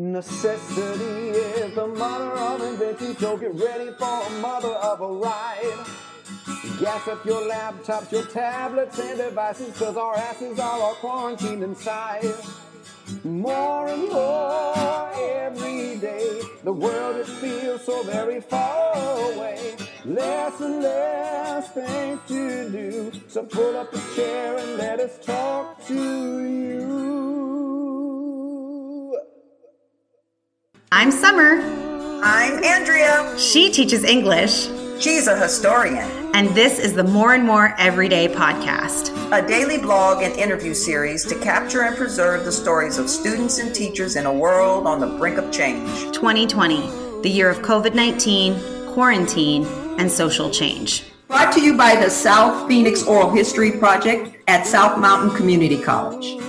Necessity 0.00 1.30
is 1.30 1.74
the 1.74 1.88
mother 1.88 2.30
of 2.30 2.62
invention, 2.62 3.16
so 3.16 3.36
get 3.36 3.52
ready 3.56 3.90
for 3.98 4.22
a 4.28 4.30
mother 4.40 4.68
of 4.68 5.00
a 5.00 5.08
ride. 5.08 5.86
Gas 6.78 7.08
up 7.08 7.26
your 7.26 7.42
laptops, 7.50 8.12
your 8.12 8.24
tablets, 8.26 8.96
and 9.00 9.18
devices, 9.18 9.76
cause 9.76 9.96
our 9.96 10.14
asses 10.14 10.60
are 10.60 10.80
all 10.80 10.94
quarantined 11.00 11.64
inside. 11.64 12.32
More 13.24 13.88
and 13.88 14.08
more 14.08 15.10
every 15.16 15.96
day, 15.96 16.42
the 16.62 16.72
world 16.72 17.16
it 17.16 17.26
feels 17.26 17.84
so 17.84 18.04
very 18.04 18.40
far 18.40 18.94
away. 19.32 19.74
Less 20.04 20.60
and 20.60 20.80
less 20.80 21.72
things 21.72 22.20
to 22.28 22.70
do, 22.70 23.12
so 23.26 23.42
pull 23.42 23.76
up 23.76 23.92
a 23.92 24.14
chair 24.14 24.58
and 24.58 24.76
let 24.76 25.00
us 25.00 25.18
talk 25.26 25.84
to 25.88 25.94
you. 25.94 27.47
I'm 30.90 31.10
Summer. 31.10 31.60
I'm 32.24 32.64
Andrea. 32.64 33.38
She 33.38 33.70
teaches 33.70 34.04
English. 34.04 34.68
She's 34.98 35.26
a 35.26 35.38
historian. 35.38 36.08
And 36.34 36.48
this 36.54 36.78
is 36.78 36.94
the 36.94 37.04
More 37.04 37.34
and 37.34 37.44
More 37.44 37.74
Everyday 37.76 38.26
podcast, 38.26 39.12
a 39.30 39.46
daily 39.46 39.76
blog 39.76 40.22
and 40.22 40.34
interview 40.34 40.72
series 40.72 41.26
to 41.26 41.38
capture 41.40 41.82
and 41.82 41.94
preserve 41.94 42.46
the 42.46 42.52
stories 42.52 42.96
of 42.96 43.10
students 43.10 43.58
and 43.58 43.74
teachers 43.74 44.16
in 44.16 44.24
a 44.24 44.32
world 44.32 44.86
on 44.86 44.98
the 44.98 45.18
brink 45.18 45.36
of 45.36 45.52
change. 45.52 45.86
2020, 46.14 47.20
the 47.20 47.28
year 47.28 47.50
of 47.50 47.58
COVID 47.58 47.94
19, 47.94 48.94
quarantine, 48.94 49.66
and 49.98 50.10
social 50.10 50.48
change. 50.50 51.04
Brought 51.26 51.52
to 51.52 51.60
you 51.60 51.76
by 51.76 51.96
the 51.96 52.08
South 52.08 52.66
Phoenix 52.66 53.02
Oral 53.02 53.30
History 53.30 53.72
Project 53.72 54.38
at 54.48 54.66
South 54.66 54.98
Mountain 54.98 55.36
Community 55.36 55.78
College. 55.78 56.42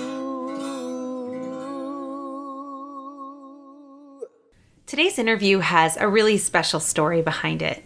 Today's 4.89 5.20
interview 5.20 5.59
has 5.59 5.98
a 5.98 6.09
really 6.09 6.39
special 6.39 6.80
story 6.80 7.22
behind 7.22 7.61
it. 7.61 7.83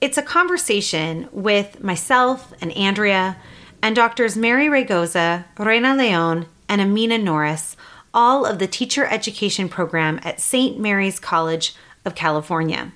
It's 0.00 0.16
a 0.16 0.22
conversation 0.22 1.28
with 1.32 1.82
myself 1.82 2.54
and 2.62 2.72
Andrea 2.72 3.36
and 3.82 3.94
doctors 3.94 4.38
Mary 4.38 4.68
Raygoza, 4.68 5.44
Raina 5.56 5.98
Leon, 5.98 6.46
and 6.66 6.80
Amina 6.80 7.18
Norris, 7.18 7.76
all 8.14 8.46
of 8.46 8.58
the 8.58 8.66
teacher 8.66 9.04
education 9.04 9.68
program 9.68 10.18
at 10.24 10.40
St. 10.40 10.80
Mary's 10.80 11.20
College 11.20 11.74
of 12.06 12.14
California. 12.14 12.92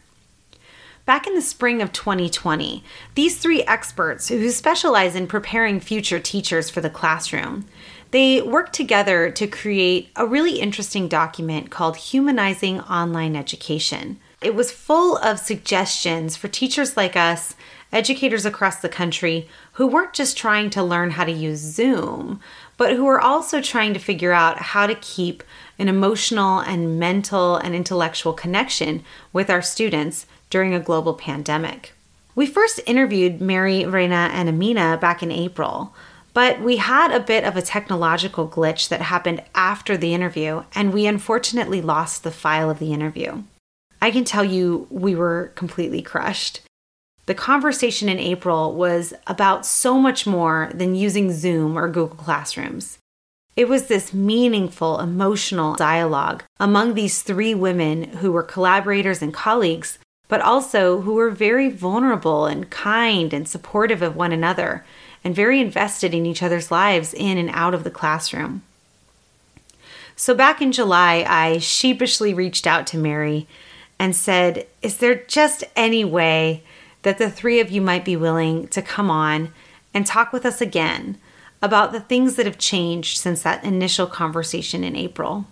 Back 1.04 1.26
in 1.26 1.34
the 1.34 1.42
spring 1.42 1.82
of 1.82 1.92
2020, 1.92 2.82
these 3.14 3.36
three 3.36 3.62
experts 3.64 4.28
who 4.28 4.48
specialize 4.48 5.14
in 5.14 5.26
preparing 5.26 5.80
future 5.80 6.18
teachers 6.18 6.70
for 6.70 6.80
the 6.80 6.88
classroom, 6.88 7.66
they 8.14 8.40
worked 8.40 8.72
together 8.72 9.28
to 9.28 9.44
create 9.44 10.08
a 10.14 10.24
really 10.24 10.60
interesting 10.60 11.08
document 11.08 11.68
called 11.68 11.96
Humanizing 11.96 12.78
Online 12.82 13.34
Education. 13.34 14.20
It 14.40 14.54
was 14.54 14.70
full 14.70 15.16
of 15.16 15.40
suggestions 15.40 16.36
for 16.36 16.46
teachers 16.46 16.96
like 16.96 17.16
us, 17.16 17.56
educators 17.92 18.46
across 18.46 18.76
the 18.76 18.88
country, 18.88 19.48
who 19.72 19.88
weren't 19.88 20.12
just 20.12 20.36
trying 20.36 20.70
to 20.70 20.82
learn 20.84 21.10
how 21.10 21.24
to 21.24 21.32
use 21.32 21.58
Zoom, 21.58 22.38
but 22.76 22.92
who 22.92 23.04
were 23.04 23.20
also 23.20 23.60
trying 23.60 23.92
to 23.94 23.98
figure 23.98 24.32
out 24.32 24.58
how 24.58 24.86
to 24.86 24.94
keep 24.94 25.42
an 25.80 25.88
emotional 25.88 26.60
and 26.60 27.00
mental 27.00 27.56
and 27.56 27.74
intellectual 27.74 28.32
connection 28.32 29.02
with 29.32 29.50
our 29.50 29.60
students 29.60 30.24
during 30.50 30.72
a 30.72 30.78
global 30.78 31.14
pandemic. 31.14 31.94
We 32.36 32.46
first 32.46 32.78
interviewed 32.86 33.40
Mary, 33.40 33.80
Raina, 33.80 34.30
and 34.30 34.48
Amina 34.48 34.98
back 35.00 35.20
in 35.20 35.32
April, 35.32 35.92
but 36.34 36.60
we 36.60 36.76
had 36.76 37.12
a 37.12 37.20
bit 37.20 37.44
of 37.44 37.56
a 37.56 37.62
technological 37.62 38.48
glitch 38.48 38.88
that 38.88 39.00
happened 39.00 39.42
after 39.54 39.96
the 39.96 40.12
interview, 40.12 40.64
and 40.74 40.92
we 40.92 41.06
unfortunately 41.06 41.80
lost 41.80 42.24
the 42.24 42.32
file 42.32 42.68
of 42.68 42.80
the 42.80 42.92
interview. 42.92 43.44
I 44.02 44.10
can 44.10 44.24
tell 44.24 44.44
you 44.44 44.86
we 44.90 45.14
were 45.14 45.52
completely 45.54 46.02
crushed. 46.02 46.60
The 47.26 47.34
conversation 47.34 48.08
in 48.08 48.18
April 48.18 48.74
was 48.74 49.14
about 49.26 49.64
so 49.64 49.98
much 49.98 50.26
more 50.26 50.70
than 50.74 50.94
using 50.94 51.32
Zoom 51.32 51.78
or 51.78 51.88
Google 51.88 52.16
Classrooms. 52.16 52.98
It 53.56 53.68
was 53.68 53.86
this 53.86 54.12
meaningful, 54.12 54.98
emotional 54.98 55.76
dialogue 55.76 56.42
among 56.58 56.94
these 56.94 57.22
three 57.22 57.54
women 57.54 58.02
who 58.18 58.32
were 58.32 58.42
collaborators 58.42 59.22
and 59.22 59.32
colleagues, 59.32 59.98
but 60.26 60.40
also 60.40 61.02
who 61.02 61.14
were 61.14 61.30
very 61.30 61.70
vulnerable 61.70 62.46
and 62.46 62.68
kind 62.68 63.32
and 63.32 63.48
supportive 63.48 64.02
of 64.02 64.16
one 64.16 64.32
another 64.32 64.84
and 65.24 65.34
very 65.34 65.60
invested 65.60 66.14
in 66.14 66.26
each 66.26 66.42
other's 66.42 66.70
lives 66.70 67.14
in 67.14 67.38
and 67.38 67.50
out 67.50 67.74
of 67.74 67.82
the 67.82 67.90
classroom. 67.90 68.62
So 70.14 70.34
back 70.34 70.62
in 70.62 70.70
July, 70.70 71.24
I 71.26 71.58
sheepishly 71.58 72.32
reached 72.32 72.66
out 72.66 72.86
to 72.88 72.98
Mary 72.98 73.48
and 73.98 74.14
said, 74.14 74.66
Is 74.82 74.98
there 74.98 75.14
just 75.14 75.64
any 75.74 76.04
way 76.04 76.62
that 77.02 77.18
the 77.18 77.30
three 77.30 77.58
of 77.58 77.70
you 77.70 77.80
might 77.80 78.04
be 78.04 78.16
willing 78.16 78.68
to 78.68 78.82
come 78.82 79.10
on 79.10 79.52
and 79.92 80.06
talk 80.06 80.32
with 80.32 80.46
us 80.46 80.60
again 80.60 81.18
about 81.62 81.92
the 81.92 82.00
things 82.00 82.36
that 82.36 82.46
have 82.46 82.58
changed 82.58 83.16
since 83.16 83.42
that 83.42 83.64
initial 83.64 84.06
conversation 84.06 84.84
in 84.84 84.94
April? 84.94 85.46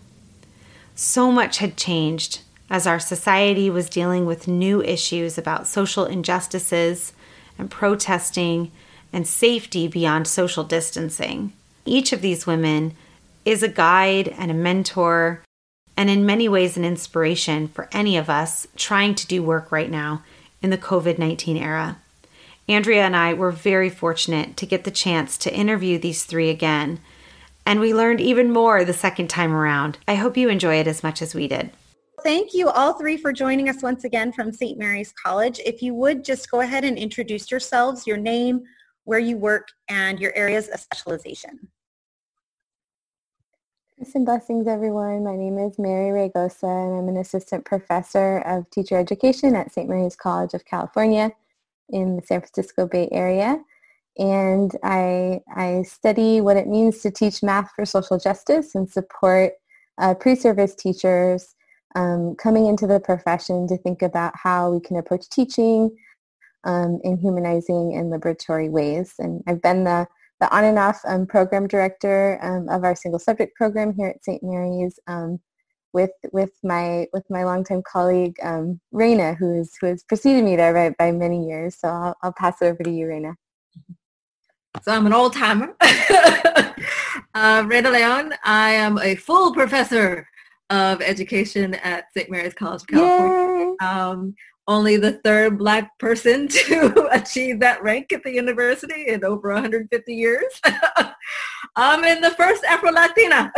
So 0.94 1.32
much 1.32 1.58
had 1.58 1.76
changed 1.76 2.42
as 2.68 2.86
our 2.86 3.00
society 3.00 3.68
was 3.68 3.88
dealing 3.88 4.26
with 4.26 4.48
new 4.48 4.82
issues 4.82 5.38
about 5.38 5.66
social 5.66 6.04
injustices 6.04 7.12
and 7.58 7.70
protesting 7.70 8.70
and 9.12 9.26
safety 9.26 9.88
beyond 9.88 10.26
social 10.26 10.64
distancing. 10.64 11.52
Each 11.84 12.12
of 12.12 12.22
these 12.22 12.46
women 12.46 12.94
is 13.44 13.62
a 13.62 13.68
guide 13.68 14.28
and 14.28 14.50
a 14.50 14.54
mentor 14.54 15.42
and 15.96 16.08
in 16.08 16.26
many 16.26 16.48
ways 16.48 16.76
an 16.76 16.84
inspiration 16.84 17.68
for 17.68 17.88
any 17.92 18.16
of 18.16 18.30
us 18.30 18.66
trying 18.76 19.14
to 19.14 19.26
do 19.26 19.42
work 19.42 19.70
right 19.70 19.90
now 19.90 20.22
in 20.62 20.70
the 20.70 20.78
COVID 20.78 21.18
19 21.18 21.56
era. 21.56 21.98
Andrea 22.68 23.04
and 23.04 23.16
I 23.16 23.34
were 23.34 23.50
very 23.50 23.90
fortunate 23.90 24.56
to 24.56 24.66
get 24.66 24.84
the 24.84 24.90
chance 24.90 25.36
to 25.38 25.54
interview 25.54 25.98
these 25.98 26.24
three 26.24 26.48
again, 26.48 27.00
and 27.66 27.80
we 27.80 27.92
learned 27.92 28.20
even 28.20 28.52
more 28.52 28.84
the 28.84 28.92
second 28.92 29.28
time 29.28 29.52
around. 29.52 29.98
I 30.06 30.14
hope 30.14 30.36
you 30.36 30.48
enjoy 30.48 30.76
it 30.76 30.86
as 30.86 31.02
much 31.02 31.20
as 31.20 31.34
we 31.34 31.48
did. 31.48 31.70
Thank 32.22 32.54
you 32.54 32.68
all 32.68 32.92
three 32.94 33.16
for 33.16 33.32
joining 33.32 33.68
us 33.68 33.82
once 33.82 34.04
again 34.04 34.32
from 34.32 34.52
St. 34.52 34.78
Mary's 34.78 35.12
College. 35.12 35.60
If 35.66 35.82
you 35.82 35.92
would 35.94 36.24
just 36.24 36.50
go 36.50 36.60
ahead 36.60 36.84
and 36.84 36.96
introduce 36.96 37.50
yourselves, 37.50 38.06
your 38.06 38.16
name, 38.16 38.62
where 39.04 39.18
you 39.18 39.36
work, 39.36 39.68
and 39.88 40.20
your 40.20 40.34
areas 40.34 40.68
of 40.68 40.80
specialization. 40.80 41.68
Peace 43.98 44.14
and 44.14 44.26
blessings, 44.26 44.66
everyone. 44.66 45.22
My 45.22 45.36
name 45.36 45.58
is 45.58 45.78
Mary 45.78 46.10
Raygoza, 46.10 46.64
and 46.64 46.98
I'm 46.98 47.08
an 47.08 47.16
assistant 47.16 47.64
professor 47.64 48.38
of 48.38 48.68
teacher 48.70 48.96
education 48.96 49.54
at 49.54 49.72
St. 49.72 49.88
Mary's 49.88 50.16
College 50.16 50.54
of 50.54 50.64
California 50.64 51.30
in 51.88 52.16
the 52.16 52.22
San 52.22 52.40
Francisco 52.40 52.86
Bay 52.86 53.08
Area. 53.12 53.62
And 54.18 54.72
I, 54.82 55.40
I 55.54 55.82
study 55.82 56.40
what 56.40 56.56
it 56.56 56.66
means 56.66 57.00
to 57.02 57.10
teach 57.10 57.42
math 57.42 57.70
for 57.74 57.84
social 57.84 58.18
justice 58.18 58.74
and 58.74 58.90
support 58.90 59.52
uh, 59.98 60.14
pre-service 60.14 60.74
teachers 60.74 61.54
um, 61.94 62.34
coming 62.36 62.66
into 62.66 62.86
the 62.86 63.00
profession 63.00 63.68
to 63.68 63.76
think 63.76 64.02
about 64.02 64.34
how 64.36 64.70
we 64.70 64.80
can 64.80 64.96
approach 64.96 65.28
teaching 65.28 65.96
um, 66.64 67.00
in 67.04 67.16
humanizing 67.18 67.94
and 67.94 68.12
liberatory 68.12 68.70
ways. 68.70 69.14
And 69.18 69.42
I've 69.46 69.62
been 69.62 69.84
the 69.84 70.06
the 70.40 70.54
on 70.54 70.64
and 70.64 70.78
off 70.78 71.00
um, 71.06 71.24
program 71.24 71.68
director 71.68 72.38
um, 72.42 72.68
of 72.68 72.82
our 72.82 72.96
single 72.96 73.20
subject 73.20 73.54
program 73.54 73.94
here 73.94 74.08
at 74.08 74.24
St. 74.24 74.42
Mary's 74.42 74.98
um, 75.06 75.38
with 75.92 76.10
with 76.32 76.50
my 76.64 77.06
with 77.12 77.24
my 77.30 77.44
longtime 77.44 77.82
colleague 77.86 78.36
um, 78.42 78.80
Raina, 78.92 79.36
who 79.36 79.60
is 79.60 79.76
who 79.80 79.86
has 79.86 80.02
preceded 80.02 80.44
me 80.44 80.56
there 80.56 80.72
by, 80.72 80.94
by 80.98 81.12
many 81.12 81.46
years. 81.46 81.76
So 81.78 81.88
I'll, 81.88 82.16
I'll 82.22 82.32
pass 82.32 82.60
it 82.60 82.66
over 82.66 82.82
to 82.82 82.90
you, 82.90 83.06
Raina. 83.06 83.34
So 84.82 84.92
I'm 84.92 85.06
an 85.06 85.12
old 85.12 85.34
timer. 85.34 85.76
uh, 85.80 86.74
Raina 87.34 87.92
Leon. 87.92 88.34
I 88.44 88.70
am 88.70 88.98
a 88.98 89.14
full 89.14 89.52
professor 89.52 90.26
of 90.70 91.02
education 91.02 91.74
at 91.74 92.06
St. 92.16 92.30
Mary's 92.30 92.54
College 92.54 92.80
of 92.82 92.86
California. 92.88 93.74
Um, 93.80 94.34
only 94.72 94.96
the 94.96 95.20
third 95.24 95.58
black 95.58 95.96
person 95.98 96.48
to 96.48 97.08
achieve 97.12 97.60
that 97.60 97.82
rank 97.82 98.12
at 98.12 98.22
the 98.24 98.32
university 98.32 99.08
in 99.08 99.24
over 99.24 99.52
150 99.52 100.14
years. 100.14 100.60
I'm 101.76 102.04
in 102.04 102.20
the 102.20 102.30
first 102.30 102.64
Afro-Latina. 102.64 103.52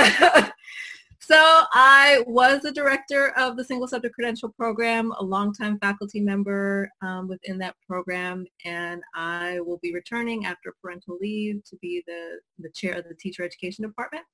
so 1.20 1.37
I 1.72 2.22
was 2.26 2.62
the 2.62 2.72
director 2.72 3.32
of 3.37 3.56
the 3.56 3.64
single 3.64 3.88
subject 3.88 4.14
credential 4.14 4.50
program, 4.50 5.12
a 5.19 5.25
longtime 5.25 5.78
faculty 5.78 6.20
member 6.20 6.90
um, 7.02 7.28
within 7.28 7.58
that 7.58 7.75
program, 7.88 8.46
and 8.64 9.02
I 9.14 9.61
will 9.61 9.78
be 9.82 9.94
returning 9.94 10.46
after 10.46 10.75
parental 10.81 11.16
leave 11.20 11.64
to 11.64 11.76
be 11.76 12.05
the, 12.06 12.38
the 12.58 12.70
chair 12.70 12.94
of 12.94 13.05
the 13.08 13.14
teacher 13.14 13.43
education 13.43 13.84
department. 13.84 14.25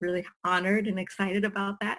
Really 0.00 0.24
honored 0.44 0.86
and 0.86 0.98
excited 0.98 1.44
about 1.44 1.76
that. 1.80 1.98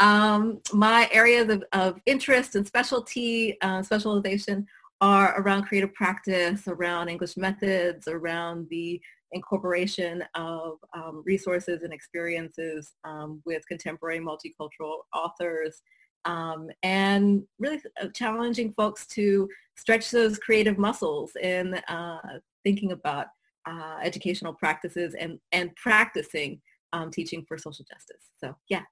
Um, 0.00 0.60
my 0.72 1.08
areas 1.12 1.48
of, 1.50 1.64
of, 1.72 2.00
interest 2.06 2.54
and 2.54 2.66
specialty, 2.66 3.60
uh, 3.62 3.82
specialization 3.82 4.66
are 5.00 5.40
around 5.40 5.64
creative 5.64 5.92
practice, 5.94 6.68
around 6.68 7.08
English 7.08 7.36
methods, 7.36 8.06
around 8.06 8.68
the 8.70 9.00
incorporation 9.32 10.24
of 10.34 10.78
um, 10.94 11.22
resources 11.26 11.82
and 11.82 11.92
experiences 11.92 12.94
um, 13.04 13.42
with 13.44 13.66
contemporary 13.68 14.20
multicultural 14.20 14.98
authors 15.14 15.82
um, 16.24 16.68
and 16.82 17.44
really 17.58 17.80
uh, 18.00 18.08
challenging 18.14 18.72
folks 18.74 19.06
to 19.06 19.48
stretch 19.76 20.10
those 20.10 20.38
creative 20.38 20.78
muscles 20.78 21.32
in 21.42 21.74
uh, 21.88 22.18
thinking 22.64 22.92
about 22.92 23.26
uh, 23.66 23.98
educational 24.02 24.52
practices 24.52 25.14
and, 25.18 25.38
and 25.52 25.74
practicing 25.76 26.60
um, 26.92 27.10
teaching 27.10 27.44
for 27.46 27.58
social 27.58 27.84
justice. 27.84 28.30
So 28.38 28.54
yeah. 28.68 28.82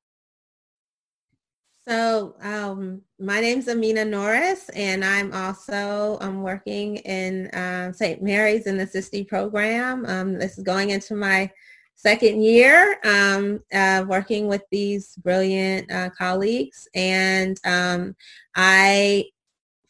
So 1.89 2.35
um, 2.41 3.03
my 3.21 3.41
name's 3.41 3.69
Amina 3.69 4.05
Norris, 4.05 4.69
and 4.71 5.05
I'm 5.05 5.33
also 5.33 6.19
I'm 6.21 6.43
working 6.43 6.97
in 6.97 7.47
uh, 7.49 7.93
St. 7.93 8.21
Mary's 8.21 8.67
in 8.67 8.77
the 8.77 8.89
SISTE 8.89 9.29
program. 9.29 10.05
Um, 10.07 10.35
this 10.35 10.59
is 10.59 10.65
going 10.65 10.91
into 10.91 11.15
my 11.15 11.49
second 11.95 12.43
year 12.43 12.99
um, 13.05 13.61
uh, 13.73 14.05
working 14.09 14.49
with 14.49 14.63
these 14.73 15.15
brilliant 15.19 15.89
uh, 15.93 16.11
colleagues, 16.11 16.89
and 16.97 17.57
um, 17.65 18.17
I 18.57 19.27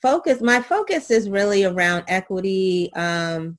focus. 0.02 0.42
My 0.42 0.60
focus 0.60 1.10
is 1.10 1.30
really 1.30 1.64
around 1.64 2.04
equity 2.08 2.92
um, 2.92 3.56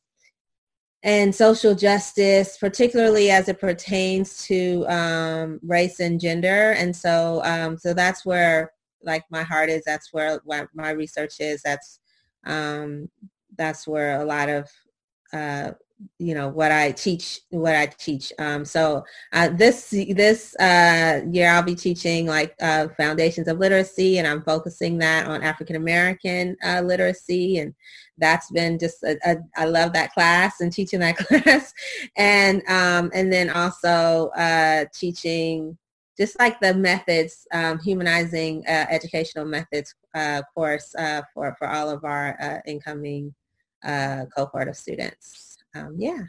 and 1.08 1.34
social 1.34 1.74
justice, 1.74 2.58
particularly 2.58 3.32
as 3.32 3.48
it 3.48 3.62
pertains 3.62 4.46
to 4.46 4.86
um, 4.90 5.58
race 5.64 6.02
and 6.02 6.20
gender. 6.20 6.74
And 6.74 6.94
so, 6.94 7.42
um, 7.46 7.78
so 7.78 7.94
that's 7.94 8.26
where 8.26 8.74
like 9.04 9.24
my 9.32 9.42
heart 9.42 9.70
is. 9.70 9.84
That's 9.86 10.12
where 10.12 10.42
my 10.74 10.90
research 10.90 11.36
is. 11.40 11.62
That's 11.64 12.02
um, 12.46 13.10
that's 13.58 13.88
where 13.88 14.20
a 14.20 14.26
lot 14.26 14.50
of 14.50 14.70
uh, 15.32 15.72
you 16.20 16.36
know 16.36 16.48
what 16.50 16.72
I 16.72 16.92
teach 16.92 17.42
what 17.50 17.76
I 17.76 17.88
teach. 17.88 18.32
Um, 18.40 18.66
so 18.66 19.04
uh, 19.34 19.50
this 19.50 19.90
this 19.90 20.56
uh, 20.60 21.22
year 21.32 21.50
I'll 21.50 21.64
be 21.64 21.76
teaching 21.76 22.28
like 22.28 22.56
uh, 22.62 22.90
foundations 22.98 23.48
of 23.48 23.58
literacy 23.58 24.18
and 24.18 24.28
I'm 24.28 24.44
focusing 24.44 24.98
that 25.00 25.28
on 25.28 25.44
African 25.44 25.76
American 25.76 26.56
uh, 26.64 26.82
literacy 26.82 27.60
and 27.60 27.74
that's 28.20 28.52
been 28.52 28.80
just 28.80 29.04
a, 29.04 29.18
a, 29.26 29.38
I 29.56 29.66
love 29.66 29.94
that 29.94 30.12
class 30.14 30.60
and 30.60 30.72
teaching 30.72 31.00
that 31.00 31.18
class. 31.18 31.74
And 32.16 32.62
um, 32.68 33.12
and 33.14 33.32
then 33.32 33.50
also 33.50 34.30
uh, 34.30 34.86
teaching 34.94 35.78
just 36.18 36.40
like 36.40 36.60
the 36.60 36.74
methods 36.74 37.48
um, 37.54 37.80
humanizing 37.80 38.64
uh, 38.68 38.86
educational 38.90 39.46
methods 39.46 39.96
course 40.54 40.94
for 41.34 41.56
for 41.58 41.68
all 41.68 41.90
of 41.90 42.04
our 42.04 42.62
incoming 42.68 43.34
cohort 43.84 44.68
of 44.68 44.76
students 44.76 45.57
um, 45.86 45.96
yeah. 45.98 46.24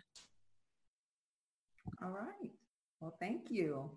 All 2.03 2.11
right. 2.11 2.53
Well, 3.01 3.15
thank 3.21 3.51
you. 3.51 3.91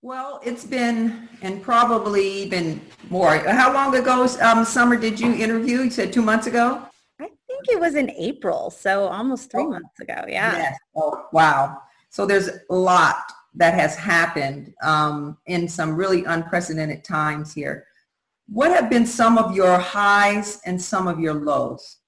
Well, 0.00 0.40
it's 0.44 0.64
been, 0.64 1.28
and 1.42 1.62
probably 1.62 2.26
even 2.26 2.80
more. 3.08 3.38
How 3.38 3.72
long 3.72 3.94
ago, 3.94 4.26
um, 4.40 4.64
Summer, 4.64 4.96
did 4.96 5.20
you 5.20 5.32
interview? 5.32 5.82
You 5.82 5.90
said 5.90 6.12
two 6.12 6.22
months 6.22 6.46
ago? 6.46 6.82
I 7.20 7.28
think 7.46 7.68
it 7.68 7.78
was 7.78 7.94
in 7.94 8.10
April, 8.10 8.70
so 8.70 9.06
almost 9.06 9.50
three 9.50 9.62
oh. 9.62 9.70
months 9.70 10.00
ago. 10.00 10.24
Yeah. 10.26 10.56
Yes. 10.56 10.78
Oh, 10.96 11.26
wow. 11.32 11.82
So 12.10 12.26
there's 12.26 12.48
a 12.48 12.74
lot 12.74 13.32
that 13.54 13.74
has 13.74 13.94
happened 13.94 14.74
um, 14.82 15.38
in 15.46 15.68
some 15.68 15.94
really 15.94 16.24
unprecedented 16.24 17.04
times 17.04 17.54
here. 17.54 17.86
What 18.48 18.72
have 18.72 18.90
been 18.90 19.06
some 19.06 19.38
of 19.38 19.54
your 19.54 19.78
highs 19.78 20.60
and 20.66 20.80
some 20.80 21.06
of 21.06 21.20
your 21.20 21.34
lows? 21.34 21.98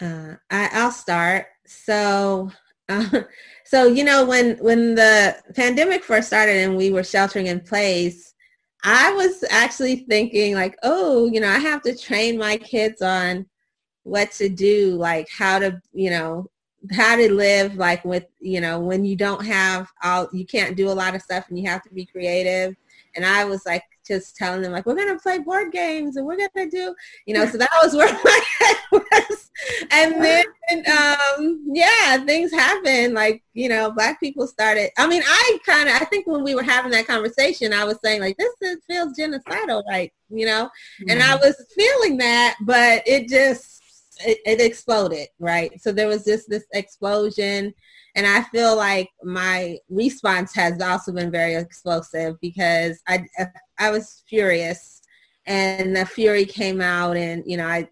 Uh, 0.00 0.34
I, 0.50 0.84
will 0.84 0.90
start. 0.90 1.46
So, 1.66 2.50
uh, 2.88 3.22
so 3.64 3.86
you 3.86 4.04
know, 4.04 4.24
when 4.24 4.56
when 4.58 4.94
the 4.94 5.36
pandemic 5.54 6.02
first 6.04 6.28
started 6.28 6.56
and 6.56 6.76
we 6.76 6.90
were 6.90 7.04
sheltering 7.04 7.46
in 7.46 7.60
place, 7.60 8.34
I 8.84 9.12
was 9.12 9.44
actually 9.50 9.96
thinking 10.08 10.54
like, 10.54 10.76
oh, 10.82 11.30
you 11.30 11.40
know, 11.40 11.48
I 11.48 11.58
have 11.58 11.82
to 11.82 11.96
train 11.96 12.38
my 12.38 12.56
kids 12.56 13.02
on 13.02 13.46
what 14.04 14.32
to 14.32 14.48
do, 14.48 14.94
like 14.96 15.28
how 15.30 15.58
to, 15.58 15.80
you 15.92 16.10
know, 16.10 16.46
how 16.92 17.16
to 17.16 17.32
live 17.32 17.76
like 17.76 18.04
with, 18.04 18.24
you 18.40 18.60
know, 18.60 18.80
when 18.80 19.04
you 19.04 19.16
don't 19.16 19.44
have 19.44 19.88
all, 20.02 20.28
you 20.32 20.46
can't 20.46 20.76
do 20.76 20.88
a 20.88 20.92
lot 20.92 21.14
of 21.14 21.20
stuff 21.20 21.44
and 21.48 21.58
you 21.58 21.68
have 21.68 21.82
to 21.82 21.90
be 21.90 22.06
creative. 22.06 22.74
And 23.14 23.24
I 23.24 23.44
was 23.44 23.66
like, 23.66 23.82
just 24.10 24.34
telling 24.34 24.62
them 24.62 24.72
like 24.72 24.86
we're 24.86 24.96
gonna 24.96 25.18
play 25.18 25.38
board 25.38 25.70
games 25.72 26.16
and 26.16 26.26
we're 26.26 26.36
gonna 26.36 26.68
do 26.68 26.94
you 27.26 27.34
know 27.34 27.46
so 27.46 27.56
that 27.56 27.70
was 27.82 27.94
where 27.94 28.12
my 28.24 28.44
head 28.58 28.76
was 28.90 29.50
and 29.92 30.22
then 30.22 30.44
um 30.90 31.62
yeah 31.72 32.16
things 32.24 32.50
happened 32.50 33.14
like 33.14 33.42
you 33.52 33.68
know 33.68 33.92
black 33.92 34.18
people 34.18 34.46
started 34.46 34.90
i 34.98 35.06
mean 35.06 35.22
i 35.24 35.58
kind 35.64 35.88
of 35.88 35.94
i 35.94 36.04
think 36.06 36.26
when 36.26 36.42
we 36.42 36.54
were 36.54 36.62
having 36.62 36.90
that 36.90 37.06
conversation 37.06 37.72
i 37.72 37.84
was 37.84 37.98
saying 38.02 38.20
like 38.20 38.36
this 38.36 38.54
is, 38.62 38.78
feels 38.86 39.16
genocidal 39.16 39.82
like 39.86 40.12
you 40.28 40.46
know 40.46 40.64
mm-hmm. 40.64 41.10
and 41.10 41.22
i 41.22 41.26
mm-hmm. 41.26 41.46
was 41.46 41.66
feeling 41.76 42.16
that 42.16 42.56
but 42.62 43.02
it 43.06 43.28
just 43.28 43.80
it, 44.26 44.38
it 44.44 44.60
exploded 44.60 45.28
right 45.38 45.80
so 45.80 45.92
there 45.92 46.08
was 46.08 46.24
just 46.24 46.48
this 46.48 46.64
explosion 46.72 47.72
and 48.16 48.26
I 48.26 48.42
feel 48.42 48.76
like 48.76 49.08
my 49.22 49.78
response 49.88 50.54
has 50.54 50.80
also 50.80 51.12
been 51.12 51.30
very 51.30 51.54
explosive 51.54 52.40
because 52.40 53.00
I 53.06 53.24
I 53.38 53.46
was 53.88 54.22
furious, 54.28 55.00
and 55.46 55.96
the 55.96 56.04
fury 56.04 56.44
came 56.44 56.82
out, 56.82 57.16
and 57.16 57.42
you 57.46 57.56
know 57.56 57.66
I 57.66 57.88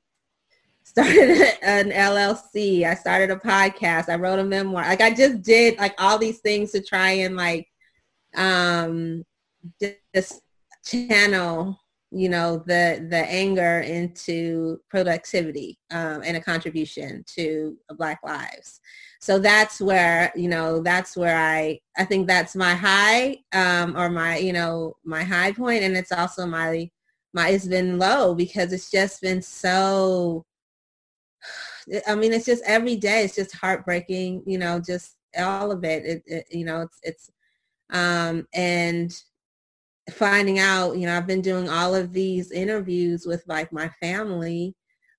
started 0.85 1.31
an 1.63 1.91
LLC. 1.91 2.85
I 2.85 2.95
started 2.95 3.31
a 3.31 3.37
podcast. 3.37 4.11
I 4.11 4.17
wrote 4.17 4.41
a 4.41 4.45
memoir. 4.45 4.83
Like 4.83 5.01
I 5.01 5.15
just 5.15 5.41
did 5.43 5.79
like 5.79 5.95
all 5.99 6.19
these 6.19 6.41
things 6.41 6.73
to 6.73 6.83
try 6.83 7.11
and 7.11 7.37
like 7.37 7.67
um 8.37 9.25
just 10.15 10.43
channel 10.85 11.79
you 12.11 12.29
know 12.29 12.63
the 12.67 13.07
the 13.11 13.25
anger 13.29 13.81
into 13.81 14.79
productivity 14.89 15.79
um, 15.91 16.23
and 16.25 16.37
a 16.37 16.41
contribution 16.41 17.23
to 17.27 17.77
black 17.97 18.19
lives 18.25 18.81
so 19.21 19.39
that's 19.39 19.81
where 19.81 20.33
you 20.37 20.49
know 20.49 20.81
that's 20.81 21.17
where 21.17 21.37
i 21.37 21.79
i 21.97 22.05
think 22.05 22.27
that's 22.27 22.55
my 22.55 22.75
high 22.75 23.37
um, 23.53 23.97
or 23.97 24.09
my 24.09 24.37
you 24.39 24.53
know 24.53 24.97
my 25.05 25.25
high 25.25 25.53
point. 25.53 25.83
And 25.83 25.97
it's 25.97 26.13
also 26.13 26.47
my 26.47 26.91
my 27.33 27.51
it's 27.51 27.67
been 27.67 27.99
low 27.99 28.35
because 28.35 28.73
it's 28.73 28.91
just 28.91 29.21
been 29.21 29.43
so 29.43 30.45
i 32.07 32.15
mean 32.15 32.33
it's 32.33 32.47
just 32.47 32.63
every 32.67 32.97
day 32.97 33.25
it's 33.25 33.35
just 33.37 33.55
heartbreaking 33.55 34.43
you 34.47 34.59
know 34.59 34.81
just 34.81 35.17
all 35.39 35.71
of 35.71 35.85
it, 35.85 36.05
it, 36.05 36.23
it 36.27 36.47
you 36.51 36.65
know 36.65 36.83
it's 36.83 36.99
it's 37.03 37.31
um 37.91 38.47
and 38.55 39.23
finding 40.11 40.59
out, 40.59 40.97
you 40.97 41.07
know, 41.07 41.17
I've 41.17 41.27
been 41.27 41.43
doing 41.43 41.69
all 41.69 41.95
of 41.95 42.13
these 42.13 42.51
interviews 42.51 43.27
with 43.27 43.45
like 43.47 43.73
my 43.73 43.89
family 44.01 44.75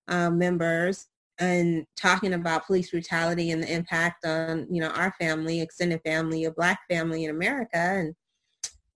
um, 0.08 0.38
members 0.38 1.08
and 1.40 1.86
talking 1.96 2.34
about 2.34 2.66
police 2.66 2.92
brutality 2.92 3.52
and 3.52 3.64
the 3.64 3.74
impact 3.74 4.26
on, 4.26 4.68
you 4.70 4.82
know, 4.82 4.90
our 4.90 5.14
family, 5.20 5.62
extended 5.62 6.02
family, 6.06 6.46
a 6.46 6.52
black 6.52 6.80
family 6.90 7.24
in 7.24 7.32
America. 7.32 7.78
And 7.78 8.16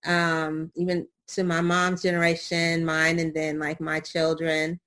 um, 0.04 0.70
even 0.76 1.06
to 1.28 1.44
my 1.44 1.60
mom's 1.60 2.02
generation, 2.02 2.84
mine, 2.84 3.18
and 3.18 3.34
then 3.34 3.58
like 3.58 3.80
my 3.80 4.00
children 4.00 4.78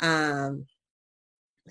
um, 0.00 0.66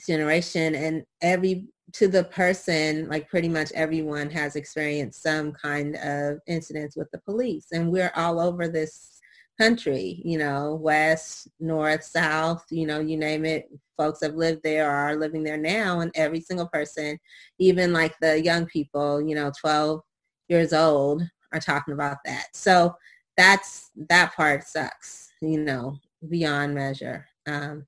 generation 0.05 0.75
and 0.75 1.03
every 1.21 1.67
to 1.93 2.07
the 2.07 2.23
person, 2.23 3.07
like 3.07 3.29
pretty 3.29 3.49
much 3.49 3.71
everyone 3.73 4.29
has 4.31 4.55
experienced 4.55 5.21
some 5.21 5.51
kind 5.51 5.95
of 5.97 6.39
incidents 6.47 6.95
with 6.95 7.09
the 7.11 7.19
police. 7.19 7.67
And 7.71 7.91
we're 7.91 8.11
all 8.15 8.39
over 8.39 8.67
this 8.67 9.19
country, 9.59 10.21
you 10.25 10.39
know, 10.39 10.75
west, 10.75 11.47
north, 11.59 12.03
south, 12.03 12.65
you 12.71 12.87
know, 12.87 12.99
you 12.99 13.17
name 13.17 13.45
it. 13.45 13.69
Folks 13.97 14.21
have 14.21 14.35
lived 14.35 14.61
there 14.63 14.89
or 14.89 14.93
are 14.93 15.15
living 15.15 15.43
there 15.43 15.57
now. 15.57 15.99
And 15.99 16.11
every 16.15 16.41
single 16.41 16.67
person, 16.67 17.19
even 17.59 17.93
like 17.93 18.15
the 18.21 18.41
young 18.43 18.65
people, 18.65 19.21
you 19.21 19.35
know, 19.35 19.51
12 19.59 20.01
years 20.49 20.73
old 20.73 21.23
are 21.53 21.59
talking 21.59 21.93
about 21.93 22.17
that. 22.25 22.47
So 22.53 22.95
that's, 23.37 23.89
that 24.09 24.33
part 24.35 24.67
sucks, 24.67 25.29
you 25.41 25.59
know, 25.59 25.97
beyond 26.29 26.75
measure. 26.75 27.25
Um, 27.47 27.85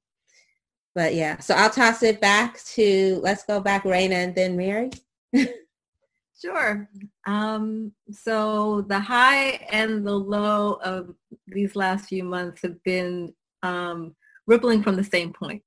but 0.95 1.13
yeah, 1.13 1.39
so 1.39 1.55
I'll 1.55 1.69
toss 1.69 2.03
it 2.03 2.21
back 2.21 2.63
to, 2.75 3.19
let's 3.21 3.43
go 3.43 3.59
back, 3.59 3.83
Raina 3.83 4.13
and 4.13 4.33
then 4.33 4.55
Mary. 4.55 4.89
sure. 6.41 6.89
Um, 7.27 7.91
so 8.11 8.81
the 8.81 8.99
high 8.99 9.67
and 9.71 10.07
the 10.07 10.17
low 10.17 10.79
of 10.83 11.13
these 11.47 11.75
last 11.75 12.07
few 12.07 12.23
months 12.23 12.61
have 12.61 12.81
been 12.83 13.33
um, 13.61 14.15
rippling 14.47 14.83
from 14.83 14.95
the 14.95 15.03
same 15.03 15.33
point. 15.33 15.63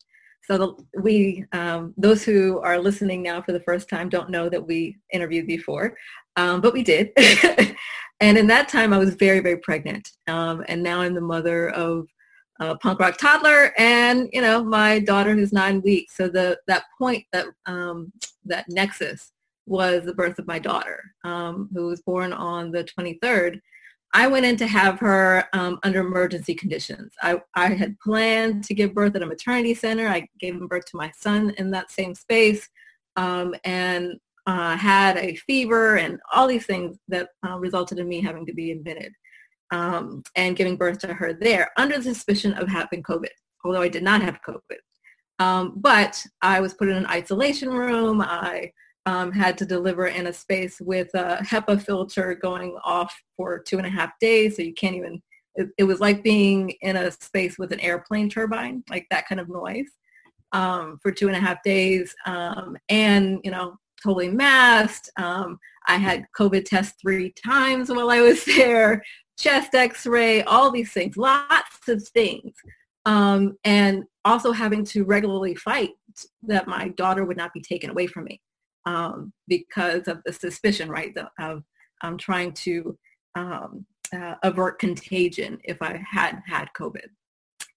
So 0.50 0.56
the, 0.56 1.00
we, 1.02 1.44
um, 1.52 1.92
those 1.98 2.24
who 2.24 2.58
are 2.60 2.78
listening 2.78 3.22
now 3.22 3.42
for 3.42 3.52
the 3.52 3.60
first 3.60 3.88
time 3.90 4.08
don't 4.08 4.30
know 4.30 4.48
that 4.48 4.66
we 4.66 4.96
interviewed 5.12 5.46
before, 5.46 5.94
um, 6.36 6.62
but 6.62 6.72
we 6.72 6.82
did. 6.82 7.10
and 8.20 8.38
in 8.38 8.46
that 8.46 8.70
time 8.70 8.94
I 8.94 8.98
was 8.98 9.14
very, 9.14 9.40
very 9.40 9.58
pregnant. 9.58 10.08
Um, 10.26 10.64
and 10.66 10.82
now 10.82 11.02
I'm 11.02 11.14
the 11.14 11.20
mother 11.20 11.68
of 11.70 12.06
a 12.60 12.76
punk 12.78 12.98
rock 12.98 13.16
toddler 13.18 13.72
and 13.78 14.28
you 14.32 14.40
know 14.40 14.64
my 14.64 14.98
daughter 14.98 15.32
who's 15.32 15.52
nine 15.52 15.80
weeks 15.82 16.16
so 16.16 16.28
the 16.28 16.58
that 16.66 16.82
point 16.98 17.24
that 17.32 17.46
um, 17.66 18.12
that 18.44 18.64
nexus 18.68 19.30
was 19.66 20.04
the 20.04 20.14
birth 20.14 20.40
of 20.40 20.46
my 20.48 20.58
daughter 20.58 21.04
um, 21.24 21.68
who 21.72 21.86
was 21.86 22.02
born 22.02 22.32
on 22.32 22.72
the 22.72 22.82
23rd 22.82 23.60
i 24.14 24.26
went 24.26 24.46
in 24.46 24.56
to 24.56 24.66
have 24.66 24.98
her 24.98 25.44
um, 25.52 25.78
under 25.82 26.00
emergency 26.00 26.54
conditions 26.54 27.12
I, 27.22 27.40
I 27.54 27.68
had 27.68 27.98
planned 28.00 28.64
to 28.64 28.74
give 28.74 28.94
birth 28.94 29.16
at 29.16 29.22
a 29.22 29.26
maternity 29.26 29.74
center 29.74 30.08
i 30.08 30.26
gave 30.40 30.58
birth 30.68 30.86
to 30.86 30.96
my 30.96 31.10
son 31.16 31.54
in 31.58 31.70
that 31.72 31.90
same 31.90 32.14
space 32.14 32.68
um, 33.16 33.54
and 33.64 34.14
uh, 34.46 34.76
had 34.76 35.18
a 35.18 35.34
fever 35.34 35.96
and 35.96 36.18
all 36.32 36.46
these 36.46 36.64
things 36.64 36.96
that 37.08 37.28
uh, 37.46 37.58
resulted 37.58 37.98
in 37.98 38.08
me 38.08 38.22
having 38.22 38.46
to 38.46 38.54
be 38.54 38.70
admitted 38.70 39.12
um, 39.70 40.22
and 40.36 40.56
giving 40.56 40.76
birth 40.76 40.98
to 41.00 41.12
her 41.12 41.34
there 41.34 41.70
under 41.76 41.98
the 41.98 42.02
suspicion 42.02 42.54
of 42.54 42.68
having 42.68 43.02
COVID, 43.02 43.28
although 43.64 43.82
I 43.82 43.88
did 43.88 44.02
not 44.02 44.22
have 44.22 44.40
COVID. 44.46 44.78
Um, 45.38 45.74
but 45.76 46.24
I 46.42 46.60
was 46.60 46.74
put 46.74 46.88
in 46.88 46.96
an 46.96 47.06
isolation 47.06 47.68
room. 47.68 48.20
I 48.20 48.72
um, 49.08 49.32
had 49.32 49.56
to 49.56 49.64
deliver 49.64 50.08
in 50.08 50.26
a 50.26 50.32
space 50.32 50.82
with 50.82 51.08
a 51.14 51.38
HEPA 51.40 51.80
filter 51.80 52.34
going 52.34 52.76
off 52.84 53.14
for 53.38 53.58
two 53.58 53.78
and 53.78 53.86
a 53.86 53.90
half 53.90 54.10
days. 54.20 54.56
So 54.56 54.62
you 54.62 54.74
can't 54.74 54.96
even, 54.96 55.22
it, 55.54 55.68
it 55.78 55.84
was 55.84 55.98
like 55.98 56.22
being 56.22 56.74
in 56.82 56.94
a 56.94 57.10
space 57.10 57.58
with 57.58 57.72
an 57.72 57.80
airplane 57.80 58.28
turbine, 58.28 58.84
like 58.90 59.06
that 59.10 59.26
kind 59.26 59.40
of 59.40 59.48
noise 59.48 59.88
um, 60.52 60.98
for 61.02 61.10
two 61.10 61.26
and 61.26 61.36
a 61.36 61.40
half 61.40 61.62
days. 61.62 62.14
Um, 62.26 62.76
and, 62.90 63.40
you 63.44 63.50
know, 63.50 63.76
totally 64.02 64.28
masked. 64.28 65.08
Um, 65.16 65.58
I 65.86 65.96
had 65.96 66.26
COVID 66.38 66.66
test 66.66 66.96
three 67.00 67.32
times 67.42 67.88
while 67.88 68.10
I 68.10 68.20
was 68.20 68.44
there 68.58 69.02
chest 69.38 69.74
x-ray, 69.74 70.42
all 70.42 70.70
these 70.70 70.92
things, 70.92 71.16
lots 71.16 71.88
of 71.88 72.06
things. 72.08 72.52
Um, 73.06 73.56
and 73.64 74.04
also 74.26 74.52
having 74.52 74.84
to 74.86 75.04
regularly 75.04 75.54
fight 75.54 75.92
that 76.42 76.68
my 76.68 76.88
daughter 76.88 77.24
would 77.24 77.38
not 77.38 77.54
be 77.54 77.62
taken 77.62 77.88
away 77.88 78.06
from 78.06 78.24
me 78.24 78.42
um, 78.88 79.32
because 79.48 80.08
of 80.08 80.22
the 80.24 80.32
suspicion, 80.32 80.88
right, 80.88 81.14
of 81.38 81.62
um, 82.00 82.16
trying 82.16 82.52
to 82.52 82.96
um, 83.34 83.84
uh, 84.14 84.36
avert 84.42 84.78
contagion 84.78 85.58
if 85.64 85.82
I 85.82 86.02
had 86.10 86.42
had 86.46 86.68
COVID. 86.76 87.08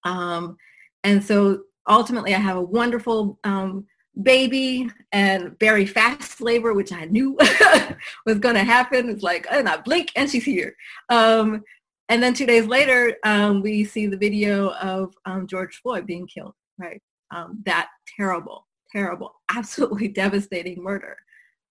Um, 0.06 0.56
and 1.04 1.22
so 1.24 1.64
ultimately 1.90 2.34
I 2.34 2.40
have 2.40 2.56
a 2.56 2.62
wonderful 2.62 3.38
um, 3.44 3.86
baby 4.24 4.90
and 5.12 5.60
very 5.60 5.86
fast 5.86 6.40
labor, 6.40 6.74
which 6.74 6.94
I 6.94 7.06
knew 7.06 7.38
was 8.26 8.40
going 8.40 8.56
to 8.56 8.64
happen. 8.64 9.10
It's 9.10 9.24
like, 9.24 9.46
and 9.52 9.68
I 9.68 9.78
blink 9.78 10.14
and 10.16 10.30
she's 10.30 10.46
here. 10.46 10.74
Um, 11.10 11.62
and 12.08 12.24
then 12.24 12.34
two 12.34 12.46
days 12.46 12.68
later, 12.68 13.18
um, 13.26 13.62
we 13.62 13.84
see 13.84 14.08
the 14.08 14.18
video 14.18 14.70
of 14.76 15.14
um, 15.26 15.46
George 15.46 15.82
Floyd 15.82 16.06
being 16.06 16.28
killed, 16.28 16.54
right? 16.78 17.02
Um, 17.32 17.62
that 17.66 17.90
terrible, 18.18 18.66
terrible, 18.92 19.34
absolutely 19.56 20.08
devastating 20.08 20.82
murder. 20.82 21.18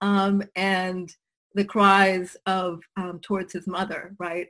Um, 0.00 0.42
and 0.56 1.14
the 1.54 1.64
cries 1.64 2.36
of 2.46 2.80
um, 2.96 3.20
towards 3.20 3.52
his 3.52 3.66
mother, 3.66 4.14
right? 4.18 4.46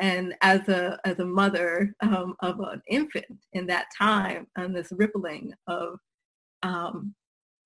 and 0.00 0.32
as 0.42 0.68
a 0.68 0.96
as 1.04 1.18
a 1.18 1.24
mother 1.24 1.92
of 2.02 2.60
an 2.60 2.80
infant 2.88 3.26
in 3.52 3.66
that 3.66 3.86
time, 3.96 4.46
and 4.56 4.74
this 4.74 4.92
rippling 4.92 5.52
of 5.66 5.98
um, 6.62 7.14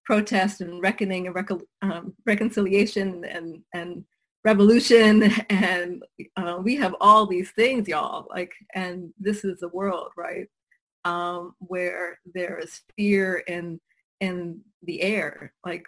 protest 0.04 0.60
and 0.60 0.82
reckoning 0.82 1.26
and 1.26 1.34
rec- 1.34 1.50
um, 1.82 2.14
reconciliation 2.26 3.24
and, 3.24 3.62
and 3.74 4.04
revolution 4.44 5.22
and 5.50 6.02
uh, 6.36 6.58
we 6.62 6.74
have 6.74 6.94
all 7.00 7.26
these 7.26 7.50
things 7.52 7.86
y'all 7.86 8.26
like 8.30 8.52
and 8.74 9.12
this 9.18 9.44
is 9.44 9.60
the 9.60 9.68
world 9.68 10.10
right 10.16 10.48
um, 11.04 11.54
where 11.58 12.18
there 12.34 12.58
is 12.58 12.80
fear 12.96 13.42
in 13.46 13.80
in 14.20 14.60
the 14.84 15.02
air 15.02 15.52
like 15.64 15.84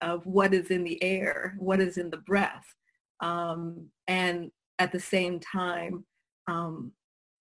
of 0.00 0.24
what 0.26 0.54
is 0.54 0.70
in 0.70 0.84
the 0.84 1.02
air 1.02 1.54
what 1.58 1.80
is 1.80 1.98
in 1.98 2.10
the 2.10 2.18
breath 2.18 2.74
um, 3.20 3.86
and 4.08 4.50
at 4.78 4.92
the 4.92 5.00
same 5.00 5.38
time 5.40 6.04
um, 6.46 6.92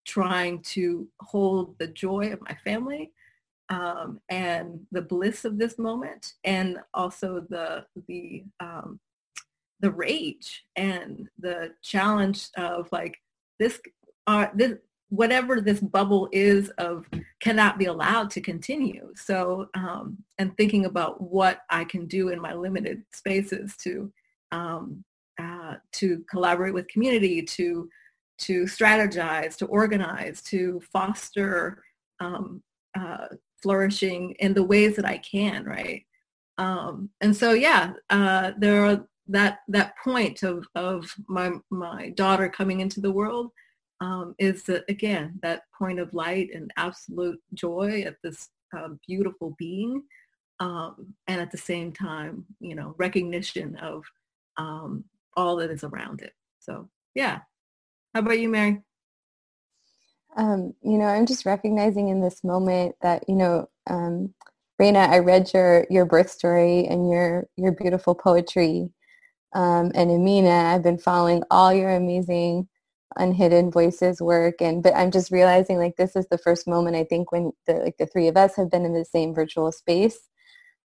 trying 0.05 0.61
to 0.61 1.07
hold 1.21 1.77
the 1.79 1.87
joy 1.87 2.31
of 2.31 2.41
my 2.41 2.55
family 2.63 3.11
um, 3.69 4.19
and 4.29 4.79
the 4.91 5.01
bliss 5.01 5.45
of 5.45 5.57
this 5.57 5.77
moment 5.77 6.33
and 6.43 6.77
also 6.93 7.45
the 7.49 7.85
the 8.07 8.43
um, 8.59 8.99
the 9.79 9.91
rage 9.91 10.63
and 10.75 11.29
the 11.39 11.71
challenge 11.81 12.49
of 12.57 12.87
like 12.91 13.17
this 13.59 13.79
uh, 14.27 14.47
this 14.53 14.73
whatever 15.13 15.62
this 15.62 15.79
bubble 15.79 16.27
is 16.32 16.70
of 16.77 17.05
cannot 17.39 17.77
be 17.77 17.86
allowed 17.86 18.29
to 18.29 18.41
continue 18.41 19.12
so 19.15 19.67
um, 19.75 20.17
and 20.39 20.55
thinking 20.58 20.86
about 20.86 21.22
what 21.22 21.60
i 21.70 21.84
can 21.84 22.05
do 22.08 22.29
in 22.29 22.41
my 22.41 22.53
limited 22.53 23.03
spaces 23.13 23.75
to 23.77 24.12
um, 24.51 25.03
uh, 25.41 25.75
to 25.91 26.24
collaborate 26.29 26.74
with 26.74 26.88
community 26.88 27.41
to 27.41 27.89
to 28.38 28.63
strategize 28.63 29.55
to 29.55 29.65
organize 29.67 30.41
to 30.41 30.82
foster 30.91 31.84
um, 32.20 32.62
uh, 32.98 33.27
flourishing 33.63 34.36
in 34.39 34.53
the 34.53 34.63
ways 34.63 34.96
that 34.98 35.05
I 35.05 35.17
can, 35.20 35.63
right? 35.63 36.05
Um, 36.58 37.10
and 37.22 37.36
so, 37.36 37.53
yeah, 37.53 37.93
uh, 38.10 38.51
there 38.58 38.86
are 38.86 39.08
that 39.27 39.60
that 39.70 39.93
point 40.03 40.43
of 40.43 40.65
of 40.75 41.12
my 41.27 41.53
my 41.70 42.10
daughter 42.10 42.50
coming 42.50 42.82
into 42.82 43.00
the 43.00 43.12
world 43.12 43.51
um, 44.03 44.36
is 44.38 44.63
that 44.63 44.83
again 44.89 45.39
that 45.41 45.63
point 45.77 45.98
of 45.98 46.13
light 46.13 46.50
and 46.53 46.69
absolute 46.75 47.39
joy 47.53 48.03
at 48.05 48.17
this 48.22 48.50
uh, 48.77 48.89
beautiful 49.07 49.55
being, 49.57 50.03
um, 50.60 51.13
and 51.27 51.39
at 51.39 51.51
the 51.51 51.57
same 51.57 51.93
time, 51.93 52.45
you 52.60 52.75
know, 52.75 52.95
recognition 52.98 53.77
of 53.77 54.03
um, 54.57 55.05
all 55.38 55.55
that 55.55 55.72
is 55.72 55.86
around 55.86 56.22
it. 56.22 56.33
So, 56.60 56.89
yeah. 57.15 57.39
How 58.13 58.19
about 58.19 58.39
you, 58.39 58.50
Mary? 58.50 58.81
Um, 60.36 60.74
you 60.83 60.98
know, 60.98 61.05
I'm 61.05 61.25
just 61.25 61.45
recognizing 61.45 62.10
in 62.10 62.19
this 62.19 62.43
moment 62.43 62.95
that, 63.01 63.24
you 63.27 63.36
know, 63.36 63.69
um, 63.89 64.33
Raina, 64.81 65.07
I 65.07 65.19
read 65.19 65.51
your, 65.53 65.86
your 65.89 66.05
birth 66.05 66.29
story 66.29 66.86
and 66.88 67.10
your, 67.10 67.48
your 67.57 67.72
beautiful 67.72 68.15
poetry. 68.15 68.89
Um, 69.53 69.91
and 69.95 70.12
Amina, 70.12 70.50
I've 70.50 70.83
been 70.83 70.98
following 70.98 71.43
all 71.50 71.74
your 71.74 71.91
amazing 71.91 72.67
unhidden 73.17 73.72
voices 73.72 74.22
work 74.22 74.62
and 74.62 74.84
but 74.84 74.96
i'm 74.96 75.12
just 75.12 75.32
realizing 75.32 75.77
like 75.77 75.96
this 75.98 76.15
is 76.15 76.27
the 76.29 76.38
first 76.38 76.67
moment 76.67 76.96
i 76.96 77.03
think 77.03 77.32
when 77.32 77.51
the 77.67 77.74
like 77.74 77.98
the 77.98 78.05
three 78.05 78.27
of 78.27 78.38
us 78.38 78.55
have 78.55 78.72
been 78.72 78.86
in 78.86 78.93
the 78.93 79.05
same 79.05 79.34
virtual 79.34 79.72
space 79.72 80.29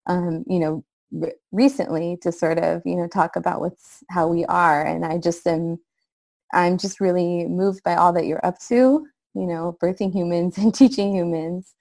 um 0.08 0.44
you 0.48 0.60
know 0.60 0.84
re- 1.12 1.34
recently 1.52 2.18
to 2.22 2.32
sort 2.32 2.60
of 2.60 2.82
you 2.86 2.96
know 2.96 3.08
talk 3.08 3.36
about 3.36 3.62
what's 3.62 4.04
how 4.10 4.28
we 4.28 4.46
are 4.46 4.86
and 4.86 5.06
i 5.06 5.18
just 5.18 5.46
am 5.48 5.78
i'm 6.54 6.78
just 6.78 7.00
really 7.00 7.46
moved 7.48 7.84
by 7.84 7.96
all 7.96 8.14
that 8.14 8.26
you're 8.26 8.46
up 8.46 8.60
to 8.60 9.06
you 9.38 9.46
know, 9.46 9.78
birthing 9.82 10.14
humans 10.14 10.58
and 10.58 10.74
teaching 10.74 11.14
humans 11.16 11.76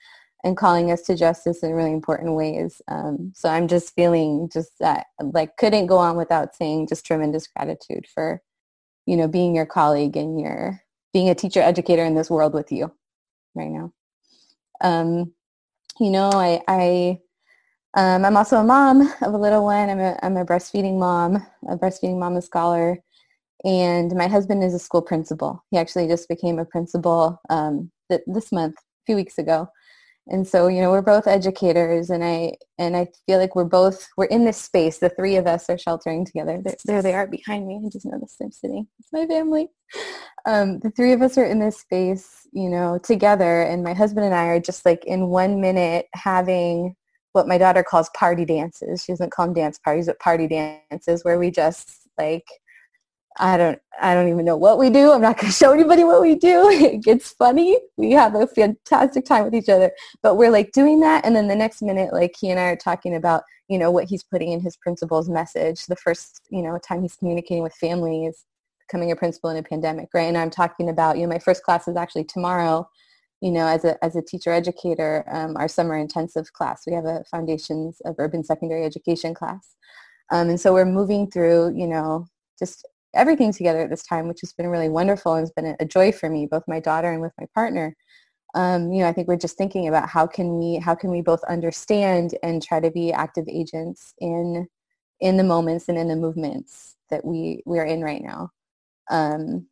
and 0.44 0.56
calling 0.56 0.92
us 0.92 1.02
to 1.02 1.16
justice 1.16 1.62
in 1.62 1.72
really 1.72 1.92
important 1.92 2.34
ways. 2.34 2.80
Um, 2.88 3.32
so 3.34 3.48
I'm 3.48 3.66
just 3.66 3.94
feeling 3.94 4.48
just 4.52 4.72
that, 4.78 5.06
like, 5.20 5.56
couldn't 5.56 5.86
go 5.86 5.96
on 5.96 6.16
without 6.16 6.54
saying 6.54 6.88
just 6.88 7.06
tremendous 7.06 7.48
gratitude 7.48 8.06
for, 8.12 8.42
you 9.06 9.16
know, 9.16 9.28
being 9.28 9.54
your 9.54 9.66
colleague 9.66 10.16
and 10.16 10.40
your 10.40 10.80
being 11.12 11.28
a 11.30 11.34
teacher 11.34 11.60
educator 11.60 12.04
in 12.04 12.14
this 12.14 12.28
world 12.28 12.52
with 12.52 12.70
you 12.70 12.92
right 13.54 13.70
now. 13.70 13.92
Um, 14.82 15.32
you 15.98 16.10
know, 16.10 16.30
I, 16.32 16.60
I 16.68 17.18
um, 17.96 18.26
I'm 18.26 18.36
also 18.36 18.58
a 18.58 18.64
mom 18.64 19.00
of 19.22 19.32
a 19.32 19.38
little 19.38 19.64
one. 19.64 19.88
I'm 19.88 20.00
a, 20.00 20.18
I'm 20.22 20.36
a 20.36 20.44
breastfeeding 20.44 20.98
mom, 20.98 21.36
a 21.68 21.78
breastfeeding 21.78 22.18
mama 22.18 22.42
scholar. 22.42 22.98
And 23.64 24.14
my 24.14 24.28
husband 24.28 24.62
is 24.62 24.74
a 24.74 24.78
school 24.78 25.00
principal. 25.00 25.64
He 25.70 25.78
actually 25.78 26.06
just 26.06 26.28
became 26.28 26.58
a 26.58 26.66
principal 26.66 27.40
um, 27.48 27.90
th- 28.10 28.20
this 28.26 28.52
month, 28.52 28.74
a 28.76 29.04
few 29.06 29.16
weeks 29.16 29.38
ago. 29.38 29.68
And 30.28 30.46
so, 30.46 30.66
you 30.66 30.80
know, 30.80 30.90
we're 30.90 31.02
both 31.02 31.26
educators 31.26 32.10
and 32.10 32.24
I 32.24 32.54
and 32.78 32.96
I 32.96 33.08
feel 33.26 33.38
like 33.38 33.54
we're 33.54 33.64
both 33.64 34.08
we're 34.16 34.24
in 34.24 34.44
this 34.44 34.60
space. 34.60 34.98
The 34.98 35.08
three 35.10 35.36
of 35.36 35.46
us 35.46 35.70
are 35.70 35.78
sheltering 35.78 36.24
together. 36.24 36.60
There, 36.62 36.74
there 36.84 37.02
they 37.02 37.14
are 37.14 37.26
behind 37.28 37.66
me. 37.66 37.80
I 37.84 37.88
just 37.88 38.06
noticed 38.06 38.40
I'm 38.42 38.50
sitting. 38.50 38.88
It's 38.98 39.12
my 39.12 39.26
family. 39.26 39.68
Um, 40.44 40.80
the 40.80 40.90
three 40.90 41.12
of 41.12 41.22
us 41.22 41.38
are 41.38 41.44
in 41.44 41.60
this 41.60 41.78
space, 41.78 42.48
you 42.52 42.68
know, 42.68 42.98
together 42.98 43.62
and 43.62 43.84
my 43.84 43.94
husband 43.94 44.26
and 44.26 44.34
I 44.34 44.46
are 44.46 44.60
just 44.60 44.84
like 44.84 45.04
in 45.04 45.28
one 45.28 45.60
minute 45.60 46.06
having 46.14 46.96
what 47.32 47.46
my 47.46 47.58
daughter 47.58 47.84
calls 47.84 48.10
party 48.16 48.44
dances. 48.44 49.04
She 49.04 49.12
doesn't 49.12 49.30
call 49.30 49.46
them 49.46 49.54
dance 49.54 49.78
parties, 49.78 50.06
but 50.06 50.18
party 50.18 50.48
dances 50.48 51.24
where 51.24 51.38
we 51.38 51.50
just 51.50 52.08
like 52.18 52.46
I 53.38 53.56
don't 53.56 53.78
I 54.00 54.14
don't 54.14 54.28
even 54.28 54.44
know 54.44 54.56
what 54.56 54.78
we 54.78 54.90
do. 54.90 55.12
I'm 55.12 55.22
not 55.22 55.36
going 55.36 55.50
to 55.50 55.56
show 55.56 55.72
anybody 55.72 56.04
what 56.04 56.20
we 56.20 56.34
do. 56.34 56.68
It 56.70 57.02
gets 57.02 57.32
funny. 57.32 57.78
We 57.96 58.12
have 58.12 58.34
a 58.34 58.46
fantastic 58.46 59.24
time 59.24 59.44
with 59.44 59.54
each 59.54 59.68
other. 59.68 59.90
But 60.22 60.36
we're 60.36 60.50
like 60.50 60.72
doing 60.72 61.00
that 61.00 61.24
and 61.24 61.34
then 61.34 61.48
the 61.48 61.56
next 61.56 61.82
minute 61.82 62.12
like 62.12 62.34
he 62.38 62.50
and 62.50 62.60
I 62.60 62.64
are 62.64 62.76
talking 62.76 63.14
about, 63.14 63.42
you 63.68 63.78
know, 63.78 63.90
what 63.90 64.04
he's 64.04 64.22
putting 64.22 64.52
in 64.52 64.60
his 64.60 64.76
principal's 64.76 65.28
message. 65.28 65.86
The 65.86 65.96
first, 65.96 66.42
you 66.50 66.62
know, 66.62 66.78
time 66.78 67.02
he's 67.02 67.16
communicating 67.16 67.62
with 67.62 67.74
families 67.74 68.44
becoming 68.86 69.10
a 69.10 69.16
principal 69.16 69.50
in 69.50 69.56
a 69.56 69.62
pandemic, 69.62 70.08
right? 70.14 70.28
And 70.28 70.38
I'm 70.38 70.50
talking 70.50 70.88
about, 70.88 71.16
you 71.16 71.22
know, 71.22 71.28
my 71.28 71.40
first 71.40 71.64
class 71.64 71.88
is 71.88 71.96
actually 71.96 72.24
tomorrow 72.24 72.88
you 73.40 73.50
know, 73.50 73.66
as 73.66 73.84
a, 73.84 74.02
as 74.02 74.16
a 74.16 74.22
teacher 74.22 74.50
educator, 74.50 75.24
um, 75.30 75.56
our 75.56 75.68
summer 75.68 75.96
intensive 75.96 76.52
class, 76.52 76.82
we 76.86 76.94
have 76.94 77.04
a 77.04 77.22
Foundations 77.30 78.00
of 78.04 78.14
Urban 78.18 78.42
Secondary 78.42 78.84
Education 78.84 79.34
class. 79.34 79.74
Um, 80.32 80.48
and 80.48 80.60
so 80.60 80.72
we're 80.72 80.86
moving 80.86 81.30
through, 81.30 81.74
you 81.76 81.86
know, 81.86 82.26
just 82.58 82.86
everything 83.16 83.52
together 83.52 83.80
at 83.80 83.90
this 83.90 84.04
time, 84.04 84.28
which 84.28 84.40
has 84.42 84.52
been 84.52 84.68
really 84.68 84.88
wonderful 84.88 85.34
and 85.34 85.42
has 85.42 85.50
been 85.50 85.76
a, 85.80 85.84
joy 85.84 86.12
for 86.12 86.28
me, 86.30 86.46
both 86.46 86.62
my 86.68 86.80
daughter 86.80 87.12
and 87.12 87.20
with 87.20 87.32
my 87.38 87.46
partner. 87.54 87.96
Um, 88.54 88.92
you 88.92 89.00
know, 89.00 89.08
I 89.08 89.12
think 89.12 89.28
we're 89.28 89.36
just 89.36 89.58
thinking 89.58 89.88
about 89.88 90.08
how 90.08 90.26
can 90.26 90.58
we 90.58 90.76
how 90.76 90.94
can 90.94 91.10
we 91.10 91.20
both 91.20 91.42
understand 91.44 92.34
and 92.42 92.62
try 92.62 92.80
to 92.80 92.90
be 92.90 93.12
active 93.12 93.46
agents 93.48 94.14
in 94.18 94.66
in 95.20 95.36
the 95.36 95.44
moments 95.44 95.88
and 95.88 95.98
in 95.98 96.08
the 96.08 96.16
movements 96.16 96.96
that 97.10 97.24
we 97.24 97.62
we 97.66 97.78
are 97.78 97.84
in 97.86 98.02
right 98.02 98.22
now. 98.22 98.50
Um, 99.10 99.66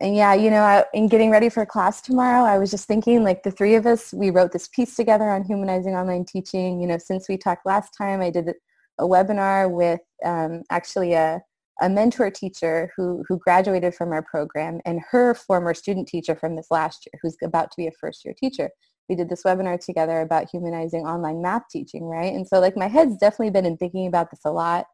and 0.00 0.16
yeah, 0.16 0.34
you 0.34 0.50
know, 0.50 0.62
I, 0.62 0.84
in 0.92 1.08
getting 1.08 1.30
ready 1.30 1.48
for 1.48 1.64
class 1.64 2.00
tomorrow, 2.00 2.44
I 2.44 2.58
was 2.58 2.70
just 2.70 2.86
thinking 2.86 3.22
like 3.22 3.42
the 3.42 3.50
three 3.50 3.76
of 3.76 3.86
us, 3.86 4.12
we 4.12 4.30
wrote 4.30 4.52
this 4.52 4.68
piece 4.68 4.96
together 4.96 5.30
on 5.30 5.44
humanizing 5.44 5.94
online 5.94 6.24
teaching. 6.24 6.80
You 6.80 6.88
know, 6.88 6.98
since 6.98 7.28
we 7.28 7.36
talked 7.36 7.64
last 7.64 7.94
time, 7.96 8.20
I 8.20 8.30
did 8.30 8.52
a 8.98 9.04
webinar 9.04 9.70
with 9.70 10.00
um, 10.24 10.62
actually 10.70 11.14
a, 11.14 11.40
a 11.80 11.88
mentor 11.88 12.30
teacher 12.30 12.92
who, 12.96 13.24
who 13.28 13.38
graduated 13.38 13.94
from 13.94 14.12
our 14.12 14.22
program 14.22 14.80
and 14.84 15.00
her 15.10 15.34
former 15.34 15.74
student 15.74 16.08
teacher 16.08 16.34
from 16.34 16.56
this 16.56 16.68
last 16.70 17.06
year, 17.06 17.18
who's 17.22 17.36
about 17.42 17.70
to 17.70 17.76
be 17.76 17.86
a 17.86 17.92
first 18.00 18.24
year 18.24 18.34
teacher. 18.38 18.70
We 19.08 19.16
did 19.16 19.28
this 19.28 19.42
webinar 19.42 19.84
together 19.84 20.20
about 20.20 20.48
humanizing 20.50 21.06
online 21.06 21.42
math 21.42 21.64
teaching, 21.70 22.04
right? 22.04 22.32
And 22.32 22.46
so 22.46 22.60
like 22.60 22.76
my 22.76 22.88
head's 22.88 23.16
definitely 23.18 23.50
been 23.50 23.66
in 23.66 23.76
thinking 23.76 24.06
about 24.06 24.30
this 24.30 24.40
a 24.44 24.50
lot. 24.50 24.86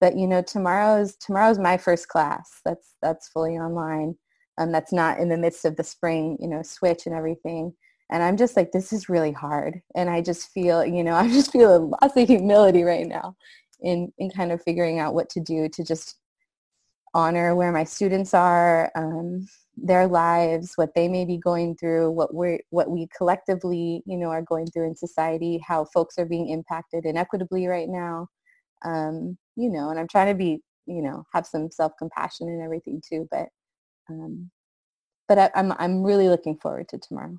But 0.00 0.16
you 0.18 0.26
know, 0.26 0.42
tomorrow's 0.42 1.14
tomorrow's 1.16 1.60
my 1.60 1.76
first 1.76 2.08
class. 2.08 2.60
That's 2.64 2.96
that's 3.02 3.28
fully 3.28 3.52
online 3.52 4.16
um, 4.58 4.72
that's 4.72 4.92
not 4.92 5.18
in 5.18 5.28
the 5.28 5.36
midst 5.36 5.64
of 5.64 5.76
the 5.76 5.84
spring, 5.84 6.36
you 6.40 6.48
know, 6.48 6.62
switch 6.62 7.06
and 7.06 7.14
everything. 7.14 7.72
And 8.10 8.22
I'm 8.22 8.36
just 8.36 8.56
like, 8.56 8.72
this 8.72 8.92
is 8.92 9.08
really 9.08 9.32
hard. 9.32 9.80
And 9.94 10.10
I 10.10 10.20
just 10.20 10.50
feel, 10.50 10.84
you 10.84 11.02
know, 11.02 11.14
I 11.16 11.28
just 11.28 11.52
feel 11.52 11.90
lots 12.02 12.16
of 12.16 12.28
humility 12.28 12.82
right 12.82 13.06
now 13.06 13.36
in, 13.80 14.12
in 14.18 14.30
kind 14.30 14.52
of 14.52 14.62
figuring 14.62 14.98
out 14.98 15.14
what 15.14 15.28
to 15.30 15.40
do 15.40 15.68
to 15.68 15.84
just 15.84 16.16
honor 17.14 17.54
where 17.54 17.72
my 17.72 17.84
students 17.84 18.34
are, 18.34 18.90
um, 18.94 19.46
their 19.76 20.06
lives, 20.06 20.72
what 20.76 20.94
they 20.94 21.08
may 21.08 21.24
be 21.24 21.38
going 21.38 21.76
through, 21.76 22.10
what 22.10 22.34
we 22.34 22.60
what 22.70 22.90
we 22.90 23.08
collectively, 23.16 24.02
you 24.06 24.18
know, 24.18 24.28
are 24.28 24.42
going 24.42 24.66
through 24.66 24.86
in 24.86 24.94
society, 24.94 25.62
how 25.66 25.84
folks 25.86 26.18
are 26.18 26.26
being 26.26 26.48
impacted 26.48 27.04
inequitably 27.04 27.66
right 27.66 27.88
now. 27.88 28.28
Um, 28.84 29.38
you 29.56 29.70
know, 29.70 29.90
and 29.90 29.98
I'm 29.98 30.08
trying 30.08 30.28
to 30.28 30.34
be, 30.34 30.60
you 30.86 31.02
know, 31.02 31.24
have 31.32 31.46
some 31.46 31.70
self-compassion 31.70 32.48
and 32.48 32.62
everything 32.62 33.02
too, 33.06 33.28
but 33.30 33.48
um, 34.10 34.50
but 35.28 35.38
I, 35.38 35.50
am 35.54 35.72
I'm, 35.72 35.78
I'm 35.78 36.02
really 36.02 36.28
looking 36.28 36.56
forward 36.58 36.88
to 36.88 36.98
tomorrow. 36.98 37.38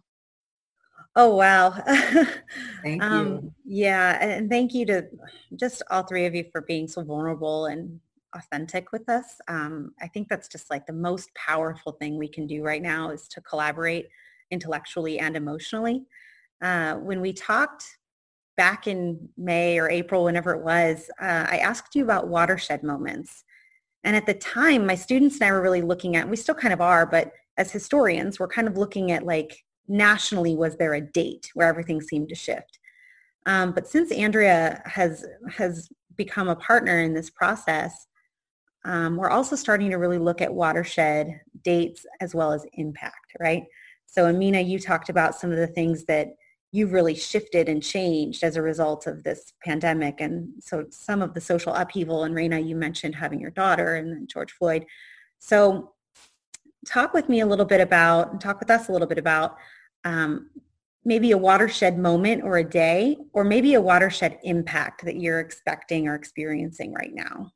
Oh 1.16 1.36
wow! 1.36 1.70
thank 2.84 3.04
um, 3.04 3.28
you. 3.28 3.54
Yeah, 3.66 4.18
and 4.20 4.50
thank 4.50 4.74
you 4.74 4.86
to 4.88 5.06
just 5.56 5.84
all 5.92 6.04
three 6.04 6.26
of 6.26 6.34
you 6.34 6.46
for 6.52 6.62
being 6.62 6.88
so 6.88 7.04
vulnerable 7.04 7.68
and 7.68 8.00
authentic 8.36 8.92
with 8.92 9.08
us. 9.10 9.40
Um, 9.48 9.94
I 10.02 10.08
think 10.08 10.28
that's 10.28 10.48
just 10.48 10.70
like 10.70 10.86
the 10.86 10.94
most 10.94 11.34
powerful 11.36 11.94
thing 11.94 12.18
we 12.18 12.28
can 12.28 12.48
do 12.48 12.64
right 12.64 12.82
now 12.82 13.12
is 13.12 13.28
to 13.30 13.42
collaborate 13.42 14.08
intellectually 14.52 15.20
and 15.20 15.36
emotionally. 15.36 16.06
Uh, 16.62 16.96
when 16.96 17.22
we 17.22 17.34
talked 17.34 17.86
back 18.56 18.88
in 18.88 19.30
May 19.38 19.80
or 19.80 19.90
April, 19.90 20.24
whenever 20.24 20.54
it 20.54 20.64
was, 20.64 21.10
uh, 21.22 21.48
I 21.50 21.58
asked 21.58 21.96
you 21.96 22.04
about 22.04 22.28
watershed 22.28 22.84
moments. 22.84 23.44
And 24.04 24.16
at 24.16 24.26
the 24.26 24.34
time, 24.34 24.86
my 24.86 24.96
students 24.96 25.36
and 25.36 25.44
I 25.44 25.52
were 25.52 25.62
really 25.62 25.82
looking 25.82 26.16
at, 26.16 26.30
we 26.30 26.36
still 26.36 26.56
kind 26.56 26.74
of 26.74 26.82
are, 26.82 27.06
but 27.06 27.32
as 27.58 27.72
historians, 27.72 28.40
we're 28.40 28.48
kind 28.48 28.68
of 28.68 28.78
looking 28.78 29.12
at 29.12 29.26
like 29.26 29.64
nationally, 29.88 30.56
was 30.56 30.76
there 30.78 30.94
a 30.94 31.02
date 31.02 31.50
where 31.54 31.68
everything 31.68 32.02
seemed 32.02 32.30
to 32.30 32.36
shift? 32.36 32.80
Um, 33.46 33.72
but 33.74 33.88
since 33.88 34.12
Andrea 34.12 34.82
has 34.86 35.26
has 35.50 35.90
become 36.16 36.48
a 36.48 36.56
partner 36.56 37.00
in 37.00 37.14
this 37.14 37.30
process, 37.30 38.08
um, 38.86 39.16
we're 39.16 39.30
also 39.30 39.56
starting 39.56 39.90
to 39.92 39.98
really 39.98 40.18
look 40.18 40.42
at 40.42 40.54
watershed 40.54 41.40
dates 41.64 42.06
as 42.20 42.36
well 42.36 42.52
as 42.52 42.66
impact, 42.74 43.34
right? 43.40 43.64
So 44.06 44.28
Amina, 44.28 44.60
you 44.60 44.80
talked 44.80 45.10
about 45.10 45.36
some 45.36 45.52
of 45.52 45.58
the 45.58 45.68
things 45.68 46.06
that 46.06 46.36
you've 46.72 46.92
really 46.92 47.16
shifted 47.16 47.70
and 47.70 47.84
changed 47.84 48.44
as 48.44 48.56
a 48.56 48.62
result 48.62 49.08
of 49.08 49.24
this 49.24 49.54
pandemic. 49.64 50.20
And 50.20 50.50
so 50.60 50.86
some 50.90 51.22
of 51.22 51.34
the 51.34 51.42
social 51.42 51.74
upheaval, 51.74 52.24
and 52.24 52.36
Raina, 52.36 52.68
you 52.68 52.76
mentioned 52.76 53.16
having 53.16 53.40
your 53.40 53.52
daughter 53.52 53.96
and 53.96 54.28
George 54.28 54.52
Floyd. 54.52 54.86
So 55.40 55.94
talk 56.86 57.14
with 57.14 57.30
me 57.30 57.42
a 57.42 57.46
little 57.46 57.66
bit 57.66 57.80
about, 57.80 58.42
talk 58.42 58.60
with 58.60 58.72
us 58.72 58.90
a 58.90 58.92
little 58.92 59.08
bit 59.08 59.20
about 59.20 59.58
um, 60.04 60.50
maybe 61.06 61.32
a 61.32 61.38
watershed 61.38 61.98
moment 61.98 62.44
or 62.44 62.58
a 62.58 62.64
day, 62.64 63.18
or 63.34 63.44
maybe 63.44 63.76
a 63.76 63.82
watershed 63.82 64.40
impact 64.44 65.06
that 65.06 65.18
you're 65.18 65.40
expecting 65.40 66.08
or 66.08 66.16
experiencing 66.16 66.92
right 66.94 67.14
now. 67.14 67.52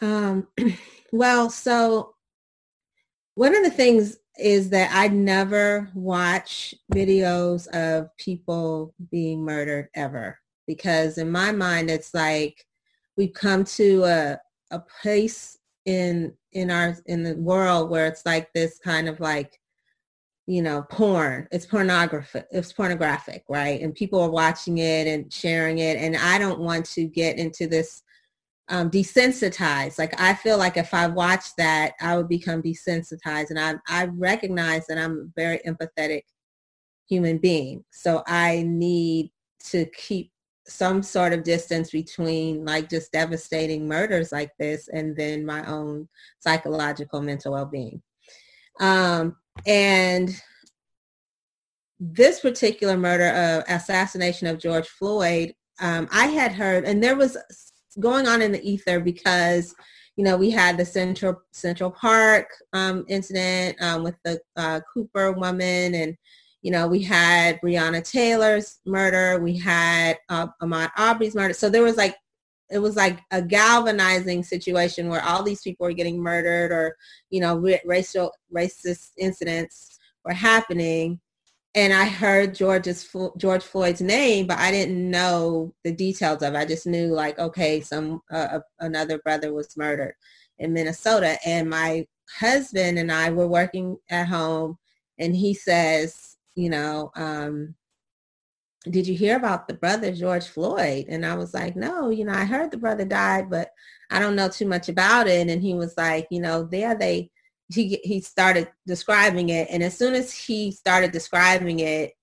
Um, 0.00 0.48
well, 1.12 1.50
so 1.50 2.14
one 3.34 3.56
of 3.56 3.62
the 3.62 3.70
things 3.70 4.18
is 4.38 4.70
that 4.70 4.90
I 4.92 5.08
never 5.08 5.90
watch 5.94 6.74
videos 6.92 7.68
of 7.68 8.14
people 8.16 8.94
being 9.10 9.44
murdered 9.44 9.88
ever 9.94 10.38
because 10.66 11.18
in 11.18 11.30
my 11.30 11.52
mind 11.52 11.90
it's 11.90 12.14
like 12.14 12.64
we've 13.16 13.34
come 13.34 13.64
to 13.64 14.04
a 14.04 14.38
a 14.70 14.78
place 15.02 15.58
in 15.84 16.32
in 16.52 16.70
our 16.70 16.96
in 17.06 17.22
the 17.22 17.34
world 17.34 17.90
where 17.90 18.06
it's 18.06 18.24
like 18.24 18.52
this 18.52 18.78
kind 18.78 19.08
of 19.08 19.20
like 19.20 19.60
you 20.46 20.62
know 20.62 20.82
porn. 20.90 21.46
It's 21.52 21.66
pornographic 21.66 22.46
it's 22.50 22.72
pornographic 22.72 23.44
right? 23.48 23.80
And 23.80 23.94
people 23.94 24.20
are 24.20 24.30
watching 24.30 24.78
it 24.78 25.06
and 25.06 25.30
sharing 25.32 25.78
it. 25.78 25.96
And 25.96 26.16
i 26.16 26.38
don't 26.38 26.60
want 26.60 26.86
to 26.86 27.04
get 27.04 27.38
into 27.38 27.66
this 27.66 28.02
um, 28.70 28.90
desensitized. 28.90 29.98
Like 29.98 30.18
I 30.20 30.32
feel 30.32 30.56
like 30.56 30.76
if 30.76 30.94
I 30.94 31.08
watch 31.08 31.54
that, 31.58 31.92
I 32.00 32.16
would 32.16 32.28
become 32.28 32.62
desensitized. 32.62 33.50
And 33.50 33.58
I, 33.58 33.74
I 33.88 34.06
recognize 34.06 34.86
that 34.86 34.96
I'm 34.96 35.12
a 35.18 35.40
very 35.40 35.60
empathetic 35.66 36.22
human 37.08 37.38
being. 37.38 37.84
So 37.90 38.22
I 38.26 38.64
need 38.66 39.32
to 39.70 39.84
keep 39.86 40.30
some 40.66 41.02
sort 41.02 41.32
of 41.32 41.42
distance 41.42 41.90
between 41.90 42.64
like 42.64 42.88
just 42.88 43.10
devastating 43.10 43.88
murders 43.88 44.30
like 44.30 44.52
this 44.58 44.88
and 44.88 45.16
then 45.16 45.44
my 45.44 45.64
own 45.66 46.08
psychological 46.38 47.20
mental 47.20 47.52
well-being. 47.52 48.00
Um, 48.80 49.36
and 49.66 50.30
this 51.98 52.40
particular 52.40 52.96
murder, 52.96 53.26
uh, 53.26 53.74
assassination 53.74 54.46
of 54.46 54.58
George 54.58 54.88
Floyd, 54.88 55.54
um, 55.80 56.08
I 56.12 56.26
had 56.26 56.52
heard, 56.52 56.84
and 56.84 57.02
there 57.02 57.16
was 57.16 57.36
going 57.98 58.28
on 58.28 58.42
in 58.42 58.52
the 58.52 58.62
ether 58.68 59.00
because 59.00 59.74
you 60.16 60.24
know 60.24 60.36
we 60.36 60.50
had 60.50 60.76
the 60.76 60.84
central 60.84 61.40
central 61.52 61.90
park 61.90 62.48
um, 62.72 63.04
incident 63.08 63.80
um, 63.82 64.02
with 64.02 64.16
the 64.24 64.40
uh, 64.56 64.80
cooper 64.92 65.32
woman 65.32 65.94
and 65.94 66.16
you 66.62 66.70
know 66.70 66.86
we 66.86 67.02
had 67.02 67.60
breonna 67.60 68.02
taylor's 68.08 68.78
murder. 68.86 69.40
We 69.40 69.56
had 69.56 70.18
uh, 70.28 70.48
ahmaud 70.62 70.90
arbery's 70.96 71.34
murder. 71.34 71.54
So 71.54 71.70
there 71.70 71.82
was 71.82 71.96
like 71.96 72.16
it 72.70 72.78
was 72.78 72.96
like 72.96 73.18
a 73.32 73.42
galvanizing 73.42 74.44
situation 74.44 75.08
where 75.08 75.22
all 75.24 75.42
these 75.42 75.62
people 75.62 75.86
were 75.86 75.92
getting 75.92 76.22
murdered 76.22 76.70
or 76.70 76.96
you 77.30 77.40
know 77.40 77.56
racial 77.84 78.32
racist 78.54 79.10
incidents 79.18 79.98
were 80.24 80.34
happening 80.34 81.20
and 81.74 81.92
I 81.92 82.06
heard 82.06 82.54
George's 82.54 83.08
George 83.36 83.62
Floyd's 83.62 84.00
name, 84.00 84.46
but 84.46 84.58
I 84.58 84.70
didn't 84.70 85.10
know 85.10 85.72
the 85.84 85.92
details 85.92 86.42
of 86.42 86.54
it. 86.54 86.58
I 86.58 86.64
just 86.64 86.86
knew 86.86 87.08
like, 87.08 87.38
okay, 87.38 87.80
some 87.80 88.22
uh, 88.30 88.60
another 88.80 89.18
brother 89.18 89.52
was 89.52 89.76
murdered 89.76 90.14
in 90.58 90.72
Minnesota, 90.72 91.38
and 91.46 91.70
my 91.70 92.06
husband 92.38 92.98
and 92.98 93.12
I 93.12 93.30
were 93.30 93.48
working 93.48 93.96
at 94.10 94.26
home, 94.26 94.78
and 95.18 95.34
he 95.34 95.54
says, 95.54 96.36
you 96.56 96.70
know, 96.70 97.12
um, 97.14 97.74
did 98.90 99.06
you 99.06 99.14
hear 99.14 99.36
about 99.36 99.68
the 99.68 99.74
brother 99.74 100.12
George 100.12 100.46
Floyd? 100.46 101.06
And 101.08 101.24
I 101.24 101.34
was 101.36 101.54
like, 101.54 101.76
no, 101.76 102.10
you 102.10 102.24
know, 102.24 102.32
I 102.32 102.44
heard 102.44 102.70
the 102.70 102.78
brother 102.78 103.04
died, 103.04 103.50
but 103.50 103.70
I 104.10 104.18
don't 104.18 104.36
know 104.36 104.48
too 104.48 104.66
much 104.66 104.88
about 104.88 105.28
it. 105.28 105.48
And 105.48 105.62
he 105.62 105.74
was 105.74 105.94
like, 105.96 106.26
you 106.30 106.40
know, 106.40 106.64
there 106.64 106.96
they 106.96 107.30
he 107.72 108.00
he 108.02 108.20
started 108.20 108.68
describing 108.86 109.50
it. 109.50 109.68
And 109.70 109.82
as 109.82 109.96
soon 109.96 110.14
as 110.14 110.32
he 110.32 110.72
started 110.72 111.12
describing 111.12 111.80
it 111.80 112.14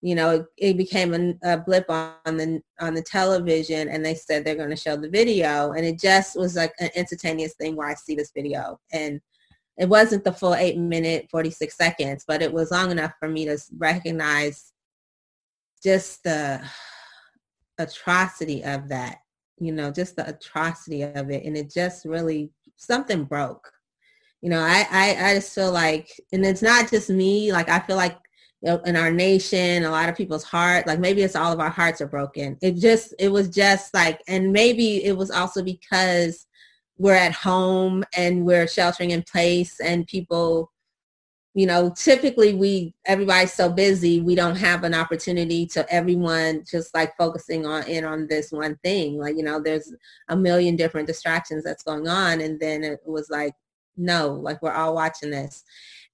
you 0.00 0.14
know 0.14 0.30
it, 0.30 0.46
it 0.56 0.76
became 0.76 1.12
a, 1.12 1.54
a, 1.54 1.58
blip 1.58 1.84
on 1.90 2.36
the 2.36 2.62
on 2.78 2.94
the 2.94 3.02
television 3.02 3.88
and 3.88 4.04
they 4.04 4.14
said 4.14 4.44
they're 4.44 4.54
going 4.54 4.70
to 4.70 4.76
show 4.76 4.96
the 4.96 5.10
video. 5.10 5.72
And 5.72 5.84
it 5.84 5.98
just 5.98 6.38
was 6.38 6.56
like 6.56 6.72
an 6.80 6.90
instantaneous 6.94 7.54
thing 7.54 7.76
where 7.76 7.88
i 7.88 7.94
see 7.94 8.14
this 8.14 8.32
video. 8.34 8.78
And 8.92 9.20
it 9.76 9.88
wasn't 9.88 10.24
the 10.24 10.32
full 10.32 10.54
eight 10.54 10.78
minute 10.78 11.28
46 11.30 11.76
seconds 11.76 12.24
but 12.26 12.42
it 12.42 12.52
was 12.52 12.70
long 12.70 12.90
enough 12.90 13.12
for 13.20 13.28
me 13.28 13.44
to 13.44 13.58
recognize 13.76 14.72
just 15.82 16.24
the 16.24 16.60
atrocity 17.78 18.64
of 18.64 18.88
that 18.88 19.18
you 19.60 19.70
know 19.70 19.92
just 19.92 20.16
the 20.16 20.28
atrocity 20.28 21.02
of 21.02 21.30
it. 21.30 21.44
And 21.44 21.56
it 21.56 21.70
just 21.70 22.04
really 22.04 22.50
something 22.76 23.24
broke 23.24 23.70
You 24.40 24.50
know, 24.50 24.60
I, 24.60 24.86
I, 24.90 25.30
I 25.30 25.34
just 25.34 25.54
feel 25.54 25.72
like, 25.72 26.08
and 26.32 26.44
it's 26.46 26.62
not 26.62 26.90
just 26.90 27.10
me, 27.10 27.52
like 27.52 27.68
I 27.68 27.80
feel 27.80 27.96
like 27.96 28.16
you 28.62 28.70
know, 28.70 28.78
in 28.86 28.96
our 28.96 29.10
nation, 29.10 29.84
a 29.84 29.90
lot 29.90 30.08
of 30.08 30.16
people's 30.16 30.44
heart, 30.44 30.86
like 30.86 31.00
maybe 31.00 31.22
it's 31.22 31.36
all 31.36 31.52
of 31.52 31.60
our 31.60 31.70
hearts 31.70 32.00
are 32.00 32.08
broken. 32.08 32.56
It 32.60 32.76
just, 32.76 33.14
it 33.18 33.28
was 33.28 33.48
just 33.48 33.94
like, 33.94 34.20
and 34.28 34.52
maybe 34.52 35.04
it 35.04 35.16
was 35.16 35.30
also 35.30 35.62
because 35.62 36.46
we're 36.98 37.14
at 37.14 37.32
home 37.32 38.04
and 38.16 38.44
we're 38.44 38.66
sheltering 38.66 39.10
in 39.10 39.22
place 39.22 39.80
and 39.80 40.06
people 40.06 40.70
you 41.54 41.66
know 41.66 41.90
typically 41.96 42.54
we 42.54 42.94
everybody's 43.06 43.52
so 43.52 43.70
busy 43.70 44.20
we 44.20 44.34
don't 44.34 44.56
have 44.56 44.84
an 44.84 44.94
opportunity 44.94 45.66
to 45.66 45.84
everyone 45.92 46.62
just 46.70 46.94
like 46.94 47.16
focusing 47.16 47.64
on 47.64 47.84
in 47.84 48.04
on 48.04 48.26
this 48.28 48.52
one 48.52 48.76
thing 48.84 49.18
like 49.18 49.36
you 49.36 49.42
know 49.42 49.60
there's 49.60 49.92
a 50.28 50.36
million 50.36 50.76
different 50.76 51.06
distractions 51.06 51.64
that's 51.64 51.82
going 51.82 52.06
on 52.06 52.40
and 52.40 52.60
then 52.60 52.84
it 52.84 53.00
was 53.06 53.30
like 53.30 53.54
no 53.98 54.32
like 54.32 54.62
we're 54.62 54.72
all 54.72 54.94
watching 54.94 55.30
this 55.30 55.64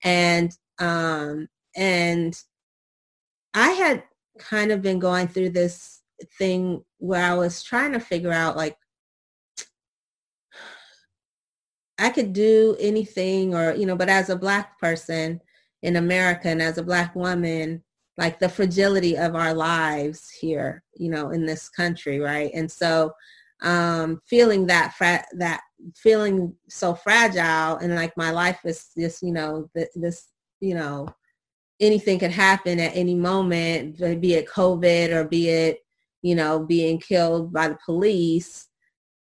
and 0.02 0.56
um 0.78 1.48
and 1.76 2.42
i 3.54 3.70
had 3.70 4.02
kind 4.38 4.72
of 4.72 4.82
been 4.82 4.98
going 4.98 5.28
through 5.28 5.50
this 5.50 6.02
thing 6.38 6.82
where 6.98 7.24
i 7.24 7.34
was 7.34 7.62
trying 7.62 7.92
to 7.92 8.00
figure 8.00 8.32
out 8.32 8.56
like 8.56 8.76
I 11.98 12.10
could 12.10 12.32
do 12.32 12.76
anything 12.80 13.54
or, 13.54 13.74
you 13.74 13.86
know, 13.86 13.96
but 13.96 14.08
as 14.08 14.28
a 14.28 14.36
black 14.36 14.78
person 14.80 15.40
in 15.82 15.96
America 15.96 16.48
and 16.48 16.60
as 16.60 16.78
a 16.78 16.82
black 16.82 17.14
woman, 17.14 17.82
like 18.16 18.38
the 18.38 18.48
fragility 18.48 19.16
of 19.16 19.34
our 19.34 19.54
lives 19.54 20.30
here, 20.30 20.82
you 20.96 21.10
know, 21.10 21.30
in 21.30 21.46
this 21.46 21.68
country, 21.68 22.20
right? 22.20 22.50
And 22.54 22.70
so 22.70 23.12
um 23.62 24.20
feeling 24.26 24.66
that 24.66 24.94
fra- 24.94 25.24
that 25.38 25.60
feeling 25.96 26.54
so 26.68 26.94
fragile 26.94 27.76
and 27.76 27.94
like 27.94 28.16
my 28.16 28.30
life 28.30 28.60
is 28.64 28.90
just, 28.98 29.22
you 29.22 29.32
know, 29.32 29.68
this, 29.94 30.28
you 30.60 30.74
know, 30.74 31.08
anything 31.80 32.18
could 32.18 32.30
happen 32.30 32.80
at 32.80 32.96
any 32.96 33.14
moment, 33.14 33.98
be 34.20 34.34
it 34.34 34.48
COVID 34.48 35.10
or 35.10 35.24
be 35.24 35.48
it, 35.48 35.78
you 36.22 36.34
know, 36.34 36.60
being 36.64 36.98
killed 36.98 37.52
by 37.52 37.68
the 37.68 37.78
police, 37.84 38.68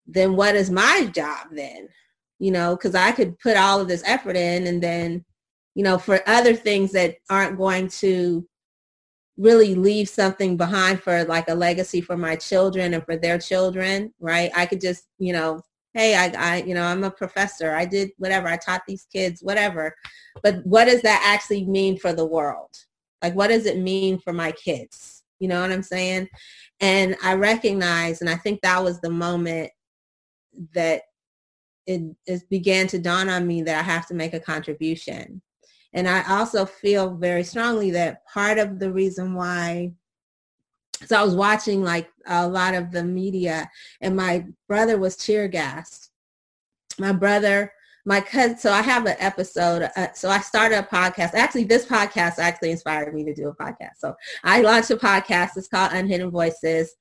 then 0.06 0.36
what 0.36 0.54
is 0.54 0.70
my 0.70 1.10
job 1.14 1.46
then? 1.52 1.88
you 2.40 2.50
know, 2.50 2.74
because 2.74 2.94
I 2.94 3.12
could 3.12 3.38
put 3.38 3.56
all 3.56 3.80
of 3.80 3.86
this 3.86 4.02
effort 4.06 4.34
in 4.34 4.66
and 4.66 4.82
then, 4.82 5.24
you 5.74 5.84
know, 5.84 5.98
for 5.98 6.20
other 6.26 6.54
things 6.54 6.90
that 6.92 7.16
aren't 7.28 7.58
going 7.58 7.88
to 7.88 8.48
really 9.36 9.74
leave 9.74 10.08
something 10.08 10.56
behind 10.56 11.02
for 11.02 11.22
like 11.24 11.48
a 11.48 11.54
legacy 11.54 12.00
for 12.00 12.16
my 12.16 12.34
children 12.36 12.94
and 12.94 13.04
for 13.04 13.16
their 13.16 13.38
children, 13.38 14.12
right? 14.18 14.50
I 14.56 14.66
could 14.66 14.80
just, 14.80 15.04
you 15.18 15.34
know, 15.34 15.62
hey, 15.94 16.14
I, 16.14 16.33
I, 16.38 16.62
you 16.62 16.74
know, 16.74 16.85
I'm 16.85 17.05
a 17.05 17.11
professor. 17.11 17.74
I 17.74 17.85
did 17.85 18.11
whatever. 18.18 18.48
I 18.48 18.57
taught 18.57 18.83
these 18.87 19.07
kids, 19.12 19.42
whatever. 19.42 19.94
But 20.42 20.64
what 20.64 20.85
does 20.85 21.03
that 21.03 21.22
actually 21.26 21.64
mean 21.66 21.98
for 21.98 22.12
the 22.12 22.24
world? 22.24 22.70
Like, 23.22 23.35
what 23.35 23.48
does 23.48 23.66
it 23.66 23.79
mean 23.79 24.18
for 24.18 24.33
my 24.33 24.53
kids? 24.53 25.24
You 25.40 25.48
know 25.48 25.61
what 25.61 25.72
I'm 25.72 25.83
saying? 25.83 26.29
And 26.81 27.16
I 27.22 27.35
recognize, 27.35 28.20
and 28.20 28.31
I 28.31 28.37
think 28.37 28.61
that 28.61 28.83
was 28.83 29.00
the 29.00 29.11
moment 29.11 29.70
that 30.74 31.03
it, 31.87 32.03
it 32.26 32.42
began 32.50 32.87
to 32.88 32.98
dawn 32.98 33.29
on 33.29 33.46
me 33.46 33.62
that 33.62 33.79
I 33.79 33.83
have 33.83 34.07
to 34.09 34.14
make 34.14 34.35
a 34.35 34.40
contribution. 34.40 35.42
And 35.92 36.09
I 36.09 36.22
also 36.31 36.64
feel 36.64 37.16
very 37.16 37.42
strongly 37.42 37.90
that 37.92 38.24
part 38.26 38.59
of 38.59 38.79
the 38.79 38.92
reason 38.92 39.35
why 39.35 39.92
so 41.06 41.16
I 41.16 41.22
was 41.24 41.34
watching 41.34 41.82
like 41.82 42.10
a 42.26 42.46
lot 42.46 42.74
of 42.74 42.90
the 42.90 43.02
media 43.02 43.70
and 44.00 44.16
my 44.16 44.46
brother 44.68 44.98
was 44.98 45.16
tear 45.16 45.48
gassed. 45.48 46.10
My 46.98 47.12
brother, 47.12 47.72
my 48.04 48.20
cousin, 48.20 48.58
so 48.58 48.72
I 48.72 48.82
have 48.82 49.06
an 49.06 49.16
episode. 49.18 49.90
Uh, 49.96 50.12
so 50.14 50.28
I 50.28 50.40
started 50.40 50.78
a 50.78 50.82
podcast. 50.82 51.34
Actually, 51.34 51.64
this 51.64 51.86
podcast 51.86 52.38
actually 52.38 52.70
inspired 52.70 53.14
me 53.14 53.24
to 53.24 53.34
do 53.34 53.48
a 53.48 53.56
podcast. 53.56 53.96
So 53.98 54.14
I 54.44 54.60
launched 54.60 54.90
a 54.90 54.96
podcast. 54.96 55.56
It's 55.56 55.68
called 55.68 55.92
Unhidden 55.92 56.30
Voices. 56.30 56.94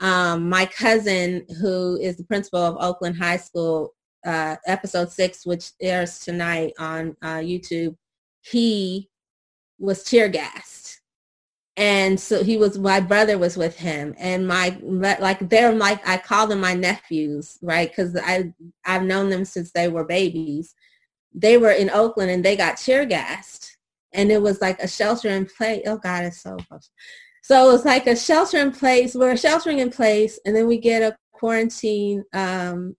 Um, 0.00 0.48
my 0.48 0.66
cousin, 0.66 1.46
who 1.60 1.98
is 2.00 2.16
the 2.16 2.24
principal 2.24 2.60
of 2.60 2.76
Oakland 2.80 3.16
High 3.16 3.36
School, 3.36 3.94
uh, 4.26 4.56
episode 4.66 5.10
six, 5.10 5.44
which 5.44 5.70
airs 5.80 6.20
tonight 6.20 6.72
on 6.78 7.16
uh, 7.22 7.36
YouTube, 7.38 7.96
he 8.40 9.08
was 9.78 10.02
tear 10.04 10.28
gassed. 10.28 10.81
And 11.76 12.20
so 12.20 12.44
he 12.44 12.58
was, 12.58 12.78
my 12.78 13.00
brother 13.00 13.38
was 13.38 13.56
with 13.56 13.78
him 13.78 14.14
and 14.18 14.46
my, 14.46 14.78
like 14.82 15.48
they're 15.48 15.72
like, 15.72 16.06
I 16.06 16.18
call 16.18 16.46
them 16.46 16.60
my 16.60 16.74
nephews, 16.74 17.58
right? 17.62 17.94
Cause 17.94 18.14
I, 18.22 18.52
I've 18.84 19.04
known 19.04 19.30
them 19.30 19.44
since 19.46 19.72
they 19.72 19.88
were 19.88 20.04
babies. 20.04 20.74
They 21.34 21.56
were 21.56 21.70
in 21.70 21.88
Oakland 21.88 22.30
and 22.30 22.44
they 22.44 22.56
got 22.56 22.76
tear 22.76 23.06
gassed 23.06 23.78
and 24.12 24.30
it 24.30 24.42
was 24.42 24.60
like 24.60 24.80
a 24.80 24.88
shelter 24.88 25.30
in 25.30 25.46
place. 25.46 25.82
Oh 25.86 25.96
God, 25.96 26.24
it's 26.24 26.42
so 26.42 26.56
close. 26.68 26.90
So 27.42 27.70
it 27.70 27.72
was 27.72 27.84
like 27.86 28.06
a 28.06 28.16
shelter 28.16 28.58
in 28.58 28.72
place. 28.72 29.14
We're 29.14 29.36
sheltering 29.38 29.78
in 29.78 29.90
place 29.90 30.38
and 30.44 30.54
then 30.54 30.66
we 30.66 30.76
get 30.78 31.02
a 31.02 31.16
quarantine 31.32 32.22
um, 32.34 32.96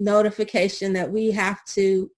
notification 0.00 0.94
that 0.94 1.10
we 1.10 1.30
have 1.32 1.62
to 1.66 2.10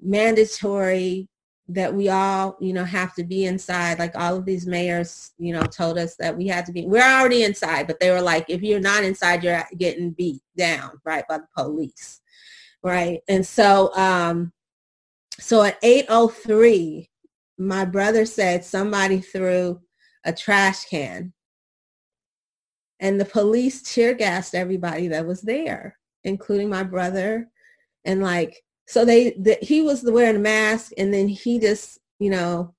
mandatory 0.00 1.28
that 1.68 1.94
we 1.94 2.08
all, 2.08 2.56
you 2.60 2.72
know, 2.72 2.84
have 2.84 3.14
to 3.14 3.24
be 3.24 3.46
inside. 3.46 3.98
Like 3.98 4.16
all 4.16 4.36
of 4.36 4.44
these 4.44 4.66
mayors, 4.66 5.32
you 5.38 5.52
know, 5.52 5.62
told 5.62 5.98
us 5.98 6.16
that 6.16 6.36
we 6.36 6.46
had 6.46 6.66
to 6.66 6.72
be, 6.72 6.86
we're 6.86 7.02
already 7.02 7.44
inside, 7.44 7.86
but 7.86 7.98
they 8.00 8.10
were 8.10 8.20
like, 8.20 8.44
if 8.48 8.62
you're 8.62 8.80
not 8.80 9.04
inside, 9.04 9.42
you're 9.42 9.64
getting 9.78 10.10
beat 10.10 10.42
down, 10.56 11.00
right, 11.04 11.26
by 11.28 11.38
the 11.38 11.48
police. 11.56 12.20
Right. 12.82 13.20
And 13.28 13.46
so, 13.46 13.94
um, 13.96 14.52
so 15.38 15.62
at 15.62 15.80
8.03, 15.82 17.08
my 17.56 17.84
brother 17.84 18.26
said 18.26 18.64
somebody 18.64 19.20
threw 19.20 19.80
a 20.24 20.32
trash 20.32 20.84
can 20.84 21.32
and 23.00 23.20
the 23.20 23.24
police 23.24 23.82
tear 23.82 24.14
gassed 24.14 24.54
everybody 24.54 25.08
that 25.08 25.26
was 25.26 25.40
there 25.40 25.96
including 26.24 26.68
my 26.68 26.82
brother. 26.82 27.48
And 28.04 28.22
like, 28.22 28.62
so 28.86 29.04
they, 29.04 29.30
the, 29.32 29.58
he 29.62 29.82
was 29.82 30.02
wearing 30.04 30.36
a 30.36 30.40
mask 30.40 30.92
and 30.98 31.12
then 31.12 31.28
he 31.28 31.58
just, 31.58 31.98
you 32.18 32.30
know, 32.30 32.74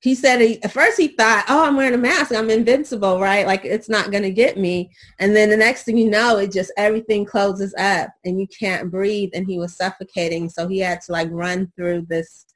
he 0.00 0.14
said 0.14 0.40
he, 0.40 0.62
at 0.62 0.72
first 0.72 0.98
he 0.98 1.08
thought, 1.08 1.46
oh, 1.48 1.64
I'm 1.64 1.76
wearing 1.76 1.94
a 1.94 1.98
mask. 1.98 2.32
I'm 2.32 2.50
invincible, 2.50 3.18
right? 3.18 3.46
Like 3.46 3.64
it's 3.64 3.88
not 3.88 4.10
going 4.10 4.22
to 4.22 4.30
get 4.30 4.56
me. 4.56 4.90
And 5.18 5.34
then 5.34 5.48
the 5.50 5.56
next 5.56 5.84
thing 5.84 5.96
you 5.96 6.10
know, 6.10 6.36
it 6.36 6.52
just, 6.52 6.70
everything 6.76 7.24
closes 7.24 7.74
up 7.78 8.10
and 8.24 8.38
you 8.38 8.46
can't 8.48 8.90
breathe. 8.90 9.30
And 9.34 9.46
he 9.46 9.58
was 9.58 9.74
suffocating. 9.74 10.48
So 10.48 10.68
he 10.68 10.78
had 10.78 11.00
to 11.02 11.12
like 11.12 11.28
run 11.30 11.72
through 11.76 12.06
this 12.08 12.46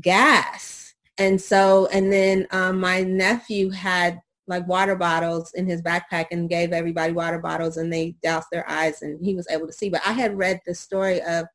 gas. 0.00 0.94
And 1.18 1.40
so, 1.40 1.88
and 1.92 2.12
then 2.12 2.46
um, 2.50 2.80
my 2.80 3.02
nephew 3.02 3.70
had 3.70 4.20
like 4.46 4.66
water 4.68 4.94
bottles 4.94 5.52
in 5.54 5.66
his 5.66 5.82
backpack 5.82 6.26
and 6.30 6.50
gave 6.50 6.72
everybody 6.72 7.12
water 7.12 7.38
bottles 7.38 7.78
and 7.78 7.92
they 7.92 8.14
doused 8.22 8.48
their 8.52 8.68
eyes 8.68 9.02
and 9.02 9.24
he 9.24 9.34
was 9.34 9.48
able 9.50 9.66
to 9.66 9.72
see. 9.72 9.88
But 9.88 10.02
I 10.06 10.12
had 10.12 10.36
read 10.36 10.60
the 10.66 10.74
story 10.74 11.20
of 11.22 11.46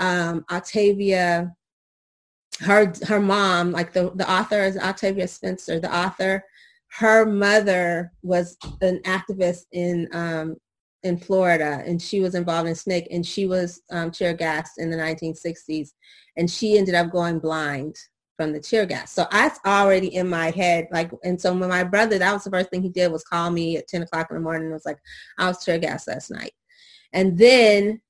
um, 0.00 0.44
Octavia, 0.50 1.54
her 2.60 2.92
her 3.06 3.20
mom, 3.20 3.70
like 3.72 3.92
the, 3.92 4.10
the 4.14 4.30
author 4.30 4.60
is 4.60 4.76
Octavia 4.76 5.28
Spencer, 5.28 5.78
the 5.78 5.94
author. 5.94 6.44
Her 6.88 7.24
mother 7.24 8.12
was 8.22 8.56
an 8.80 9.00
activist 9.04 9.66
in 9.72 10.08
um, 10.12 10.56
in 11.02 11.16
Florida 11.16 11.82
and 11.86 12.00
she 12.00 12.20
was 12.20 12.34
involved 12.34 12.68
in 12.68 12.74
SNCC 12.74 13.06
and 13.10 13.24
she 13.24 13.46
was 13.46 13.80
um, 13.90 14.10
tear 14.10 14.34
gassed 14.34 14.78
in 14.78 14.90
the 14.90 14.96
1960s 14.96 15.90
and 16.36 16.50
she 16.50 16.76
ended 16.76 16.94
up 16.94 17.10
going 17.10 17.38
blind 17.38 17.96
from 18.36 18.52
the 18.52 18.60
tear 18.60 18.86
gas. 18.86 19.12
So 19.12 19.26
that's 19.30 19.60
already 19.66 20.14
in 20.14 20.28
my 20.28 20.50
head. 20.50 20.88
Like, 20.90 21.10
and 21.24 21.40
so 21.40 21.54
when 21.54 21.68
my 21.68 21.84
brother, 21.84 22.18
that 22.18 22.32
was 22.32 22.44
the 22.44 22.50
first 22.50 22.70
thing 22.70 22.82
he 22.82 22.88
did 22.88 23.12
was 23.12 23.24
call 23.24 23.50
me 23.50 23.76
at 23.76 23.88
10 23.88 24.02
o'clock 24.02 24.28
in 24.30 24.36
the 24.36 24.40
morning 24.40 24.64
and 24.64 24.72
was 24.72 24.86
like, 24.86 24.98
I 25.38 25.46
was 25.46 25.62
tear 25.64 25.78
gas 25.78 26.08
last 26.08 26.30
night. 26.30 26.52
And 27.12 27.36
then 27.36 28.00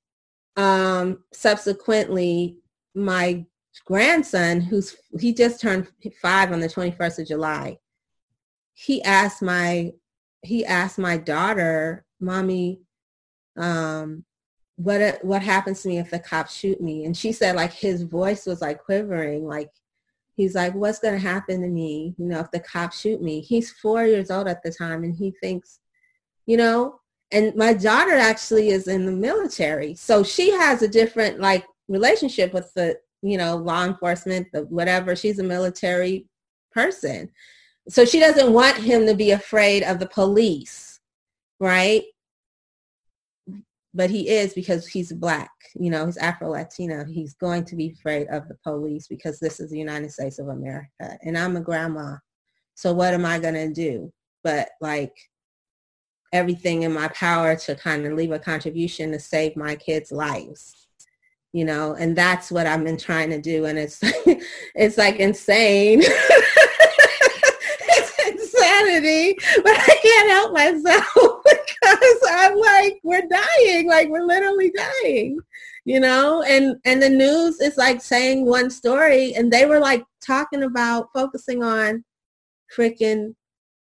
um, 0.56 1.24
subsequently, 1.32 2.58
my 2.94 3.44
grandson, 3.84 4.60
who's, 4.60 4.96
he 5.18 5.32
just 5.32 5.60
turned 5.60 5.88
five 6.20 6.52
on 6.52 6.60
the 6.60 6.68
21st 6.68 7.20
of 7.20 7.28
July, 7.28 7.78
he 8.74 9.02
asked 9.02 9.42
my, 9.42 9.92
he 10.42 10.64
asked 10.64 10.98
my 10.98 11.16
daughter, 11.16 12.04
mommy, 12.20 12.80
um, 13.56 14.24
what, 14.76 15.22
what 15.22 15.42
happens 15.42 15.82
to 15.82 15.88
me 15.88 15.98
if 15.98 16.10
the 16.10 16.18
cops 16.18 16.54
shoot 16.54 16.80
me? 16.80 17.04
And 17.04 17.16
she 17.16 17.32
said 17.32 17.56
like 17.56 17.72
his 17.72 18.02
voice 18.02 18.46
was 18.46 18.62
like 18.62 18.82
quivering, 18.82 19.46
like 19.46 19.70
he's 20.36 20.54
like, 20.54 20.74
what's 20.74 21.00
to 21.00 21.18
happen 21.18 21.60
to 21.60 21.68
me, 21.68 22.14
you 22.16 22.24
know, 22.26 22.40
if 22.40 22.50
the 22.50 22.60
cops 22.60 22.98
shoot 22.98 23.20
me? 23.20 23.40
He's 23.40 23.70
four 23.70 24.06
years 24.06 24.30
old 24.30 24.48
at 24.48 24.62
the 24.62 24.72
time 24.72 25.04
and 25.04 25.14
he 25.14 25.34
thinks, 25.42 25.80
you 26.46 26.56
know, 26.56 26.99
and 27.32 27.54
my 27.54 27.72
daughter 27.72 28.14
actually 28.14 28.70
is 28.70 28.88
in 28.88 29.06
the 29.06 29.12
military. 29.12 29.94
So 29.94 30.22
she 30.22 30.50
has 30.50 30.82
a 30.82 30.88
different 30.88 31.40
like 31.40 31.64
relationship 31.88 32.52
with 32.52 32.72
the, 32.74 32.98
you 33.22 33.38
know, 33.38 33.56
law 33.56 33.84
enforcement, 33.84 34.48
the 34.52 34.62
whatever. 34.64 35.14
She's 35.14 35.38
a 35.38 35.44
military 35.44 36.26
person. 36.72 37.30
So 37.88 38.04
she 38.04 38.20
doesn't 38.20 38.52
want 38.52 38.76
him 38.76 39.06
to 39.06 39.14
be 39.14 39.30
afraid 39.30 39.82
of 39.82 39.98
the 39.98 40.06
police, 40.06 41.00
right? 41.58 42.04
but 43.92 44.10
he 44.10 44.28
is 44.28 44.54
because 44.54 44.86
he's 44.86 45.12
black. 45.12 45.50
You 45.74 45.90
know, 45.90 46.06
he's 46.06 46.16
Afro-Latino. 46.16 47.04
He's 47.04 47.34
going 47.34 47.64
to 47.66 47.76
be 47.76 47.90
afraid 47.90 48.28
of 48.28 48.46
the 48.48 48.56
police 48.62 49.08
because 49.08 49.40
this 49.40 49.58
is 49.58 49.70
the 49.70 49.78
United 49.78 50.12
States 50.12 50.38
of 50.38 50.48
America. 50.48 51.18
And 51.22 51.36
I'm 51.36 51.56
a 51.56 51.60
grandma. 51.60 52.16
So 52.74 52.92
what 52.92 53.14
am 53.14 53.24
I 53.24 53.38
going 53.38 53.54
to 53.54 53.72
do? 53.72 54.12
But 54.44 54.70
like 54.80 55.14
everything 56.32 56.82
in 56.82 56.92
my 56.92 57.08
power 57.08 57.56
to 57.56 57.74
kind 57.74 58.06
of 58.06 58.12
leave 58.12 58.32
a 58.32 58.38
contribution 58.38 59.12
to 59.12 59.18
save 59.18 59.56
my 59.56 59.74
kids' 59.76 60.12
lives. 60.12 60.86
You 61.52 61.64
know, 61.64 61.94
and 61.94 62.16
that's 62.16 62.52
what 62.52 62.68
I've 62.68 62.84
been 62.84 62.96
trying 62.96 63.30
to 63.30 63.40
do. 63.40 63.64
And 63.64 63.76
it's 63.76 63.98
it's 64.74 64.98
like 64.98 65.16
insane. 65.16 66.02
It's 67.92 68.54
insanity, 68.54 69.36
but 69.62 69.72
I 69.72 69.98
can't 70.02 70.30
help 70.30 70.52
myself 70.52 71.42
because 71.44 72.18
I'm 72.30 72.56
like, 72.56 73.00
we're 73.02 73.26
dying, 73.28 73.88
like 73.88 74.08
we're 74.08 74.24
literally 74.24 74.70
dying, 74.70 75.40
you 75.84 76.00
know? 76.00 76.42
And 76.42 76.76
and 76.84 77.02
the 77.02 77.08
news 77.08 77.60
is 77.60 77.76
like 77.76 78.00
saying 78.00 78.46
one 78.46 78.70
story 78.70 79.34
and 79.34 79.52
they 79.52 79.66
were 79.66 79.80
like 79.80 80.04
talking 80.24 80.62
about 80.62 81.08
focusing 81.12 81.62
on 81.62 82.04
freaking 82.76 83.34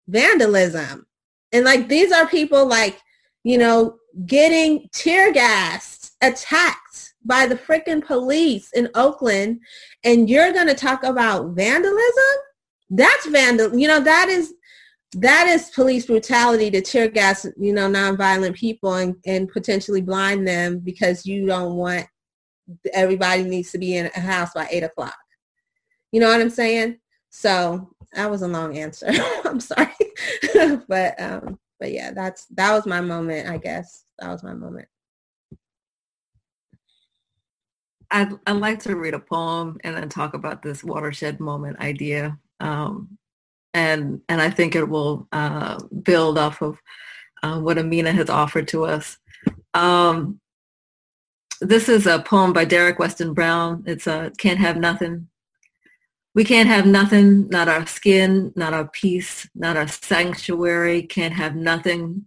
vandalism. 0.07 1.05
And 1.51 1.65
like 1.65 1.87
these 1.87 2.11
are 2.11 2.27
people 2.27 2.65
like, 2.65 2.99
you 3.43 3.57
know, 3.57 3.97
getting 4.25 4.89
tear 4.91 5.31
gassed, 5.31 6.13
attacked 6.21 7.13
by 7.25 7.45
the 7.45 7.55
freaking 7.55 8.05
police 8.05 8.71
in 8.73 8.89
Oakland 8.95 9.59
and 10.03 10.29
you're 10.29 10.53
going 10.53 10.67
to 10.67 10.73
talk 10.73 11.03
about 11.03 11.51
vandalism? 11.55 12.35
That's 12.89 13.27
vandal, 13.27 13.77
you 13.77 13.87
know, 13.87 13.99
that 13.99 14.29
is 14.29 14.53
that 15.13 15.47
is 15.47 15.71
police 15.71 16.05
brutality 16.05 16.69
to 16.69 16.81
tear 16.81 17.09
gas, 17.09 17.45
you 17.57 17.73
know, 17.73 17.89
nonviolent 17.89 18.53
people 18.53 18.93
and, 18.93 19.15
and 19.25 19.49
potentially 19.49 20.01
blind 20.01 20.47
them 20.47 20.79
because 20.79 21.25
you 21.25 21.47
don't 21.47 21.75
want 21.75 22.05
everybody 22.93 23.43
needs 23.43 23.71
to 23.71 23.79
be 23.79 23.97
in 23.97 24.09
a 24.15 24.19
house 24.19 24.51
by 24.53 24.67
eight 24.69 24.83
o'clock. 24.83 25.17
You 26.11 26.19
know 26.19 26.29
what 26.29 26.41
I'm 26.41 26.49
saying? 26.49 26.99
So 27.29 27.95
that 28.13 28.29
was 28.29 28.41
a 28.41 28.47
long 28.47 28.77
answer. 28.77 29.07
I'm 29.45 29.59
sorry. 29.59 29.93
but 30.87 31.19
um 31.21 31.59
but 31.79 31.91
yeah, 31.91 32.11
that's 32.11 32.45
that 32.47 32.73
was 32.73 32.85
my 32.85 33.01
moment, 33.01 33.49
I 33.49 33.57
guess. 33.57 34.03
That 34.19 34.29
was 34.29 34.43
my 34.43 34.53
moment. 34.53 34.87
I'd, 38.11 38.31
I'd 38.47 38.53
like 38.53 38.79
to 38.79 38.95
read 38.95 39.13
a 39.13 39.19
poem 39.19 39.77
and 39.83 39.95
then 39.95 40.09
talk 40.09 40.33
about 40.33 40.63
this 40.63 40.83
watershed 40.83 41.39
moment 41.39 41.79
idea. 41.79 42.37
Um, 42.59 43.17
and 43.73 44.21
and 44.27 44.41
I 44.41 44.49
think 44.49 44.75
it 44.75 44.89
will 44.89 45.27
uh, 45.31 45.79
build 46.03 46.37
off 46.37 46.61
of 46.61 46.79
uh, 47.43 47.59
what 47.59 47.77
Amina 47.77 48.11
has 48.11 48.29
offered 48.29 48.67
to 48.69 48.85
us. 48.85 49.17
Um, 49.73 50.39
this 51.61 51.87
is 51.87 52.07
a 52.07 52.19
poem 52.19 52.51
by 52.51 52.65
Derrick 52.65 52.99
Weston 52.99 53.33
Brown. 53.33 53.83
It's 53.85 54.07
a 54.07 54.31
Can't 54.37 54.59
Have 54.59 54.77
Nothing. 54.77 55.27
We 56.35 56.43
can't 56.43 56.69
have 56.69 56.85
nothing, 56.85 57.49
not 57.49 57.67
our 57.67 57.87
skin, 57.87 58.53
not 58.55 58.73
our 58.73 58.87
peace, 58.87 59.49
not 59.55 59.77
our 59.77 59.87
sanctuary, 59.87 61.03
can't 61.03 61.33
have 61.33 61.55
nothing. 61.55 62.25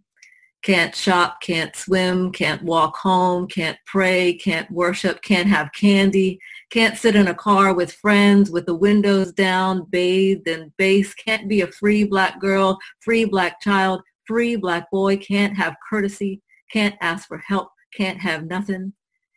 Can't 0.63 0.95
shop, 0.95 1.41
can't 1.41 1.75
swim, 1.75 2.31
can't 2.31 2.63
walk 2.63 2.97
home, 2.97 3.49
can't 3.49 3.79
pray, 3.85 4.35
can't 4.35 4.71
worship, 4.71 5.21
can't 5.23 5.49
have 5.49 5.73
candy, 5.73 6.39
can't 6.71 6.97
sit 6.97 7.17
in 7.17 7.27
a 7.27 7.35
car 7.35 7.75
with 7.75 7.93
friends 7.93 8.49
with 8.49 8.67
the 8.67 8.75
windows 8.75 9.33
down, 9.33 9.87
bathed 9.91 10.47
in 10.47 10.73
bass, 10.79 11.15
can't 11.15 11.49
be 11.49 11.63
a 11.63 11.67
free 11.67 12.05
black 12.05 12.41
girl, 12.41 12.79
free 13.01 13.25
black 13.25 13.61
child, 13.61 14.03
free 14.25 14.55
black 14.55 14.89
boy, 14.93 15.17
can't 15.17 15.57
have 15.57 15.75
courtesy, 15.91 16.41
can't 16.73 16.95
ask 17.01 17.27
for 17.27 17.39
help, 17.39 17.69
can't 17.93 18.21
have 18.21 18.45
nothing, 18.45 18.93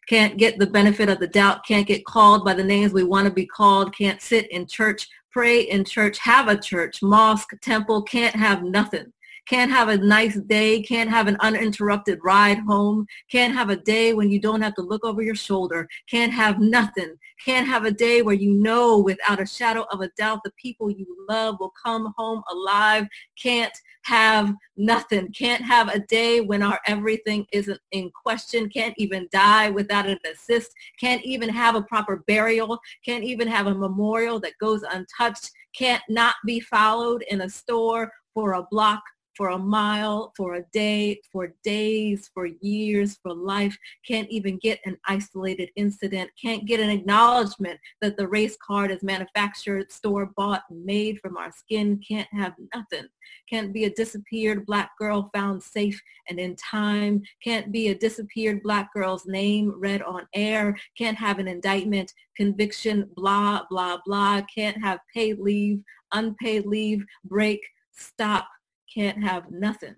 can't 0.07 0.37
get 0.37 0.59
the 0.59 0.67
benefit 0.67 1.09
of 1.09 1.19
the 1.19 1.27
doubt, 1.27 1.65
can't 1.65 1.87
get 1.87 2.05
called 2.05 2.45
by 2.45 2.53
the 2.53 2.63
names 2.63 2.93
we 2.93 3.03
want 3.03 3.27
to 3.27 3.33
be 3.33 3.45
called, 3.45 3.95
can't 3.95 4.21
sit 4.21 4.49
in 4.51 4.67
church, 4.67 5.07
pray 5.31 5.61
in 5.61 5.83
church, 5.83 6.17
have 6.19 6.47
a 6.47 6.57
church, 6.57 7.01
mosque, 7.01 7.53
temple, 7.61 8.01
can't 8.03 8.35
have 8.35 8.63
nothing. 8.63 9.11
Can't 9.47 9.69
have 9.69 9.89
a 9.89 9.97
nice 9.97 10.35
day, 10.35 10.81
can't 10.81 11.09
have 11.09 11.27
an 11.27 11.37
uninterrupted 11.39 12.19
ride 12.23 12.57
home, 12.59 13.05
can't 13.31 13.53
have 13.53 13.69
a 13.69 13.75
day 13.75 14.15
when 14.15 14.31
you 14.31 14.39
don't 14.39 14.61
have 14.61 14.73
to 14.73 14.81
look 14.81 15.05
over 15.05 15.21
your 15.21 15.35
shoulder, 15.35 15.87
can't 16.09 16.33
have 16.33 16.59
nothing, 16.59 17.15
can't 17.43 17.67
have 17.67 17.85
a 17.85 17.91
day 17.91 18.23
where 18.23 18.33
you 18.33 18.51
know 18.55 18.97
without 18.97 19.39
a 19.39 19.45
shadow 19.45 19.85
of 19.91 20.01
a 20.01 20.09
doubt 20.17 20.39
the 20.43 20.51
people 20.59 20.89
you 20.89 21.05
love 21.29 21.57
will 21.59 21.73
come 21.83 22.11
home 22.17 22.41
alive, 22.51 23.05
can't 23.39 23.77
have 24.05 24.53
nothing, 24.77 25.31
can't 25.31 25.63
have 25.63 25.89
a 25.89 25.99
day 25.99 26.41
when 26.41 26.61
our 26.61 26.79
everything 26.87 27.45
isn't 27.51 27.79
in 27.91 28.11
question, 28.23 28.69
can't 28.69 28.93
even 28.97 29.27
die 29.31 29.69
without 29.69 30.07
an 30.07 30.19
assist, 30.31 30.71
can't 30.99 31.23
even 31.23 31.49
have 31.49 31.75
a 31.75 31.81
proper 31.83 32.23
burial, 32.27 32.79
can't 33.03 33.23
even 33.23 33.47
have 33.47 33.67
a 33.67 33.73
memorial 33.73 34.39
that 34.39 34.57
goes 34.59 34.83
untouched, 34.83 35.49
can't 35.75 36.03
not 36.07 36.35
be 36.45 36.59
followed 36.59 37.23
in 37.29 37.41
a 37.41 37.49
store 37.49 38.11
for 38.33 38.53
a 38.53 38.67
block 38.69 39.01
for 39.35 39.49
a 39.49 39.57
mile, 39.57 40.33
for 40.35 40.55
a 40.55 40.63
day, 40.71 41.19
for 41.31 41.53
days, 41.63 42.29
for 42.33 42.45
years, 42.61 43.17
for 43.21 43.33
life, 43.33 43.77
can't 44.07 44.29
even 44.29 44.57
get 44.57 44.79
an 44.85 44.97
isolated 45.07 45.69
incident, 45.75 46.29
can't 46.41 46.65
get 46.65 46.79
an 46.79 46.89
acknowledgement 46.89 47.79
that 48.01 48.17
the 48.17 48.27
race 48.27 48.57
card 48.65 48.91
is 48.91 49.03
manufactured, 49.03 49.91
store-bought, 49.91 50.63
made 50.69 51.19
from 51.19 51.37
our 51.37 51.51
skin, 51.51 51.99
can't 52.07 52.27
have 52.31 52.53
nothing. 52.73 53.07
Can't 53.49 53.73
be 53.73 53.85
a 53.85 53.89
disappeared 53.89 54.65
black 54.65 54.91
girl 54.97 55.29
found 55.33 55.61
safe 55.61 56.01
and 56.29 56.39
in 56.39 56.55
time. 56.55 57.21
Can't 57.43 57.71
be 57.71 57.89
a 57.89 57.95
disappeared 57.95 58.61
black 58.63 58.93
girl's 58.93 59.25
name 59.25 59.73
read 59.77 60.01
on 60.01 60.27
air. 60.33 60.77
Can't 60.97 61.17
have 61.17 61.39
an 61.39 61.47
indictment, 61.47 62.11
conviction, 62.35 63.09
blah, 63.15 63.61
blah, 63.69 63.97
blah. 64.05 64.41
Can't 64.53 64.81
have 64.81 64.99
paid 65.13 65.39
leave, 65.39 65.81
unpaid 66.13 66.65
leave, 66.65 67.03
break, 67.23 67.61
stop, 67.91 68.47
can't 68.93 69.23
have 69.23 69.51
nothing. 69.51 69.95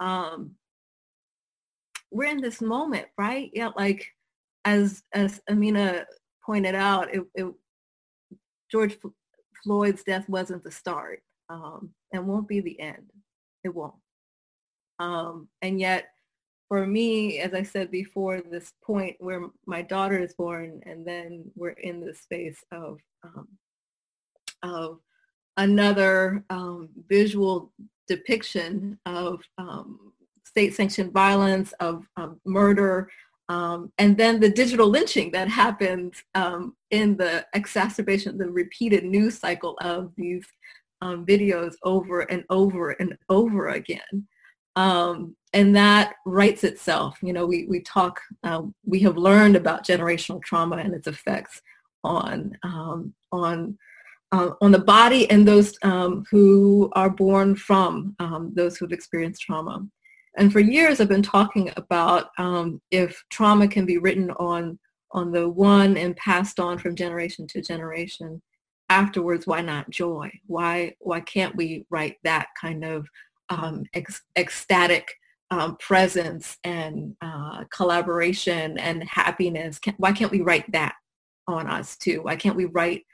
Um, 0.00 0.56
we're 2.10 2.30
in 2.30 2.40
this 2.40 2.60
moment, 2.60 3.06
right? 3.18 3.50
Yeah, 3.52 3.70
like 3.76 4.06
as 4.64 5.02
as 5.12 5.40
Amina 5.50 6.06
pointed 6.44 6.74
out, 6.74 7.14
it, 7.14 7.22
it, 7.34 7.52
George 8.70 8.96
Floyd's 9.62 10.04
death 10.04 10.28
wasn't 10.28 10.62
the 10.64 10.70
start, 10.70 11.22
um, 11.48 11.90
and 12.12 12.26
won't 12.26 12.48
be 12.48 12.60
the 12.60 12.78
end. 12.80 13.10
It 13.64 13.74
won't. 13.74 13.94
Um, 14.98 15.48
and 15.62 15.80
yet, 15.80 16.06
for 16.68 16.86
me, 16.86 17.40
as 17.40 17.52
I 17.54 17.62
said 17.62 17.90
before, 17.90 18.40
this 18.40 18.72
point 18.84 19.16
where 19.18 19.48
my 19.66 19.82
daughter 19.82 20.18
is 20.18 20.34
born, 20.34 20.80
and 20.86 21.06
then 21.06 21.50
we're 21.56 21.70
in 21.70 22.00
this 22.00 22.20
space 22.20 22.62
of 22.72 22.98
um, 23.24 23.48
of 24.62 25.00
another 25.56 26.44
um, 26.50 26.88
visual 27.08 27.72
depiction 28.08 28.98
of 29.06 29.40
um, 29.58 30.12
state-sanctioned 30.44 31.12
violence, 31.12 31.72
of 31.80 32.06
um, 32.16 32.40
murder, 32.44 33.08
um, 33.48 33.92
and 33.98 34.16
then 34.16 34.40
the 34.40 34.48
digital 34.48 34.88
lynching 34.88 35.30
that 35.32 35.48
happened 35.48 36.14
um, 36.34 36.74
in 36.90 37.16
the 37.16 37.46
exacerbation, 37.54 38.38
the 38.38 38.48
repeated 38.48 39.04
news 39.04 39.38
cycle 39.38 39.76
of 39.82 40.12
these 40.16 40.46
um, 41.02 41.26
videos 41.26 41.74
over 41.82 42.22
and 42.22 42.44
over 42.48 42.92
and 42.92 43.16
over 43.28 43.68
again. 43.68 44.26
and 45.52 45.76
that 45.76 46.14
writes 46.24 46.64
itself. 46.64 47.18
You 47.22 47.32
know, 47.32 47.46
we, 47.46 47.66
we 47.66 47.80
talk, 47.80 48.20
uh, 48.42 48.62
we 48.84 49.00
have 49.00 49.16
learned 49.16 49.56
about 49.56 49.86
generational 49.86 50.42
trauma 50.42 50.76
and 50.76 50.94
its 50.94 51.06
effects 51.06 51.60
on, 52.02 52.56
on 53.30 53.78
uh, 54.34 54.50
on 54.60 54.72
the 54.72 54.78
body 54.78 55.30
and 55.30 55.46
those 55.46 55.78
um, 55.82 56.24
who 56.30 56.90
are 56.94 57.10
born 57.10 57.54
from 57.54 58.16
um, 58.18 58.52
those 58.54 58.76
who've 58.76 58.92
experienced 58.92 59.42
trauma. 59.42 59.86
And 60.36 60.52
for 60.52 60.58
years 60.58 61.00
I've 61.00 61.08
been 61.08 61.22
talking 61.22 61.70
about 61.76 62.30
um, 62.38 62.80
if 62.90 63.22
trauma 63.30 63.68
can 63.68 63.86
be 63.86 63.98
written 63.98 64.32
on, 64.32 64.78
on 65.12 65.30
the 65.30 65.48
one 65.48 65.96
and 65.96 66.16
passed 66.16 66.58
on 66.58 66.78
from 66.78 66.96
generation 66.96 67.46
to 67.48 67.62
generation. 67.62 68.42
Afterwards, 68.90 69.46
why 69.46 69.60
not 69.60 69.88
joy? 69.90 70.30
Why, 70.46 70.94
why 70.98 71.20
can't 71.20 71.54
we 71.54 71.86
write 71.88 72.16
that 72.24 72.48
kind 72.60 72.84
of 72.84 73.06
um, 73.50 73.84
ec- 73.94 74.24
ecstatic 74.36 75.08
um, 75.52 75.76
presence 75.76 76.58
and 76.64 77.14
uh, 77.22 77.64
collaboration 77.72 78.78
and 78.78 79.08
happiness? 79.08 79.78
Can, 79.78 79.94
why 79.98 80.12
can't 80.12 80.32
we 80.32 80.40
write 80.42 80.70
that 80.72 80.94
on 81.46 81.68
us 81.68 81.96
too? 81.96 82.22
Why 82.22 82.34
can't 82.34 82.56
we 82.56 82.64
write 82.64 83.04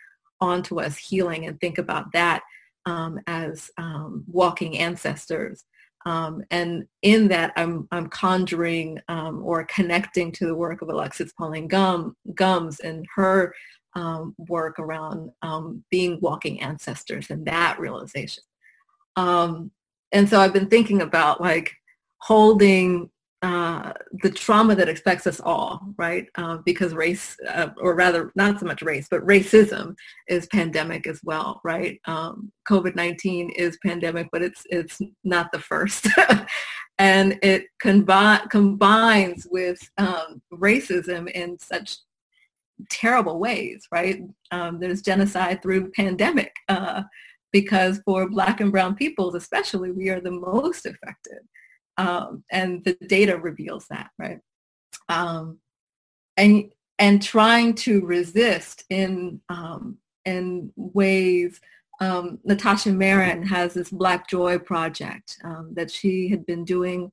onto 0.41 0.81
us 0.81 0.97
healing 0.97 1.47
and 1.47 1.61
think 1.61 1.79
about 1.79 2.13
that 2.13 2.43
um, 2.87 3.19
as 3.27 3.71
um, 3.79 4.25
walking 4.27 4.79
ancestors. 4.79 5.65
Um, 6.07 6.43
and 6.51 6.87
in 7.03 7.29
that, 7.29 7.53
I'm, 7.57 7.87
I'm 7.93 8.09
conjuring 8.09 9.01
um, 9.09 9.43
or 9.45 9.65
connecting 9.65 10.33
to 10.33 10.47
the 10.47 10.55
work 10.55 10.81
of 10.81 10.89
Alexis 10.89 11.33
Pauline 11.33 11.69
Gum, 11.69 12.17
Gumbs 12.35 12.81
and 12.81 13.05
her 13.15 13.55
um, 13.95 14.35
work 14.39 14.79
around 14.79 15.31
um, 15.43 15.85
being 15.91 16.19
walking 16.23 16.63
ancestors 16.63 17.29
and 17.31 17.45
that 17.47 17.79
realization. 17.79 18.43
and 19.17 20.29
so 20.29 20.41
I've 20.41 20.53
been 20.53 20.69
thinking 20.69 21.03
about 21.03 21.41
like 21.41 21.73
holding 22.19 23.11
uh, 23.43 23.93
the 24.23 24.31
trauma 24.31 24.75
that 24.75 24.89
affects 24.89 25.27
us 25.27 25.41
all, 25.41 25.81
right? 25.97 26.27
Uh, 26.37 26.59
because 26.59 26.93
race, 26.93 27.37
uh, 27.49 27.69
or 27.79 27.95
rather, 27.95 28.31
not 28.37 28.61
so 28.61 28.67
much 28.67 28.83
race, 28.83 29.07
but 29.11 29.27
racism 29.27 29.95
is 30.29 30.47
pandemic 30.49 31.07
as 31.07 31.21
well, 31.25 31.61
right? 31.65 31.99
Um, 32.07 32.53
COVID-19 32.69 33.53
is 33.57 33.79
pandemic, 33.85 34.29
but 34.31 34.43
it's 34.43 34.63
it's 34.69 35.01
not 35.25 35.51
the 35.53 35.59
first, 35.59 36.07
and 36.99 37.39
it 37.43 37.65
combi- 37.83 38.49
combines 38.51 39.47
with 39.51 39.81
um, 39.97 40.43
racism 40.53 41.31
in 41.31 41.59
such 41.59 41.97
terrible 42.91 43.39
ways, 43.39 43.87
right? 43.91 44.23
Um, 44.51 44.81
there's 44.81 45.01
genocide 45.01 45.63
through 45.63 45.93
pandemic 45.93 46.55
uh, 46.69 47.05
because 47.53 48.01
for 48.05 48.29
Black 48.29 48.61
and 48.61 48.71
Brown 48.71 48.97
peoples, 48.97 49.35
especially, 49.35 49.93
we 49.93 50.11
are 50.11 50.21
the 50.21 50.31
most 50.31 50.85
affected. 50.85 51.41
Um, 52.01 52.45
and 52.51 52.83
the 52.85 52.95
data 53.07 53.37
reveals 53.37 53.87
that, 53.89 54.11
right? 54.19 54.41
Um, 55.11 55.59
and 56.37 56.73
and 56.99 57.23
trying 57.23 57.75
to 57.75 58.01
resist 58.07 58.85
in 58.89 59.41
um, 59.51 59.99
in 60.25 60.73
ways. 60.77 61.61
Um, 62.01 62.39
Natasha 62.45 62.91
Marin 62.91 63.43
has 63.43 63.75
this 63.75 63.91
Black 63.91 64.27
Joy 64.27 64.59
project 64.59 65.37
um, 65.45 65.73
that 65.75 65.91
she 65.91 66.29
had 66.29 66.47
been 66.47 66.65
doing 66.65 67.13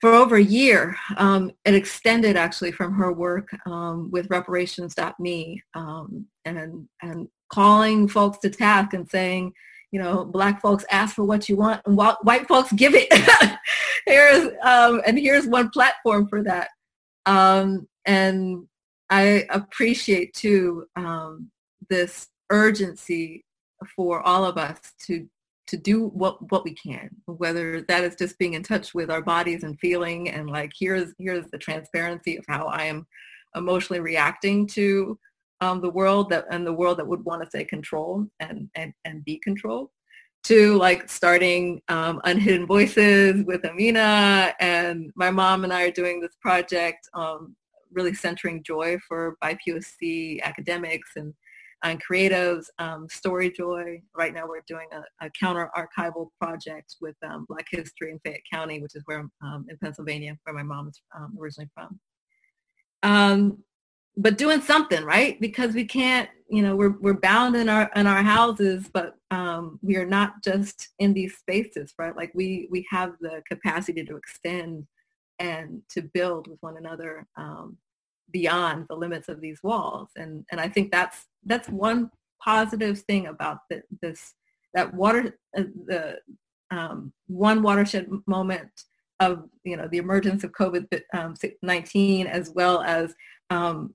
for 0.00 0.12
over 0.14 0.36
a 0.36 0.42
year. 0.42 0.96
Um, 1.16 1.50
it 1.64 1.74
extended 1.74 2.36
actually 2.36 2.70
from 2.70 2.94
her 2.94 3.12
work 3.12 3.48
um, 3.66 4.08
with 4.12 4.30
reparations.me 4.30 5.62
um, 5.74 6.26
and, 6.44 6.88
and 7.02 7.28
calling 7.48 8.06
folks 8.06 8.38
to 8.38 8.50
task 8.50 8.94
and 8.94 9.10
saying, 9.10 9.52
you 9.92 10.00
know, 10.00 10.24
black 10.24 10.60
folks 10.60 10.84
ask 10.90 11.14
for 11.14 11.24
what 11.24 11.48
you 11.48 11.56
want 11.56 11.82
and 11.86 11.96
white 11.96 12.48
folks 12.48 12.72
give 12.72 12.94
it. 12.96 13.08
here's 14.06 14.48
um, 14.62 15.02
and 15.06 15.18
here's 15.18 15.46
one 15.46 15.70
platform 15.70 16.26
for 16.26 16.42
that. 16.42 16.70
Um, 17.26 17.86
and 18.06 18.66
I 19.10 19.46
appreciate 19.50 20.32
too 20.32 20.86
um, 20.96 21.50
this 21.90 22.28
urgency 22.50 23.44
for 23.94 24.22
all 24.22 24.44
of 24.44 24.56
us 24.56 24.78
to 25.06 25.28
to 25.66 25.76
do 25.76 26.08
what 26.08 26.50
what 26.50 26.64
we 26.64 26.74
can 26.74 27.08
whether 27.26 27.82
that 27.82 28.04
is 28.04 28.16
just 28.16 28.38
being 28.38 28.54
in 28.54 28.62
touch 28.62 28.94
with 28.94 29.10
our 29.10 29.22
bodies 29.22 29.64
and 29.64 29.78
feeling 29.80 30.28
and 30.28 30.50
like 30.50 30.72
here's 30.78 31.14
here's 31.18 31.46
the 31.50 31.58
transparency 31.58 32.36
of 32.36 32.44
how 32.48 32.66
i 32.66 32.82
am 32.82 33.06
emotionally 33.56 34.00
reacting 34.00 34.66
to 34.66 35.18
um, 35.62 35.80
the 35.80 35.90
world 35.90 36.28
that 36.30 36.44
and 36.50 36.66
the 36.66 36.72
world 36.72 36.98
that 36.98 37.06
would 37.06 37.24
want 37.24 37.42
to 37.42 37.50
say 37.50 37.64
control 37.64 38.26
and 38.40 38.68
and, 38.74 38.92
and 39.04 39.24
be 39.24 39.38
controlled 39.38 39.88
to 40.42 40.76
like 40.76 41.08
starting 41.08 41.80
um, 41.88 42.20
unhidden 42.24 42.66
voices 42.66 43.44
with 43.44 43.64
amina 43.64 44.52
and 44.60 45.10
my 45.14 45.30
mom 45.30 45.62
and 45.64 45.72
i 45.72 45.84
are 45.84 45.90
doing 45.90 46.20
this 46.20 46.36
project 46.40 47.08
um, 47.14 47.54
really 47.92 48.14
centering 48.14 48.62
joy 48.62 48.98
for 49.06 49.36
BIPOC 49.42 50.42
academics 50.42 51.10
and 51.16 51.32
and 51.84 52.00
creatives, 52.00 52.66
um, 52.78 53.08
Story 53.10 53.50
Joy. 53.50 54.00
Right 54.16 54.32
now 54.32 54.46
we're 54.46 54.62
doing 54.68 54.86
a, 54.92 55.26
a 55.26 55.30
counter 55.30 55.68
archival 55.76 56.28
project 56.40 56.94
with 57.00 57.16
um, 57.28 57.44
Black 57.48 57.66
History 57.70 58.12
in 58.12 58.20
Fayette 58.20 58.42
County, 58.52 58.80
which 58.80 58.94
is 58.94 59.02
where 59.06 59.28
um, 59.42 59.66
in 59.68 59.76
Pennsylvania, 59.78 60.38
where 60.44 60.54
my 60.54 60.62
mom 60.62 60.88
is 60.88 61.02
um, 61.16 61.36
originally 61.40 61.68
from. 61.74 61.98
But 64.16 64.36
doing 64.36 64.60
something, 64.60 65.04
right? 65.04 65.40
Because 65.40 65.74
we 65.74 65.84
can't, 65.84 66.28
you 66.48 66.60
know, 66.60 66.76
we're, 66.76 66.96
we're 67.00 67.14
bound 67.14 67.56
in 67.56 67.68
our, 67.68 67.90
in 67.96 68.06
our 68.06 68.22
houses, 68.22 68.90
but 68.92 69.16
um, 69.30 69.78
we 69.82 69.96
are 69.96 70.04
not 70.04 70.42
just 70.44 70.90
in 70.98 71.14
these 71.14 71.36
spaces, 71.38 71.94
right? 71.98 72.14
Like 72.14 72.30
we, 72.34 72.68
we 72.70 72.86
have 72.90 73.14
the 73.20 73.42
capacity 73.48 74.04
to 74.04 74.16
extend 74.16 74.86
and 75.38 75.80
to 75.90 76.02
build 76.02 76.46
with 76.46 76.58
one 76.60 76.76
another 76.76 77.26
um, 77.36 77.78
beyond 78.30 78.86
the 78.88 78.96
limits 78.96 79.28
of 79.28 79.40
these 79.40 79.62
walls. 79.62 80.10
And, 80.16 80.44
and 80.50 80.60
I 80.60 80.68
think 80.68 80.92
that's, 80.92 81.26
that's 81.46 81.68
one 81.70 82.10
positive 82.44 83.00
thing 83.00 83.28
about 83.28 83.60
the, 83.70 83.82
this, 84.02 84.34
that 84.74 84.92
water, 84.92 85.38
uh, 85.56 85.62
the 85.86 86.18
um, 86.70 87.12
one 87.28 87.62
watershed 87.62 88.08
moment 88.26 88.68
of, 89.22 89.48
you 89.64 89.76
know, 89.76 89.88
the 89.88 89.98
emergence 89.98 90.44
of 90.44 90.52
COVID-19 90.52 92.20
um, 92.20 92.26
as 92.26 92.50
well 92.50 92.82
as 92.82 93.14
um, 93.50 93.94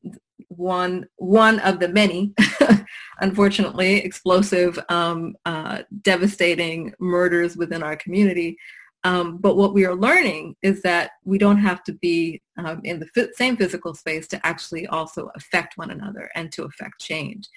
one 0.50 1.08
one 1.18 1.60
of 1.60 1.80
the 1.80 1.90
many, 1.90 2.34
unfortunately, 3.22 3.96
explosive, 3.98 4.80
um, 4.90 5.36
uh, 5.46 5.80
devastating 6.02 6.94
murders 7.00 7.58
within 7.58 7.84
our 7.84 7.96
community. 7.96 8.58
Um, 9.04 9.38
but 9.38 9.56
what 9.56 9.74
we 9.74 9.86
are 9.86 9.96
learning 9.96 10.56
is 10.62 10.82
that 10.82 11.12
we 11.24 11.38
don't 11.38 11.60
have 11.60 11.84
to 11.86 11.94
be 11.94 12.42
um, 12.58 12.82
in 12.84 13.00
the 13.00 13.32
same 13.36 13.56
physical 13.56 13.94
space 13.94 14.28
to 14.30 14.46
actually 14.46 14.88
also 14.88 15.32
affect 15.36 15.78
one 15.78 15.92
another 15.92 16.30
and 16.36 16.52
to 16.54 16.64
affect 16.64 17.00
change. 17.00 17.48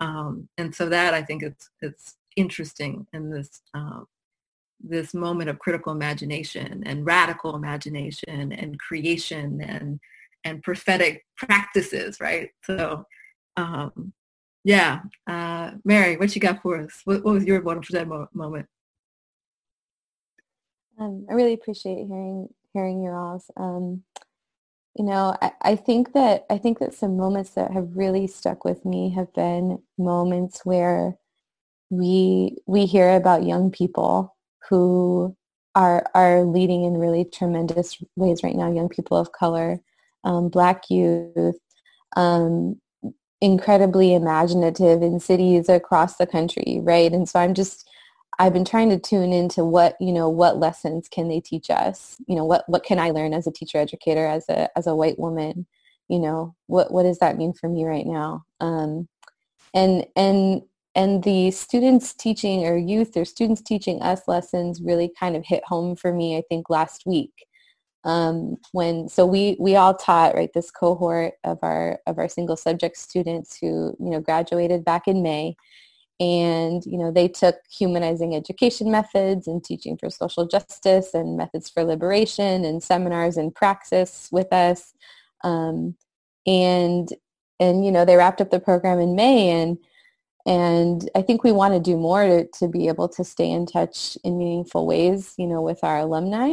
Um, 0.00 0.48
and 0.58 0.74
so 0.74 0.88
that 0.88 1.14
I 1.14 1.22
think 1.22 1.42
it's 1.42 1.70
it's 1.80 2.16
interesting 2.36 3.06
in 3.12 3.30
this 3.30 3.62
uh, 3.74 4.00
this 4.80 5.14
moment 5.14 5.50
of 5.50 5.58
critical 5.58 5.92
imagination 5.92 6.82
and 6.86 7.04
radical 7.04 7.56
imagination 7.56 8.52
and 8.52 8.78
creation 8.78 9.60
and 9.62 10.00
and 10.44 10.62
prophetic 10.62 11.26
practices, 11.36 12.18
right? 12.20 12.50
So, 12.62 13.04
um, 13.56 14.12
yeah, 14.64 15.00
uh, 15.26 15.72
Mary, 15.84 16.16
what 16.16 16.34
you 16.34 16.40
got 16.40 16.62
for 16.62 16.80
us? 16.80 17.00
What, 17.04 17.24
what 17.24 17.34
was 17.34 17.44
your 17.44 17.60
for 17.62 17.92
that 17.92 18.06
mo- 18.08 18.28
moment? 18.32 18.66
Um, 20.98 21.26
I 21.30 21.34
really 21.34 21.54
appreciate 21.54 22.06
hearing 22.06 22.48
hearing 22.72 23.02
your 23.02 23.16
alls. 23.16 23.50
Um, 23.56 24.02
you 24.96 25.04
know, 25.04 25.34
I, 25.40 25.52
I 25.62 25.76
think 25.76 26.12
that 26.14 26.44
I 26.50 26.58
think 26.58 26.80
that 26.80 26.94
some 26.94 27.16
moments 27.16 27.50
that 27.50 27.72
have 27.72 27.96
really 27.96 28.26
stuck 28.26 28.64
with 28.64 28.84
me 28.84 29.10
have 29.10 29.32
been 29.32 29.82
moments 29.96 30.64
where 30.64 31.16
we 31.90 32.58
we 32.66 32.86
hear 32.86 33.16
about 33.16 33.46
young 33.46 33.70
people 33.70 34.36
who 34.68 35.36
are 35.74 36.04
are 36.14 36.44
leading 36.44 36.84
in 36.84 36.98
really 36.98 37.24
tremendous 37.24 37.98
ways 38.16 38.42
right 38.42 38.56
now. 38.56 38.72
Young 38.72 38.88
people 38.88 39.16
of 39.16 39.32
color, 39.32 39.80
um, 40.24 40.48
Black 40.48 40.90
youth, 40.90 41.58
um, 42.16 42.80
incredibly 43.40 44.14
imaginative 44.14 45.02
in 45.02 45.20
cities 45.20 45.68
across 45.68 46.16
the 46.16 46.26
country, 46.26 46.80
right? 46.82 47.12
And 47.12 47.28
so 47.28 47.38
I'm 47.38 47.54
just 47.54 47.88
I've 48.38 48.52
been 48.52 48.64
trying 48.64 48.90
to 48.90 48.98
tune 48.98 49.32
into 49.32 49.64
what, 49.64 49.96
you 50.00 50.12
know, 50.12 50.28
what 50.28 50.58
lessons 50.58 51.08
can 51.08 51.28
they 51.28 51.40
teach 51.40 51.70
us? 51.70 52.16
You 52.28 52.36
know, 52.36 52.44
what, 52.44 52.68
what 52.68 52.84
can 52.84 52.98
I 53.00 53.10
learn 53.10 53.34
as 53.34 53.48
a 53.48 53.52
teacher 53.52 53.78
educator, 53.78 54.26
as 54.26 54.48
a, 54.48 54.68
as 54.78 54.86
a 54.86 54.94
white 54.94 55.18
woman? 55.18 55.66
You 56.08 56.20
know, 56.20 56.54
what, 56.66 56.92
what 56.92 57.02
does 57.02 57.18
that 57.18 57.36
mean 57.36 57.52
for 57.52 57.68
me 57.68 57.84
right 57.84 58.06
now? 58.06 58.44
Um, 58.60 59.08
and, 59.74 60.06
and, 60.14 60.62
and 60.98 61.22
the 61.22 61.52
students 61.52 62.12
teaching 62.12 62.66
or 62.66 62.76
youth 62.76 63.16
or 63.16 63.24
students 63.24 63.62
teaching 63.62 64.02
us 64.02 64.26
lessons 64.26 64.82
really 64.82 65.12
kind 65.16 65.36
of 65.36 65.44
hit 65.46 65.62
home 65.64 65.94
for 65.94 66.12
me, 66.12 66.36
I 66.36 66.42
think, 66.48 66.68
last 66.68 67.04
week. 67.06 67.46
Um, 68.02 68.56
when 68.72 69.08
so 69.08 69.24
we 69.24 69.56
we 69.60 69.76
all 69.76 69.94
taught 69.94 70.34
right 70.34 70.50
this 70.52 70.72
cohort 70.72 71.34
of 71.44 71.58
our 71.62 72.00
of 72.08 72.18
our 72.18 72.28
single 72.28 72.56
subject 72.56 72.96
students 72.96 73.56
who 73.60 73.96
you 74.00 74.10
know 74.10 74.20
graduated 74.20 74.84
back 74.84 75.06
in 75.06 75.22
May 75.22 75.54
and 76.18 76.82
you 76.84 76.98
know 76.98 77.12
they 77.12 77.28
took 77.28 77.56
humanizing 77.70 78.34
education 78.34 78.90
methods 78.90 79.46
and 79.46 79.62
teaching 79.62 79.96
for 79.98 80.10
social 80.10 80.46
justice 80.48 81.14
and 81.14 81.36
methods 81.36 81.68
for 81.68 81.84
liberation 81.84 82.64
and 82.64 82.82
seminars 82.82 83.36
and 83.36 83.54
praxis 83.54 84.28
with 84.32 84.52
us 84.52 84.94
um, 85.44 85.96
and 86.46 87.10
and 87.60 87.84
you 87.84 87.92
know 87.92 88.04
they 88.04 88.16
wrapped 88.16 88.40
up 88.40 88.50
the 88.50 88.60
program 88.60 88.98
in 88.98 89.14
may 89.14 89.50
and 89.50 89.78
and 90.46 91.10
i 91.14 91.22
think 91.22 91.42
we 91.42 91.52
want 91.52 91.74
to 91.74 91.80
do 91.80 91.96
more 91.96 92.24
to, 92.24 92.46
to 92.58 92.68
be 92.68 92.88
able 92.88 93.08
to 93.08 93.24
stay 93.24 93.50
in 93.50 93.66
touch 93.66 94.16
in 94.24 94.38
meaningful 94.38 94.86
ways 94.86 95.34
you 95.38 95.46
know 95.46 95.62
with 95.62 95.82
our 95.82 95.98
alumni. 95.98 96.52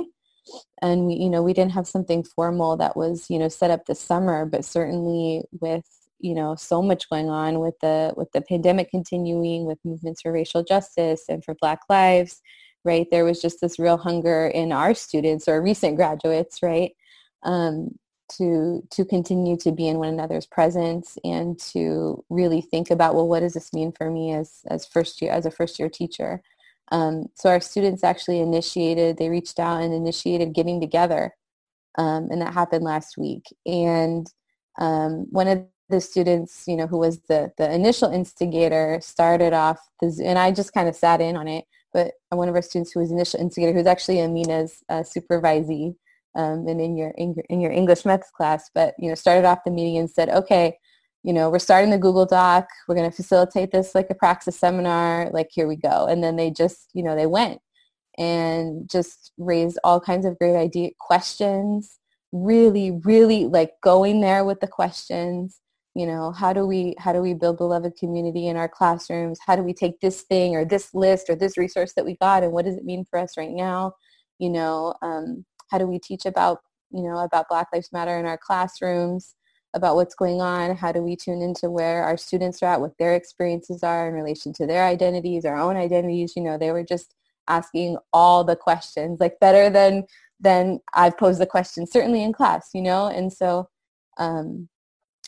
And 0.81 1.07
we 1.07 1.15
you 1.15 1.29
know 1.29 1.41
we 1.41 1.53
didn't 1.53 1.71
have 1.73 1.87
something 1.87 2.23
formal 2.23 2.77
that 2.77 2.95
was 2.95 3.29
you 3.29 3.39
know 3.39 3.49
set 3.49 3.71
up 3.71 3.85
this 3.85 3.99
summer 3.99 4.45
but 4.45 4.63
certainly 4.63 5.43
with 5.59 5.85
you 6.19 6.35
know 6.35 6.55
so 6.55 6.81
much 6.81 7.09
going 7.09 7.29
on 7.29 7.59
with 7.59 7.75
the 7.81 8.13
with 8.15 8.31
the 8.31 8.41
pandemic 8.41 8.91
continuing 8.91 9.65
with 9.65 9.79
movements 9.83 10.21
for 10.21 10.31
racial 10.31 10.63
justice 10.63 11.25
and 11.29 11.43
for 11.43 11.55
black 11.55 11.79
lives 11.89 12.41
right? 12.85 13.07
There 13.11 13.25
was 13.25 13.41
just 13.41 13.61
this 13.61 13.79
real 13.79 13.97
hunger 13.97 14.47
in 14.47 14.71
our 14.71 14.93
students 14.93 15.47
or 15.47 15.61
recent 15.61 15.95
graduates 15.97 16.61
right? 16.61 16.91
Um, 17.43 17.97
to 18.37 18.81
to 18.91 19.05
continue 19.05 19.57
to 19.57 19.71
be 19.71 19.87
in 19.87 19.99
one 19.99 20.09
another's 20.09 20.45
presence 20.45 21.17
and 21.23 21.59
to 21.59 22.23
really 22.29 22.61
think 22.61 22.89
about 22.89 23.15
well 23.15 23.27
what 23.27 23.41
does 23.41 23.53
this 23.53 23.73
mean 23.73 23.91
for 23.91 24.09
me 24.09 24.33
as 24.33 24.61
as 24.67 24.85
first 24.85 25.21
year 25.21 25.31
as 25.31 25.45
a 25.45 25.51
first 25.51 25.79
year 25.79 25.89
teacher? 25.89 26.41
Um, 26.91 27.27
so 27.35 27.49
our 27.49 27.59
students 27.59 28.03
actually 28.03 28.39
initiated 28.39 29.17
they 29.17 29.29
reached 29.29 29.59
out 29.59 29.81
and 29.81 29.93
initiated 29.93 30.53
getting 30.53 30.79
together 30.81 31.33
um, 31.97 32.27
and 32.31 32.41
that 32.41 32.53
happened 32.53 32.83
last 32.83 33.17
week. 33.17 33.45
And 33.65 34.27
um, 34.79 35.27
one 35.31 35.47
of 35.47 35.65
the 35.89 36.01
students, 36.01 36.63
you 36.67 36.75
know, 36.75 36.87
who 36.87 36.97
was 36.97 37.19
the, 37.29 37.51
the 37.57 37.71
initial 37.71 38.11
instigator 38.11 38.99
started 39.01 39.53
off, 39.53 39.79
the, 40.01 40.21
and 40.25 40.37
I 40.37 40.51
just 40.51 40.73
kind 40.73 40.89
of 40.89 40.95
sat 40.95 41.21
in 41.21 41.37
on 41.37 41.47
it, 41.47 41.65
but 41.93 42.13
one 42.29 42.49
of 42.49 42.55
our 42.55 42.61
students 42.61 42.91
who 42.91 42.99
was 42.99 43.11
initial 43.11 43.39
instigator, 43.39 43.71
who 43.71 43.79
was 43.79 43.87
actually 43.87 44.19
Amina's 44.19 44.83
uh, 44.89 45.03
supervisee, 45.03 45.95
um, 46.35 46.67
and 46.67 46.81
in 46.81 46.97
your, 46.97 47.09
in 47.17 47.33
your 47.33 47.45
in 47.49 47.61
your 47.61 47.71
English 47.71 48.05
methods 48.05 48.31
class. 48.35 48.69
But 48.73 48.95
you 48.99 49.09
know, 49.09 49.15
started 49.15 49.45
off 49.45 49.63
the 49.65 49.71
meeting 49.71 49.97
and 49.97 50.09
said, 50.09 50.29
okay, 50.29 50.77
you 51.23 51.33
know, 51.33 51.49
we're 51.49 51.59
starting 51.59 51.91
the 51.91 51.97
Google 51.97 52.25
Doc. 52.25 52.67
We're 52.87 52.95
going 52.95 53.09
to 53.09 53.15
facilitate 53.15 53.71
this 53.71 53.95
like 53.95 54.07
a 54.09 54.15
praxis 54.15 54.59
seminar. 54.59 55.29
Like 55.31 55.49
here 55.51 55.67
we 55.67 55.75
go. 55.75 56.05
And 56.05 56.23
then 56.23 56.35
they 56.35 56.51
just, 56.51 56.89
you 56.93 57.03
know, 57.03 57.15
they 57.15 57.25
went 57.25 57.59
and 58.17 58.89
just 58.89 59.31
raised 59.37 59.79
all 59.83 59.99
kinds 59.99 60.25
of 60.25 60.37
great 60.37 60.55
idea 60.55 60.91
questions. 60.99 61.99
Really, 62.31 62.91
really 63.03 63.45
like 63.45 63.71
going 63.81 64.21
there 64.21 64.43
with 64.43 64.59
the 64.59 64.67
questions 64.67 65.61
you 65.95 66.05
know 66.05 66.31
how 66.31 66.53
do 66.53 66.65
we 66.65 66.93
how 66.99 67.13
do 67.13 67.21
we 67.21 67.33
build 67.33 67.57
beloved 67.57 67.95
community 67.97 68.47
in 68.47 68.57
our 68.57 68.69
classrooms 68.69 69.39
how 69.45 69.55
do 69.55 69.63
we 69.63 69.73
take 69.73 69.99
this 70.01 70.21
thing 70.23 70.55
or 70.55 70.65
this 70.65 70.93
list 70.93 71.29
or 71.29 71.35
this 71.35 71.57
resource 71.57 71.93
that 71.95 72.05
we 72.05 72.17
got 72.17 72.43
and 72.43 72.51
what 72.51 72.65
does 72.65 72.75
it 72.75 72.83
mean 72.83 73.05
for 73.09 73.17
us 73.17 73.37
right 73.37 73.51
now 73.51 73.93
you 74.37 74.49
know 74.49 74.93
um, 75.01 75.45
how 75.69 75.77
do 75.77 75.87
we 75.87 75.99
teach 75.99 76.25
about 76.25 76.59
you 76.91 77.01
know 77.01 77.17
about 77.17 77.49
black 77.49 77.67
lives 77.73 77.89
matter 77.91 78.17
in 78.17 78.25
our 78.25 78.37
classrooms 78.37 79.35
about 79.73 79.95
what's 79.95 80.15
going 80.15 80.41
on? 80.41 80.75
How 80.75 80.91
do 80.91 81.01
we 81.01 81.15
tune 81.15 81.41
into 81.41 81.69
where 81.69 82.03
our 82.03 82.17
students 82.17 82.63
are 82.63 82.67
at 82.73 82.81
what 82.81 82.97
their 82.97 83.13
experiences 83.13 83.83
are 83.83 84.07
in 84.07 84.13
relation 84.13 84.53
to 84.53 84.65
their 84.65 84.85
identities 84.85 85.45
our 85.45 85.57
own 85.57 85.75
identities? 85.75 86.33
You 86.35 86.43
know 86.43 86.57
they 86.57 86.71
were 86.71 86.83
just 86.83 87.13
asking 87.47 87.97
all 88.13 88.43
the 88.43 88.55
questions 88.55 89.19
like 89.19 89.39
better 89.39 89.69
than 89.69 90.03
than 90.39 90.79
i've 90.93 91.17
posed 91.17 91.39
the 91.39 91.45
question, 91.45 91.87
certainly 91.87 92.23
in 92.23 92.33
class 92.33 92.69
you 92.73 92.81
know? 92.81 93.07
And 93.07 93.31
so 93.31 93.69
um, 94.17 94.69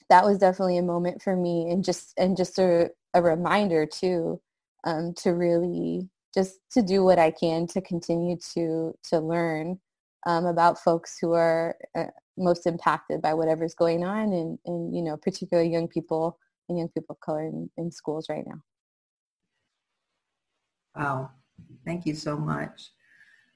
that 0.10 0.26
was 0.26 0.38
definitely 0.38 0.78
a 0.78 0.84
moment 0.84 1.22
for 1.22 1.36
me 1.36 1.70
and 1.70 1.84
just 1.84 2.14
and 2.18 2.38
just 2.38 2.58
a, 2.60 2.90
a 3.14 3.22
reminder 3.22 3.86
too 3.86 4.42
um, 4.84 5.14
to 5.18 5.32
really 5.32 6.10
just 6.34 6.60
to 6.72 6.82
do 6.82 7.04
what 7.04 7.20
I 7.20 7.32
can 7.32 7.68
to 7.68 7.82
continue 7.82 8.38
to 8.54 8.94
to 9.10 9.20
learn 9.20 9.80
um, 10.28 10.46
about 10.46 10.78
folks 10.78 11.18
who 11.20 11.34
are 11.34 11.76
uh, 11.96 12.06
most 12.38 12.68
impacted 12.68 13.20
by 13.22 13.34
whatever's 13.34 13.74
going 13.74 14.04
on 14.04 14.32
and, 14.34 14.60
and 14.66 14.96
you 14.96 15.02
know 15.02 15.18
particularly 15.18 15.70
young 15.72 15.88
people 15.88 16.38
and 16.70 16.78
young 16.78 16.90
people 16.90 17.16
of 17.16 17.20
color 17.22 17.46
in, 17.46 17.70
in 17.78 17.92
schools 17.92 18.28
right 18.30 18.46
now. 18.46 18.62
Wow. 20.96 21.32
Thank 21.86 22.06
you 22.06 22.16
so 22.16 22.38
much. 22.38 22.92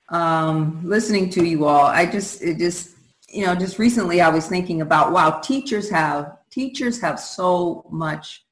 Um, 0.10 0.82
listening 0.84 1.30
to 1.32 1.46
you 1.46 1.66
all, 1.66 1.86
I 1.86 2.06
just, 2.06 2.42
it 2.42 2.58
just, 2.58 2.96
you 3.30 3.46
know, 3.46 3.56
just 3.56 3.80
recently 3.80 4.22
I 4.22 4.30
was 4.30 4.48
thinking 4.48 4.82
about, 4.82 5.12
wow, 5.12 5.40
teachers 5.40 5.90
have 5.90 6.38
teachers 6.50 7.00
have 7.00 7.20
so 7.20 7.86
much 7.90 8.46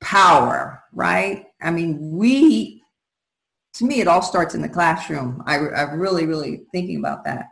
power, 0.00 0.82
right? 0.92 1.46
I 1.60 1.70
mean, 1.70 1.98
we, 2.10 2.77
to 3.74 3.84
me, 3.84 4.00
it 4.00 4.08
all 4.08 4.22
starts 4.22 4.54
in 4.54 4.62
the 4.62 4.68
classroom. 4.68 5.42
I, 5.46 5.58
I'm 5.70 6.00
really, 6.00 6.26
really 6.26 6.62
thinking 6.72 6.98
about 6.98 7.24
that. 7.24 7.46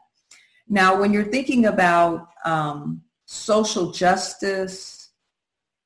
Now, 0.69 0.99
when 0.99 1.13
you're 1.13 1.31
thinking 1.31 1.67
about 1.67 2.29
um, 2.45 3.03
social 3.27 3.93
justice, 3.93 5.11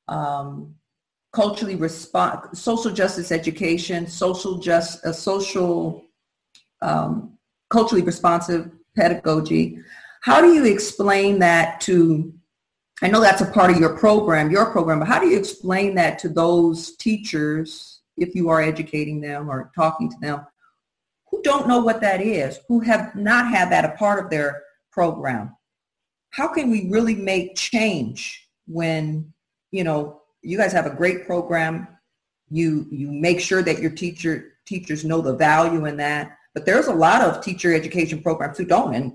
um, 0.08 0.74
culturally 1.32 1.76
respond, 1.76 2.56
social 2.56 2.90
justice 2.90 3.30
education, 3.30 4.06
social 4.06 4.58
just, 4.58 5.04
uh, 5.04 5.12
social, 5.12 6.04
um, 6.82 7.36
culturally 7.68 8.02
responsive 8.02 8.70
pedagogy, 8.96 9.78
how 10.22 10.40
do 10.40 10.52
you 10.52 10.64
explain 10.64 11.38
that 11.38 11.80
to 11.82 12.32
I 13.02 13.08
know 13.08 13.20
that's 13.20 13.40
a 13.40 13.46
part 13.46 13.70
of 13.70 13.78
your 13.78 13.96
program, 13.96 14.50
your 14.50 14.70
program, 14.70 14.98
but 14.98 15.08
how 15.08 15.18
do 15.18 15.26
you 15.26 15.38
explain 15.38 15.94
that 15.94 16.18
to 16.18 16.28
those 16.28 16.96
teachers 16.96 17.99
if 18.20 18.34
you 18.34 18.48
are 18.48 18.62
educating 18.62 19.20
them 19.20 19.50
or 19.50 19.72
talking 19.74 20.08
to 20.10 20.16
them 20.20 20.46
who 21.30 21.40
don't 21.42 21.68
know 21.68 21.80
what 21.80 22.00
that 22.00 22.20
is, 22.20 22.58
who 22.68 22.80
have 22.80 23.14
not 23.14 23.48
had 23.48 23.70
that 23.70 23.84
a 23.84 23.96
part 23.96 24.22
of 24.22 24.30
their 24.30 24.62
program? 24.90 25.56
How 26.30 26.48
can 26.48 26.70
we 26.70 26.88
really 26.90 27.14
make 27.14 27.56
change 27.56 28.48
when, 28.66 29.32
you 29.70 29.84
know, 29.84 30.22
you 30.42 30.56
guys 30.56 30.72
have 30.72 30.86
a 30.86 30.94
great 30.94 31.26
program, 31.26 31.86
you 32.50 32.86
you 32.90 33.12
make 33.12 33.40
sure 33.40 33.62
that 33.62 33.78
your 33.78 33.90
teacher 33.90 34.54
teachers 34.66 35.04
know 35.04 35.20
the 35.20 35.36
value 35.36 35.86
in 35.86 35.96
that, 35.98 36.36
but 36.54 36.66
there's 36.66 36.86
a 36.86 36.94
lot 36.94 37.20
of 37.20 37.42
teacher 37.44 37.74
education 37.74 38.22
programs 38.22 38.58
who 38.58 38.64
don't 38.64 38.94
and 38.94 39.12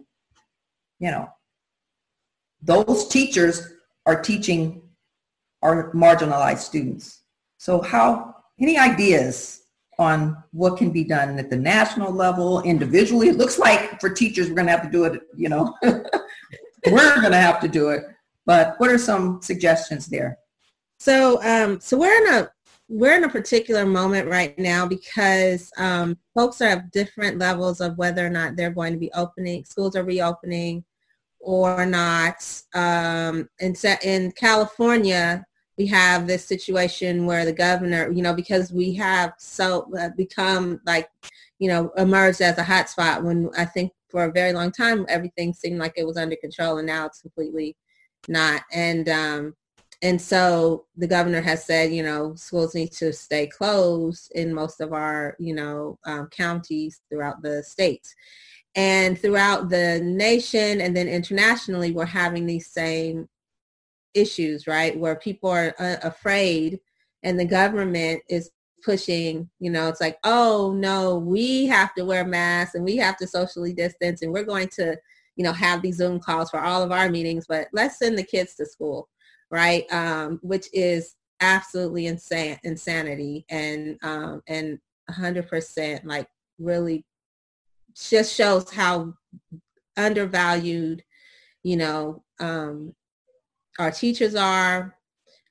you 0.99 1.11
know, 1.11 1.29
those 2.61 3.07
teachers 3.07 3.73
are 4.05 4.21
teaching 4.21 4.81
our 5.61 5.91
marginalized 5.93 6.59
students. 6.59 7.21
So 7.57 7.81
how, 7.81 8.34
any 8.59 8.77
ideas 8.77 9.61
on 9.97 10.41
what 10.51 10.77
can 10.77 10.91
be 10.91 11.03
done 11.03 11.39
at 11.39 11.49
the 11.49 11.55
national 11.55 12.11
level, 12.11 12.61
individually? 12.63 13.29
It 13.29 13.37
looks 13.37 13.57
like 13.59 13.99
for 13.99 14.09
teachers, 14.09 14.49
we're 14.49 14.55
going 14.55 14.67
to 14.67 14.71
have 14.73 14.83
to 14.83 14.91
do 14.91 15.05
it, 15.05 15.21
you 15.35 15.49
know, 15.49 15.73
we're 15.83 17.15
going 17.21 17.31
to 17.31 17.37
have 17.37 17.59
to 17.61 17.67
do 17.67 17.89
it. 17.89 18.03
But 18.45 18.75
what 18.77 18.91
are 18.91 18.97
some 18.97 19.41
suggestions 19.41 20.07
there? 20.07 20.37
So, 20.99 21.41
um, 21.43 21.79
so 21.79 21.97
we're 21.97 22.25
in 22.25 22.33
a 22.33 22.49
we're 22.87 23.17
in 23.17 23.23
a 23.23 23.29
particular 23.29 23.85
moment 23.85 24.29
right 24.29 24.57
now 24.59 24.87
because 24.87 25.71
um, 25.77 26.17
folks 26.35 26.61
are 26.61 26.67
at 26.67 26.91
different 26.91 27.39
levels 27.39 27.81
of 27.81 27.97
whether 27.97 28.25
or 28.25 28.29
not 28.29 28.55
they're 28.55 28.69
going 28.69 28.93
to 28.93 28.99
be 28.99 29.11
opening. 29.13 29.65
Schools 29.65 29.95
are 29.95 30.03
reopening 30.03 30.83
or 31.39 31.85
not. 31.85 32.35
Um, 32.75 33.49
in, 33.59 33.75
in 34.03 34.31
California, 34.33 35.43
we 35.77 35.87
have 35.87 36.25
this 36.25 36.45
situation 36.45 37.25
where 37.25 37.45
the 37.45 37.53
governor, 37.53 38.09
you 38.11 38.21
know, 38.21 38.33
because 38.33 38.71
we 38.71 38.93
have 38.93 39.33
so 39.37 39.91
uh, 39.99 40.09
become 40.15 40.79
like, 40.85 41.09
you 41.59 41.67
know, 41.67 41.91
emerged 41.97 42.41
as 42.41 42.57
a 42.57 42.63
hotspot 42.63 43.23
when 43.23 43.49
I 43.57 43.65
think 43.65 43.91
for 44.09 44.25
a 44.25 44.31
very 44.31 44.53
long 44.53 44.71
time 44.71 45.05
everything 45.09 45.53
seemed 45.53 45.79
like 45.79 45.93
it 45.97 46.05
was 46.05 46.17
under 46.17 46.35
control, 46.37 46.77
and 46.77 46.87
now 46.87 47.05
it's 47.05 47.21
completely 47.21 47.75
not. 48.27 48.61
And 48.71 49.09
um, 49.09 49.55
and 50.01 50.21
so 50.21 50.85
the 50.97 51.07
governor 51.07 51.41
has 51.41 51.65
said, 51.65 51.93
you 51.93 52.03
know, 52.03 52.35
schools 52.35 52.75
need 52.75 52.91
to 52.93 53.11
stay 53.11 53.47
closed 53.47 54.31
in 54.35 54.53
most 54.53 54.81
of 54.81 54.93
our, 54.93 55.35
you 55.39 55.55
know, 55.55 55.97
um, 56.05 56.27
counties 56.27 57.01
throughout 57.09 57.41
the 57.41 57.63
states. 57.63 58.13
And 58.75 59.17
throughout 59.17 59.69
the 59.69 60.01
nation 60.01 60.81
and 60.81 60.95
then 60.95 61.07
internationally, 61.07 61.91
we're 61.91 62.05
having 62.05 62.45
these 62.45 62.67
same 62.67 63.29
issues, 64.15 64.65
right? 64.65 64.97
Where 64.97 65.15
people 65.15 65.49
are 65.49 65.75
uh, 65.77 65.97
afraid 66.01 66.79
and 67.23 67.39
the 67.39 67.45
government 67.45 68.21
is 68.29 68.51
pushing, 68.83 69.49
you 69.59 69.71
know, 69.71 69.87
it's 69.87 70.01
like, 70.01 70.17
oh 70.23 70.73
no, 70.77 71.17
we 71.17 71.65
have 71.65 71.93
to 71.95 72.05
wear 72.05 72.25
masks 72.25 72.75
and 72.75 72.85
we 72.85 72.95
have 72.97 73.17
to 73.17 73.27
socially 73.27 73.73
distance 73.73 74.21
and 74.21 74.31
we're 74.31 74.43
going 74.43 74.69
to, 74.69 74.95
you 75.35 75.43
know, 75.43 75.51
have 75.51 75.81
these 75.81 75.97
Zoom 75.97 76.19
calls 76.19 76.49
for 76.49 76.59
all 76.59 76.83
of 76.83 76.91
our 76.91 77.09
meetings, 77.09 77.45
but 77.47 77.67
let's 77.73 77.99
send 77.99 78.17
the 78.17 78.23
kids 78.23 78.55
to 78.55 78.65
school, 78.65 79.09
right? 79.49 79.91
Um, 79.91 80.39
which 80.43 80.67
is 80.71 81.15
absolutely 81.41 82.05
insane, 82.05 82.59
insanity 82.63 83.45
and, 83.49 83.97
um, 84.03 84.41
and 84.47 84.79
100% 85.09 86.05
like 86.05 86.27
really 86.59 87.05
just 87.95 88.33
shows 88.33 88.71
how 88.71 89.13
undervalued, 89.97 91.03
you 91.63 91.77
know, 91.77 92.23
um, 92.39 92.93
our 93.79 93.91
teachers 93.91 94.35
are, 94.35 94.95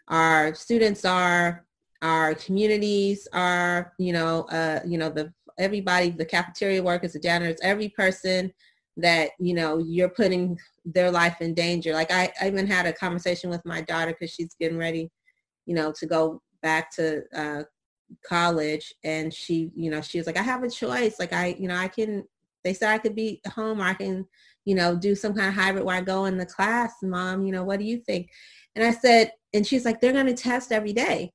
our 0.09 0.55
students 0.55 1.05
are, 1.05 1.67
our 2.03 2.35
communities 2.35 3.27
are, 3.33 3.93
you 3.99 4.13
know, 4.13 4.43
uh, 4.45 4.81
you 4.87 4.99
know, 4.99 5.09
the 5.09 5.33
everybody, 5.59 6.11
the 6.11 6.25
cafeteria 6.25 6.83
workers, 6.83 7.13
the 7.13 7.21
janitors, 7.21 7.61
every 7.63 7.89
person 7.89 8.53
that, 8.97 9.31
you 9.39 9.55
know, 9.55 9.79
you're 9.79 10.09
putting 10.09 10.59
their 10.85 11.11
life 11.11 11.41
in 11.41 11.55
danger. 11.55 11.93
Like 11.93 12.13
I, 12.13 12.33
I 12.41 12.49
even 12.49 12.67
had 12.67 12.87
a 12.87 12.93
conversation 12.93 13.51
with 13.51 13.65
my 13.65 13.81
daughter 13.81 14.13
because 14.13 14.35
she's 14.35 14.55
getting 14.61 14.79
ready, 14.79 15.11
you 15.67 15.75
know, 15.75 15.93
to 15.99 16.07
go 16.07 16.43
back 16.63 16.91
to 16.97 17.23
uh, 17.35 17.63
college 18.27 18.93
and 19.05 19.33
she, 19.33 19.71
you 19.75 19.91
know, 19.91 20.01
she 20.01 20.19
was 20.19 20.27
like, 20.27 20.37
I 20.37 20.43
have 20.43 20.63
a 20.63 20.71
choice. 20.71 21.19
Like 21.19 21.33
I, 21.33 21.57
you 21.59 21.69
know, 21.69 21.77
I 21.77 21.89
can 21.89 22.25
they 22.65 22.73
said 22.73 22.93
I 22.93 22.99
could 22.99 23.15
be 23.15 23.41
home 23.55 23.81
or 23.81 23.85
I 23.85 23.95
can, 23.95 24.27
you 24.65 24.75
know, 24.75 24.97
do 24.97 25.15
some 25.15 25.35
kind 25.35 25.49
of 25.49 25.55
hybrid 25.55 25.85
where 25.85 25.97
I 25.97 26.01
go 26.01 26.25
in 26.25 26.39
the 26.39 26.47
class. 26.47 26.93
Mom, 27.03 27.45
you 27.45 27.53
know, 27.53 27.65
what 27.65 27.79
do 27.79 27.85
you 27.85 27.99
think? 27.99 28.31
And 28.75 28.85
I 28.85 28.91
said, 28.91 29.33
and 29.53 29.67
she's 29.67 29.85
like, 29.85 30.01
they're 30.01 30.13
going 30.13 30.27
to 30.27 30.35
test 30.35 30.73
every 30.73 30.93
day 30.93 31.33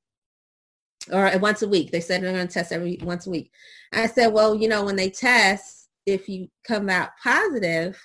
or 1.12 1.26
uh, 1.26 1.38
once 1.38 1.62
a 1.62 1.68
week. 1.68 1.90
They 1.90 2.00
said 2.00 2.22
they're 2.22 2.32
going 2.32 2.46
to 2.46 2.52
test 2.52 2.72
every 2.72 2.98
once 3.02 3.26
a 3.26 3.30
week. 3.30 3.50
I 3.92 4.06
said, 4.06 4.28
well, 4.28 4.54
you 4.54 4.68
know, 4.68 4.84
when 4.84 4.96
they 4.96 5.10
test, 5.10 5.88
if 6.06 6.28
you 6.28 6.48
come 6.64 6.90
out 6.90 7.10
positive, 7.22 8.00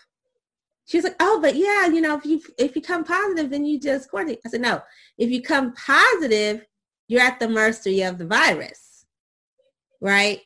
she's 0.86 1.04
like, 1.04 1.16
oh, 1.20 1.40
but 1.42 1.56
yeah, 1.56 1.88
you 1.88 2.02
know, 2.02 2.16
if 2.16 2.26
you 2.26 2.42
if 2.58 2.76
you 2.76 2.82
come 2.82 3.04
positive, 3.04 3.50
then 3.50 3.66
you 3.66 3.80
just 3.80 4.10
quarantine. 4.10 4.38
I 4.46 4.50
said, 4.50 4.62
no, 4.62 4.82
if 5.18 5.30
you 5.30 5.42
come 5.42 5.74
positive, 5.74 6.66
you're 7.08 7.22
at 7.22 7.40
the 7.40 7.50
mercy 7.50 8.04
of 8.04 8.18
the 8.18 8.28
virus, 8.28 9.06
right? 10.02 10.42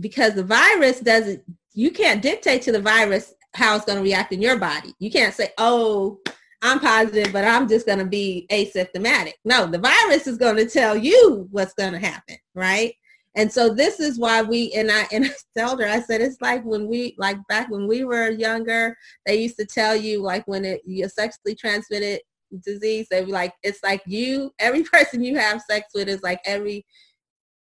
Because 0.00 0.34
the 0.34 0.44
virus 0.44 1.00
doesn't 1.00 1.42
you 1.72 1.90
can't 1.90 2.22
dictate 2.22 2.62
to 2.62 2.72
the 2.72 2.80
virus 2.80 3.34
how 3.56 3.74
it's 3.74 3.84
going 3.84 3.98
to 3.98 4.04
react 4.04 4.32
in 4.32 4.42
your 4.42 4.58
body. 4.58 4.94
You 4.98 5.10
can't 5.10 5.34
say, 5.34 5.50
oh, 5.58 6.18
I'm 6.62 6.80
positive, 6.80 7.32
but 7.32 7.44
I'm 7.44 7.68
just 7.68 7.86
going 7.86 7.98
to 7.98 8.04
be 8.04 8.46
asymptomatic. 8.50 9.34
No, 9.44 9.66
the 9.66 9.78
virus 9.78 10.26
is 10.26 10.38
going 10.38 10.56
to 10.56 10.66
tell 10.68 10.96
you 10.96 11.48
what's 11.50 11.74
going 11.74 11.92
to 11.92 11.98
happen, 11.98 12.36
right? 12.54 12.94
And 13.34 13.52
so 13.52 13.72
this 13.72 14.00
is 14.00 14.18
why 14.18 14.42
we 14.42 14.72
and 14.72 14.90
I 14.90 15.06
and 15.12 15.26
I 15.56 15.60
told 15.60 15.80
her 15.80 15.86
I 15.86 16.00
said 16.00 16.22
it's 16.22 16.40
like 16.40 16.64
when 16.64 16.88
we 16.88 17.14
like 17.18 17.36
back 17.48 17.70
when 17.70 17.86
we 17.86 18.04
were 18.04 18.30
younger, 18.30 18.96
they 19.26 19.42
used 19.42 19.58
to 19.58 19.66
tell 19.66 19.94
you 19.94 20.22
like 20.22 20.46
when 20.48 20.64
it 20.64 20.80
you 20.86 21.06
sexually 21.08 21.54
transmitted 21.54 22.20
disease, 22.64 23.06
they 23.10 23.24
be 23.24 23.32
like 23.32 23.52
it's 23.62 23.82
like 23.82 24.02
you 24.06 24.52
every 24.58 24.82
person 24.92 25.22
you 25.22 25.36
have 25.36 25.62
sex 25.68 25.88
with 25.94 26.08
is 26.08 26.22
like 26.22 26.40
every 26.46 26.86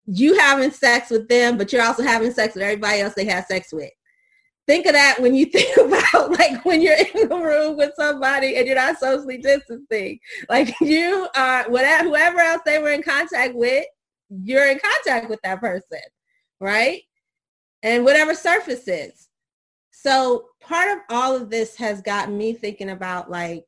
you 0.05 0.37
having 0.37 0.71
sex 0.71 1.09
with 1.09 1.27
them, 1.27 1.57
but 1.57 1.73
you're 1.73 1.81
also 1.83 2.03
having 2.03 2.31
sex 2.31 2.53
with 2.53 2.63
everybody 2.63 2.99
else 2.99 3.13
they 3.15 3.25
have 3.25 3.45
sex 3.45 3.73
with. 3.73 3.89
Think 4.65 4.85
of 4.85 4.93
that 4.93 5.17
when 5.19 5.35
you 5.35 5.45
think 5.53 5.75
about 5.77 6.31
like 6.31 6.63
when 6.65 6.81
you're 6.81 6.95
in 6.95 7.27
the 7.29 7.35
room 7.35 7.77
with 7.77 7.91
somebody 7.95 8.55
and 8.57 8.65
you're 8.65 8.75
not 8.75 8.99
socially 8.99 9.37
distancing. 9.37 10.19
Like 10.49 10.73
you 10.81 11.27
are 11.35 11.69
whatever 11.69 12.09
whoever 12.09 12.39
else 12.39 12.61
they 12.65 12.79
were 12.79 12.91
in 12.91 13.03
contact 13.03 13.55
with, 13.55 13.85
you're 14.29 14.69
in 14.69 14.79
contact 14.79 15.29
with 15.29 15.39
that 15.43 15.59
person, 15.59 16.01
right? 16.59 17.01
And 17.81 18.05
whatever 18.05 18.33
surface 18.33 18.87
is. 18.87 19.29
So 19.91 20.47
part 20.61 20.91
of 20.91 20.99
all 21.09 21.35
of 21.35 21.49
this 21.49 21.75
has 21.77 22.01
gotten 22.01 22.37
me 22.37 22.53
thinking 22.53 22.89
about 22.89 23.29
like 23.29 23.65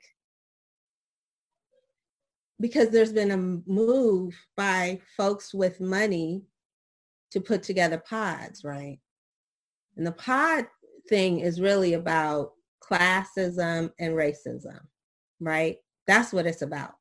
because 2.60 2.90
there's 2.90 3.12
been 3.12 3.32
a 3.32 3.70
move 3.70 4.34
by 4.56 5.00
folks 5.18 5.54
with 5.54 5.82
money 5.82 6.44
to 7.32 7.42
put 7.42 7.64
together 7.64 7.98
pods, 7.98 8.64
right? 8.64 9.00
And 9.98 10.06
the 10.06 10.14
pod 10.14 10.66
thing 11.10 11.40
is 11.40 11.62
really 11.62 11.94
about 11.94 12.52
classism 12.84 13.92
and 14.00 14.14
racism, 14.14 14.80
right? 15.40 15.78
That's 16.08 16.32
what 16.34 16.46
it's 16.46 16.62
about. 16.62 16.94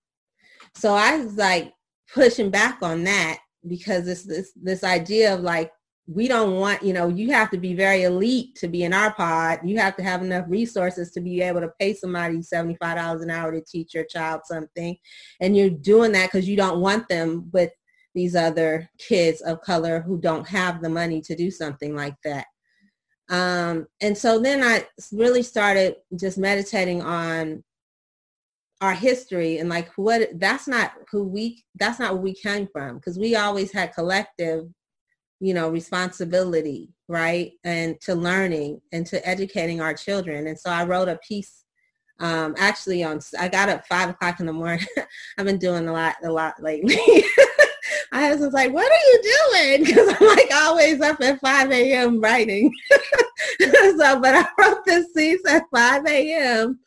So 0.74 0.94
I 0.94 1.18
was 1.18 1.36
like 1.36 1.72
pushing 2.12 2.50
back 2.50 2.78
on 2.82 3.04
that 3.04 3.38
because 3.66 4.04
this 4.04 4.24
this 4.24 4.52
this 4.60 4.84
idea 4.84 5.34
of 5.34 5.40
like 5.40 5.70
we 6.06 6.28
don't 6.28 6.56
want, 6.56 6.82
you 6.82 6.92
know, 6.92 7.08
you 7.08 7.32
have 7.32 7.50
to 7.50 7.56
be 7.56 7.74
very 7.74 8.02
elite 8.02 8.54
to 8.56 8.68
be 8.68 8.82
in 8.82 8.92
our 8.92 9.14
pod. 9.14 9.60
You 9.64 9.78
have 9.78 9.96
to 9.96 10.02
have 10.02 10.22
enough 10.22 10.44
resources 10.48 11.10
to 11.12 11.20
be 11.20 11.40
able 11.40 11.62
to 11.62 11.72
pay 11.80 11.94
somebody 11.94 12.38
$75 12.38 13.22
an 13.22 13.30
hour 13.30 13.52
to 13.52 13.62
teach 13.62 13.94
your 13.94 14.04
child 14.04 14.42
something. 14.44 14.96
And 15.40 15.56
you're 15.56 15.70
doing 15.70 16.12
that 16.12 16.30
because 16.30 16.46
you 16.46 16.56
don't 16.56 16.80
want 16.80 17.08
them 17.08 17.48
with 17.52 17.70
these 18.14 18.36
other 18.36 18.88
kids 18.98 19.40
of 19.40 19.62
color 19.62 20.00
who 20.00 20.20
don't 20.20 20.46
have 20.46 20.82
the 20.82 20.90
money 20.90 21.22
to 21.22 21.34
do 21.34 21.50
something 21.50 21.96
like 21.96 22.16
that. 22.22 22.46
Um, 23.30 23.86
and 24.00 24.16
so 24.16 24.38
then 24.38 24.62
I 24.62 24.86
really 25.12 25.42
started 25.42 25.96
just 26.16 26.38
meditating 26.38 27.02
on 27.02 27.64
our 28.80 28.92
history 28.92 29.58
and 29.58 29.68
like 29.70 29.88
what 29.96 30.28
that's 30.34 30.68
not 30.68 30.92
who 31.10 31.24
we 31.24 31.64
that's 31.76 31.98
not 31.98 32.12
where 32.12 32.22
we 32.22 32.34
came 32.34 32.68
from 32.70 32.96
because 32.96 33.18
we 33.18 33.34
always 33.34 33.72
had 33.72 33.94
collective 33.94 34.66
you 35.44 35.52
know, 35.52 35.68
responsibility, 35.68 36.88
right? 37.06 37.52
And 37.64 38.00
to 38.02 38.14
learning 38.14 38.80
and 38.92 39.06
to 39.08 39.26
educating 39.28 39.80
our 39.80 39.92
children. 39.92 40.46
And 40.46 40.58
so 40.58 40.70
I 40.70 40.84
wrote 40.84 41.08
a 41.08 41.18
piece 41.18 41.64
um, 42.20 42.54
actually 42.56 43.02
on, 43.02 43.20
I 43.38 43.48
got 43.48 43.68
up 43.68 43.86
five 43.86 44.08
o'clock 44.08 44.40
in 44.40 44.46
the 44.46 44.54
morning. 44.54 44.86
I've 45.38 45.44
been 45.44 45.58
doing 45.58 45.86
a 45.86 45.92
lot, 45.92 46.16
a 46.24 46.30
lot 46.30 46.54
lately. 46.62 46.96
My 48.14 48.32
was 48.32 48.52
like, 48.52 48.72
what 48.72 48.90
are 48.90 49.10
you 49.10 49.22
doing? 49.22 49.84
Because 49.84 50.16
I'm 50.20 50.26
like 50.28 50.50
always 50.54 51.00
up 51.00 51.20
at 51.20 51.40
5 51.40 51.72
a.m. 51.72 52.20
writing. 52.20 52.72
so, 53.60 54.20
but 54.20 54.36
I 54.36 54.46
wrote 54.56 54.84
this 54.84 55.12
piece 55.12 55.44
at 55.48 55.64
5 55.74 56.06
a.m. 56.06 56.78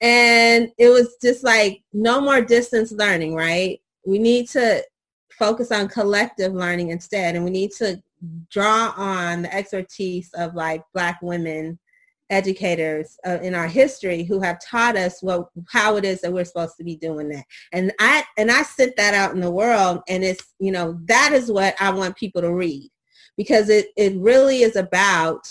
And 0.00 0.70
it 0.78 0.88
was 0.90 1.16
just 1.20 1.42
like, 1.42 1.82
no 1.92 2.20
more 2.20 2.40
distance 2.40 2.92
learning, 2.92 3.34
right? 3.34 3.80
We 4.06 4.20
need 4.20 4.48
to 4.50 4.84
focus 5.32 5.72
on 5.72 5.88
collective 5.88 6.54
learning 6.54 6.90
instead. 6.90 7.34
And 7.34 7.44
we 7.44 7.50
need 7.50 7.72
to 7.78 8.00
draw 8.48 8.92
on 8.96 9.42
the 9.42 9.54
expertise 9.54 10.30
of 10.34 10.54
like 10.54 10.84
black 10.94 11.18
women 11.22 11.80
educators 12.30 13.18
uh, 13.26 13.38
in 13.42 13.54
our 13.54 13.66
history 13.66 14.22
who 14.22 14.40
have 14.40 14.58
taught 14.60 14.96
us 14.96 15.22
what 15.22 15.48
how 15.70 15.96
it 15.96 16.04
is 16.04 16.20
that 16.20 16.32
we're 16.32 16.44
supposed 16.44 16.76
to 16.76 16.84
be 16.84 16.96
doing 16.96 17.28
that 17.28 17.44
and 17.72 17.92
i 18.00 18.22
and 18.36 18.50
i 18.50 18.62
sent 18.62 18.94
that 18.96 19.14
out 19.14 19.32
in 19.32 19.40
the 19.40 19.50
world 19.50 20.00
and 20.08 20.22
it's 20.22 20.54
you 20.58 20.70
know 20.70 20.98
that 21.04 21.32
is 21.32 21.50
what 21.50 21.74
i 21.80 21.90
want 21.90 22.16
people 22.16 22.42
to 22.42 22.52
read 22.52 22.90
because 23.36 23.68
it 23.70 23.88
it 23.96 24.14
really 24.16 24.62
is 24.62 24.76
about 24.76 25.48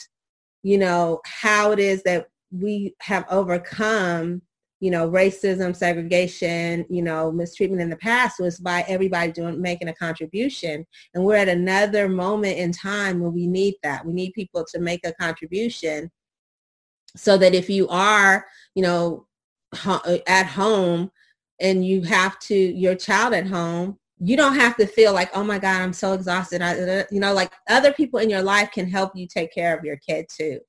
you 0.61 0.78
know 0.78 1.19
how 1.25 1.71
it 1.71 1.80
is 1.80 2.03
that 2.03 2.28
we 2.51 2.93
have 3.01 3.25
overcome 3.30 4.41
you 4.80 4.91
know, 4.91 5.09
racism, 5.09 5.75
segregation, 5.75 6.86
you 6.89 7.01
know, 7.01 7.32
mistreatment 7.32 7.82
in 7.82 7.89
the 7.89 7.97
past 7.97 8.39
was 8.39 8.59
by 8.59 8.86
everybody 8.88 9.32
doing 9.32 9.59
making 9.59 9.88
a 9.88 9.93
contribution. 9.95 10.86
And 11.13 11.23
we're 11.23 11.36
at 11.36 11.49
another 11.49 12.07
moment 12.07 12.57
in 12.59 12.71
time 12.71 13.19
where 13.19 13.32
we 13.32 13.47
need 13.47 13.75
that. 13.82 14.05
We 14.05 14.13
need 14.13 14.34
people 14.34 14.63
to 14.71 14.80
make 14.80 15.01
a 15.03 15.13
contribution 15.13 16.11
so 17.18 17.38
that 17.38 17.53
if 17.53 17.70
you 17.70 17.88
are, 17.89 18.45
you 18.76 18.84
know, 18.84 19.26
at 20.28 20.45
home 20.45 21.11
and 21.59 21.86
you 21.86 22.01
have 22.03 22.39
to 22.39 22.55
your 22.55 22.95
child 22.95 23.34
at 23.34 23.47
home, 23.47 23.97
you 24.20 24.36
don't 24.36 24.55
have 24.55 24.76
to 24.78 24.88
feel 24.88 25.13
like, 25.13 25.30
oh 25.36 25.43
my 25.43 25.59
God, 25.59 25.82
I'm 25.82 25.93
so 25.93 26.13
exhausted. 26.13 26.61
I, 26.61 27.05
you 27.11 27.20
know, 27.20 27.34
like 27.34 27.51
other 27.70 27.93
people 27.93 28.20
in 28.20 28.30
your 28.30 28.41
life 28.41 28.72
can 28.72 28.89
help 28.89 29.15
you 29.15 29.28
take 29.28 29.53
care 29.53 29.78
of 29.78 29.84
your 29.84 29.97
kid 29.97 30.26
too, 30.36 30.59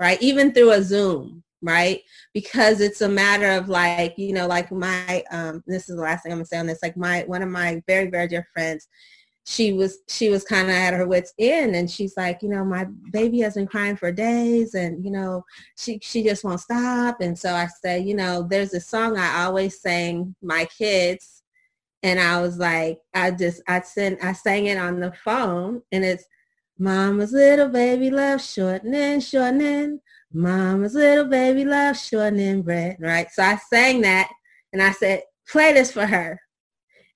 right? 0.00 0.20
Even 0.22 0.52
through 0.52 0.72
a 0.72 0.82
Zoom, 0.82 1.42
right? 1.60 2.00
Because 2.32 2.80
it's 2.80 3.02
a 3.02 3.08
matter 3.08 3.50
of 3.50 3.68
like, 3.68 4.14
you 4.16 4.32
know, 4.32 4.46
like 4.46 4.70
my, 4.70 5.22
um, 5.30 5.62
this 5.66 5.88
is 5.88 5.96
the 5.96 6.02
last 6.02 6.22
thing 6.22 6.32
I'm 6.32 6.38
gonna 6.38 6.46
say 6.46 6.58
on 6.58 6.66
this, 6.66 6.82
like 6.82 6.96
my, 6.96 7.24
one 7.26 7.42
of 7.42 7.48
my 7.50 7.82
very, 7.86 8.08
very 8.08 8.28
dear 8.28 8.46
friends, 8.54 8.88
she 9.44 9.72
was, 9.72 9.98
she 10.08 10.30
was 10.30 10.42
kind 10.44 10.68
of 10.68 10.74
at 10.74 10.94
her 10.94 11.06
wits 11.06 11.34
end 11.38 11.76
and 11.76 11.90
she's 11.90 12.16
like, 12.16 12.42
you 12.42 12.48
know, 12.48 12.64
my 12.64 12.86
baby 13.12 13.40
has 13.40 13.54
been 13.54 13.66
crying 13.66 13.96
for 13.96 14.10
days 14.10 14.74
and, 14.74 15.04
you 15.04 15.10
know, 15.10 15.44
she, 15.76 15.98
she 16.02 16.22
just 16.22 16.44
won't 16.44 16.60
stop. 16.60 17.20
And 17.20 17.38
so 17.38 17.54
I 17.54 17.66
said, 17.82 18.06
you 18.06 18.14
know, 18.14 18.42
there's 18.42 18.72
a 18.74 18.80
song 18.80 19.18
I 19.18 19.44
always 19.44 19.80
sang 19.80 20.34
my 20.42 20.64
kids 20.66 21.42
and 22.02 22.18
I 22.18 22.40
was 22.40 22.58
like, 22.58 22.98
I 23.12 23.30
just, 23.32 23.62
I 23.68 23.82
sent, 23.82 24.24
I 24.24 24.32
sang 24.32 24.66
it 24.66 24.78
on 24.78 25.00
the 25.00 25.12
phone 25.24 25.82
and 25.92 26.04
it's, 26.04 26.24
Mama's 26.78 27.32
little 27.32 27.68
baby 27.68 28.10
love 28.10 28.42
shortening, 28.42 29.20
shortening. 29.20 30.00
Mama's 30.32 30.94
little 30.94 31.26
baby 31.26 31.64
loves 31.64 32.04
shortening 32.04 32.62
bread, 32.62 32.96
right? 32.98 33.30
So 33.30 33.42
I 33.42 33.56
sang 33.56 34.00
that 34.00 34.28
and 34.72 34.82
I 34.82 34.90
said, 34.90 35.22
play 35.48 35.72
this 35.72 35.92
for 35.92 36.04
her. 36.04 36.40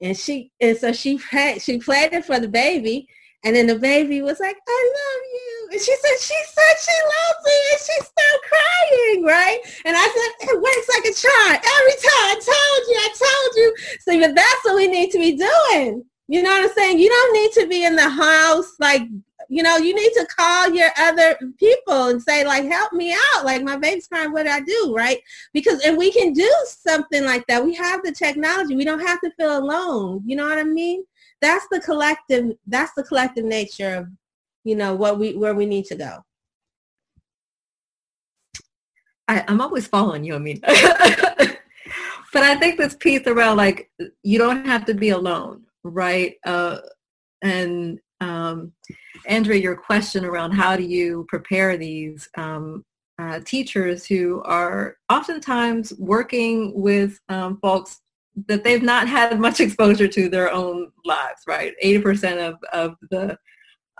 And 0.00 0.16
she 0.16 0.52
and 0.60 0.76
so 0.76 0.92
she 0.92 1.18
played 1.18 1.60
she 1.60 1.78
played 1.78 2.12
it 2.12 2.24
for 2.24 2.38
the 2.38 2.48
baby 2.48 3.08
and 3.44 3.54
then 3.54 3.66
the 3.68 3.78
baby 3.78 4.20
was 4.20 4.40
like, 4.40 4.56
I 4.66 4.92
love 4.98 5.22
you. 5.32 5.68
And 5.72 5.80
she 5.80 5.94
said, 5.94 6.18
she 6.18 6.34
said 6.34 6.74
she 6.82 6.96
loves 7.06 7.40
me 7.46 7.56
and 7.70 7.80
she 7.80 7.96
started 8.02 8.40
crying, 8.50 9.24
right? 9.24 9.58
And 9.84 9.96
I 9.96 10.02
said, 10.02 10.50
it 10.50 10.60
works 10.60 10.88
like 10.88 11.04
a 11.04 11.14
charm. 11.14 11.54
Every 11.54 11.96
time 12.02 12.26
I 12.26 12.36
told 12.42 12.82
you, 12.88 12.96
I 12.98 13.10
told 13.14 13.56
you. 13.56 13.74
So 14.00 14.34
that's 14.34 14.64
what 14.64 14.76
we 14.76 14.88
need 14.88 15.10
to 15.12 15.18
be 15.18 15.36
doing. 15.36 16.04
You 16.26 16.42
know 16.42 16.50
what 16.50 16.64
I'm 16.64 16.74
saying? 16.74 16.98
You 16.98 17.08
don't 17.08 17.32
need 17.32 17.52
to 17.52 17.68
be 17.68 17.84
in 17.84 17.94
the 17.94 18.08
house 18.08 18.74
like 18.80 19.02
you 19.48 19.62
know, 19.62 19.78
you 19.78 19.94
need 19.94 20.12
to 20.12 20.26
call 20.26 20.70
your 20.70 20.90
other 20.98 21.36
people 21.58 22.08
and 22.08 22.22
say 22.22 22.44
like, 22.44 22.64
help 22.64 22.92
me 22.92 23.12
out. 23.14 23.44
Like 23.44 23.62
my 23.62 23.76
baby's 23.76 24.06
crying, 24.06 24.30
what 24.32 24.44
do 24.44 24.50
I 24.50 24.60
do? 24.60 24.94
Right. 24.94 25.20
Because, 25.54 25.80
and 25.84 25.96
we 25.96 26.12
can 26.12 26.34
do 26.34 26.50
something 26.66 27.24
like 27.24 27.46
that. 27.48 27.64
We 27.64 27.74
have 27.74 28.02
the 28.02 28.12
technology. 28.12 28.76
We 28.76 28.84
don't 28.84 29.00
have 29.00 29.20
to 29.22 29.30
feel 29.38 29.58
alone. 29.58 30.22
You 30.26 30.36
know 30.36 30.46
what 30.46 30.58
I 30.58 30.64
mean? 30.64 31.04
That's 31.40 31.66
the 31.70 31.80
collective, 31.80 32.52
that's 32.66 32.92
the 32.94 33.04
collective 33.04 33.44
nature 33.44 33.94
of, 33.94 34.08
you 34.64 34.76
know, 34.76 34.94
what 34.94 35.18
we, 35.18 35.34
where 35.34 35.54
we 35.54 35.64
need 35.64 35.86
to 35.86 35.96
go. 35.96 36.18
I, 39.28 39.44
I'm 39.48 39.60
always 39.60 39.86
following 39.86 40.24
you, 40.24 40.34
I 40.34 40.38
mean. 40.38 40.60
but 40.66 41.62
I 42.34 42.56
think 42.56 42.78
this 42.78 42.96
piece 42.96 43.26
around 43.26 43.56
like, 43.56 43.90
you 44.22 44.38
don't 44.38 44.66
have 44.66 44.84
to 44.86 44.94
be 44.94 45.10
alone, 45.10 45.64
right? 45.84 46.34
Uh, 46.44 46.78
and 47.40 47.98
um, 48.20 48.72
Andrea, 49.26 49.60
your 49.60 49.76
question 49.76 50.24
around 50.24 50.52
how 50.52 50.76
do 50.76 50.82
you 50.82 51.26
prepare 51.28 51.76
these 51.76 52.28
um, 52.36 52.84
uh, 53.18 53.40
teachers 53.44 54.06
who 54.06 54.42
are 54.42 54.96
oftentimes 55.10 55.92
working 55.98 56.72
with 56.80 57.18
um, 57.28 57.58
folks 57.60 58.00
that 58.46 58.62
they've 58.62 58.82
not 58.82 59.08
had 59.08 59.38
much 59.40 59.60
exposure 59.60 60.08
to 60.08 60.28
their 60.28 60.52
own 60.52 60.90
lives, 61.04 61.42
right? 61.46 61.74
80% 61.82 62.48
of, 62.48 62.54
of 62.72 62.94
the 63.10 63.36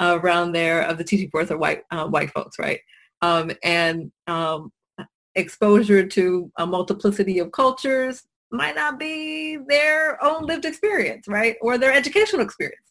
uh, 0.01 0.19
around 0.23 0.53
there 0.53 0.83
of 0.83 0.97
the 0.97 1.05
teaching 1.05 1.29
force 1.31 1.51
are 1.51 1.59
white 1.59 1.83
uh, 1.91 2.07
white 2.07 2.31
folks, 2.31 2.57
right? 2.59 2.79
Um, 3.21 3.51
and 3.65 4.13
um, 4.29 4.71
exposure 5.35 6.07
to 6.07 6.53
a 6.57 6.67
multiplicity 6.67 7.41
of 7.41 7.51
cultures 7.51 8.23
might 8.51 8.77
not 8.77 8.99
be 8.99 9.57
their 9.69 10.23
own 10.23 10.47
lived 10.47 10.65
experience, 10.65 11.27
right? 11.27 11.57
Or 11.61 11.79
their 11.79 11.93
educational 11.93 12.43
experience. 12.43 12.89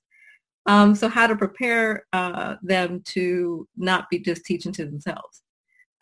Um, 0.68 0.96
so 0.96 1.08
how 1.08 1.28
to 1.28 1.36
prepare 1.36 2.06
uh, 2.12 2.56
them 2.62 3.02
to 3.06 3.68
not 3.78 4.10
be 4.10 4.20
just 4.20 4.44
teaching 4.44 4.74
to 4.74 4.86
themselves. 4.86 5.42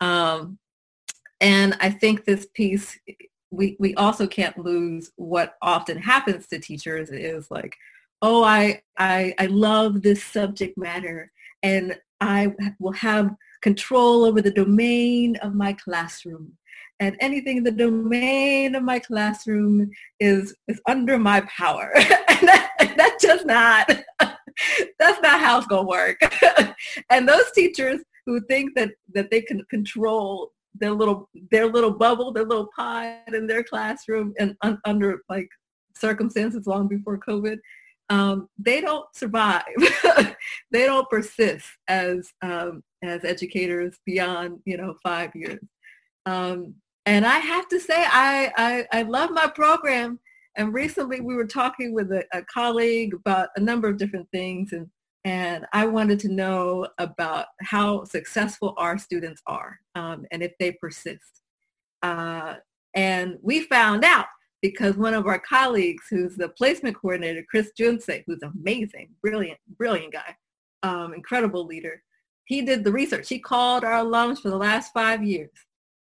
Um, 0.00 0.58
and 1.40 1.76
I 1.80 1.90
think 1.90 2.24
this 2.24 2.46
piece, 2.54 2.98
we, 3.50 3.76
we 3.78 3.94
also 3.94 4.26
can't 4.26 4.58
lose 4.58 5.12
what 5.16 5.54
often 5.62 5.98
happens 5.98 6.48
to 6.48 6.58
teachers 6.58 7.10
is 7.10 7.50
like, 7.50 7.76
oh, 8.22 8.42
I, 8.42 8.82
I, 8.98 9.34
I 9.38 9.46
love 9.46 10.02
this 10.02 10.22
subject 10.24 10.76
matter 10.76 11.30
and 11.62 11.96
I 12.20 12.52
will 12.78 12.92
have 12.92 13.34
control 13.62 14.24
over 14.24 14.40
the 14.40 14.50
domain 14.50 15.36
of 15.36 15.54
my 15.54 15.74
classroom. 15.74 16.52
And 16.98 17.16
anything 17.20 17.58
in 17.58 17.64
the 17.64 17.70
domain 17.70 18.74
of 18.74 18.82
my 18.82 18.98
classroom 18.98 19.90
is, 20.18 20.54
is 20.66 20.80
under 20.88 21.18
my 21.18 21.42
power. 21.42 21.92
and 21.96 22.48
that, 22.48 22.94
that's 22.96 23.22
just 23.22 23.44
not, 23.44 23.90
that's 24.98 25.20
not 25.22 25.40
how 25.40 25.58
it's 25.58 25.66
to 25.68 25.82
work. 25.82 26.20
and 27.10 27.28
those 27.28 27.50
teachers 27.52 28.00
who 28.24 28.40
think 28.42 28.74
that, 28.74 28.90
that 29.14 29.30
they 29.30 29.40
can 29.40 29.62
control 29.70 30.52
their 30.78 30.92
little 30.92 31.30
their 31.50 31.66
little 31.66 31.90
bubble, 31.90 32.32
their 32.32 32.44
little 32.44 32.68
pod 32.76 33.16
in 33.32 33.46
their 33.46 33.64
classroom 33.64 34.34
and 34.38 34.54
un, 34.62 34.78
under 34.84 35.22
like 35.28 35.48
circumstances 35.94 36.66
long 36.66 36.86
before 36.86 37.18
COVID, 37.18 37.58
um, 38.10 38.48
they 38.58 38.82
don't 38.82 39.06
survive. 39.14 39.62
they 40.70 40.84
don't 40.84 41.08
persist 41.08 41.66
as 41.88 42.30
um, 42.42 42.82
as 43.02 43.24
educators 43.24 43.96
beyond 44.04 44.60
you 44.66 44.76
know 44.76 44.94
five 45.02 45.34
years. 45.34 45.64
Um, 46.26 46.74
and 47.06 47.24
I 47.24 47.38
have 47.38 47.68
to 47.68 47.78
say, 47.78 47.94
I, 47.96 48.52
I, 48.56 48.98
I 48.98 49.02
love 49.02 49.30
my 49.30 49.46
program. 49.46 50.18
And 50.56 50.72
recently 50.72 51.20
we 51.20 51.34
were 51.34 51.46
talking 51.46 51.92
with 51.92 52.10
a, 52.12 52.24
a 52.32 52.42
colleague 52.42 53.14
about 53.14 53.50
a 53.56 53.60
number 53.60 53.88
of 53.88 53.98
different 53.98 54.28
things, 54.32 54.72
and 54.72 54.88
and 55.24 55.66
I 55.72 55.86
wanted 55.86 56.20
to 56.20 56.28
know 56.28 56.86
about 56.98 57.46
how 57.60 58.04
successful 58.04 58.74
our 58.76 58.96
students 58.96 59.42
are 59.46 59.76
um, 59.96 60.24
and 60.30 60.40
if 60.40 60.52
they 60.60 60.72
persist. 60.72 61.42
Uh, 62.02 62.54
and 62.94 63.36
we 63.42 63.62
found 63.62 64.04
out 64.04 64.26
because 64.62 64.96
one 64.96 65.14
of 65.14 65.26
our 65.26 65.40
colleagues 65.40 66.04
who's 66.08 66.36
the 66.36 66.50
placement 66.50 66.96
coordinator, 66.96 67.44
Chris 67.50 67.72
Junse, 67.78 68.22
who's 68.24 68.42
amazing, 68.42 69.10
brilliant, 69.20 69.58
brilliant 69.76 70.12
guy, 70.12 70.36
um, 70.84 71.12
incredible 71.12 71.66
leader, 71.66 72.02
he 72.44 72.62
did 72.62 72.84
the 72.84 72.92
research. 72.92 73.28
He 73.28 73.40
called 73.40 73.82
our 73.82 74.04
alums 74.04 74.38
for 74.40 74.50
the 74.50 74.56
last 74.56 74.92
five 74.92 75.24
years. 75.24 75.50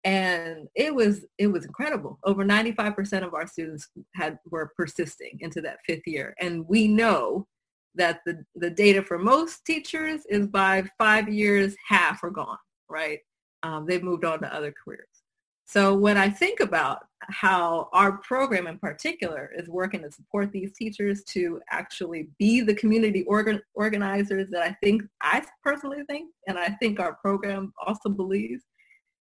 And 0.04 0.68
it 0.74 0.94
was 0.94 1.24
it 1.38 1.46
was 1.46 1.64
incredible. 1.64 2.18
Over 2.24 2.44
95% 2.44 3.24
of 3.24 3.32
our 3.34 3.46
students 3.46 3.88
had 4.14 4.38
were 4.50 4.72
persisting 4.76 5.38
into 5.40 5.60
that 5.62 5.78
fifth 5.86 6.06
year. 6.06 6.34
And 6.40 6.68
we 6.68 6.88
know 6.88 7.46
that 7.94 8.20
the, 8.26 8.44
the 8.56 8.70
data 8.70 9.02
for 9.02 9.18
most 9.18 9.64
teachers 9.64 10.22
is 10.28 10.46
by 10.46 10.84
five 10.98 11.28
years, 11.28 11.76
half 11.86 12.22
are 12.22 12.30
gone, 12.30 12.58
right? 12.88 13.20
Um, 13.62 13.86
they've 13.86 14.02
moved 14.02 14.24
on 14.24 14.40
to 14.40 14.54
other 14.54 14.74
careers. 14.84 15.06
So 15.66 15.94
when 15.94 16.18
I 16.18 16.28
think 16.28 16.60
about 16.60 17.06
how 17.22 17.88
our 17.92 18.18
program 18.18 18.66
in 18.66 18.78
particular 18.78 19.50
is 19.56 19.66
working 19.68 20.02
to 20.02 20.10
support 20.10 20.52
these 20.52 20.74
teachers 20.74 21.24
to 21.24 21.60
actually 21.70 22.28
be 22.38 22.60
the 22.60 22.74
community 22.74 23.22
organ- 23.24 23.62
organizers 23.74 24.50
that 24.50 24.62
I 24.62 24.76
think, 24.82 25.02
I 25.22 25.42
personally 25.62 26.02
think, 26.06 26.30
and 26.46 26.58
I 26.58 26.68
think 26.80 27.00
our 27.00 27.14
program 27.14 27.72
also 27.86 28.10
believes 28.10 28.62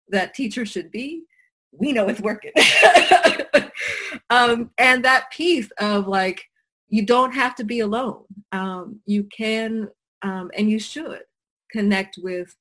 that 0.08 0.34
teachers 0.34 0.70
should 0.70 0.90
be, 0.90 1.24
we 1.72 1.92
know 1.92 2.08
it's 2.08 2.20
working. 2.20 2.52
um, 4.30 4.70
and 4.78 5.04
that 5.04 5.30
piece 5.30 5.70
of 5.78 6.08
like, 6.08 6.42
you 6.88 7.04
don't 7.04 7.32
have 7.32 7.54
to 7.56 7.64
be 7.64 7.80
alone. 7.80 8.24
Um, 8.52 9.00
you 9.06 9.24
can, 9.24 9.88
um, 10.22 10.50
and 10.56 10.70
you 10.70 10.78
should 10.78 11.22
connect 11.70 12.18
with 12.22 12.54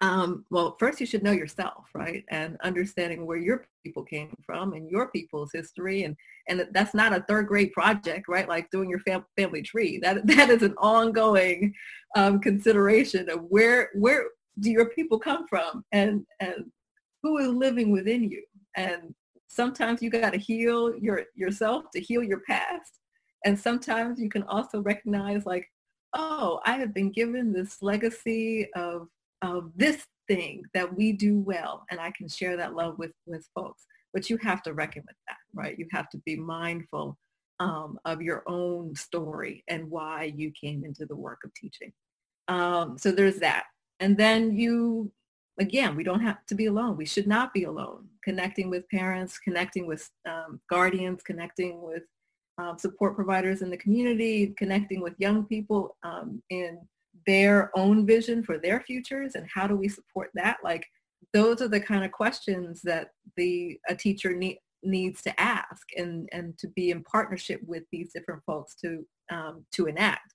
um, 0.00 0.44
well, 0.50 0.76
first 0.78 1.00
you 1.00 1.06
should 1.06 1.22
know 1.22 1.32
yourself, 1.32 1.86
right? 1.94 2.24
And 2.28 2.58
understanding 2.62 3.24
where 3.24 3.38
your 3.38 3.66
people 3.82 4.02
came 4.02 4.36
from 4.44 4.74
and 4.74 4.90
your 4.90 5.10
people's 5.10 5.50
history. 5.52 6.04
And, 6.04 6.16
and 6.48 6.66
that's 6.72 6.94
not 6.94 7.14
a 7.14 7.22
third 7.22 7.46
grade 7.46 7.72
project, 7.72 8.28
right? 8.28 8.48
Like 8.48 8.70
doing 8.70 8.90
your 8.90 8.98
fam- 9.00 9.24
family 9.36 9.62
tree. 9.62 9.98
That, 10.02 10.26
that 10.26 10.50
is 10.50 10.62
an 10.62 10.74
ongoing 10.78 11.72
um, 12.14 12.40
consideration 12.40 13.30
of 13.30 13.44
where, 13.48 13.90
where 13.94 14.26
do 14.60 14.70
your 14.70 14.90
people 14.90 15.18
come 15.18 15.46
from 15.46 15.84
and, 15.92 16.24
and 16.40 16.70
who 17.22 17.38
is 17.38 17.48
living 17.48 17.90
within 17.90 18.24
you. 18.24 18.42
And 18.76 19.14
sometimes 19.48 20.02
you 20.02 20.10
got 20.10 20.32
to 20.32 20.38
heal 20.38 20.94
your, 20.96 21.24
yourself 21.34 21.84
to 21.94 22.00
heal 22.00 22.22
your 22.22 22.40
past. 22.48 22.98
And 23.44 23.58
sometimes 23.58 24.20
you 24.20 24.28
can 24.28 24.42
also 24.44 24.80
recognize 24.80 25.46
like, 25.46 25.70
oh, 26.14 26.60
I 26.64 26.72
have 26.78 26.94
been 26.94 27.10
given 27.10 27.52
this 27.52 27.82
legacy 27.82 28.68
of 28.74 29.08
of 29.42 29.70
this 29.76 30.06
thing 30.28 30.62
that 30.74 30.96
we 30.96 31.12
do 31.12 31.38
well 31.38 31.84
and 31.90 32.00
I 32.00 32.10
can 32.16 32.28
share 32.28 32.56
that 32.56 32.74
love 32.74 32.98
with, 32.98 33.12
with 33.26 33.46
folks. 33.54 33.84
But 34.12 34.30
you 34.30 34.38
have 34.38 34.62
to 34.62 34.72
reckon 34.72 35.02
with 35.06 35.16
that, 35.28 35.36
right? 35.52 35.78
You 35.78 35.86
have 35.92 36.08
to 36.10 36.18
be 36.24 36.36
mindful 36.36 37.16
um, 37.60 37.98
of 38.04 38.22
your 38.22 38.42
own 38.46 38.94
story 38.94 39.62
and 39.68 39.90
why 39.90 40.32
you 40.34 40.50
came 40.58 40.84
into 40.84 41.06
the 41.06 41.16
work 41.16 41.40
of 41.44 41.52
teaching. 41.54 41.92
Um, 42.48 42.96
so 42.98 43.10
there's 43.12 43.38
that. 43.40 43.64
And 44.00 44.16
then 44.16 44.56
you, 44.56 45.10
again, 45.58 45.96
we 45.96 46.04
don't 46.04 46.20
have 46.20 46.44
to 46.46 46.54
be 46.54 46.66
alone. 46.66 46.96
We 46.96 47.06
should 47.06 47.26
not 47.26 47.52
be 47.52 47.64
alone. 47.64 48.08
Connecting 48.24 48.70
with 48.70 48.88
parents, 48.88 49.38
connecting 49.38 49.86
with 49.86 50.08
um, 50.28 50.60
guardians, 50.68 51.22
connecting 51.22 51.82
with 51.82 52.02
um, 52.58 52.78
support 52.78 53.14
providers 53.14 53.62
in 53.62 53.70
the 53.70 53.76
community, 53.76 54.54
connecting 54.56 55.00
with 55.00 55.14
young 55.18 55.44
people 55.44 55.96
um, 56.02 56.42
in 56.50 56.78
their 57.26 57.70
own 57.76 58.06
vision 58.06 58.42
for 58.42 58.58
their 58.58 58.80
futures 58.80 59.34
and 59.34 59.46
how 59.52 59.66
do 59.66 59.76
we 59.76 59.88
support 59.88 60.30
that 60.34 60.58
like 60.62 60.86
those 61.32 61.60
are 61.60 61.68
the 61.68 61.80
kind 61.80 62.04
of 62.04 62.12
questions 62.12 62.80
that 62.82 63.08
the 63.36 63.78
a 63.88 63.94
teacher 63.94 64.34
need, 64.34 64.58
needs 64.82 65.22
to 65.22 65.40
ask 65.40 65.86
and 65.96 66.28
and 66.32 66.56
to 66.58 66.68
be 66.68 66.90
in 66.90 67.02
partnership 67.04 67.60
with 67.66 67.82
these 67.90 68.12
different 68.12 68.42
folks 68.44 68.74
to 68.76 69.04
um, 69.30 69.64
to 69.72 69.86
enact 69.86 70.34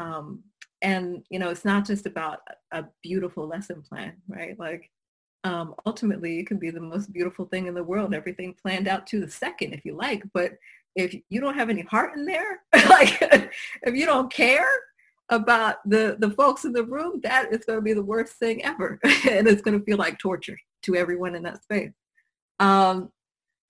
um, 0.00 0.42
and 0.82 1.22
you 1.30 1.38
know 1.38 1.50
it's 1.50 1.64
not 1.64 1.86
just 1.86 2.06
about 2.06 2.40
a 2.72 2.84
beautiful 3.02 3.46
lesson 3.46 3.82
plan 3.82 4.14
right 4.28 4.58
like 4.58 4.90
um, 5.44 5.74
ultimately 5.86 6.40
it 6.40 6.46
can 6.46 6.58
be 6.58 6.70
the 6.70 6.80
most 6.80 7.12
beautiful 7.12 7.46
thing 7.46 7.66
in 7.66 7.74
the 7.74 7.84
world 7.84 8.12
everything 8.12 8.54
planned 8.60 8.88
out 8.88 9.06
to 9.06 9.20
the 9.20 9.30
second 9.30 9.72
if 9.72 9.84
you 9.84 9.94
like 9.94 10.22
but 10.34 10.52
if 10.96 11.14
you 11.28 11.40
don't 11.40 11.56
have 11.56 11.70
any 11.70 11.82
heart 11.82 12.16
in 12.16 12.24
there 12.24 12.62
like 12.88 13.22
if 13.82 13.94
you 13.94 14.06
don't 14.06 14.32
care 14.32 14.68
about 15.30 15.76
the, 15.88 16.16
the 16.18 16.30
folks 16.30 16.64
in 16.64 16.72
the 16.72 16.84
room, 16.84 17.20
that 17.22 17.52
is 17.52 17.64
going 17.64 17.78
to 17.78 17.82
be 17.82 17.92
the 17.92 18.02
worst 18.02 18.34
thing 18.34 18.62
ever. 18.64 18.98
and 19.04 19.48
it's 19.48 19.62
going 19.62 19.78
to 19.78 19.84
feel 19.84 19.96
like 19.96 20.18
torture 20.18 20.58
to 20.82 20.96
everyone 20.96 21.34
in 21.34 21.42
that 21.44 21.62
space. 21.62 21.92
Um, 22.58 23.10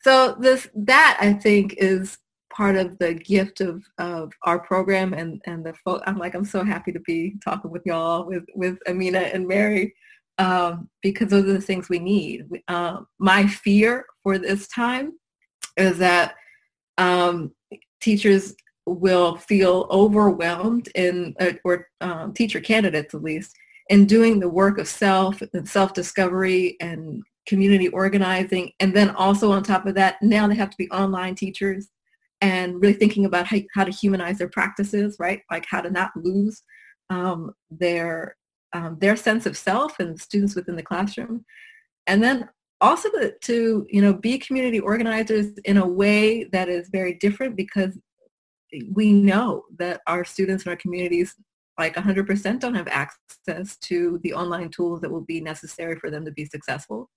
so 0.03 0.35
this 0.41 0.69
that 0.75 1.19
I 1.21 1.35
think 1.35 1.75
is 1.77 2.19
part 2.51 2.77
of 2.77 2.99
the 2.99 3.15
gift 3.15 3.61
of, 3.61 3.83
of 3.99 4.33
our 4.43 4.59
program 4.59 5.15
and, 5.15 5.41
and 5.47 5.65
the. 5.65 5.75
I'm 6.07 6.19
like, 6.19 6.35
I'm 6.35 6.45
so 6.45 6.65
happy 6.65 6.93
to 6.93 7.01
be 7.01 7.35
talking 7.45 7.71
with 7.71 7.83
y'all, 7.87 8.27
with, 8.27 8.45
with 8.55 8.79
Amina 8.87 9.21
and 9.21 9.47
Mary, 9.47 9.95
um, 10.39 10.89
because 11.03 11.29
those 11.29 11.45
are 11.45 11.55
the 11.55 11.61
things 11.61 11.89
we 11.89 11.99
need. 11.99 12.47
Uh, 12.69 13.01
my 13.19 13.47
fear 13.47 14.05
for 14.23 14.39
this 14.39 14.69
time 14.69 15.13
is 15.77 15.99
that 15.99 16.35
um, 16.99 17.53
teachers 18.01 18.55
will 18.87 19.37
feel 19.37 19.87
overwhelmed 19.91 20.89
in, 20.95 21.35
uh, 21.41 21.53
or 21.65 21.89
um, 22.01 22.33
teacher 22.33 22.61
candidates 22.61 23.15
at 23.15 23.23
least, 23.23 23.55
in 23.89 24.07
doing 24.07 24.41
the 24.41 24.49
work 24.49 24.79
of 24.79 24.89
self 24.89 25.43
and 25.55 25.69
self-discovery 25.69 26.77
and 26.81 27.23
community 27.47 27.89
organizing. 27.89 28.73
And 28.81 28.95
then 28.95 29.11
also 29.11 29.51
on 29.53 29.63
top 29.63 29.87
of 29.87 29.95
that, 29.95 30.17
now 30.23 30.47
they 30.47 30.55
have 30.55 30.71
to 30.71 30.77
be 30.77 30.91
online 30.91 31.35
teachers 31.35 31.89
and 32.41 32.81
really 32.81 32.95
thinking 32.95 33.27
about 33.27 33.47
how, 33.47 33.59
how 33.75 33.85
to 33.85 33.91
humanize 33.91 34.39
their 34.39 34.49
practices, 34.49 35.17
right? 35.19 35.43
Like 35.51 35.67
how 35.69 35.81
to 35.81 35.91
not 35.91 36.11
lose 36.17 36.63
um, 37.11 37.53
their 37.71 38.37
um, 38.73 38.97
their 39.01 39.17
sense 39.17 39.47
of 39.47 39.57
self 39.57 39.99
and 39.99 40.21
students 40.21 40.55
within 40.55 40.77
the 40.77 40.83
classroom. 40.83 41.45
And 42.07 42.23
then 42.23 42.49
also 42.81 43.11
to, 43.11 43.35
to, 43.41 43.87
you 43.91 44.01
know, 44.01 44.13
be 44.13 44.39
community 44.39 44.79
organizers 44.79 45.49
in 45.65 45.77
a 45.77 45.87
way 45.87 46.45
that 46.53 46.69
is 46.69 46.89
very 46.91 47.15
different 47.15 47.57
because 47.57 47.99
we 48.93 49.13
know 49.13 49.65
that 49.79 50.01
our 50.07 50.25
students 50.25 50.65
in 50.65 50.71
our 50.71 50.77
communities 50.77 51.35
like 51.79 51.97
100% 51.97 52.61
don't 52.61 52.75
have 52.75 52.89
access 52.89 53.77
to 53.79 54.21
the 54.23 54.35
online 54.35 54.69
tools 54.69 55.01
that 55.01 55.11
will 55.11 55.23
be 55.23 55.41
necessary 55.41 55.97
for 55.97 56.11
them 56.11 56.25
to 56.25 56.31
be 56.31 56.45
successful. 56.45 57.11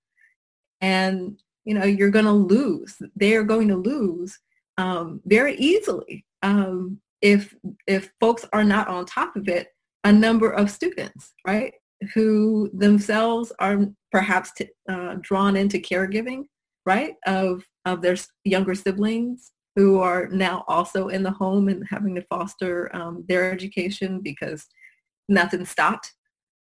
And, 0.80 1.38
you 1.64 1.74
know, 1.74 1.84
you're 1.84 2.10
going 2.10 2.24
to 2.24 2.32
lose. 2.32 2.96
They 3.14 3.34
are 3.36 3.42
going 3.42 3.68
to 3.68 3.76
lose 3.76 4.38
um, 4.76 5.20
very 5.24 5.56
easily 5.56 6.24
um, 6.42 7.00
if, 7.22 7.54
if 7.86 8.10
folks 8.20 8.44
are 8.52 8.64
not 8.64 8.88
on 8.88 9.06
top 9.06 9.34
of 9.36 9.48
it, 9.48 9.68
a 10.04 10.12
number 10.12 10.50
of 10.50 10.70
students, 10.70 11.32
right, 11.46 11.72
who 12.12 12.70
themselves 12.74 13.52
are 13.58 13.86
perhaps 14.12 14.52
t- 14.52 14.68
uh, 14.88 15.16
drawn 15.22 15.56
into 15.56 15.78
caregiving, 15.78 16.44
right, 16.84 17.14
of, 17.26 17.64
of 17.86 18.02
their 18.02 18.16
younger 18.44 18.74
siblings 18.74 19.52
who 19.74 19.98
are 19.98 20.28
now 20.28 20.64
also 20.68 21.08
in 21.08 21.22
the 21.22 21.30
home 21.30 21.68
and 21.68 21.84
having 21.88 22.14
to 22.14 22.22
foster 22.22 22.94
um, 22.94 23.24
their 23.26 23.50
education 23.50 24.20
because 24.20 24.66
nothing 25.28 25.64
stopped. 25.64 26.12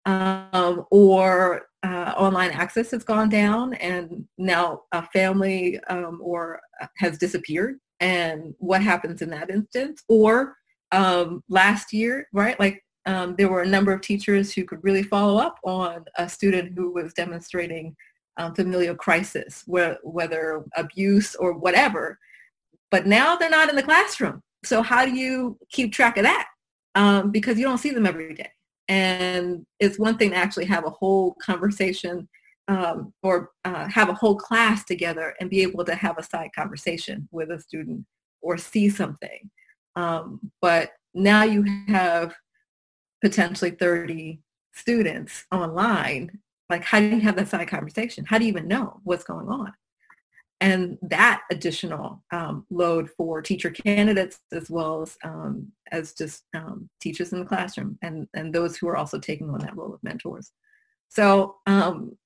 Um, 0.07 0.87
or 0.91 1.67
uh, 1.83 2.15
online 2.17 2.51
access 2.51 2.91
has 2.91 3.05
gone 3.05 3.29
down 3.29 3.75
and 3.75 4.25
now 4.39 4.83
a 4.93 5.03
family 5.03 5.79
um, 5.85 6.19
or 6.23 6.61
uh, 6.81 6.87
has 6.97 7.19
disappeared 7.19 7.79
and 8.01 8.55
what 8.59 8.83
happens 8.83 9.23
in 9.23 9.31
that 9.31 9.51
instance 9.51 10.03
or 10.09 10.57
um, 10.93 11.43
last 11.49 11.93
year, 11.93 12.29
right? 12.33 12.59
Like 12.59 12.85
um, 13.07 13.35
there 13.37 13.49
were 13.49 13.63
a 13.63 13.69
number 13.69 13.93
of 13.93 14.01
teachers 14.01 14.53
who 14.53 14.65
could 14.65 14.83
really 14.83 15.03
follow 15.03 15.39
up 15.39 15.59
on 15.65 16.05
a 16.17 16.29
student 16.29 16.77
who 16.77 16.93
was 16.93 17.13
demonstrating 17.15 17.97
um, 18.37 18.55
familial 18.55 18.95
crisis, 18.95 19.65
where, 19.67 19.99
whether 20.03 20.65
abuse 20.77 21.35
or 21.35 21.59
whatever. 21.59 22.19
But 22.91 23.07
now 23.07 23.37
they're 23.37 23.51
not 23.51 23.69
in 23.69 23.77
the 23.77 23.83
classroom. 23.83 24.43
So 24.65 24.83
how 24.83 25.05
do 25.05 25.13
you 25.13 25.59
keep 25.71 25.93
track 25.93 26.17
of 26.17 26.25
that? 26.25 26.49
Um, 26.95 27.31
because 27.31 27.59
you 27.59 27.65
don't 27.65 27.79
see 27.79 27.91
them 27.91 28.07
every 28.07 28.35
day. 28.35 28.51
And 28.89 29.67
it's 29.79 29.99
one 29.99 30.17
thing 30.17 30.31
to 30.31 30.37
actually 30.37 30.65
have 30.67 30.87
a 30.87 30.91
whole 30.91 31.35
conversation 31.43 32.29
um, 32.69 33.13
or 33.23 33.51
uh, 33.65 33.89
have 33.89 34.11
a 34.11 34.15
whole 34.15 34.37
class 34.37 34.85
together 34.85 35.35
and 35.41 35.51
be 35.51 35.63
able 35.63 35.85
to 35.85 35.95
have 35.95 36.19
a 36.19 36.23
side 36.23 36.51
conversation 36.55 37.29
with 37.33 37.51
a 37.51 37.59
student 37.59 38.05
or 38.43 38.57
see 38.59 38.89
something. 38.89 39.51
Um, 39.97 40.53
but 40.61 40.93
now 41.15 41.43
you 41.43 41.65
have 41.89 42.35
potentially 43.23 43.73
30 43.73 44.41
students 44.75 45.45
online. 45.51 46.39
Like, 46.71 46.85
how 46.85 47.01
do 47.01 47.07
you 47.07 47.21
have 47.21 47.37
that 47.37 47.49
side 47.49 47.69
conversation? 47.69 48.25
How 48.27 48.39
do 48.39 48.45
you 48.45 48.51
even 48.51 48.69
know 48.69 49.01
what's 49.03 49.25
going 49.25 49.49
on? 49.49 49.73
And 50.61 50.99
that 51.03 51.43
additional 51.51 52.23
um, 52.33 52.67
load 52.69 53.11
for 53.17 53.41
teacher 53.41 53.71
candidates 53.71 54.41
as 54.53 54.69
well 54.69 55.03
as 55.03 55.17
um, 55.25 55.71
as 55.93 56.15
just 56.15 56.45
um, 56.55 56.91
teachers 57.01 57.33
in 57.33 57.39
the 57.39 57.47
classroom 57.47 57.97
and, 58.03 58.27
and 58.35 58.53
those 58.53 58.77
who 58.77 58.89
are 58.89 58.97
also 58.97 59.19
taking 59.21 59.49
on 59.51 59.61
that 59.61 59.77
role 59.77 59.95
of 59.95 60.03
mentors. 60.03 60.51
So 61.09 61.57
um, 61.67 62.17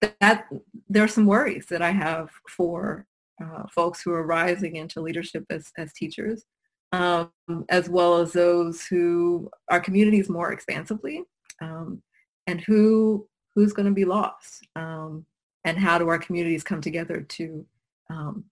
that 0.00 0.46
there 0.88 1.04
are 1.04 1.08
some 1.08 1.26
worries 1.26 1.66
that 1.66 1.82
I 1.82 1.90
have 1.90 2.30
for 2.48 3.06
uh, 3.42 3.64
folks 3.70 4.02
who 4.02 4.12
are 4.12 4.26
rising 4.26 4.76
into 4.76 5.00
leadership 5.00 5.44
as, 5.50 5.72
as 5.78 5.92
teachers, 5.92 6.44
um, 6.92 7.30
as 7.68 7.88
well 7.88 8.18
as 8.18 8.32
those 8.32 8.84
who 8.84 9.50
are 9.70 9.80
communities 9.80 10.28
more 10.28 10.52
expansively, 10.52 11.24
um, 11.60 12.02
and 12.46 12.60
who 12.60 13.26
who's 13.54 13.72
going 13.72 13.86
to 13.86 13.94
be 13.94 14.04
lost, 14.04 14.66
um, 14.76 15.24
and 15.64 15.76
how 15.78 15.98
do 15.98 16.08
our 16.08 16.18
communities 16.18 16.62
come 16.62 16.80
together 16.80 17.20
to 17.22 17.66
um, 18.08 18.44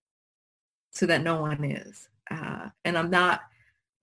so 0.91 1.07
that 1.07 1.23
no 1.23 1.41
one 1.41 1.65
is. 1.65 2.09
Uh, 2.31 2.69
and 2.85 2.99
I'm 2.99 3.11
not 3.11 3.43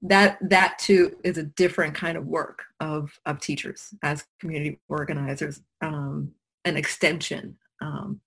that 0.02 0.38
that 0.50 0.78
too 0.78 1.16
is 1.24 1.38
a 1.38 1.44
different 1.44 1.96
kind 1.96 2.18
of 2.18 2.26
work 2.28 2.64
of 2.80 3.18
of 3.26 3.40
teachers 3.40 3.94
as 4.04 4.26
community 4.40 4.80
organizers, 4.90 5.62
um, 5.82 6.32
an 6.66 6.76
extension, 6.78 7.58
um, 7.82 8.20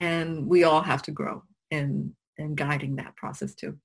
and 0.00 0.46
we 0.46 0.64
all 0.64 0.80
have 0.80 1.02
to 1.02 1.10
grow 1.10 1.42
in 1.70 2.14
in 2.36 2.54
guiding 2.54 2.96
that 2.96 3.14
process 3.16 3.54
too. 3.54 3.78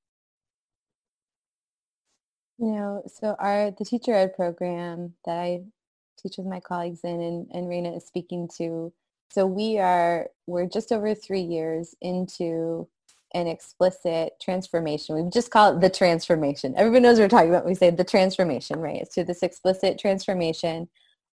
You 2.58 2.72
know, 2.72 3.04
so 3.08 3.36
our 3.40 3.72
the 3.72 3.86
teacher 3.86 4.14
ed 4.14 4.36
program 4.36 5.14
that 5.26 5.38
I 5.38 5.62
teach 6.22 6.38
with 6.38 6.48
my 6.48 6.60
colleagues 6.60 7.02
in 7.04 7.22
and, 7.22 7.48
and 7.54 7.68
Raina 7.68 7.96
is 7.96 8.06
speaking 8.06 8.50
to. 8.58 8.92
So 9.32 9.46
we 9.46 9.78
are 9.78 10.30
we're 10.48 10.68
just 10.68 10.92
over 10.92 11.14
three 11.14 11.42
years 11.42 11.96
into 12.02 12.88
an 13.34 13.48
explicit 13.48 14.34
transformation. 14.42 15.16
We 15.16 15.30
just 15.30 15.52
call 15.52 15.76
it 15.76 15.82
the 15.82 15.90
transformation. 15.90 16.74
Everybody 16.76 17.04
knows 17.04 17.20
what 17.20 17.26
we're 17.26 17.30
talking 17.30 17.50
about. 17.50 17.66
We 17.66 17.76
say 17.76 17.92
the 17.92 18.04
transformation, 18.04 18.80
right? 18.80 19.02
It's 19.02 19.14
to 19.16 19.24
this 19.24 19.44
explicit 19.44 20.00
transformation 20.00 20.90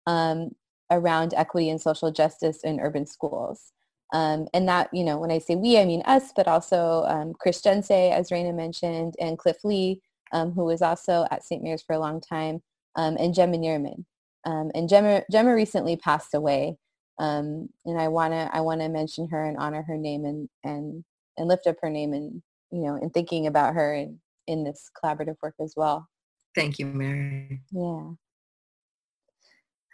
um, 0.07 0.53
around 0.93 1.35
equity 1.35 1.71
and 1.71 1.81
social 1.81 2.11
justice 2.11 2.61
in 2.63 2.81
urban 2.81 3.07
schools. 3.07 3.73
Um, 4.13 4.47
and 4.53 4.69
that, 4.69 4.91
you 4.93 5.05
know, 5.05 5.19
when 5.19 5.31
I 5.31 5.39
say 5.39 5.57
we, 5.57 5.79
I 5.79 5.85
mean 5.85 6.03
us, 6.03 6.33
but 6.37 6.47
also 6.47 7.05
um, 7.07 7.33
Chris 7.39 7.63
Jense, 7.63 7.91
as 7.91 8.29
Raina 8.29 8.55
mentioned, 8.55 9.15
and 9.19 9.39
Cliff 9.39 9.57
Lee, 9.65 10.03
um, 10.33 10.53
who 10.53 10.65
was 10.65 10.83
also 10.83 11.27
at 11.31 11.45
St. 11.45 11.63
Mary's 11.63 11.83
for 11.83 11.95
a 11.95 11.99
long 11.99 12.21
time, 12.21 12.63
um, 12.97 13.17
and 13.19 13.35
Gemma 13.35 13.57
Nierman. 13.57 14.05
Um, 14.45 14.71
and 14.75 14.89
Gemma, 14.89 15.23
Gemma 15.31 15.55
recently 15.55 15.97
passed 15.97 16.35
away. 16.35 16.77
Um, 17.19 17.69
and 17.85 18.01
I 18.01 18.09
want 18.09 18.33
to 18.33 18.51
I 18.53 18.61
wanna 18.61 18.89
mention 18.89 19.29
her 19.29 19.45
and 19.45 19.57
honor 19.57 19.83
her 19.83 19.97
name 19.97 20.25
and, 20.25 20.49
and, 20.65 21.05
and 21.39 21.49
lift 21.49 21.67
up 21.67 21.77
her 21.81 21.91
name 21.91 22.13
and, 22.13 22.43
you 22.71 22.81
know, 22.81 22.97
in 22.97 23.11
thinking 23.11 23.47
about 23.47 23.75
her 23.75 23.95
in, 23.95 24.19
in 24.47 24.65
this 24.65 24.91
collaborative 25.03 25.37
work 25.43 25.55
as 25.61 25.75
well. 25.77 26.09
Thank 26.55 26.79
you, 26.79 26.87
Mary. 26.87 27.63
Yeah. 27.71 28.11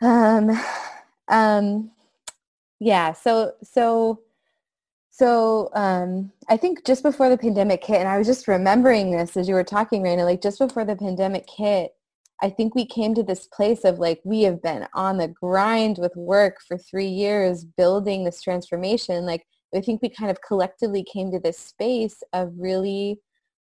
Um, 0.01 0.51
um, 1.29 1.91
yeah. 2.81 3.13
So, 3.13 3.53
so, 3.63 4.21
so, 5.11 5.71
um, 5.75 6.31
I 6.49 6.57
think 6.57 6.85
just 6.87 7.03
before 7.03 7.29
the 7.29 7.39
pandemic 7.39 7.85
hit, 7.85 7.99
and 7.99 8.09
I 8.09 8.19
was 8.19 8.27
just 8.27 8.47
remembering 8.47 9.11
this 9.11 9.37
as 9.37 9.49
you 9.49 9.55
were 9.55 9.65
talking, 9.65 10.03
Raina, 10.03 10.25
like 10.25 10.41
just 10.41 10.61
before 10.61 10.85
the 10.85 10.95
pandemic 10.95 11.49
hit, 11.51 11.93
I 12.41 12.51
think 12.51 12.77
we 12.77 12.87
came 12.87 13.15
to 13.17 13.25
this 13.25 13.49
place 13.49 13.85
of 13.85 13.99
like, 13.99 14.21
we 14.25 14.43
have 14.43 14.63
been 14.63 14.87
on 14.95 15.19
the 15.19 15.27
grind 15.27 15.99
with 15.99 16.15
work 16.15 16.59
for 16.67 16.79
three 16.79 17.09
years, 17.09 17.65
building 17.65 18.23
this 18.23 18.41
transformation. 18.41 19.27
Like, 19.27 19.45
I 19.75 19.81
think 19.81 20.01
we 20.01 20.09
kind 20.09 20.31
of 20.31 20.39
collectively 20.47 21.03
came 21.03 21.33
to 21.33 21.41
this 21.41 21.59
space 21.59 22.23
of 22.33 22.53
really 22.57 23.21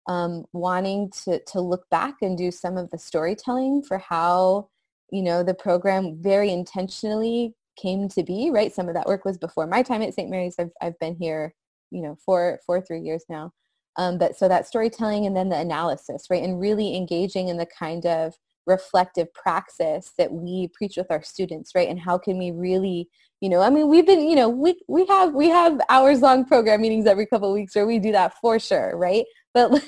um, 0.07 0.45
wanting 0.53 1.11
to, 1.23 1.39
to 1.39 1.61
look 1.61 1.87
back 1.91 2.15
and 2.21 2.35
do 2.35 2.49
some 2.49 2.77
of 2.77 2.89
the 2.89 2.97
storytelling 2.97 3.83
for 3.83 3.99
how 3.99 4.69
you 5.11 5.21
know, 5.21 5.43
the 5.43 5.53
program 5.53 6.17
very 6.21 6.51
intentionally 6.51 7.53
came 7.75 8.07
to 8.09 8.23
be, 8.23 8.51
right? 8.51 8.73
Some 8.73 8.87
of 8.87 8.95
that 8.95 9.07
work 9.07 9.25
was 9.25 9.37
before 9.37 9.67
my 9.67 9.83
time 9.83 10.01
at 10.01 10.13
St. 10.13 10.29
Mary's. 10.29 10.55
I've, 10.59 10.71
I've 10.81 10.99
been 10.99 11.15
here, 11.15 11.53
you 11.91 12.01
know, 12.01 12.17
for, 12.25 12.59
for 12.65 12.81
three 12.81 13.01
years 13.01 13.23
now. 13.29 13.51
Um, 13.97 14.17
but 14.17 14.35
so 14.37 14.47
that 14.47 14.67
storytelling 14.67 15.25
and 15.25 15.35
then 15.35 15.49
the 15.49 15.57
analysis, 15.57 16.27
right? 16.29 16.43
And 16.43 16.59
really 16.59 16.95
engaging 16.95 17.47
in 17.47 17.57
the 17.57 17.67
kind 17.67 18.05
of 18.05 18.33
reflective 18.65 19.33
praxis 19.33 20.13
that 20.17 20.31
we 20.31 20.69
preach 20.73 20.97
with 20.97 21.11
our 21.11 21.21
students, 21.21 21.75
right? 21.75 21.89
And 21.89 21.99
how 21.99 22.17
can 22.17 22.37
we 22.37 22.51
really, 22.51 23.09
you 23.41 23.49
know, 23.49 23.61
I 23.61 23.69
mean, 23.69 23.89
we've 23.89 24.05
been, 24.05 24.27
you 24.27 24.35
know, 24.35 24.49
we, 24.49 24.79
we 24.87 25.05
have, 25.07 25.33
we 25.33 25.49
have 25.49 25.79
hours 25.89 26.21
long 26.21 26.45
program 26.45 26.81
meetings 26.81 27.05
every 27.05 27.25
couple 27.25 27.49
of 27.49 27.53
weeks 27.53 27.75
where 27.75 27.85
we 27.85 27.99
do 27.99 28.11
that 28.13 28.33
for 28.39 28.57
sure, 28.59 28.97
right? 28.97 29.25
But 29.53 29.71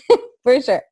for 0.46 0.62
sure. 0.62 0.84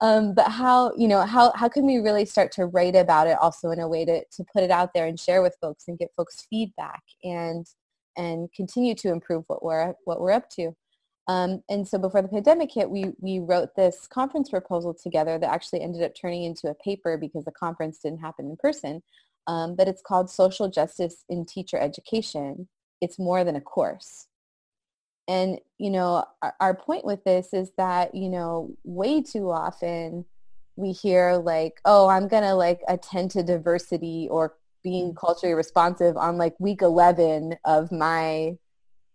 Um, 0.00 0.32
but 0.32 0.48
how, 0.48 0.92
you 0.96 1.08
know, 1.08 1.22
how, 1.22 1.52
how 1.56 1.68
can 1.68 1.84
we 1.84 1.96
really 1.98 2.24
start 2.24 2.52
to 2.52 2.66
write 2.66 2.94
about 2.94 3.26
it 3.26 3.36
also 3.40 3.70
in 3.70 3.80
a 3.80 3.88
way 3.88 4.04
to, 4.04 4.24
to 4.24 4.44
put 4.52 4.62
it 4.62 4.70
out 4.70 4.94
there 4.94 5.06
and 5.06 5.18
share 5.18 5.42
with 5.42 5.56
folks 5.60 5.84
and 5.88 5.98
get 5.98 6.12
folks 6.16 6.46
feedback 6.48 7.02
and, 7.24 7.66
and 8.16 8.48
continue 8.54 8.94
to 8.94 9.08
improve 9.10 9.42
what 9.48 9.64
we're, 9.64 9.94
what 10.04 10.20
we're 10.20 10.30
up 10.30 10.48
to. 10.50 10.70
Um, 11.26 11.62
and 11.68 11.86
so 11.86 11.98
before 11.98 12.22
the 12.22 12.28
pandemic 12.28 12.70
hit, 12.72 12.88
we, 12.88 13.06
we 13.18 13.40
wrote 13.40 13.74
this 13.74 14.06
conference 14.06 14.50
proposal 14.50 14.94
together 14.94 15.36
that 15.36 15.52
actually 15.52 15.80
ended 15.80 16.02
up 16.02 16.12
turning 16.14 16.44
into 16.44 16.68
a 16.68 16.74
paper 16.76 17.18
because 17.18 17.44
the 17.44 17.52
conference 17.52 17.98
didn't 17.98 18.20
happen 18.20 18.46
in 18.46 18.56
person. 18.56 19.02
Um, 19.48 19.74
but 19.74 19.88
it's 19.88 20.02
called 20.02 20.30
Social 20.30 20.68
Justice 20.68 21.24
in 21.28 21.44
Teacher 21.44 21.76
Education. 21.76 22.68
It's 23.00 23.18
more 23.18 23.42
than 23.42 23.56
a 23.56 23.60
course. 23.60 24.28
And, 25.28 25.58
you 25.78 25.90
know, 25.90 26.24
our, 26.42 26.54
our 26.60 26.74
point 26.74 27.04
with 27.04 27.24
this 27.24 27.52
is 27.52 27.70
that, 27.78 28.14
you 28.14 28.28
know, 28.28 28.74
way 28.84 29.22
too 29.22 29.50
often 29.50 30.24
we 30.76 30.92
hear 30.92 31.36
like, 31.36 31.80
oh, 31.84 32.08
I'm 32.08 32.28
going 32.28 32.42
to 32.42 32.54
like 32.54 32.80
attend 32.88 33.30
to 33.32 33.42
diversity 33.42 34.28
or 34.30 34.54
being 34.82 35.12
mm. 35.12 35.16
culturally 35.16 35.54
responsive 35.54 36.16
on 36.16 36.38
like 36.38 36.54
week 36.58 36.82
11 36.82 37.56
of 37.64 37.92
my 37.92 38.56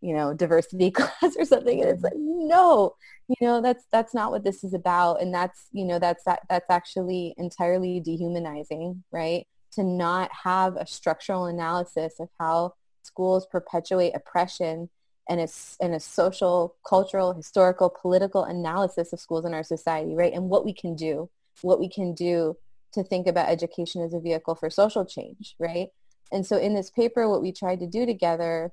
you 0.02 0.14
know 0.14 0.34
diversity 0.34 0.92
class 0.92 1.36
or 1.38 1.46
something 1.46 1.82
and 1.82 1.90
it's 1.90 2.04
like 2.04 2.14
no 2.16 2.94
you 3.28 3.36
know 3.42 3.62
that's 3.62 3.86
that's 3.92 4.14
not 4.14 4.32
what 4.32 4.44
this 4.44 4.64
is 4.64 4.74
about 4.74 5.22
and 5.22 5.34
that's 5.34 5.68
you 5.72 5.86
know 5.86 6.00
that's 6.00 6.24
that 6.26 6.42
that's 6.50 6.70
actually 6.70 7.34
entirely 7.38 8.00
dehumanizing 8.00 9.04
right 9.12 9.48
to 9.72 9.84
not 9.84 10.30
have 10.44 10.76
a 10.76 10.88
structural 10.88 11.46
analysis 11.46 12.14
of 12.20 12.30
how 12.40 12.74
schools 13.04 13.48
perpetuate 13.50 14.12
oppression 14.16 14.90
and 15.30 15.42
a, 15.42 15.48
a 15.86 16.00
social, 16.00 16.76
cultural, 16.88 17.34
historical, 17.34 17.90
political 17.90 18.44
analysis 18.44 19.14
of 19.14 19.20
schools 19.20 19.46
in 19.46 19.54
our 19.54 19.64
society, 19.64 20.16
right? 20.16 20.34
And 20.34 20.50
what 20.50 20.66
we 20.66 20.74
can 20.74 20.96
do, 20.96 21.30
what 21.62 21.80
we 21.80 21.90
can 21.90 22.14
do 22.14 22.58
to 22.94 23.04
think 23.04 23.28
about 23.28 23.50
education 23.50 24.02
as 24.02 24.14
a 24.14 24.20
vehicle 24.20 24.56
for 24.56 24.70
social 24.70 25.06
change, 25.06 25.56
right? 25.60 25.90
And 26.32 26.46
so 26.46 26.58
in 26.58 26.74
this 26.74 26.90
paper, 26.90 27.30
what 27.30 27.42
we 27.42 27.52
tried 27.52 27.80
to 27.80 27.88
do 27.88 28.06
together 28.06 28.72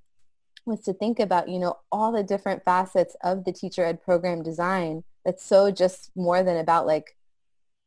was 0.66 0.80
to 0.82 0.92
think 0.92 1.20
about, 1.20 1.48
you 1.48 1.58
know, 1.58 1.78
all 1.92 2.12
the 2.12 2.22
different 2.22 2.64
facets 2.64 3.16
of 3.22 3.44
the 3.44 3.52
teacher 3.52 3.84
ed 3.84 4.02
program 4.02 4.42
design 4.42 5.04
that's 5.24 5.44
so 5.44 5.70
just 5.70 6.10
more 6.16 6.42
than 6.42 6.56
about 6.56 6.86
like 6.86 7.16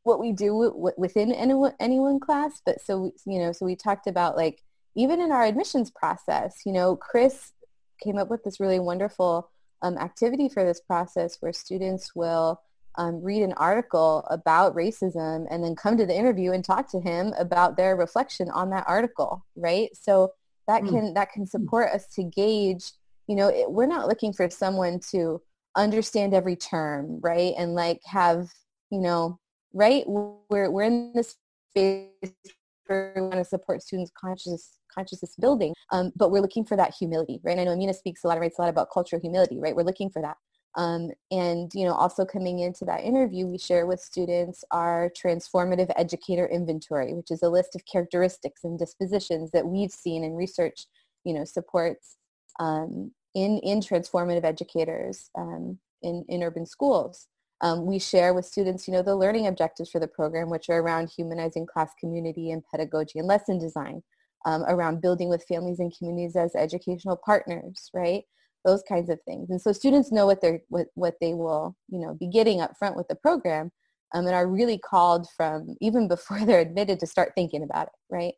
what 0.03 0.20
we 0.20 0.32
do 0.32 0.93
within 0.97 1.32
any, 1.32 1.53
any 1.80 1.99
one 1.99 2.20
class. 2.20 2.61
But 2.65 2.82
so, 2.82 3.11
you 3.26 3.39
know, 3.39 3.51
so 3.51 3.65
we 3.65 3.76
talked 3.76 4.07
about 4.07 4.38
like, 4.38 4.63
even 4.95 5.22
in 5.22 5.32
our 5.32 5.43
admissions 5.43 5.91
process, 5.91 6.61
you 6.65 6.72
know, 6.72 6.95
Chris 6.95 7.51
came 8.00 8.18
up 8.18 8.30
with 8.30 8.43
this 8.43 8.60
really 8.60 8.80
wonderful 8.80 9.50
um, 9.82 9.98
activity 9.98 10.50
for 10.50 10.64
this 10.64 10.80
process 10.80 11.38
where 11.39 11.54
students 11.54 12.16
will 12.16 12.62
um, 12.98 13.22
read 13.22 13.43
an 13.43 13.54
article 13.54 14.26
about 14.30 14.76
racism 14.76 15.45
and 15.52 15.64
then 15.64 15.76
come 15.76 15.98
to 15.98 16.06
the 16.06 16.18
interview 16.18 16.52
and 16.52 16.66
talk 16.66 16.89
to 16.91 17.00
him 17.00 17.34
about 17.38 17.78
their 17.78 17.95
reflection 17.95 18.50
on 18.50 18.72
that 18.72 18.86
article, 18.88 19.45
right? 19.56 19.89
So 19.93 20.34
that 20.68 20.84
mm. 20.84 20.89
can 20.89 21.14
that 21.14 21.32
can 21.32 21.45
support 21.45 21.89
us 21.91 22.08
to 22.16 22.24
gauge, 22.24 22.91
you 23.28 23.36
know, 23.36 23.50
it, 23.50 23.72
we're 23.72 23.86
not 23.86 24.08
looking 24.08 24.34
for 24.34 24.50
someone 24.50 25.00
to 25.12 25.41
understand 25.76 26.34
every 26.34 26.56
term, 26.56 27.20
right? 27.22 27.54
And 27.58 27.76
like 27.76 28.02
have, 28.06 28.50
you 28.89 29.00
know, 29.00 29.39
right? 29.74 30.04
We're, 30.08 30.70
we're 30.70 30.84
in 30.84 31.14
this 31.14 31.36
space 31.70 32.34
we 32.90 33.22
want 33.22 33.34
to 33.34 33.46
support 33.46 33.82
students' 33.82 34.12
conscious 34.20 34.78
consciousness 34.94 35.36
building, 35.40 35.74
um, 35.92 36.12
but 36.16 36.32
we're 36.32 36.42
looking 36.42 36.66
for 36.66 36.76
that 36.76 36.94
humility, 36.98 37.40
right? 37.44 37.60
I 37.60 37.64
know 37.64 37.74
Amina 37.74 37.94
speaks 37.94 38.24
a 38.24 38.28
lot, 38.28 38.40
writes 38.40 38.58
a 38.58 38.62
lot 38.62 38.70
about 38.70 38.90
cultural 38.92 39.22
humility, 39.22 39.60
right? 39.60 39.76
We're 39.76 39.84
looking 39.84 40.10
for 40.10 40.22
that. 40.22 40.38
Um, 40.76 41.10
and, 41.32 41.72
you 41.74 41.86
know, 41.86 41.94
also 41.94 42.24
coming 42.24 42.60
into 42.60 42.86
that 42.86 43.04
interview, 43.04 43.48
we 43.48 43.58
share 43.58 43.88
with 43.88 44.00
students 44.00 44.64
our 44.72 45.12
transformative 45.22 45.92
educator 45.96 46.48
inventory, 46.48 47.14
which 47.14 47.32
is 47.32 47.42
a 47.42 47.50
list 47.50 47.76
of 47.76 47.82
characteristics 47.92 48.64
and 48.64 48.78
dispositions 48.78 49.52
that 49.52 49.66
we've 49.66 49.92
seen 49.92 50.24
and 50.24 50.38
research, 50.38 50.86
you 51.24 51.34
know, 51.34 51.46
supports 51.46 52.18
um, 52.60 53.12
in, 53.34 53.60
in 53.60 53.80
transformative 53.80 54.44
educators 54.44 55.30
um, 55.38 55.80
in, 56.04 56.24
in 56.30 56.44
urban 56.44 56.66
schools. 56.66 57.28
Um, 57.62 57.86
we 57.86 57.97
share 57.99 58.34
with 58.34 58.45
students, 58.45 58.88
you 58.88 58.93
know, 58.93 59.01
the 59.01 59.16
learning 59.16 59.47
objectives 59.47 59.89
for 59.89 59.99
the 59.99 60.08
program, 60.08 60.49
which 60.49 60.70
are 60.70 60.80
around 60.80 61.10
humanizing 61.10 61.66
class 61.66 61.91
community 61.99 62.51
and 62.51 62.64
pedagogy 62.70 63.20
and 63.20 63.28
lesson 63.28 63.58
design, 63.58 64.03
um, 64.45 64.64
around 64.68 65.01
building 65.01 65.30
with 65.30 65.45
families 65.45 65.80
and 65.80 65.95
communities 65.97 66.36
as 66.36 66.55
educational 66.55 67.20
partners, 67.26 67.89
right? 67.93 68.24
Those 68.64 68.84
kinds 68.88 69.10
of 69.10 69.20
things. 69.26 69.49
And 69.49 69.62
so 69.62 69.72
students 69.72 70.12
know 70.12 70.26
what 70.26 70.41
they're 70.41 70.62
what, 70.70 70.88
what 70.93 71.16
they 71.20 71.34
will, 71.34 71.76
you 71.89 71.99
know, 71.99 72.14
be 72.14 72.28
getting 72.28 72.62
up 72.62 72.78
front 72.78 72.95
with 72.95 73.08
the 73.08 73.16
program 73.16 73.72
um, 74.14 74.26
and 74.26 74.36
are 74.36 74.47
really 74.47 74.78
called 74.78 75.28
from 75.36 75.76
even 75.82 76.08
before 76.16 76.45
they're 76.45 76.60
admitted 76.60 76.99
to 76.99 77.08
start 77.08 77.32
thinking 77.36 77.64
about 77.64 77.88
it, 77.88 77.93
right? 78.14 78.34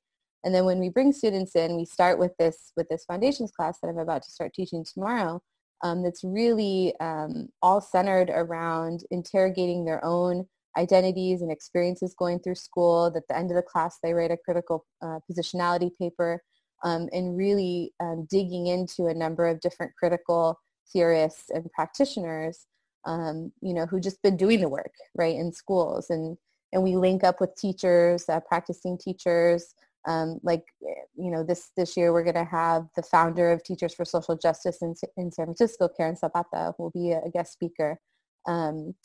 And 0.45 0.55
then 0.55 0.63
when 0.63 0.79
we 0.79 0.87
bring 0.87 1.11
students 1.11 1.55
in, 1.55 1.75
we 1.75 1.83
start 1.83 2.17
with 2.17 2.31
this 2.39 2.71
with 2.77 2.87
this 2.89 3.03
foundations 3.05 3.51
class 3.51 3.79
that 3.81 3.89
I'm 3.89 3.97
about 3.97 4.23
to 4.23 4.31
start 4.31 4.53
teaching 4.53 4.85
tomorrow 4.85 5.41
um, 5.83 6.03
that's 6.03 6.23
really 6.23 6.93
um, 6.99 7.49
all 7.61 7.81
centered 7.81 8.29
around 8.29 9.03
interrogating 9.11 9.85
their 9.85 10.03
own 10.03 10.47
identities 10.77 11.41
and 11.41 11.51
experiences 11.51 12.15
going 12.17 12.39
through 12.39 12.55
school. 12.55 13.11
That 13.11 13.19
at 13.19 13.27
the 13.29 13.37
end 13.37 13.51
of 13.51 13.55
the 13.55 13.61
class, 13.63 13.97
they 14.01 14.13
write 14.13 14.31
a 14.31 14.37
critical 14.37 14.85
uh, 15.01 15.19
positionality 15.29 15.91
paper 15.97 16.41
um, 16.83 17.09
and 17.11 17.37
really 17.37 17.93
um, 17.99 18.27
digging 18.29 18.67
into 18.67 19.07
a 19.07 19.13
number 19.13 19.47
of 19.47 19.59
different 19.61 19.93
critical 19.97 20.59
theorists 20.91 21.49
and 21.49 21.71
practitioners, 21.71 22.65
um, 23.05 23.51
you 23.61 23.73
know, 23.73 23.85
who 23.85 23.99
just 23.99 24.21
been 24.21 24.37
doing 24.37 24.61
the 24.61 24.69
work, 24.69 24.93
right, 25.15 25.35
in 25.35 25.51
schools. 25.51 26.09
And, 26.09 26.37
and 26.71 26.83
we 26.83 26.95
link 26.95 27.23
up 27.23 27.41
with 27.41 27.55
teachers, 27.55 28.27
uh, 28.29 28.39
practicing 28.41 28.97
teachers, 28.97 29.73
um, 30.07 30.39
like, 30.43 30.63
eh, 30.87 31.01
you 31.15 31.31
know, 31.31 31.43
this, 31.43 31.71
this 31.75 31.97
year 31.97 32.13
we're 32.13 32.23
going 32.23 32.35
to 32.35 32.45
have 32.45 32.87
the 32.95 33.03
founder 33.03 33.51
of 33.51 33.63
Teachers 33.63 33.93
for 33.93 34.05
Social 34.05 34.37
Justice 34.37 34.81
in, 34.81 34.95
in 35.17 35.31
San 35.31 35.45
Francisco, 35.45 35.89
Karen 35.89 36.15
Zapata, 36.15 36.73
will 36.77 36.91
be 36.91 37.11
a, 37.11 37.21
a 37.25 37.29
guest 37.29 37.53
speaker. 37.53 37.99
Um, 38.47 38.95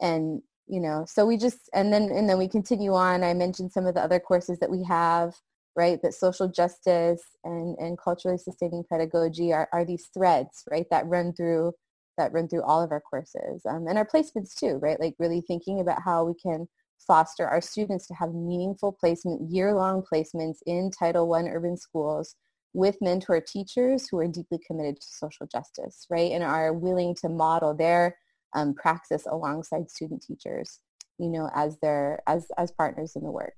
and, 0.00 0.42
you 0.68 0.80
know, 0.80 1.04
so 1.06 1.26
we 1.26 1.36
just, 1.36 1.68
and 1.74 1.92
then, 1.92 2.10
and 2.10 2.28
then 2.28 2.38
we 2.38 2.48
continue 2.48 2.94
on. 2.94 3.24
I 3.24 3.34
mentioned 3.34 3.72
some 3.72 3.86
of 3.86 3.94
the 3.94 4.02
other 4.02 4.20
courses 4.20 4.58
that 4.60 4.70
we 4.70 4.84
have, 4.84 5.34
right? 5.74 5.98
But 6.02 6.14
social 6.14 6.48
justice 6.48 7.22
and, 7.44 7.76
and 7.78 7.98
culturally 7.98 8.38
sustaining 8.38 8.84
pedagogy 8.90 9.52
are, 9.52 9.68
are 9.72 9.84
these 9.84 10.08
threads, 10.14 10.64
right? 10.70 10.86
That 10.90 11.06
run 11.06 11.32
through, 11.34 11.72
that 12.18 12.32
run 12.32 12.48
through 12.48 12.62
all 12.62 12.82
of 12.82 12.92
our 12.92 13.00
courses 13.00 13.62
um, 13.68 13.86
and 13.88 13.98
our 13.98 14.06
placements 14.06 14.54
too, 14.54 14.78
right? 14.80 14.98
Like 14.98 15.14
really 15.18 15.40
thinking 15.40 15.80
about 15.80 16.02
how 16.02 16.24
we 16.24 16.34
can 16.34 16.66
foster 16.98 17.46
our 17.46 17.60
students 17.60 18.06
to 18.08 18.14
have 18.14 18.34
meaningful 18.34 18.92
placement, 18.92 19.50
year-long 19.50 20.02
placements 20.02 20.58
in 20.66 20.90
Title 20.90 21.32
I 21.32 21.42
urban 21.42 21.76
schools 21.76 22.36
with 22.76 22.96
mentor 23.00 23.40
teachers 23.40 24.06
who 24.08 24.18
are 24.18 24.28
deeply 24.28 24.58
committed 24.66 24.96
to 24.96 25.06
social 25.06 25.46
justice, 25.46 26.06
right? 26.10 26.32
And 26.32 26.44
are 26.44 26.74
willing 26.74 27.14
to 27.22 27.28
model 27.28 27.74
their 27.74 28.16
um, 28.54 28.74
praxis 28.74 29.26
alongside 29.26 29.90
student 29.90 30.22
teachers, 30.22 30.80
you 31.18 31.30
know, 31.30 31.48
as 31.54 31.78
their, 31.80 32.20
as, 32.26 32.46
as 32.58 32.70
partners 32.72 33.16
in 33.16 33.22
the 33.22 33.30
work. 33.30 33.54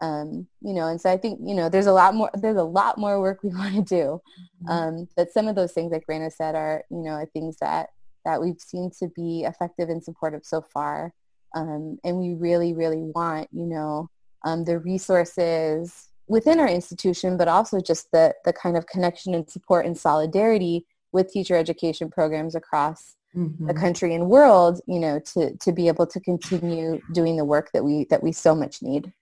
Um, 0.00 0.46
you 0.60 0.74
know, 0.74 0.88
and 0.88 1.00
so 1.00 1.10
I 1.10 1.16
think, 1.16 1.40
you 1.44 1.54
know, 1.54 1.68
there's 1.68 1.86
a 1.86 1.92
lot 1.92 2.14
more, 2.14 2.30
there's 2.34 2.56
a 2.56 2.62
lot 2.62 2.98
more 2.98 3.20
work 3.20 3.42
we 3.42 3.48
want 3.54 3.74
to 3.74 3.82
do. 3.82 4.20
Mm-hmm. 4.64 4.68
Um, 4.68 5.08
but 5.16 5.32
some 5.32 5.48
of 5.48 5.56
those 5.56 5.72
things, 5.72 5.92
like 5.92 6.06
Raina 6.08 6.32
said, 6.32 6.54
are, 6.54 6.84
you 6.90 7.02
know, 7.02 7.24
things 7.32 7.56
that, 7.60 7.90
that 8.24 8.40
we've 8.40 8.60
seen 8.60 8.90
to 9.00 9.08
be 9.08 9.42
effective 9.42 9.88
and 9.88 10.02
supportive 10.02 10.42
so 10.44 10.62
far. 10.72 11.12
Um, 11.54 11.98
and 12.04 12.18
we 12.18 12.34
really, 12.34 12.72
really 12.74 13.02
want, 13.02 13.48
you 13.52 13.66
know, 13.66 14.08
um, 14.44 14.64
the 14.64 14.78
resources 14.78 16.08
within 16.28 16.58
our 16.58 16.68
institution, 16.68 17.36
but 17.36 17.48
also 17.48 17.80
just 17.80 18.10
the, 18.12 18.34
the 18.44 18.52
kind 18.52 18.76
of 18.76 18.86
connection 18.86 19.34
and 19.34 19.48
support 19.48 19.86
and 19.86 19.96
solidarity 19.96 20.86
with 21.12 21.30
teacher 21.30 21.56
education 21.56 22.10
programs 22.10 22.54
across 22.54 23.16
mm-hmm. 23.36 23.66
the 23.66 23.74
country 23.74 24.14
and 24.14 24.28
world, 24.28 24.80
you 24.86 24.98
know, 24.98 25.20
to, 25.20 25.54
to 25.58 25.72
be 25.72 25.88
able 25.88 26.06
to 26.06 26.20
continue 26.20 27.00
doing 27.12 27.36
the 27.36 27.44
work 27.44 27.70
that 27.72 27.84
we, 27.84 28.04
that 28.04 28.22
we 28.22 28.32
so 28.32 28.54
much 28.54 28.82
need. 28.82 29.12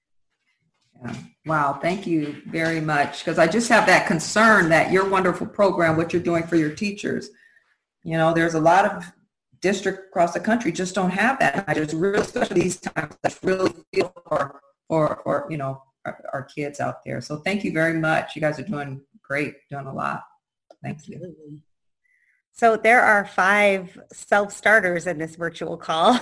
Yeah. 1.02 1.14
Wow. 1.46 1.78
Thank 1.80 2.06
you 2.06 2.42
very 2.46 2.80
much. 2.80 3.24
Because 3.24 3.38
I 3.38 3.46
just 3.46 3.68
have 3.70 3.86
that 3.86 4.06
concern 4.06 4.68
that 4.68 4.92
your 4.92 5.08
wonderful 5.08 5.46
program, 5.46 5.96
what 5.96 6.12
you're 6.12 6.22
doing 6.22 6.46
for 6.46 6.56
your 6.56 6.74
teachers, 6.74 7.30
you 8.04 8.16
know, 8.16 8.32
there's 8.32 8.54
a 8.54 8.60
lot 8.60 8.84
of 8.84 9.12
district 9.60 10.08
across 10.08 10.32
the 10.32 10.40
country 10.40 10.72
just 10.72 10.94
don't 10.94 11.10
have 11.10 11.38
that. 11.38 11.64
I 11.68 11.74
just 11.74 11.94
really, 11.94 12.20
especially 12.20 12.62
these 12.62 12.80
times, 12.80 13.16
I 13.24 13.32
really 13.42 13.72
feel 13.92 14.12
for, 14.26 14.60
for, 14.88 15.20
for 15.22 15.46
you 15.50 15.56
know, 15.56 15.82
our, 16.04 16.18
our, 16.32 16.42
kids 16.44 16.80
out 16.80 17.04
there. 17.04 17.20
So 17.20 17.38
thank 17.38 17.64
you 17.64 17.72
very 17.72 17.98
much. 17.98 18.34
You 18.34 18.40
guys 18.40 18.58
are 18.58 18.64
doing 18.64 19.02
great, 19.22 19.54
doing 19.68 19.86
a 19.86 19.92
lot. 19.92 20.22
Thank 20.82 21.08
you. 21.08 21.60
So 22.52 22.76
there 22.76 23.02
are 23.02 23.24
five 23.26 23.98
self-starters 24.12 25.06
in 25.06 25.18
this 25.18 25.36
virtual 25.36 25.76
call. 25.76 26.18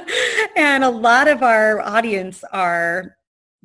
and 0.56 0.84
a 0.84 0.90
lot 0.90 1.28
of 1.28 1.42
our 1.42 1.80
audience 1.80 2.44
are 2.52 3.16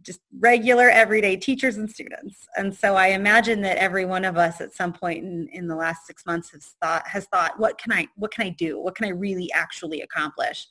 just 0.01 0.19
regular 0.39 0.89
everyday 0.89 1.37
teachers 1.37 1.77
and 1.77 1.89
students. 1.89 2.47
And 2.55 2.75
so 2.75 2.95
I 2.95 3.07
imagine 3.07 3.61
that 3.61 3.77
every 3.77 4.05
one 4.05 4.25
of 4.25 4.37
us 4.37 4.61
at 4.61 4.73
some 4.73 4.93
point 4.93 5.23
in, 5.23 5.47
in 5.51 5.67
the 5.67 5.75
last 5.75 6.05
six 6.07 6.25
months 6.25 6.51
has 6.51 6.75
thought, 6.81 7.07
has 7.07 7.25
thought, 7.25 7.59
what 7.59 7.77
can 7.77 7.91
I, 7.91 8.07
what 8.15 8.31
can 8.31 8.45
I 8.45 8.49
do? 8.49 8.79
What 8.79 8.95
can 8.95 9.05
I 9.05 9.11
really 9.11 9.51
actually 9.53 10.01
accomplish 10.01 10.67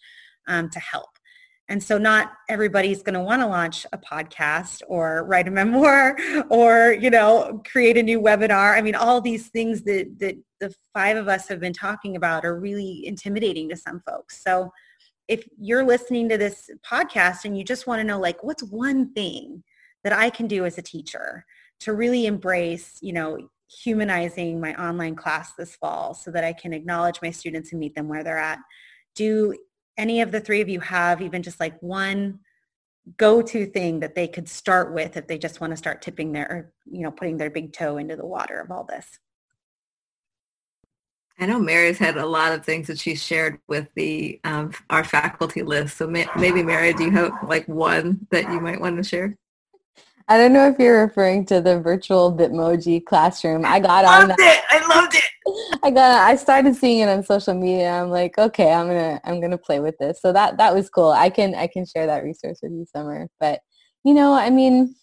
um, 0.48 0.68
to 0.70 0.80
help? 0.80 1.10
And 1.70 1.80
so 1.80 1.98
not 1.98 2.32
everybody's 2.48 3.00
going 3.00 3.14
to 3.14 3.20
want 3.20 3.42
to 3.42 3.46
launch 3.46 3.86
a 3.92 3.98
podcast 3.98 4.82
or 4.88 5.24
write 5.24 5.46
a 5.46 5.50
memoir 5.52 6.16
or, 6.50 6.92
you 7.00 7.10
know, 7.10 7.62
create 7.64 7.96
a 7.96 8.02
new 8.02 8.20
webinar. 8.20 8.76
I 8.76 8.82
mean, 8.82 8.96
all 8.96 9.20
these 9.20 9.48
things 9.48 9.82
that, 9.82 10.18
that 10.18 10.36
the 10.58 10.74
five 10.92 11.16
of 11.16 11.28
us 11.28 11.46
have 11.48 11.60
been 11.60 11.72
talking 11.72 12.16
about 12.16 12.44
are 12.44 12.58
really 12.58 13.06
intimidating 13.06 13.68
to 13.68 13.76
some 13.76 14.02
folks. 14.04 14.42
So 14.42 14.70
if 15.30 15.48
you're 15.60 15.84
listening 15.84 16.28
to 16.28 16.36
this 16.36 16.68
podcast 16.84 17.44
and 17.44 17.56
you 17.56 17.62
just 17.62 17.86
want 17.86 18.00
to 18.00 18.04
know 18.04 18.18
like 18.18 18.42
what's 18.42 18.64
one 18.64 19.12
thing 19.12 19.62
that 20.02 20.12
I 20.12 20.28
can 20.28 20.48
do 20.48 20.64
as 20.64 20.76
a 20.76 20.82
teacher 20.82 21.46
to 21.80 21.92
really 21.92 22.26
embrace, 22.26 22.98
you 23.00 23.12
know, 23.12 23.48
humanizing 23.84 24.60
my 24.60 24.74
online 24.74 25.14
class 25.14 25.52
this 25.54 25.76
fall 25.76 26.14
so 26.14 26.32
that 26.32 26.42
I 26.42 26.52
can 26.52 26.72
acknowledge 26.72 27.22
my 27.22 27.30
students 27.30 27.70
and 27.70 27.78
meet 27.78 27.94
them 27.94 28.08
where 28.08 28.24
they're 28.24 28.38
at. 28.38 28.58
Do 29.14 29.54
any 29.96 30.20
of 30.20 30.32
the 30.32 30.40
three 30.40 30.62
of 30.62 30.68
you 30.68 30.80
have 30.80 31.22
even 31.22 31.44
just 31.44 31.60
like 31.60 31.80
one 31.80 32.40
go-to 33.16 33.66
thing 33.66 34.00
that 34.00 34.16
they 34.16 34.26
could 34.26 34.48
start 34.48 34.92
with 34.92 35.16
if 35.16 35.28
they 35.28 35.38
just 35.38 35.60
want 35.60 35.70
to 35.70 35.76
start 35.76 36.02
tipping 36.02 36.32
their, 36.32 36.72
you 36.90 37.02
know, 37.02 37.12
putting 37.12 37.36
their 37.36 37.50
big 37.50 37.72
toe 37.72 37.98
into 37.98 38.16
the 38.16 38.26
water 38.26 38.58
of 38.58 38.72
all 38.72 38.82
this? 38.82 39.06
I 41.40 41.46
know 41.46 41.58
Mary's 41.58 41.96
had 41.96 42.18
a 42.18 42.26
lot 42.26 42.52
of 42.52 42.66
things 42.66 42.86
that 42.88 42.98
she's 42.98 43.22
shared 43.22 43.58
with 43.66 43.88
the 43.94 44.38
um, 44.44 44.72
our 44.90 45.02
faculty 45.02 45.62
list. 45.62 45.96
So 45.96 46.06
may- 46.06 46.28
maybe 46.36 46.62
Mary, 46.62 46.92
do 46.92 47.04
you 47.04 47.12
have 47.12 47.32
like 47.48 47.66
one 47.66 48.26
that 48.30 48.52
you 48.52 48.60
might 48.60 48.78
want 48.78 48.98
to 48.98 49.02
share? 49.02 49.38
I 50.28 50.36
don't 50.36 50.52
know 50.52 50.68
if 50.68 50.78
you're 50.78 51.06
referring 51.06 51.46
to 51.46 51.62
the 51.62 51.80
virtual 51.80 52.36
Bitmoji 52.36 53.04
classroom. 53.06 53.64
I 53.64 53.80
got 53.80 54.04
loved 54.04 54.22
on 54.22 54.28
that. 54.28 54.38
it. 54.38 54.64
I 54.68 54.94
loved 54.94 55.14
it. 55.14 55.80
I 55.82 55.90
got. 55.90 56.28
I 56.28 56.36
started 56.36 56.76
seeing 56.76 57.00
it 57.00 57.08
on 57.08 57.24
social 57.24 57.54
media. 57.54 57.90
I'm 57.90 58.10
like, 58.10 58.36
okay, 58.36 58.70
I'm 58.70 58.88
gonna, 58.88 59.20
I'm 59.24 59.40
gonna 59.40 59.58
play 59.58 59.80
with 59.80 59.96
this. 59.96 60.20
So 60.20 60.34
that 60.34 60.58
that 60.58 60.74
was 60.74 60.90
cool. 60.90 61.10
I 61.10 61.30
can, 61.30 61.54
I 61.54 61.68
can 61.68 61.86
share 61.86 62.06
that 62.06 62.22
resource 62.22 62.58
with 62.62 62.72
you, 62.72 62.84
Summer. 62.94 63.28
But 63.40 63.60
you 64.04 64.12
know, 64.12 64.34
I 64.34 64.50
mean, 64.50 64.94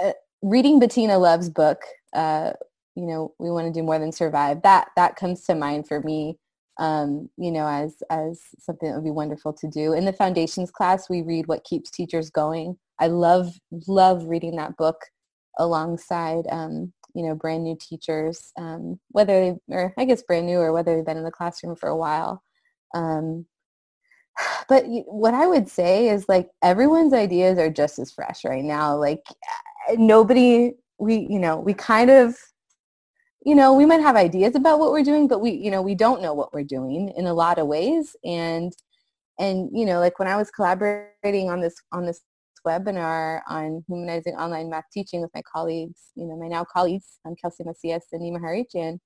uh, 0.00 0.12
reading 0.42 0.78
Bettina 0.80 1.18
Love's 1.18 1.48
book 1.48 1.80
uh, 2.14 2.52
you 2.94 3.06
know 3.06 3.32
we 3.38 3.50
want 3.50 3.66
to 3.66 3.72
do 3.72 3.84
more 3.84 3.98
than 3.98 4.12
survive. 4.12 4.62
That 4.62 4.88
that 4.96 5.16
comes 5.16 5.44
to 5.44 5.54
mind 5.54 5.88
for 5.88 6.00
me 6.00 6.38
um, 6.78 7.28
you 7.36 7.50
know 7.50 7.66
as 7.66 8.02
as 8.10 8.40
something 8.58 8.88
that 8.88 8.96
would 8.96 9.04
be 9.04 9.10
wonderful 9.10 9.52
to 9.54 9.68
do. 9.68 9.92
In 9.92 10.04
the 10.04 10.12
foundations 10.12 10.70
class 10.70 11.08
we 11.08 11.22
read 11.22 11.46
what 11.46 11.64
keeps 11.64 11.90
teachers 11.90 12.30
going. 12.30 12.76
I 12.98 13.08
love 13.08 13.54
love 13.88 14.24
reading 14.24 14.56
that 14.56 14.76
book 14.76 14.96
alongside 15.58 16.46
um, 16.50 16.92
you 17.14 17.24
know 17.24 17.34
brand 17.34 17.64
new 17.64 17.76
teachers 17.80 18.52
um, 18.58 18.98
whether 19.10 19.32
they 19.40 19.74
or 19.74 19.94
i 19.98 20.04
guess 20.04 20.22
brand 20.22 20.46
new 20.46 20.58
or 20.58 20.72
whether 20.72 20.96
they've 20.96 21.06
been 21.06 21.16
in 21.16 21.24
the 21.24 21.30
classroom 21.30 21.76
for 21.76 21.88
a 21.88 21.96
while. 21.96 22.42
Um, 22.94 23.46
but 24.68 24.84
what 25.06 25.34
i 25.34 25.46
would 25.46 25.68
say 25.68 26.08
is 26.08 26.28
like 26.28 26.48
everyone's 26.62 27.12
ideas 27.12 27.58
are 27.58 27.70
just 27.70 27.98
as 27.98 28.12
fresh 28.12 28.44
right 28.44 28.64
now. 28.64 28.96
Like 28.96 29.22
nobody 29.96 30.72
we 30.98 31.26
you 31.30 31.38
know 31.38 31.58
we 31.58 31.74
kind 31.74 32.10
of 32.10 32.36
you 33.44 33.54
know, 33.54 33.74
we 33.74 33.86
might 33.86 34.00
have 34.00 34.16
ideas 34.16 34.54
about 34.54 34.78
what 34.78 34.90
we're 34.92 35.04
doing, 35.04 35.28
but 35.28 35.40
we, 35.40 35.50
you 35.50 35.70
know, 35.70 35.82
we 35.82 35.94
don't 35.94 36.22
know 36.22 36.34
what 36.34 36.52
we're 36.54 36.64
doing 36.64 37.12
in 37.16 37.26
a 37.26 37.34
lot 37.34 37.58
of 37.58 37.66
ways. 37.66 38.16
And, 38.24 38.74
and 39.38 39.68
you 39.72 39.84
know 39.84 40.00
like 40.00 40.18
when 40.18 40.28
i 40.28 40.36
was 40.36 40.50
collaborating 40.50 41.50
on 41.50 41.60
this 41.60 41.74
on 41.92 42.04
this 42.06 42.22
webinar 42.66 43.40
on 43.48 43.84
humanizing 43.88 44.34
online 44.34 44.70
math 44.70 44.84
teaching 44.92 45.20
with 45.20 45.30
my 45.34 45.42
colleagues 45.42 46.10
you 46.14 46.26
know 46.26 46.36
my 46.36 46.48
now 46.48 46.64
colleagues 46.64 47.18
um, 47.26 47.34
kelsey 47.40 47.64
macias 47.64 48.06
and 48.12 48.22
nima 48.22 48.40
harichian 48.40 48.98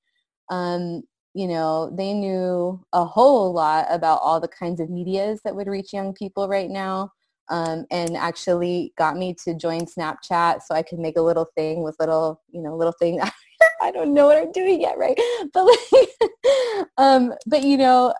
um, 0.51 1.03
you 1.35 1.47
know 1.47 1.91
they 1.97 2.13
knew 2.15 2.81
a 2.93 3.05
whole 3.05 3.53
lot 3.53 3.87
about 3.91 4.21
all 4.23 4.41
the 4.41 4.49
kinds 4.49 4.81
of 4.81 4.91
medias 4.91 5.41
that 5.45 5.55
would 5.55 5.67
reach 5.67 5.93
young 5.93 6.13
people 6.15 6.49
right 6.49 6.71
now 6.71 7.11
um, 7.51 7.87
and 7.91 8.17
actually 8.17 8.93
got 8.99 9.17
me 9.17 9.35
to 9.35 9.55
join 9.55 9.81
snapchat 9.81 10.61
so 10.63 10.75
i 10.75 10.83
could 10.83 10.99
make 10.99 11.17
a 11.17 11.23
little 11.23 11.49
thing 11.57 11.83
with 11.83 11.97
little 11.99 12.41
you 12.51 12.63
know 12.63 12.77
little 12.77 12.95
thing 13.01 13.21
i 13.83 13.91
don't 13.91 14.15
know 14.15 14.27
what 14.27 14.39
i'm 14.39 14.53
doing 14.53 14.81
yet 14.81 14.99
right? 14.99 15.19
But 15.53 15.65
like 15.65 16.89
um, 16.99 17.35
but 17.47 17.63
you 17.63 17.77
know 17.77 18.15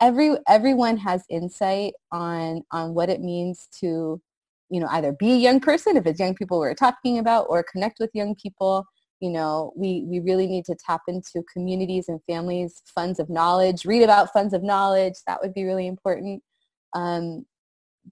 every 0.00 0.36
everyone 0.48 0.96
has 0.96 1.24
insight 1.28 1.92
on 2.12 2.62
on 2.72 2.94
what 2.94 3.10
it 3.10 3.20
means 3.20 3.68
to 3.80 4.20
you 4.70 4.80
know 4.80 4.88
either 4.90 5.12
be 5.12 5.32
a 5.32 5.36
young 5.36 5.60
person 5.60 5.96
if 5.96 6.06
it's 6.06 6.20
young 6.20 6.34
people 6.34 6.58
we're 6.58 6.74
talking 6.74 7.18
about 7.18 7.46
or 7.48 7.64
connect 7.70 7.98
with 8.00 8.10
young 8.14 8.34
people. 8.34 8.86
You 9.20 9.30
know 9.30 9.72
we 9.76 10.06
we 10.08 10.20
really 10.20 10.46
need 10.46 10.64
to 10.66 10.74
tap 10.74 11.02
into 11.06 11.44
communities 11.52 12.06
and 12.08 12.20
families 12.26 12.82
funds 12.86 13.18
of 13.20 13.28
knowledge 13.28 13.84
read 13.84 14.02
about 14.02 14.32
funds 14.32 14.54
of 14.54 14.62
knowledge. 14.62 15.14
That 15.26 15.40
would 15.42 15.52
be 15.52 15.64
really 15.64 15.86
important. 15.86 16.42
Um, 16.94 17.44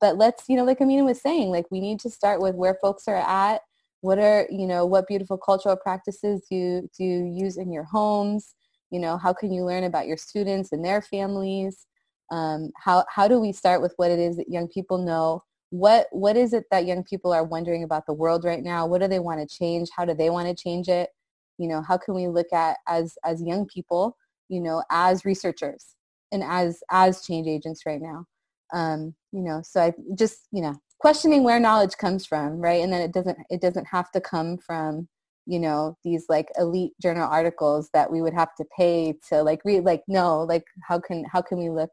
but 0.01 0.19
let's 0.19 0.45
you 0.49 0.57
know 0.57 0.65
like 0.65 0.81
amina 0.81 1.05
was 1.05 1.23
saying 1.23 1.49
like 1.49 1.65
we 1.71 1.81
need 1.81 1.99
to 2.01 2.11
start 2.11 2.43
with 2.43 2.55
where 2.55 2.77
folks 2.83 3.09
are 3.09 3.17
at 3.17 3.63
what 4.01 4.19
are 4.19 4.47
you 4.51 4.67
know 4.67 4.87
what 4.87 5.09
beautiful 5.09 5.39
cultural 5.39 5.77
practices 5.77 6.43
do 6.49 6.57
you, 6.57 6.91
do 6.97 7.05
you 7.05 7.25
use 7.25 7.57
in 7.57 7.73
your 7.73 7.85
homes? 7.85 8.55
You 8.91 9.01
know 9.01 9.19
how 9.19 9.33
can 9.33 9.53
you 9.53 9.65
learn 9.65 9.85
about 9.85 10.07
your 10.07 10.17
students 10.17 10.73
and 10.73 10.85
their 10.85 11.03
families? 11.03 11.87
Um, 12.31 12.71
how, 12.77 13.05
how 13.09 13.27
do 13.27 13.41
we 13.41 13.53
start 13.53 13.81
with 13.81 13.95
what 13.97 14.11
it 14.11 14.19
is 14.19 14.37
that 14.37 14.51
young 14.51 14.69
people 14.69 14.99
know? 14.99 15.43
What 15.71 16.07
what 16.13 16.37
is 16.37 16.53
it 16.53 16.65
that 16.71 16.87
young 16.87 17.05
people 17.05 17.33
are 17.33 17.45
wondering 17.45 17.85
about 17.85 18.07
the 18.07 18.15
world 18.15 18.45
right 18.45 18.63
now? 18.63 18.87
What 18.87 19.01
do 19.01 19.09
they 19.09 19.19
want 19.19 19.41
to 19.41 19.57
change? 19.57 19.89
How 19.97 20.05
do 20.05 20.15
they 20.15 20.31
want 20.31 20.49
to 20.49 20.55
change 20.63 20.89
it? 20.89 21.11
You 21.59 21.69
know 21.69 21.83
how 21.83 21.99
can 21.99 22.15
we 22.15 22.29
look 22.29 22.53
at 22.53 22.79
as 22.89 23.17
as 23.25 23.43
young 23.43 23.67
people 23.67 24.17
you 24.49 24.61
know 24.61 24.83
as 24.91 25.25
researchers 25.25 25.95
and 26.33 26.43
as 26.45 26.81
as 26.91 27.23
change 27.23 27.49
agents 27.49 27.83
right 27.85 28.01
now? 28.01 28.27
Um 28.73 29.15
you 29.33 29.43
know 29.43 29.61
so 29.63 29.83
i 29.83 29.93
just 30.15 30.47
you 30.53 30.63
know 30.63 30.75
questioning 30.99 31.45
where 31.45 31.61
knowledge 31.61 31.97
comes 31.97 32.27
from 32.27 32.59
right? 32.59 32.83
And 32.83 32.93
then 32.93 33.03
it 33.03 33.13
doesn't 33.13 33.39
it 33.51 33.61
doesn't 33.61 33.87
have 33.87 34.11
to 34.13 34.21
come 34.21 34.59
from 34.59 35.09
you 35.49 35.59
know 35.59 35.97
these 36.05 36.27
like 36.29 36.49
elite 36.59 36.93
journal 37.01 37.27
articles 37.27 37.89
that 37.95 38.13
we 38.13 38.21
would 38.21 38.35
have 38.35 38.55
to 38.57 38.67
pay 38.77 39.15
to 39.31 39.43
like 39.43 39.61
read 39.65 39.83
like 39.83 40.03
no 40.07 40.43
like 40.43 40.65
how 40.87 41.01
can 41.01 41.25
how 41.33 41.41
can 41.41 41.59
we 41.59 41.71
look 41.71 41.91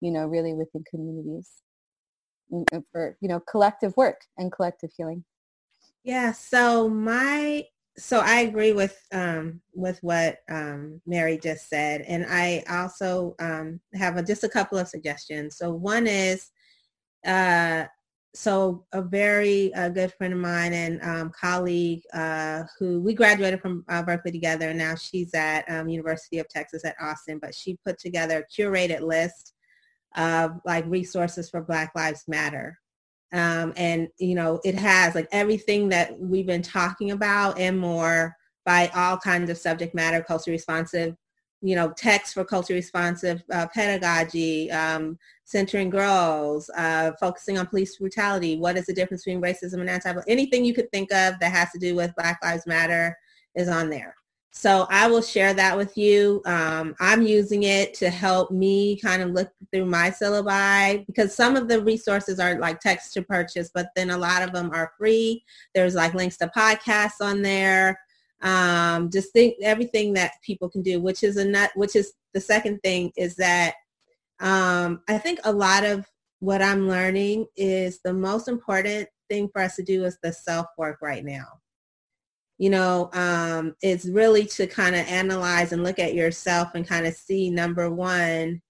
you 0.00 0.10
know 0.10 0.26
really 0.26 0.52
within 0.54 0.82
communities 0.90 1.48
for 2.92 3.16
you 3.20 3.28
know 3.28 3.40
collective 3.48 3.96
work 3.96 4.20
and 4.36 4.52
collective 4.52 4.90
healing? 4.96 5.24
Yeah 6.02 6.32
so 6.32 6.88
my 6.88 7.64
so 7.98 8.20
i 8.20 8.40
agree 8.40 8.72
with 8.72 9.00
um 9.12 9.60
with 9.72 9.98
what 10.02 10.38
um 10.50 11.00
mary 11.06 11.38
just 11.38 11.68
said. 11.68 12.02
And 12.02 12.26
i 12.28 12.64
also 12.68 13.36
um 13.38 13.80
have 13.94 14.16
a, 14.16 14.22
just 14.22 14.44
a 14.44 14.48
couple 14.48 14.78
of 14.78 14.88
suggestions. 14.88 15.56
So 15.56 15.72
one 15.72 16.08
is 16.08 16.50
uh 17.24 17.84
so 18.34 18.84
a 18.92 19.00
very 19.00 19.72
uh, 19.74 19.88
good 19.88 20.12
friend 20.12 20.34
of 20.34 20.38
mine 20.38 20.72
and 20.72 21.02
um, 21.02 21.32
colleague 21.38 22.02
uh, 22.12 22.64
who 22.78 23.00
we 23.00 23.14
graduated 23.14 23.60
from 23.60 23.84
uh, 23.88 24.02
Berkeley 24.02 24.32
together. 24.32 24.70
And 24.70 24.78
now 24.78 24.94
she's 24.94 25.32
at 25.34 25.64
um, 25.70 25.88
University 25.88 26.38
of 26.38 26.48
Texas 26.48 26.84
at 26.84 26.96
Austin, 27.00 27.38
but 27.40 27.54
she 27.54 27.78
put 27.84 27.98
together 27.98 28.44
a 28.44 28.60
curated 28.60 29.00
list 29.00 29.54
of 30.16 30.60
like 30.64 30.84
resources 30.86 31.48
for 31.48 31.62
Black 31.62 31.92
Lives 31.94 32.24
Matter. 32.28 32.78
Um, 33.32 33.72
and, 33.76 34.08
you 34.18 34.34
know, 34.34 34.60
it 34.64 34.74
has 34.74 35.14
like 35.14 35.28
everything 35.32 35.88
that 35.88 36.18
we've 36.18 36.46
been 36.46 36.62
talking 36.62 37.12
about 37.12 37.58
and 37.58 37.78
more 37.78 38.36
by 38.64 38.90
all 38.94 39.16
kinds 39.16 39.50
of 39.50 39.58
subject 39.58 39.94
matter, 39.94 40.22
culture 40.22 40.50
responsive 40.50 41.16
you 41.62 41.74
know, 41.74 41.92
text 41.96 42.34
for 42.34 42.44
culture 42.44 42.74
responsive 42.74 43.42
uh, 43.52 43.66
pedagogy, 43.74 44.70
um, 44.70 45.18
centering 45.46 45.88
girls, 45.88 46.68
uh, 46.76 47.12
focusing 47.18 47.56
on 47.56 47.66
police 47.66 47.96
brutality. 47.96 48.58
What 48.58 48.76
is 48.76 48.84
the 48.86 48.92
difference 48.92 49.24
between 49.24 49.42
racism 49.42 49.80
and 49.80 49.88
anti 49.88 50.14
Anything 50.28 50.64
you 50.64 50.74
could 50.74 50.90
think 50.90 51.10
of 51.12 51.38
that 51.40 51.52
has 51.52 51.70
to 51.72 51.78
do 51.78 51.94
with 51.94 52.14
Black 52.16 52.38
Lives 52.42 52.66
Matter 52.66 53.16
is 53.54 53.68
on 53.68 53.88
there. 53.88 54.14
So 54.50 54.86
I 54.90 55.06
will 55.06 55.22
share 55.22 55.54
that 55.54 55.76
with 55.76 55.96
you. 55.96 56.42
Um, 56.46 56.94
I'm 56.98 57.22
using 57.22 57.64
it 57.64 57.94
to 57.94 58.10
help 58.10 58.50
me 58.50 58.98
kind 59.00 59.22
of 59.22 59.30
look 59.30 59.50
through 59.72 59.84
my 59.84 60.10
syllabi 60.10 61.06
because 61.06 61.34
some 61.34 61.56
of 61.56 61.68
the 61.68 61.82
resources 61.82 62.38
are 62.38 62.58
like 62.58 62.80
text 62.80 63.12
to 63.14 63.22
purchase, 63.22 63.70
but 63.72 63.88
then 63.94 64.10
a 64.10 64.18
lot 64.18 64.42
of 64.42 64.52
them 64.52 64.70
are 64.72 64.92
free. 64.98 65.44
There's 65.74 65.94
like 65.94 66.14
links 66.14 66.38
to 66.38 66.50
podcasts 66.56 67.20
on 67.20 67.42
there 67.42 67.98
um, 68.42 69.10
just 69.10 69.32
think 69.32 69.56
everything 69.62 70.12
that 70.14 70.32
people 70.42 70.68
can 70.68 70.82
do, 70.82 71.00
which 71.00 71.22
is 71.22 71.36
a 71.36 71.44
nut, 71.44 71.70
which 71.74 71.96
is 71.96 72.12
the 72.34 72.40
second 72.40 72.80
thing 72.82 73.12
is 73.16 73.34
that 73.36 73.74
um, 74.40 75.02
I 75.08 75.18
think 75.18 75.40
a 75.44 75.52
lot 75.52 75.84
of 75.84 76.06
what 76.40 76.62
I'm 76.62 76.88
learning 76.88 77.46
is 77.56 78.00
the 78.04 78.12
most 78.12 78.48
important 78.48 79.08
thing 79.28 79.48
for 79.52 79.62
us 79.62 79.76
to 79.76 79.82
do 79.82 80.04
is 80.04 80.18
the 80.22 80.32
self 80.32 80.66
work 80.76 80.98
right 81.02 81.24
now. 81.24 81.46
You 82.58 82.70
know, 82.70 83.10
um, 83.12 83.74
it's 83.82 84.06
really 84.06 84.46
to 84.46 84.66
kind 84.66 84.94
of 84.94 85.06
analyze 85.06 85.72
and 85.72 85.82
look 85.82 85.98
at 85.98 86.14
yourself 86.14 86.68
and 86.74 86.86
kind 86.86 87.06
of 87.06 87.14
see 87.14 87.50
number 87.50 87.90
one, 87.90 88.62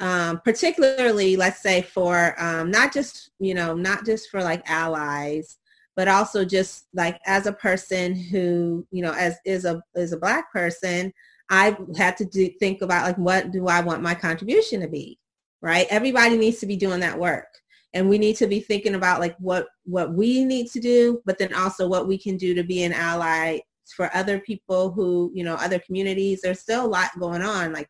um, 0.00 0.40
particularly 0.44 1.36
let's 1.36 1.62
say 1.62 1.82
for 1.82 2.34
um, 2.42 2.70
not 2.70 2.92
just, 2.92 3.30
you 3.38 3.54
know, 3.54 3.74
not 3.74 4.04
just 4.04 4.30
for 4.30 4.42
like 4.42 4.68
allies, 4.68 5.58
but 5.96 6.08
also 6.08 6.44
just 6.44 6.86
like 6.92 7.20
as 7.26 7.46
a 7.46 7.52
person 7.52 8.16
who, 8.16 8.86
you 8.90 9.02
know, 9.02 9.12
as 9.12 9.36
is 9.44 9.64
a 9.64 9.80
is 9.94 10.12
a 10.12 10.18
black 10.18 10.52
person, 10.52 11.12
I've 11.50 11.78
had 11.96 12.16
to 12.18 12.24
do, 12.24 12.48
think 12.58 12.82
about 12.82 13.04
like 13.04 13.18
what 13.18 13.50
do 13.50 13.68
I 13.68 13.80
want 13.80 14.02
my 14.02 14.14
contribution 14.14 14.80
to 14.80 14.88
be, 14.88 15.18
right? 15.60 15.86
Everybody 15.90 16.36
needs 16.36 16.58
to 16.60 16.66
be 16.66 16.76
doing 16.76 17.00
that 17.00 17.18
work. 17.18 17.46
And 17.92 18.08
we 18.08 18.18
need 18.18 18.36
to 18.36 18.46
be 18.46 18.58
thinking 18.60 18.96
about 18.96 19.20
like 19.20 19.36
what 19.38 19.68
what 19.84 20.14
we 20.14 20.44
need 20.44 20.68
to 20.72 20.80
do, 20.80 21.22
but 21.24 21.38
then 21.38 21.54
also 21.54 21.86
what 21.86 22.08
we 22.08 22.18
can 22.18 22.36
do 22.36 22.52
to 22.54 22.64
be 22.64 22.82
an 22.82 22.92
ally 22.92 23.60
for 23.94 24.10
other 24.14 24.40
people 24.40 24.90
who, 24.90 25.30
you 25.34 25.44
know, 25.44 25.54
other 25.54 25.78
communities. 25.78 26.40
There's 26.42 26.60
still 26.60 26.84
a 26.84 26.88
lot 26.88 27.10
going 27.20 27.42
on, 27.42 27.72
like 27.72 27.88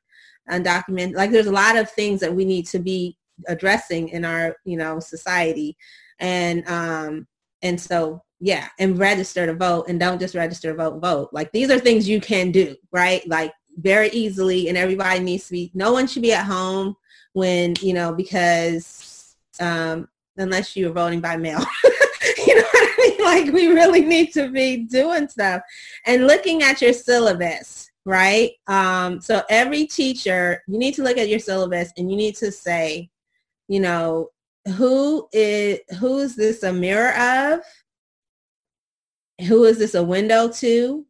undocumented. 0.51 1.15
Like 1.15 1.31
there's 1.31 1.47
a 1.47 1.53
lot 1.53 1.77
of 1.77 1.91
things 1.91 2.21
that 2.21 2.35
we 2.35 2.45
need 2.45 2.67
to 2.67 2.79
be 2.79 3.17
addressing 3.49 4.09
in 4.11 4.25
our, 4.25 4.57
you 4.65 4.77
know, 4.77 5.01
society. 5.01 5.77
And 6.19 6.69
um, 6.69 7.27
and 7.63 7.81
so, 7.81 8.23
yeah, 8.41 8.69
and 8.79 8.99
register 8.99 9.47
to 9.47 9.55
vote 9.55 9.87
and 9.89 9.99
don't 9.99 10.21
just 10.21 10.35
register 10.35 10.71
to 10.73 10.77
vote, 10.77 11.01
vote. 11.01 11.31
Like 11.33 11.53
these 11.53 11.71
are 11.71 11.79
things 11.79 12.09
you 12.09 12.21
can 12.21 12.51
do, 12.51 12.77
right? 12.93 13.27
Like 13.29 13.53
very 13.77 14.09
easily 14.11 14.69
and 14.69 14.77
everybody 14.77 15.21
needs 15.21 15.47
to 15.47 15.53
be, 15.53 15.71
no 15.75 15.93
one 15.93 16.07
should 16.07 16.23
be 16.23 16.33
at 16.33 16.45
home 16.45 16.97
when, 17.33 17.75
you 17.81 17.93
know, 17.93 18.15
because 18.15 19.37
um, 19.61 20.09
unless 20.37 20.77
you're 20.77 20.93
voting 20.93 21.21
by 21.21 21.37
mail. 21.37 21.59
you 22.47 22.55
know 22.55 22.63
what 22.63 22.71
I 22.75 22.95
mean? 22.99 23.25
Like 23.25 23.53
we 23.53 23.67
really 23.69 24.03
need 24.03 24.33
to 24.35 24.49
be 24.51 24.79
doing 24.79 25.29
stuff 25.29 25.63
and 26.07 26.27
looking 26.27 26.63
at 26.63 26.83
your 26.83 26.93
syllabus, 26.93 27.91
right? 28.05 28.53
Um, 28.67 29.21
so 29.21 29.43
every 29.49 29.87
teacher, 29.87 30.63
you 30.69 30.79
need 30.79 30.95
to 30.95 31.03
look 31.03 31.19
at 31.19 31.29
your 31.29 31.39
syllabus 31.39 31.93
and 31.97 32.11
you 32.11 32.17
need 32.17 32.37
to 32.37 32.51
say, 32.51 33.11
you 33.69 33.81
know, 33.81 34.29
who 34.77 35.29
is 35.33 35.79
who 35.99 36.19
is 36.19 36.37
this 36.37 36.63
a 36.63 36.73
mirror 36.73 37.15
of? 37.19 37.61
Who 39.47 39.65
is 39.65 39.79
this 39.79 39.95
a 39.95 40.03
window 40.03 40.49
to? 40.49 41.05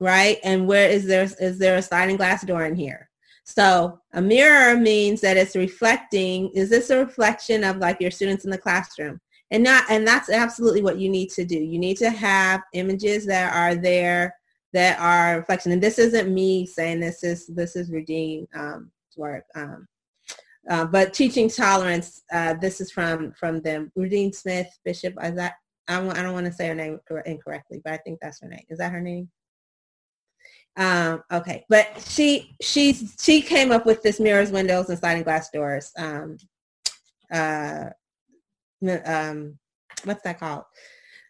Right? 0.00 0.38
And 0.44 0.66
where 0.66 0.88
is 0.88 1.06
there 1.06 1.28
is 1.40 1.58
there 1.58 1.76
a 1.76 1.82
sliding 1.82 2.16
glass 2.16 2.44
door 2.44 2.64
in 2.64 2.74
here? 2.74 3.08
So 3.44 4.00
a 4.12 4.22
mirror 4.22 4.76
means 4.76 5.20
that 5.20 5.36
it's 5.36 5.54
reflecting, 5.54 6.50
is 6.54 6.70
this 6.70 6.88
a 6.90 6.98
reflection 6.98 7.62
of 7.62 7.76
like 7.76 8.00
your 8.00 8.10
students 8.10 8.44
in 8.44 8.50
the 8.50 8.58
classroom? 8.58 9.20
And 9.50 9.62
not 9.62 9.84
and 9.90 10.06
that's 10.06 10.30
absolutely 10.30 10.82
what 10.82 10.98
you 10.98 11.08
need 11.08 11.30
to 11.30 11.44
do. 11.44 11.58
You 11.58 11.78
need 11.78 11.98
to 11.98 12.10
have 12.10 12.62
images 12.72 13.26
that 13.26 13.54
are 13.54 13.74
there 13.74 14.34
that 14.72 14.98
are 14.98 15.38
reflection. 15.38 15.70
And 15.70 15.82
this 15.82 15.98
isn't 15.98 16.32
me 16.32 16.66
saying 16.66 17.00
this 17.00 17.22
is 17.22 17.46
this 17.46 17.76
is 17.76 17.90
Rudine 17.90 18.46
um, 18.56 18.90
work. 19.16 19.44
Um, 19.54 19.86
uh, 20.68 20.86
but 20.86 21.12
teaching 21.12 21.48
tolerance, 21.48 22.22
uh, 22.32 22.54
this 22.54 22.80
is 22.80 22.90
from 22.90 23.32
from 23.32 23.60
them. 23.60 23.92
Rudine 23.96 24.34
Smith 24.34 24.66
Bishop. 24.84 25.14
Is 25.22 25.34
that 25.36 25.54
I 25.88 26.00
don't, 26.00 26.32
want 26.32 26.46
to 26.46 26.52
say 26.52 26.68
her 26.68 26.74
name 26.74 26.98
incorrectly, 27.26 27.80
but 27.84 27.92
I 27.92 27.96
think 27.98 28.18
that's 28.20 28.40
her 28.40 28.48
name. 28.48 28.64
Is 28.70 28.78
that 28.78 28.92
her 28.92 29.00
name? 29.00 29.28
Um, 30.76 31.22
okay, 31.30 31.64
but 31.68 31.86
she 32.08 32.56
she's 32.60 33.14
she 33.20 33.40
came 33.40 33.70
up 33.70 33.86
with 33.86 34.02
this 34.02 34.18
mirrors, 34.18 34.50
windows, 34.50 34.88
and 34.88 34.98
sliding 34.98 35.22
glass 35.22 35.50
doors. 35.50 35.92
Um, 35.96 36.36
uh, 37.32 37.90
um, 39.04 39.58
what's 40.04 40.22
that 40.22 40.40
called? 40.40 40.64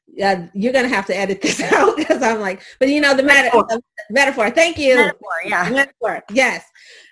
Yeah, 0.06 0.46
you're 0.54 0.72
gonna 0.72 0.88
have 0.88 1.06
to 1.06 1.16
edit 1.16 1.42
this 1.42 1.60
out 1.72 1.96
because 1.96 2.22
I'm 2.22 2.40
like, 2.40 2.62
but 2.78 2.88
you 2.88 3.00
know 3.00 3.14
the 3.14 3.22
metaphor. 3.22 3.66
The 3.68 3.82
metaphor. 4.08 4.50
Thank 4.50 4.78
you. 4.78 4.96
Metaphor, 4.96 5.32
yeah. 5.44 5.68
Metaphor. 5.70 6.22
Yes. 6.30 6.64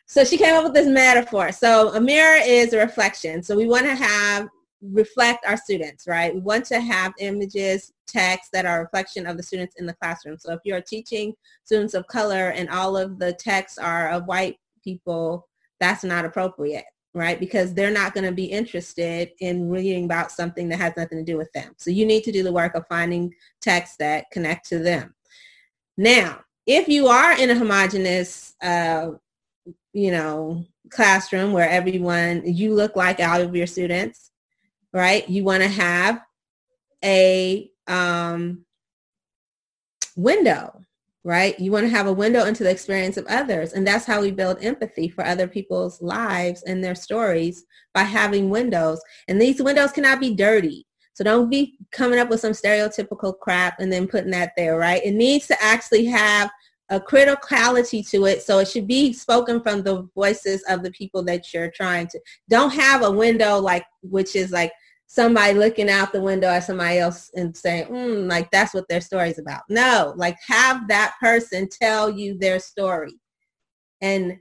so 0.06 0.24
she 0.24 0.38
came 0.38 0.54
up 0.54 0.64
with 0.64 0.74
this 0.74 0.88
metaphor. 0.88 1.52
So 1.52 1.94
a 1.94 2.00
mirror 2.00 2.40
is 2.42 2.72
a 2.72 2.78
reflection. 2.78 3.42
So 3.42 3.56
we 3.56 3.66
want 3.66 3.84
to 3.84 3.94
have 3.94 4.48
reflect 4.82 5.44
our 5.46 5.56
students, 5.56 6.06
right? 6.06 6.34
We 6.34 6.40
want 6.40 6.64
to 6.66 6.80
have 6.80 7.12
images, 7.18 7.92
text 8.08 8.50
that 8.52 8.66
are 8.66 8.80
a 8.80 8.82
reflection 8.82 9.26
of 9.26 9.36
the 9.36 9.42
students 9.42 9.76
in 9.78 9.86
the 9.86 9.94
classroom. 9.94 10.36
So 10.38 10.52
if 10.52 10.60
you're 10.64 10.80
teaching 10.80 11.34
students 11.64 11.94
of 11.94 12.06
color 12.08 12.50
and 12.50 12.68
all 12.68 12.96
of 12.96 13.18
the 13.18 13.32
texts 13.34 13.78
are 13.78 14.10
of 14.10 14.26
white 14.26 14.56
people, 14.84 15.48
that's 15.80 16.04
not 16.04 16.24
appropriate, 16.24 16.84
right? 17.14 17.38
Because 17.38 17.72
they're 17.72 17.90
not 17.90 18.12
going 18.12 18.24
to 18.24 18.32
be 18.32 18.44
interested 18.44 19.30
in 19.40 19.70
reading 19.70 20.04
about 20.04 20.32
something 20.32 20.68
that 20.68 20.78
has 20.78 20.92
nothing 20.96 21.18
to 21.18 21.24
do 21.24 21.38
with 21.38 21.50
them. 21.52 21.72
So 21.78 21.90
you 21.90 22.04
need 22.04 22.24
to 22.24 22.32
do 22.32 22.42
the 22.42 22.52
work 22.52 22.74
of 22.74 22.86
finding 22.88 23.32
texts 23.60 23.96
that 23.98 24.30
connect 24.30 24.68
to 24.70 24.78
them. 24.78 25.14
Now, 25.96 26.40
if 26.66 26.88
you 26.88 27.08
are 27.08 27.38
in 27.38 27.50
a 27.50 27.54
homogenous, 27.54 28.54
uh, 28.62 29.12
you 29.92 30.10
know, 30.10 30.64
classroom 30.90 31.52
where 31.52 31.68
everyone, 31.68 32.42
you 32.44 32.74
look 32.74 32.96
like 32.96 33.20
all 33.20 33.40
of 33.40 33.56
your 33.56 33.66
students, 33.66 34.31
right? 34.92 35.28
You 35.28 35.44
want 35.44 35.62
to 35.62 35.68
have 35.68 36.22
a 37.04 37.70
um, 37.86 38.64
window, 40.16 40.80
right? 41.24 41.58
You 41.58 41.72
want 41.72 41.84
to 41.84 41.90
have 41.90 42.06
a 42.06 42.12
window 42.12 42.44
into 42.44 42.64
the 42.64 42.70
experience 42.70 43.16
of 43.16 43.26
others. 43.26 43.72
And 43.72 43.86
that's 43.86 44.04
how 44.04 44.20
we 44.20 44.30
build 44.30 44.62
empathy 44.62 45.08
for 45.08 45.24
other 45.24 45.48
people's 45.48 46.00
lives 46.02 46.62
and 46.62 46.82
their 46.82 46.94
stories 46.94 47.64
by 47.94 48.02
having 48.02 48.50
windows. 48.50 49.00
And 49.28 49.40
these 49.40 49.62
windows 49.62 49.92
cannot 49.92 50.20
be 50.20 50.34
dirty. 50.34 50.86
So 51.14 51.24
don't 51.24 51.50
be 51.50 51.78
coming 51.90 52.18
up 52.18 52.30
with 52.30 52.40
some 52.40 52.52
stereotypical 52.52 53.38
crap 53.38 53.78
and 53.78 53.92
then 53.92 54.08
putting 54.08 54.30
that 54.30 54.52
there, 54.56 54.78
right? 54.78 55.04
It 55.04 55.12
needs 55.12 55.46
to 55.48 55.62
actually 55.62 56.06
have 56.06 56.50
a 56.92 57.00
criticality 57.00 58.08
to 58.10 58.26
it. 58.26 58.42
So 58.42 58.58
it 58.58 58.68
should 58.68 58.86
be 58.86 59.14
spoken 59.14 59.62
from 59.62 59.82
the 59.82 60.06
voices 60.14 60.62
of 60.68 60.82
the 60.82 60.90
people 60.90 61.24
that 61.24 61.52
you're 61.52 61.70
trying 61.70 62.06
to. 62.08 62.20
Don't 62.50 62.72
have 62.74 63.02
a 63.02 63.10
window 63.10 63.58
like, 63.58 63.84
which 64.02 64.36
is 64.36 64.52
like 64.52 64.72
somebody 65.06 65.54
looking 65.54 65.88
out 65.88 66.12
the 66.12 66.20
window 66.20 66.48
at 66.48 66.64
somebody 66.64 66.98
else 66.98 67.30
and 67.34 67.56
saying, 67.56 67.86
mm, 67.86 68.28
like 68.28 68.50
that's 68.50 68.74
what 68.74 68.86
their 68.88 69.00
story's 69.00 69.38
about. 69.38 69.62
No, 69.70 70.12
like 70.16 70.36
have 70.46 70.86
that 70.88 71.14
person 71.18 71.66
tell 71.66 72.10
you 72.10 72.38
their 72.38 72.58
story 72.58 73.14
and 74.02 74.36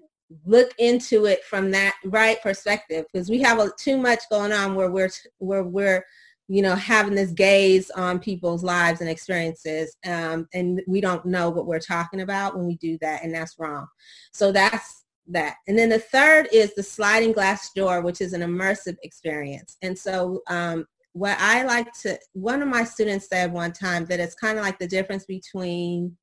look 0.45 0.73
into 0.77 1.25
it 1.25 1.45
from 1.45 1.71
that 1.71 1.95
right 2.05 2.41
perspective 2.41 3.05
because 3.11 3.29
we 3.29 3.41
have 3.41 3.59
a, 3.59 3.71
too 3.79 3.97
much 3.97 4.19
going 4.29 4.51
on 4.51 4.75
where 4.75 4.91
we're 4.91 5.09
where 5.37 5.63
we're 5.63 6.05
you 6.51 6.61
know 6.61 6.75
having 6.75 7.15
this 7.15 7.31
gaze 7.31 7.89
on 7.91 8.19
people's 8.19 8.63
lives 8.63 8.99
and 8.99 9.09
experiences 9.09 9.95
um, 10.05 10.47
and 10.53 10.81
we 10.87 10.99
don't 10.99 11.25
know 11.25 11.49
what 11.49 11.65
we're 11.65 11.79
talking 11.79 12.21
about 12.21 12.55
when 12.57 12.65
we 12.65 12.75
do 12.77 12.97
that 12.99 13.23
and 13.23 13.33
that's 13.33 13.55
wrong 13.57 13.87
so 14.33 14.51
that's 14.51 15.01
that. 15.27 15.57
And 15.67 15.77
then 15.77 15.89
the 15.89 15.99
third 15.99 16.47
is 16.51 16.73
the 16.73 16.83
sliding 16.83 17.31
glass 17.31 17.71
door, 17.73 18.01
which 18.01 18.21
is 18.21 18.33
an 18.33 18.41
immersive 18.41 18.97
experience. 19.03 19.77
And 19.81 19.97
so 19.97 20.41
um, 20.47 20.85
what 21.13 21.37
I 21.39 21.63
like 21.63 21.91
to, 22.01 22.17
one 22.33 22.61
of 22.61 22.67
my 22.67 22.83
students 22.83 23.27
said 23.27 23.51
one 23.51 23.73
time 23.73 24.05
that 24.05 24.19
it's 24.19 24.35
kind 24.35 24.57
of 24.57 24.63
like 24.63 24.79
the 24.79 24.87
difference 24.87 25.25
between 25.25 26.17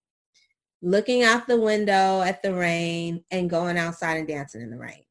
looking 0.81 1.25
out 1.25 1.47
the 1.47 1.61
window 1.61 2.23
at 2.23 2.43
the 2.43 2.55
rain 2.55 3.25
and 3.31 3.51
going 3.51 3.77
outside 3.77 4.17
and 4.17 4.29
dancing 4.29 4.63
in 4.63 4.71
the 4.71 4.79
rain. 4.79 5.03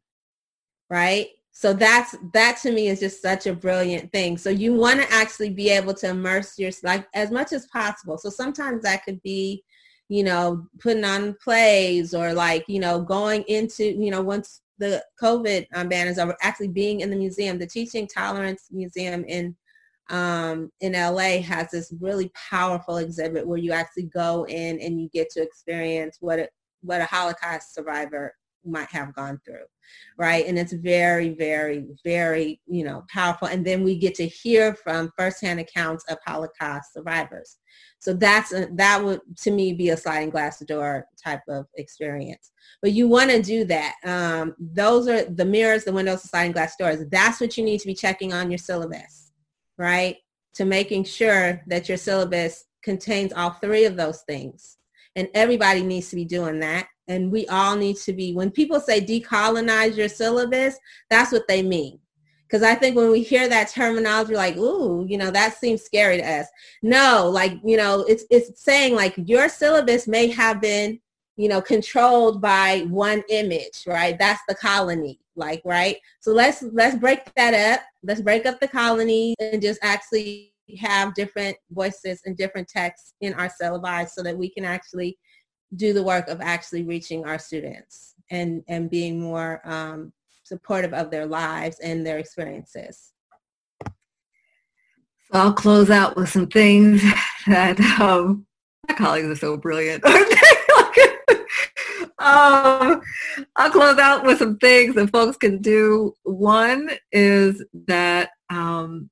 Right? 0.89 1.27
So 1.59 1.73
that's 1.73 2.15
that 2.33 2.59
to 2.61 2.71
me 2.71 2.87
is 2.89 2.99
just 2.99 3.19
such 3.19 3.47
a 3.47 3.53
brilliant 3.53 4.11
thing. 4.11 4.37
So 4.37 4.51
you 4.51 4.75
want 4.75 5.01
to 5.01 5.11
actually 5.11 5.49
be 5.49 5.71
able 5.71 5.95
to 5.95 6.09
immerse 6.09 6.59
yourself 6.59 6.83
like 6.83 7.07
as 7.15 7.31
much 7.31 7.51
as 7.51 7.65
possible. 7.67 8.19
So 8.19 8.29
sometimes 8.29 8.83
that 8.83 9.03
could 9.03 9.19
be 9.23 9.63
you 10.09 10.23
know, 10.23 10.65
putting 10.79 11.03
on 11.03 11.35
plays 11.43 12.13
or 12.13 12.33
like, 12.33 12.63
you 12.67 12.79
know, 12.79 13.01
going 13.01 13.43
into, 13.47 13.83
you 13.83 14.11
know, 14.11 14.21
once 14.21 14.61
the 14.77 15.03
COVID 15.21 15.65
um, 15.73 15.89
ban 15.89 16.07
is 16.07 16.19
over, 16.19 16.37
actually 16.41 16.69
being 16.69 17.01
in 17.01 17.09
the 17.09 17.15
museum, 17.15 17.57
the 17.57 17.67
Teaching 17.67 18.07
Tolerance 18.07 18.67
Museum 18.71 19.23
in 19.25 19.55
um, 20.09 20.71
in 20.79 20.93
LA 20.93 21.41
has 21.41 21.71
this 21.71 21.93
really 21.99 22.31
powerful 22.49 22.97
exhibit 22.97 23.45
where 23.45 23.57
you 23.57 23.73
actually 23.73 24.03
go 24.03 24.45
in 24.45 24.79
and 24.79 25.01
you 25.01 25.09
get 25.09 25.29
to 25.31 25.41
experience 25.41 26.17
what 26.21 26.39
it, 26.39 26.49
what 26.81 27.01
a 27.01 27.05
Holocaust 27.05 27.73
survivor 27.73 28.33
might 28.67 28.89
have 28.89 29.13
gone 29.15 29.39
through 29.45 29.65
right? 30.17 30.45
And 30.45 30.59
it's 30.59 30.73
very 30.73 31.29
very 31.29 31.85
very 32.03 32.59
you 32.67 32.83
know 32.83 33.05
powerful. 33.09 33.47
And 33.47 33.65
then 33.65 33.85
we 33.85 33.97
get 33.97 34.15
to 34.15 34.27
hear 34.27 34.75
from 34.75 35.11
firsthand 35.17 35.61
accounts 35.61 36.03
of 36.09 36.17
holocaust 36.25 36.93
survivors. 36.93 37.57
So 37.99 38.13
that's 38.13 38.51
a, 38.51 38.67
that 38.73 39.03
would 39.03 39.21
to 39.43 39.51
me 39.51 39.73
be 39.73 39.89
a 39.89 39.97
sliding 39.97 40.29
glass 40.29 40.59
door 40.59 41.05
type 41.23 41.41
of 41.47 41.67
experience. 41.75 42.51
But 42.81 42.91
you 42.91 43.07
want 43.07 43.29
to 43.31 43.41
do 43.41 43.63
that. 43.65 43.95
Um, 44.03 44.55
those 44.59 45.07
are 45.07 45.23
the 45.23 45.45
mirrors 45.45 45.85
the 45.85 45.93
windows 45.93 46.23
the 46.23 46.27
sliding 46.27 46.51
glass 46.51 46.75
doors. 46.75 47.05
That's 47.09 47.39
what 47.39 47.57
you 47.57 47.63
need 47.63 47.79
to 47.79 47.87
be 47.87 47.95
checking 47.95 48.33
on 48.33 48.51
your 48.51 48.57
syllabus 48.57 49.27
right? 49.77 50.17
To 50.55 50.65
making 50.65 51.03
sure 51.03 51.61
that 51.67 51.87
your 51.87 51.97
syllabus 51.97 52.65
contains 52.83 53.33
all 53.33 53.51
three 53.51 53.85
of 53.85 53.95
those 53.95 54.21
things. 54.27 54.77
And 55.15 55.27
everybody 55.33 55.83
needs 55.83 56.09
to 56.09 56.15
be 56.15 56.25
doing 56.25 56.59
that 56.59 56.87
and 57.07 57.31
we 57.31 57.47
all 57.47 57.75
need 57.75 57.97
to 57.97 58.13
be 58.13 58.33
when 58.33 58.51
people 58.51 58.79
say 58.79 58.99
decolonize 58.99 59.95
your 59.95 60.09
syllabus 60.09 60.77
that's 61.09 61.31
what 61.31 61.47
they 61.47 61.61
mean. 61.61 61.99
Because 62.47 62.63
i 62.63 62.75
think 62.75 62.95
when 62.95 63.11
we 63.11 63.23
hear 63.23 63.47
that 63.49 63.69
terminology 63.69 64.35
like 64.35 64.57
ooh 64.57 65.05
you 65.07 65.17
know 65.17 65.31
that 65.31 65.57
seems 65.57 65.81
scary 65.81 66.17
to 66.17 66.23
us. 66.23 66.47
No 66.81 67.29
like 67.31 67.53
you 67.63 67.77
know 67.77 68.01
it's 68.07 68.25
it's 68.29 68.61
saying 68.61 68.95
like 68.95 69.13
your 69.17 69.49
syllabus 69.49 70.07
may 70.07 70.27
have 70.27 70.61
been 70.61 70.99
you 71.35 71.49
know 71.49 71.61
controlled 71.61 72.41
by 72.41 72.85
one 72.89 73.23
image 73.29 73.83
right? 73.85 74.17
That's 74.19 74.41
the 74.47 74.55
colony 74.55 75.19
like 75.35 75.61
right? 75.63 75.97
So 76.19 76.31
let's 76.31 76.63
let's 76.73 76.97
break 76.97 77.33
that 77.35 77.53
up. 77.53 77.81
Let's 78.03 78.21
break 78.21 78.45
up 78.45 78.59
the 78.59 78.67
colony 78.67 79.35
and 79.39 79.61
just 79.61 79.79
actually 79.83 80.53
have 80.79 81.13
different 81.13 81.55
voices 81.71 82.21
and 82.25 82.35
different 82.35 82.67
texts 82.67 83.13
in 83.21 83.33
our 83.35 83.49
syllabi 83.49 84.09
so 84.09 84.21
that 84.23 84.37
we 84.37 84.49
can 84.49 84.65
actually 84.65 85.17
do 85.75 85.93
the 85.93 86.03
work 86.03 86.27
of 86.27 86.41
actually 86.41 86.83
reaching 86.83 87.25
our 87.25 87.37
students 87.37 88.15
and, 88.29 88.63
and 88.67 88.89
being 88.89 89.19
more 89.19 89.61
um, 89.65 90.13
supportive 90.43 90.93
of 90.93 91.11
their 91.11 91.25
lives 91.25 91.79
and 91.79 92.05
their 92.05 92.17
experiences. 92.17 93.11
So 93.85 93.91
I'll 95.33 95.53
close 95.53 95.89
out 95.89 96.15
with 96.15 96.29
some 96.29 96.47
things 96.47 97.03
that 97.47 97.79
um, 97.99 98.45
my 98.87 98.95
colleagues 98.95 99.27
are 99.27 99.35
so 99.35 99.57
brilliant. 99.57 100.03
um, 102.19 103.01
I'll 103.55 103.71
close 103.71 103.97
out 103.97 104.25
with 104.25 104.39
some 104.39 104.57
things 104.57 104.95
that 104.95 105.11
folks 105.11 105.37
can 105.37 105.61
do. 105.61 106.13
One 106.23 106.89
is 107.11 107.63
that 107.87 108.29
um, 108.49 109.09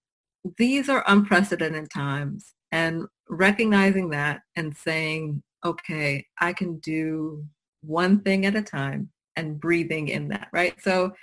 these 0.58 0.90
are 0.90 1.04
unprecedented 1.08 1.90
times 1.92 2.54
and 2.72 3.06
recognizing 3.30 4.10
that 4.12 4.42
and 4.56 4.76
saying, 4.76 5.44
okay, 5.66 6.26
I 6.40 6.54
can 6.54 6.78
do 6.78 7.44
one 7.82 8.22
thing 8.22 8.46
at 8.46 8.56
a 8.56 8.62
time 8.62 9.10
and 9.36 9.60
breathing 9.60 10.08
in 10.08 10.30
that, 10.30 10.48
right? 10.54 10.76
So 10.82 11.14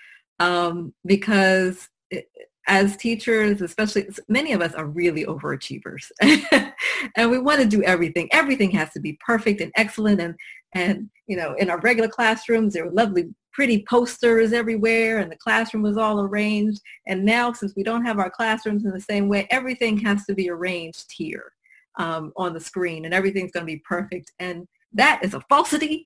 um, 0.41 0.93
because 1.07 1.89
it, 2.11 2.27
as 2.69 2.97
teachers, 2.97 3.61
especially 3.61 4.09
many 4.29 4.53
of 4.53 4.61
us 4.61 4.73
are 4.75 4.87
really 4.87 5.25
overachievers 5.25 6.11
and 7.17 7.31
we 7.31 7.39
want 7.39 7.61
to 7.61 7.67
do 7.67 7.83
everything. 7.83 8.29
Everything 8.33 8.71
has 8.71 8.93
to 8.93 9.01
be 9.01 9.19
perfect 9.25 9.61
and 9.61 9.73
excellent. 9.77 10.21
And, 10.21 10.35
and, 10.75 11.11
you 11.27 11.37
know, 11.37 11.55
in 11.55 11.71
our 11.71 11.81
regular 11.81 12.09
classrooms, 12.09 12.75
there 12.75 12.85
were 12.85 12.93
lovely, 12.93 13.35
pretty 13.53 13.85
posters 13.89 14.53
everywhere 14.53 15.19
and 15.19 15.31
the 15.31 15.37
classroom 15.37 15.83
was 15.83 15.97
all 15.97 16.21
arranged. 16.21 16.81
And 17.07 17.25
now 17.25 17.53
since 17.53 17.75
we 17.77 17.83
don't 17.83 18.05
have 18.05 18.19
our 18.19 18.31
classrooms 18.31 18.85
in 18.85 18.93
the 18.93 19.01
same 19.01 19.29
way, 19.29 19.47
everything 19.51 19.99
has 19.99 20.25
to 20.27 20.35
be 20.35 20.49
arranged 20.49 21.11
here 21.13 21.53
um, 21.99 22.33
on 22.37 22.53
the 22.53 22.61
screen 22.61 23.05
and 23.05 23.15
everything's 23.15 23.53
going 23.53 23.67
to 23.67 23.73
be 23.73 23.83
perfect. 23.87 24.33
And 24.39 24.67
that 24.93 25.21
is 25.23 25.35
a 25.35 25.41
falsity. 25.49 26.05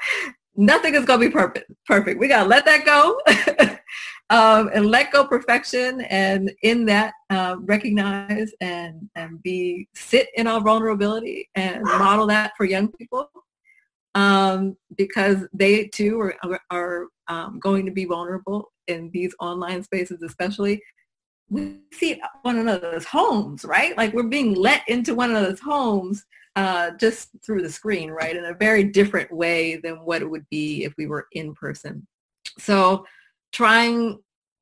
Nothing 0.56 0.94
is 0.94 1.04
going 1.04 1.20
to 1.20 1.26
be 1.26 1.32
perfect. 1.32 1.70
Perfect. 1.86 2.20
We 2.20 2.28
got 2.28 2.42
to 2.42 2.48
let 2.48 2.64
that 2.66 2.84
go 2.84 3.20
um, 4.30 4.70
and 4.74 4.86
let 4.86 5.12
go 5.12 5.26
perfection. 5.26 6.02
And 6.02 6.52
in 6.62 6.84
that, 6.86 7.14
uh, 7.30 7.56
recognize 7.60 8.52
and, 8.60 9.08
and 9.14 9.42
be, 9.42 9.88
sit 9.94 10.28
in 10.34 10.46
our 10.46 10.60
vulnerability 10.60 11.48
and 11.54 11.82
model 11.84 12.26
that 12.26 12.52
for 12.56 12.64
young 12.64 12.92
people. 12.92 13.30
Um, 14.14 14.76
because 14.98 15.38
they 15.54 15.86
too 15.86 16.20
are, 16.20 16.60
are 16.70 17.06
um, 17.28 17.58
going 17.58 17.86
to 17.86 17.92
be 17.92 18.04
vulnerable 18.04 18.70
in 18.88 19.10
these 19.14 19.34
online 19.40 19.82
spaces, 19.82 20.20
especially 20.22 20.82
we 21.52 21.76
see 21.92 22.18
one 22.40 22.56
another's 22.56 23.04
homes, 23.04 23.64
right? 23.64 23.94
Like 23.96 24.14
we're 24.14 24.22
being 24.22 24.54
let 24.54 24.88
into 24.88 25.14
one 25.14 25.30
another's 25.30 25.60
homes 25.60 26.24
uh, 26.56 26.92
just 26.98 27.28
through 27.44 27.60
the 27.60 27.70
screen, 27.70 28.10
right? 28.10 28.34
In 28.34 28.46
a 28.46 28.54
very 28.54 28.84
different 28.84 29.30
way 29.30 29.76
than 29.76 29.96
what 29.96 30.22
it 30.22 30.30
would 30.30 30.46
be 30.50 30.84
if 30.84 30.94
we 30.96 31.06
were 31.06 31.26
in 31.32 31.54
person. 31.54 32.06
So 32.58 33.04
trying, 33.52 34.18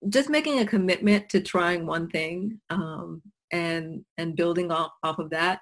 just 0.09 0.31
making 0.31 0.59
a 0.59 0.67
commitment 0.67 1.29
to 1.29 1.41
trying 1.41 1.87
one 1.87 2.11
thing 2.11 2.61
um, 2.71 3.23
and, 3.53 4.05
and 4.19 4.35
building 4.35 4.73
off, 4.73 4.91
off 5.05 5.21
of 5.21 5.31
that. 5.31 5.61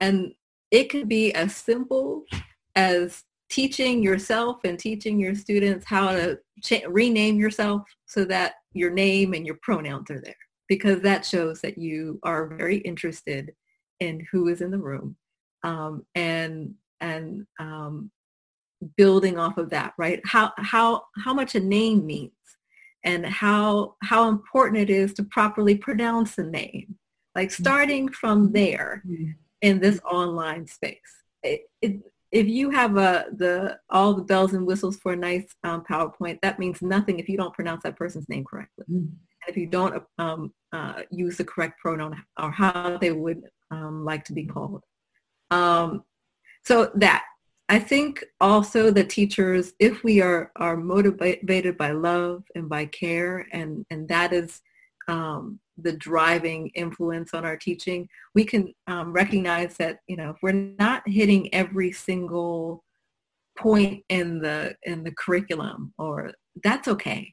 And 0.00 0.32
it 0.70 0.84
could 0.88 1.06
be 1.06 1.34
as 1.34 1.54
simple 1.54 2.24
as 2.76 3.24
teaching 3.50 4.02
yourself 4.02 4.56
and 4.64 4.78
teaching 4.78 5.20
your 5.20 5.34
students 5.34 5.84
how 5.86 6.12
to 6.12 6.38
cha- 6.62 6.88
rename 6.88 7.38
yourself 7.38 7.82
so 8.06 8.24
that 8.24 8.54
your 8.72 8.90
name 8.90 9.34
and 9.34 9.44
your 9.44 9.58
pronouns 9.62 10.10
are 10.10 10.20
there 10.22 10.34
because 10.72 11.02
that 11.02 11.22
shows 11.22 11.60
that 11.60 11.76
you 11.76 12.18
are 12.22 12.46
very 12.46 12.78
interested 12.78 13.52
in 14.00 14.26
who 14.32 14.48
is 14.48 14.62
in 14.62 14.70
the 14.70 14.78
room 14.78 15.14
um, 15.64 16.02
and 16.14 16.72
and 17.02 17.46
um, 17.58 18.10
building 18.96 19.38
off 19.38 19.58
of 19.58 19.68
that 19.68 19.92
right 19.98 20.22
how 20.24 20.50
how 20.56 21.02
how 21.22 21.34
much 21.34 21.54
a 21.54 21.60
name 21.60 22.06
means 22.06 22.32
and 23.04 23.26
how 23.26 23.96
how 24.02 24.30
important 24.30 24.80
it 24.80 24.88
is 24.88 25.12
to 25.12 25.22
properly 25.24 25.76
pronounce 25.76 26.38
a 26.38 26.42
name 26.42 26.96
like 27.34 27.50
mm-hmm. 27.50 27.62
starting 27.62 28.08
from 28.08 28.50
there 28.52 29.02
mm-hmm. 29.06 29.32
in 29.60 29.78
this 29.78 30.00
online 30.10 30.66
space 30.66 30.96
it, 31.42 31.68
it, 31.82 32.00
if 32.30 32.48
you 32.48 32.70
have 32.70 32.96
a 32.96 33.26
the 33.36 33.78
all 33.90 34.14
the 34.14 34.22
bells 34.22 34.54
and 34.54 34.66
whistles 34.66 34.96
for 34.96 35.12
a 35.12 35.16
nice 35.16 35.54
um, 35.64 35.84
PowerPoint, 35.84 36.40
that 36.40 36.58
means 36.58 36.80
nothing 36.80 37.18
if 37.18 37.28
you 37.28 37.36
don't 37.36 37.52
pronounce 37.52 37.82
that 37.82 37.94
person's 37.94 38.26
name 38.26 38.42
correctly. 38.42 38.86
Mm. 38.90 39.10
If 39.48 39.56
you 39.56 39.66
don't 39.66 40.02
um, 40.18 40.52
uh, 40.72 41.02
use 41.10 41.36
the 41.36 41.44
correct 41.44 41.80
pronoun 41.80 42.22
or 42.40 42.50
how 42.50 42.98
they 42.98 43.12
would 43.12 43.42
um, 43.70 44.04
like 44.04 44.24
to 44.24 44.32
be 44.32 44.44
called. 44.44 44.82
Um, 45.50 46.04
so 46.64 46.90
that 46.94 47.24
I 47.68 47.78
think 47.78 48.24
also 48.40 48.90
the 48.90 49.04
teachers, 49.04 49.72
if 49.78 50.04
we 50.04 50.20
are 50.20 50.52
are 50.56 50.76
motivated 50.76 51.76
by 51.76 51.92
love 51.92 52.44
and 52.54 52.68
by 52.68 52.86
care, 52.86 53.46
and 53.52 53.84
and 53.90 54.08
that 54.08 54.32
is 54.32 54.60
um, 55.08 55.58
the 55.78 55.92
driving 55.92 56.70
influence 56.74 57.34
on 57.34 57.44
our 57.44 57.56
teaching, 57.56 58.08
we 58.34 58.44
can 58.44 58.72
um, 58.86 59.12
recognize 59.12 59.76
that, 59.78 59.98
you 60.06 60.16
know, 60.16 60.30
if 60.30 60.36
we're 60.42 60.52
not 60.78 61.02
hitting 61.06 61.52
every 61.54 61.92
single 61.92 62.84
point 63.58 64.02
in 64.08 64.40
the 64.40 64.74
in 64.84 65.04
the 65.04 65.12
curriculum 65.12 65.92
or 65.98 66.32
that's 66.62 66.88
okay. 66.88 67.32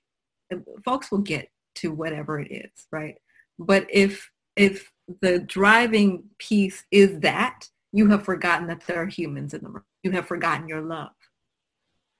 Folks 0.83 1.11
will 1.11 1.19
get 1.19 1.47
to 1.79 1.91
whatever 1.91 2.39
it 2.39 2.51
is, 2.51 2.87
right? 2.91 3.15
But 3.57 3.87
if 3.89 4.29
if 4.55 4.91
the 5.21 5.39
driving 5.39 6.23
piece 6.37 6.83
is 6.91 7.19
that, 7.21 7.67
you 7.91 8.07
have 8.09 8.23
forgotten 8.23 8.67
that 8.67 8.85
there 8.85 9.01
are 9.01 9.07
humans 9.07 9.53
in 9.53 9.63
the 9.63 9.69
room. 9.69 9.83
You 10.03 10.11
have 10.11 10.27
forgotten 10.27 10.67
your 10.67 10.81
love. 10.81 11.11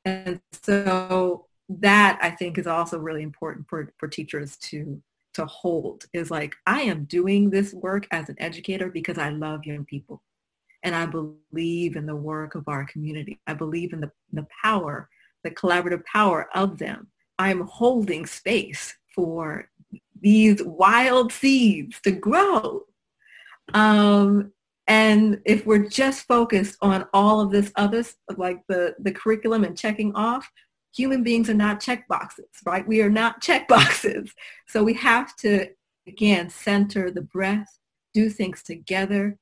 And 0.05 0.41
so 0.63 1.45
that 1.69 2.17
I 2.21 2.31
think 2.31 2.57
is 2.57 2.67
also 2.67 2.97
really 2.97 3.21
important 3.21 3.67
for, 3.69 3.93
for 3.97 4.07
teachers 4.07 4.57
to 4.57 5.01
to 5.35 5.45
hold 5.45 6.05
is 6.11 6.31
like, 6.31 6.55
I 6.65 6.81
am 6.81 7.05
doing 7.05 7.49
this 7.49 7.71
work 7.73 8.07
as 8.09 8.29
an 8.29 8.35
educator 8.39 8.89
because 8.89 9.19
I 9.19 9.29
love 9.29 9.63
young 9.63 9.85
people. 9.85 10.23
And 10.83 10.95
I 10.95 11.05
believe 11.05 11.95
in 11.95 12.05
the 12.05 12.15
work 12.15 12.55
of 12.55 12.67
our 12.67 12.83
community. 12.85 13.39
I 13.45 13.53
believe 13.53 13.93
in 13.93 14.01
the, 14.01 14.11
the 14.33 14.47
power, 14.63 15.07
the 15.43 15.51
collaborative 15.51 16.03
power 16.05 16.49
of 16.55 16.79
them. 16.79 17.07
I'm 17.37 17.61
holding 17.61 18.25
space 18.25 18.97
for 19.19 19.67
these 20.21 20.63
wild 20.63 21.33
seeds 21.33 21.99
to 21.99 22.11
grow. 22.11 22.83
Um, 23.73 24.53
and 24.87 25.41
if 25.45 25.65
we're 25.65 25.89
just 25.89 26.25
focused 26.25 26.77
on 26.81 27.05
all 27.13 27.41
of 27.41 27.51
this 27.51 27.73
other, 27.75 28.05
like 28.37 28.61
the, 28.69 28.95
the 28.99 29.11
curriculum 29.11 29.65
and 29.65 29.77
checking 29.77 30.15
off, 30.15 30.49
human 30.95 31.21
beings 31.21 31.49
are 31.49 31.53
not 31.53 31.81
check 31.81 32.07
boxes, 32.07 32.47
right? 32.65 32.87
We 32.87 33.01
are 33.01 33.09
not 33.09 33.41
check 33.47 33.67
boxes. 33.67 34.33
So 34.69 34.85
we 34.85 34.93
have 34.93 35.35
to, 35.37 35.67
again, 36.07 36.49
center 36.49 37.11
the 37.11 37.23
breath, 37.23 37.77
do 38.13 38.29
things 38.29 38.63
together 38.63 39.37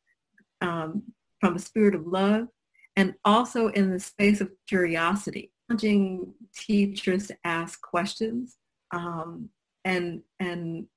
um, 0.62 1.04
from 1.40 1.56
a 1.56 1.60
spirit 1.60 1.94
of 1.94 2.08
love, 2.08 2.48
and 2.96 3.14
also 3.24 3.68
in 3.68 3.92
the 3.92 4.00
space 4.00 4.42
of 4.42 4.50
curiosity, 4.68 5.52
challenging 5.70 6.34
teachers 6.56 7.28
to 7.28 7.38
ask 7.44 7.80
questions 7.80 8.58
um, 8.92 9.50
and, 9.88 10.22
and 10.40 10.88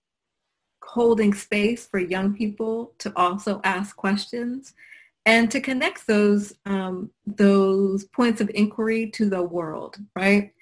holding 0.83 1.33
space 1.33 1.87
for 1.87 2.01
young 2.01 2.35
people 2.35 2.93
to 2.99 3.13
also 3.17 3.61
ask 3.63 3.97
questions 3.97 4.75
and 5.27 5.51
to 5.51 5.61
connect 5.61 6.07
those 6.07 6.55
um, 6.67 7.11
those 7.27 8.05
points 8.05 8.41
of 8.41 8.51
inquiry 8.55 9.11
to 9.11 9.29
the 9.29 9.43
world, 9.43 9.97
right? 10.17 10.53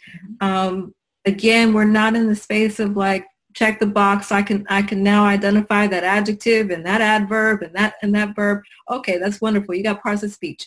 Mm-hmm. 0.42 0.46
Um, 0.46 0.94
again, 1.24 1.72
we're 1.72 1.84
not 1.84 2.16
in 2.16 2.26
the 2.26 2.34
space 2.34 2.80
of 2.80 2.96
like 2.96 3.24
check 3.54 3.80
the 3.80 3.86
box. 3.86 4.32
I 4.32 4.42
can 4.42 4.66
I 4.68 4.82
can 4.82 5.02
now 5.02 5.24
identify 5.24 5.86
that 5.86 6.04
adjective 6.04 6.70
and 6.70 6.84
that 6.86 7.00
adverb 7.00 7.62
and 7.62 7.74
that 7.74 7.94
and 8.02 8.14
that 8.14 8.34
verb. 8.34 8.62
Okay, 8.90 9.18
that's 9.18 9.40
wonderful. 9.40 9.74
You 9.74 9.84
got 9.84 10.02
parts 10.02 10.22
of 10.22 10.32
speech. 10.32 10.66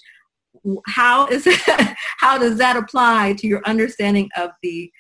How 0.88 1.28
is 1.28 1.44
that, 1.46 1.96
how 2.18 2.38
does 2.38 2.58
that 2.58 2.78
apply 2.78 3.34
to 3.40 3.48
your 3.48 3.62
understanding 3.66 4.30
of 4.38 4.52
the 4.62 4.92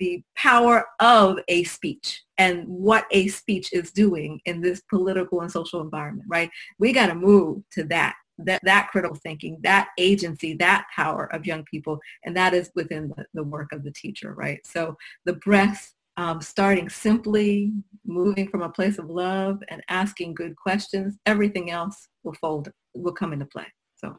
the 0.00 0.22
power 0.34 0.84
of 0.98 1.38
a 1.48 1.62
speech 1.64 2.22
and 2.38 2.66
what 2.66 3.06
a 3.12 3.28
speech 3.28 3.72
is 3.72 3.92
doing 3.92 4.40
in 4.46 4.60
this 4.60 4.80
political 4.90 5.42
and 5.42 5.52
social 5.52 5.80
environment, 5.80 6.26
right? 6.28 6.50
We 6.78 6.92
got 6.92 7.06
to 7.06 7.14
move 7.14 7.62
to 7.74 7.84
that 7.84 8.14
that, 8.46 8.62
that 8.64 8.88
critical 8.90 9.18
thinking, 9.22 9.58
that 9.62 9.88
agency, 9.98 10.54
that 10.54 10.86
power 10.96 11.26
of 11.34 11.44
young 11.44 11.62
people, 11.64 12.00
and 12.24 12.34
that 12.34 12.54
is 12.54 12.70
within 12.74 13.12
the, 13.14 13.26
the 13.34 13.44
work 13.44 13.70
of 13.70 13.84
the 13.84 13.90
teacher, 13.90 14.32
right? 14.32 14.66
So 14.66 14.96
the 15.26 15.34
breath, 15.34 15.92
um, 16.16 16.40
starting 16.40 16.88
simply, 16.88 17.74
moving 18.06 18.48
from 18.48 18.62
a 18.62 18.70
place 18.70 18.98
of 18.98 19.10
love 19.10 19.62
and 19.68 19.82
asking 19.90 20.36
good 20.36 20.56
questions, 20.56 21.18
everything 21.26 21.70
else 21.70 22.08
will 22.24 22.32
fold, 22.40 22.72
will 22.94 23.12
come 23.12 23.34
into 23.34 23.44
play. 23.44 23.66
So. 23.96 24.16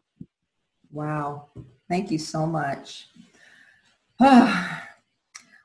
Wow. 0.91 1.47
Thank 1.89 2.11
you 2.11 2.19
so 2.19 2.45
much. 2.45 3.07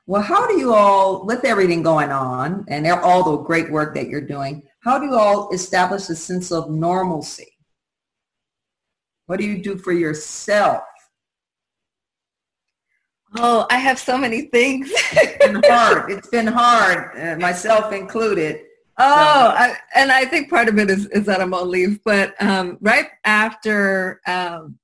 well, 0.07 0.23
how 0.23 0.47
do 0.47 0.57
you 0.57 0.73
all, 0.73 1.25
with 1.25 1.45
everything 1.45 1.83
going 1.83 2.11
on 2.11 2.65
and 2.67 2.87
all 2.87 3.23
the 3.23 3.43
great 3.43 3.69
work 3.71 3.93
that 3.93 4.07
you're 4.07 4.21
doing, 4.21 4.63
how 4.79 4.97
do 4.97 5.05
you 5.05 5.15
all 5.15 5.53
establish 5.53 6.09
a 6.09 6.15
sense 6.15 6.51
of 6.51 6.71
normalcy 6.71 7.57
what 9.27 9.39
do 9.39 9.45
you 9.45 9.61
do 9.61 9.77
for 9.77 9.91
yourself? 9.91 10.83
Oh, 13.35 13.67
I 13.69 13.77
have 13.77 13.99
so 13.99 14.17
many 14.17 14.43
things. 14.43 14.89
it's 15.11 15.45
been 15.45 15.61
hard. 15.65 16.11
It's 16.11 16.29
been 16.29 16.47
hard, 16.47 17.19
uh, 17.19 17.35
myself 17.37 17.91
included. 17.93 18.61
Oh, 18.97 19.03
so. 19.03 19.55
I, 19.57 19.75
and 19.95 20.11
I 20.11 20.25
think 20.25 20.49
part 20.49 20.69
of 20.69 20.79
it 20.79 20.89
is, 20.89 21.07
is 21.07 21.25
that 21.25 21.41
I'm 21.41 21.53
on 21.53 21.69
leave. 21.69 21.99
But 22.05 22.41
um, 22.41 22.77
right 22.79 23.09
after, 23.25 24.21
um, 24.25 24.79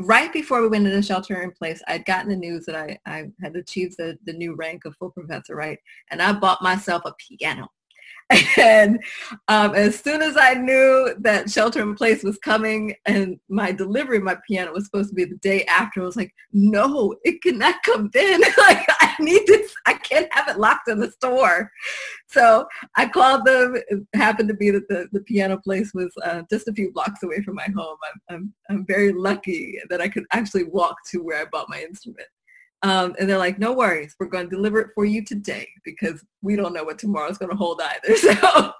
right 0.00 0.32
before 0.32 0.62
we 0.62 0.68
went 0.68 0.86
into 0.86 0.96
the 0.96 1.02
shelter 1.02 1.42
in 1.42 1.50
place, 1.50 1.82
I'd 1.88 2.04
gotten 2.04 2.30
the 2.30 2.36
news 2.36 2.66
that 2.66 2.76
I, 2.76 2.98
I 3.06 3.24
had 3.42 3.56
achieved 3.56 3.96
the, 3.98 4.18
the 4.24 4.32
new 4.32 4.54
rank 4.54 4.84
of 4.84 4.96
full 4.96 5.10
professor, 5.10 5.56
right? 5.56 5.78
And 6.10 6.22
I 6.22 6.32
bought 6.32 6.62
myself 6.62 7.02
a 7.04 7.14
piano. 7.18 7.68
And 8.58 9.02
um, 9.48 9.74
as 9.74 9.98
soon 9.98 10.20
as 10.20 10.36
I 10.36 10.54
knew 10.54 11.14
that 11.20 11.48
shelter 11.48 11.80
in 11.80 11.94
place 11.94 12.22
was 12.22 12.38
coming 12.38 12.94
and 13.06 13.38
my 13.48 13.72
delivery 13.72 14.18
of 14.18 14.24
my 14.24 14.36
piano 14.46 14.72
was 14.72 14.84
supposed 14.84 15.10
to 15.10 15.14
be 15.14 15.24
the 15.24 15.36
day 15.36 15.64
after, 15.64 16.02
I 16.02 16.04
was 16.04 16.16
like, 16.16 16.34
no, 16.52 17.14
it 17.24 17.40
cannot 17.42 17.82
come 17.84 18.10
then. 18.12 18.40
like 18.58 18.84
I 19.00 19.14
need 19.20 19.46
this. 19.46 19.72
I 19.86 19.94
can't 19.94 20.32
have 20.32 20.48
it 20.48 20.58
locked 20.58 20.88
in 20.88 20.98
the 20.98 21.10
store. 21.10 21.70
So 22.26 22.66
I 22.96 23.08
called 23.08 23.46
them. 23.46 23.76
It 23.88 24.00
happened 24.14 24.48
to 24.48 24.54
be 24.54 24.70
that 24.70 24.88
the, 24.88 25.08
the 25.12 25.20
piano 25.20 25.56
place 25.56 25.94
was 25.94 26.12
uh, 26.24 26.42
just 26.50 26.68
a 26.68 26.72
few 26.72 26.92
blocks 26.92 27.22
away 27.22 27.42
from 27.42 27.54
my 27.54 27.68
home. 27.74 27.96
I'm, 28.04 28.34
I'm, 28.34 28.54
I'm 28.68 28.86
very 28.86 29.12
lucky 29.12 29.78
that 29.88 30.00
I 30.00 30.08
could 30.08 30.24
actually 30.32 30.64
walk 30.64 30.96
to 31.10 31.22
where 31.22 31.40
I 31.40 31.46
bought 31.50 31.70
my 31.70 31.80
instrument. 31.80 32.28
Um, 32.82 33.14
and 33.18 33.28
they're 33.28 33.38
like, 33.38 33.58
no 33.58 33.72
worries, 33.72 34.14
we're 34.20 34.28
going 34.28 34.48
to 34.48 34.54
deliver 34.54 34.80
it 34.80 34.90
for 34.94 35.04
you 35.04 35.24
today 35.24 35.68
because 35.84 36.24
we 36.42 36.54
don't 36.54 36.72
know 36.72 36.84
what 36.84 36.98
tomorrow's 36.98 37.38
going 37.38 37.50
to 37.50 37.56
hold 37.56 37.80
either. 37.82 38.16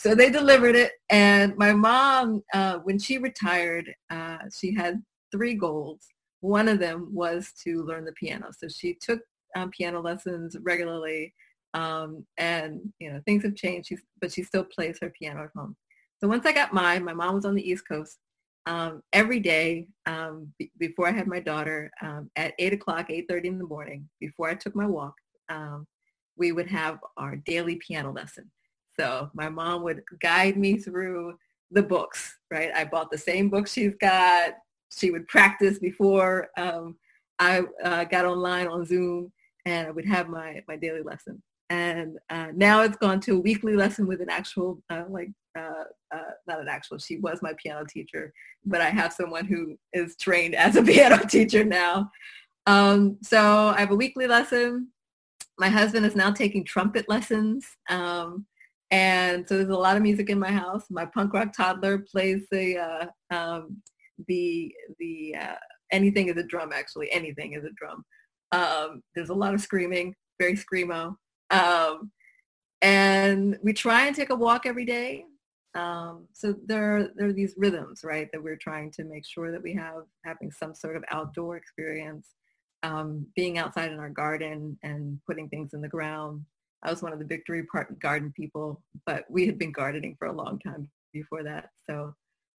So, 0.00 0.08
so 0.10 0.14
they 0.14 0.30
delivered 0.30 0.76
it. 0.76 0.92
And 1.10 1.54
my 1.58 1.74
mom, 1.74 2.42
uh, 2.54 2.78
when 2.84 2.98
she 2.98 3.18
retired, 3.18 3.92
uh, 4.08 4.38
she 4.58 4.74
had 4.74 5.02
three 5.30 5.54
goals. 5.54 6.00
One 6.40 6.68
of 6.68 6.78
them 6.78 7.10
was 7.12 7.52
to 7.64 7.82
learn 7.82 8.06
the 8.06 8.12
piano. 8.12 8.46
So 8.56 8.66
she 8.68 8.96
took 8.98 9.20
um, 9.56 9.70
piano 9.70 10.00
lessons 10.00 10.56
regularly. 10.62 11.34
Um, 11.74 12.24
and, 12.38 12.80
you 12.98 13.12
know, 13.12 13.20
things 13.26 13.42
have 13.44 13.56
changed, 13.56 13.88
She's, 13.88 14.00
but 14.22 14.32
she 14.32 14.42
still 14.42 14.64
plays 14.64 14.98
her 15.02 15.10
piano 15.10 15.44
at 15.44 15.50
home. 15.54 15.76
So 16.18 16.28
once 16.28 16.46
I 16.46 16.52
got 16.52 16.72
mine, 16.72 17.04
my 17.04 17.12
mom 17.12 17.34
was 17.34 17.44
on 17.44 17.54
the 17.54 17.68
East 17.68 17.86
Coast 17.86 18.18
um, 18.66 19.02
every 19.12 19.40
day 19.40 19.88
um, 20.06 20.52
b- 20.58 20.70
before 20.78 21.08
I 21.08 21.12
had 21.12 21.26
my 21.26 21.40
daughter 21.40 21.90
um, 22.02 22.30
at 22.36 22.54
8 22.58 22.74
o'clock, 22.74 23.08
8.30 23.08 23.44
in 23.44 23.58
the 23.58 23.66
morning, 23.66 24.08
before 24.20 24.48
I 24.48 24.54
took 24.54 24.74
my 24.76 24.86
walk, 24.86 25.14
um, 25.48 25.86
we 26.36 26.52
would 26.52 26.68
have 26.68 26.98
our 27.16 27.36
daily 27.36 27.76
piano 27.76 28.12
lesson. 28.12 28.50
So 28.98 29.30
my 29.34 29.48
mom 29.48 29.82
would 29.84 30.02
guide 30.20 30.56
me 30.56 30.76
through 30.76 31.34
the 31.70 31.82
books, 31.82 32.38
right? 32.50 32.70
I 32.74 32.84
bought 32.84 33.10
the 33.10 33.18
same 33.18 33.48
books 33.48 33.72
she's 33.72 33.94
got. 34.00 34.54
She 34.90 35.10
would 35.10 35.28
practice 35.28 35.78
before 35.78 36.48
um, 36.56 36.96
I 37.38 37.62
uh, 37.84 38.04
got 38.04 38.24
online 38.24 38.66
on 38.66 38.84
Zoom 38.84 39.32
and 39.64 39.88
I 39.88 39.90
would 39.90 40.06
have 40.06 40.28
my, 40.28 40.62
my 40.68 40.76
daily 40.76 41.02
lesson. 41.02 41.42
And 41.70 42.18
uh, 42.28 42.48
now 42.54 42.82
it's 42.82 42.96
gone 42.96 43.20
to 43.20 43.36
a 43.36 43.40
weekly 43.40 43.76
lesson 43.76 44.06
with 44.06 44.20
an 44.20 44.28
actual 44.28 44.82
uh, 44.90 45.04
like 45.08 45.30
uh, 45.58 45.84
uh, 46.14 46.30
not 46.46 46.60
an 46.60 46.68
actual, 46.68 46.98
she 46.98 47.18
was 47.18 47.40
my 47.42 47.52
piano 47.62 47.84
teacher, 47.88 48.32
but 48.64 48.80
I 48.80 48.90
have 48.90 49.12
someone 49.12 49.46
who 49.46 49.76
is 49.92 50.16
trained 50.16 50.54
as 50.54 50.76
a 50.76 50.82
piano 50.84 51.18
teacher 51.24 51.64
now. 51.64 52.10
Um, 52.66 53.18
so 53.22 53.68
I 53.68 53.80
have 53.80 53.90
a 53.90 53.96
weekly 53.96 54.26
lesson. 54.26 54.88
My 55.58 55.68
husband 55.68 56.06
is 56.06 56.16
now 56.16 56.30
taking 56.30 56.64
trumpet 56.64 57.08
lessons. 57.08 57.66
Um, 57.88 58.46
and 58.90 59.48
so 59.48 59.56
there's 59.56 59.68
a 59.68 59.76
lot 59.76 59.96
of 59.96 60.02
music 60.02 60.30
in 60.30 60.38
my 60.38 60.50
house. 60.50 60.84
My 60.90 61.06
punk 61.06 61.32
rock 61.32 61.52
toddler 61.56 61.98
plays 61.98 62.46
the, 62.50 62.78
uh, 62.78 63.34
um, 63.34 63.80
the, 64.26 64.72
the, 64.98 65.36
uh, 65.40 65.54
anything 65.92 66.28
is 66.28 66.36
a 66.36 66.42
drum 66.42 66.70
actually, 66.72 67.10
anything 67.12 67.52
is 67.52 67.64
a 67.64 67.70
drum. 67.76 68.04
Um, 68.52 69.02
there's 69.14 69.28
a 69.28 69.34
lot 69.34 69.54
of 69.54 69.60
screaming, 69.60 70.14
very 70.40 70.54
screamo. 70.54 71.14
Um, 71.50 72.10
and 72.82 73.58
we 73.62 73.72
try 73.72 74.06
and 74.06 74.16
take 74.16 74.30
a 74.30 74.34
walk 74.34 74.66
every 74.66 74.84
day. 74.84 75.24
Um, 75.74 76.26
so 76.32 76.54
there, 76.66 76.96
are, 76.96 77.10
there 77.14 77.28
are 77.28 77.32
these 77.32 77.54
rhythms, 77.56 78.02
right, 78.02 78.28
that 78.32 78.42
we're 78.42 78.56
trying 78.56 78.90
to 78.92 79.04
make 79.04 79.26
sure 79.26 79.52
that 79.52 79.62
we 79.62 79.74
have 79.74 80.04
having 80.24 80.50
some 80.50 80.74
sort 80.74 80.96
of 80.96 81.04
outdoor 81.10 81.56
experience, 81.56 82.28
um, 82.82 83.26
being 83.36 83.58
outside 83.58 83.92
in 83.92 83.98
our 83.98 84.10
garden 84.10 84.78
and 84.82 85.20
putting 85.26 85.48
things 85.48 85.74
in 85.74 85.80
the 85.80 85.88
ground. 85.88 86.44
I 86.82 86.90
was 86.90 87.02
one 87.02 87.12
of 87.12 87.18
the 87.18 87.24
Victory 87.24 87.64
Park 87.70 87.98
garden 88.00 88.32
people, 88.34 88.82
but 89.06 89.24
we 89.28 89.46
had 89.46 89.58
been 89.58 89.72
gardening 89.72 90.16
for 90.18 90.28
a 90.28 90.32
long 90.32 90.58
time 90.58 90.88
before 91.12 91.42
that. 91.44 91.70
So 91.88 92.14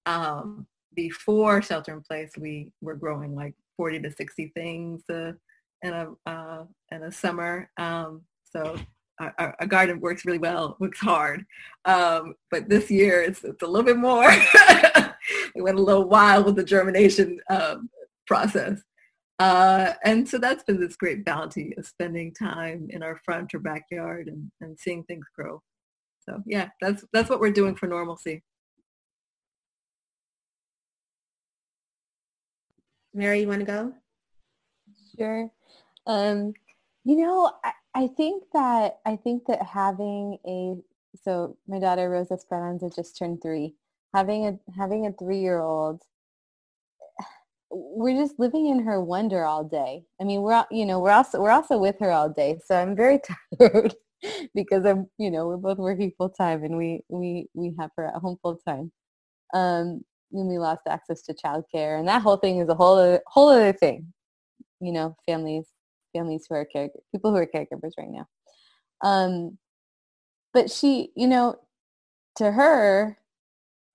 um, 0.06 0.68
before 0.96 1.62
shelter 1.62 1.94
in 1.94 2.02
place, 2.02 2.32
we 2.38 2.72
were 2.82 2.96
growing 2.96 3.36
like 3.36 3.56
40 3.78 4.02
to 4.02 4.12
60 4.12 4.52
things 4.56 5.02
uh, 5.10 5.34
in 5.82 5.94
a 5.94 6.08
uh, 6.26 6.66
in 6.92 7.04
a 7.04 7.12
summer. 7.12 7.70
Um, 7.78 8.22
so 8.44 8.78
our, 9.38 9.56
our, 9.60 9.68
garden 9.68 10.00
works 10.00 10.26
really 10.26 10.38
well, 10.38 10.78
works 10.80 11.00
hard. 11.00 11.46
Um, 11.86 12.36
but 12.50 12.70
this 12.70 12.90
year 12.90 13.22
it's, 13.22 13.44
it's 13.44 13.62
a 13.62 13.68
little 13.68 13.86
bit 13.86 13.98
more. 13.98 14.30
we 15.56 15.62
went 15.62 15.80
a 15.80 15.82
little 15.82 16.08
wild 16.08 16.46
with 16.46 16.56
the 16.56 16.64
germination 16.64 17.40
um, 17.50 17.90
process. 18.28 18.82
Uh, 19.40 19.94
and 20.04 20.28
so 20.28 20.38
that's 20.38 20.64
been 20.64 20.80
this 20.80 20.96
great 20.96 21.26
bounty 21.26 21.74
of 21.78 21.86
spending 21.86 22.34
time 22.34 22.88
in 22.92 23.02
our 23.02 23.20
front 23.26 23.54
or 23.54 23.60
backyard 23.60 24.28
and, 24.28 24.52
and 24.62 24.78
seeing 24.80 25.04
things 25.04 25.26
grow. 25.36 25.62
So 26.28 26.44
yeah, 26.46 26.70
that's 26.80 27.04
that's 27.12 27.30
what 27.30 27.40
we're 27.40 27.52
doing 27.52 27.76
for 27.76 27.88
normalcy. 27.88 28.44
Mary, 33.14 33.42
you 33.42 33.48
want 33.48 33.60
to 33.62 33.66
go? 33.66 33.94
Sure. 35.18 35.50
Um, 36.06 36.54
you 37.04 37.18
know, 37.18 37.52
I, 37.64 37.72
I 37.96 38.08
think 38.08 38.44
that 38.54 39.00
I 39.06 39.16
think 39.18 39.46
that 39.48 39.62
having 39.64 40.38
a 40.48 40.76
so 41.24 41.58
my 41.68 41.80
daughter 41.80 42.10
Rosa 42.10 42.38
Speranza 42.38 42.90
just 42.90 43.18
turned 43.18 43.42
three. 43.42 43.76
Having 44.14 44.48
a 44.48 44.60
having 44.78 45.08
a 45.08 45.12
three 45.14 45.40
year 45.40 45.60
old, 45.60 46.02
we're 47.70 48.16
just 48.18 48.40
living 48.40 48.68
in 48.68 48.84
her 48.84 49.02
wonder 49.02 49.44
all 49.44 49.64
day. 49.64 50.04
I 50.22 50.24
mean, 50.24 50.42
we're 50.42 50.66
you 50.72 50.86
know 50.86 51.00
we're 51.00 51.12
also 51.12 51.42
we're 51.42 51.52
also 51.52 51.78
with 51.78 51.98
her 52.00 52.12
all 52.12 52.30
day. 52.30 52.60
So 52.66 52.76
I'm 52.76 52.96
very 52.96 53.20
tired 53.60 53.96
because 54.56 54.86
I'm 54.86 55.08
you 55.18 55.32
know 55.32 55.48
we're 55.48 55.58
both 55.58 55.78
working 55.78 56.12
full 56.18 56.30
time 56.30 56.64
and 56.64 56.78
we 56.78 57.02
we 57.10 57.48
we 57.54 57.76
have 57.80 57.92
her 57.98 58.08
at 58.08 58.16
home 58.16 58.38
full 58.42 58.58
time. 58.68 58.92
Um, 59.54 60.04
and 60.34 60.48
we 60.50 60.58
lost 60.60 60.84
access 60.90 61.22
to 61.24 61.34
childcare, 61.34 62.00
and 62.00 62.08
that 62.08 62.22
whole 62.22 62.38
thing 62.38 62.60
is 62.60 62.70
a 62.70 62.76
whole 62.76 62.98
other, 62.98 63.22
whole 63.28 63.50
other 63.50 63.74
thing. 63.74 64.14
You 64.80 64.94
know, 64.94 65.16
families 65.28 65.68
families 66.14 66.46
who 66.50 66.56
are 66.56 66.68
caregivers, 66.74 67.04
people 67.12 67.32
who 67.32 67.38
are 67.38 67.48
caregivers 67.48 67.92
right 67.98 68.10
now. 68.10 68.28
Um, 69.02 69.58
but 70.54 70.70
she, 70.72 71.12
you 71.16 71.28
know, 71.28 71.56
to 72.38 72.52
her, 72.52 73.18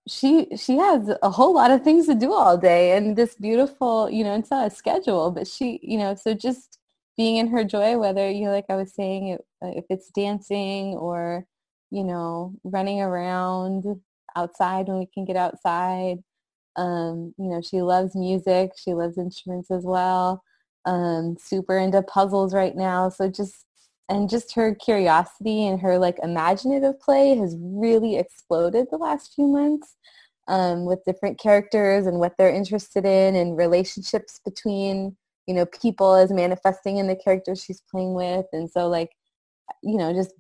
she 0.09 0.49
she 0.57 0.77
has 0.79 1.11
a 1.23 1.31
whole 1.31 1.55
lot 1.55 1.71
of 1.71 1.83
things 1.83 2.07
to 2.07 2.15
do 2.15 2.33
all 2.33 2.57
day, 2.59 2.97
and 2.97 3.17
this 3.17 3.35
beautiful, 3.37 4.11
you 4.11 4.25
know, 4.25 4.35
it's 4.37 4.51
not 4.51 4.69
a 4.69 4.75
schedule, 4.75 5.31
but 5.33 5.47
she, 5.49 5.81
you 5.83 5.99
know, 5.99 6.15
so 6.15 6.35
just 6.35 6.79
being 7.17 7.37
in 7.37 7.49
her 7.49 7.65
joy, 7.65 7.99
whether 7.99 8.31
you 8.31 8.45
know, 8.47 8.53
like 8.53 8.67
I 8.71 8.77
was 8.77 8.95
saying, 8.95 9.39
if 9.63 9.85
it's 9.91 10.11
dancing 10.11 10.95
or 10.95 11.47
you 11.91 12.05
know, 12.05 12.55
running 12.65 13.01
around 13.01 13.85
outside 14.37 14.89
when 14.89 14.99
we 14.99 15.07
can 15.07 15.25
get 15.25 15.37
outside. 15.37 16.19
Um, 16.77 17.35
you 17.39 17.49
know, 17.49 17.63
she 17.63 17.81
loves 17.83 18.15
music. 18.17 18.73
She 18.77 18.93
loves 18.95 19.19
instruments 19.19 19.71
as 19.71 19.85
well 19.85 20.43
um, 20.87 21.37
super 21.39 21.77
into 21.79 22.03
puzzles 22.03 22.55
right 22.55 22.77
now. 22.77 23.09
So 23.09 23.29
just 23.29 23.67
and 24.09 24.31
just 24.31 24.55
her 24.55 24.75
curiosity 24.75 25.67
and 25.67 25.81
her 25.81 25.99
like 25.99 26.19
imaginative 26.23 26.99
play 27.01 27.37
has 27.37 27.57
really 27.59 28.17
exploded 28.17 28.87
the 28.91 28.97
last 28.97 29.35
few 29.35 29.49
months 29.49 29.97
um, 30.49 30.85
with 30.85 31.05
different 31.05 31.41
characters 31.41 32.07
and 32.07 32.21
what 32.21 32.35
they're 32.39 32.55
interested 32.55 33.05
in 33.05 33.35
and 33.35 33.57
relationships 33.57 34.41
between 34.45 35.17
you 35.47 35.55
know 35.55 35.67
people 35.67 36.15
as 36.15 36.31
manifesting 36.33 36.99
in 36.99 37.09
the 37.09 37.17
characters 37.17 37.63
she's 37.63 37.83
playing 37.91 38.15
with 38.15 38.47
and 38.53 38.71
so 38.71 38.89
like 38.89 39.11
you 39.83 39.97
know 39.97 40.13
just 40.13 40.33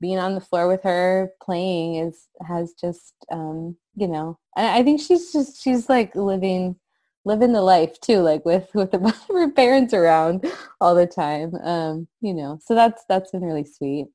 being 0.00 0.18
on 0.18 0.34
the 0.34 0.40
floor 0.40 0.66
with 0.66 0.82
her 0.82 1.30
playing 1.42 1.96
is 1.96 2.28
has 2.46 2.72
just 2.72 3.14
um 3.30 3.76
you 3.94 4.08
know 4.08 4.38
I 4.56 4.82
think 4.82 5.00
she's 5.00 5.32
just 5.32 5.62
she's 5.62 5.88
like 5.88 6.14
living 6.16 6.76
living 7.26 7.52
the 7.52 7.60
life 7.60 8.00
too, 8.00 8.20
like 8.20 8.44
with 8.46 8.70
with 8.74 8.94
her 9.28 9.50
parents 9.50 9.92
around 9.92 10.46
all 10.80 10.94
the 10.94 11.06
time. 11.06 11.54
Um, 11.62 12.08
you 12.22 12.32
know, 12.32 12.58
so 12.64 12.74
that's 12.74 13.04
that's 13.08 13.32
been 13.32 13.42
really 13.42 13.66
sweet. 13.66 14.06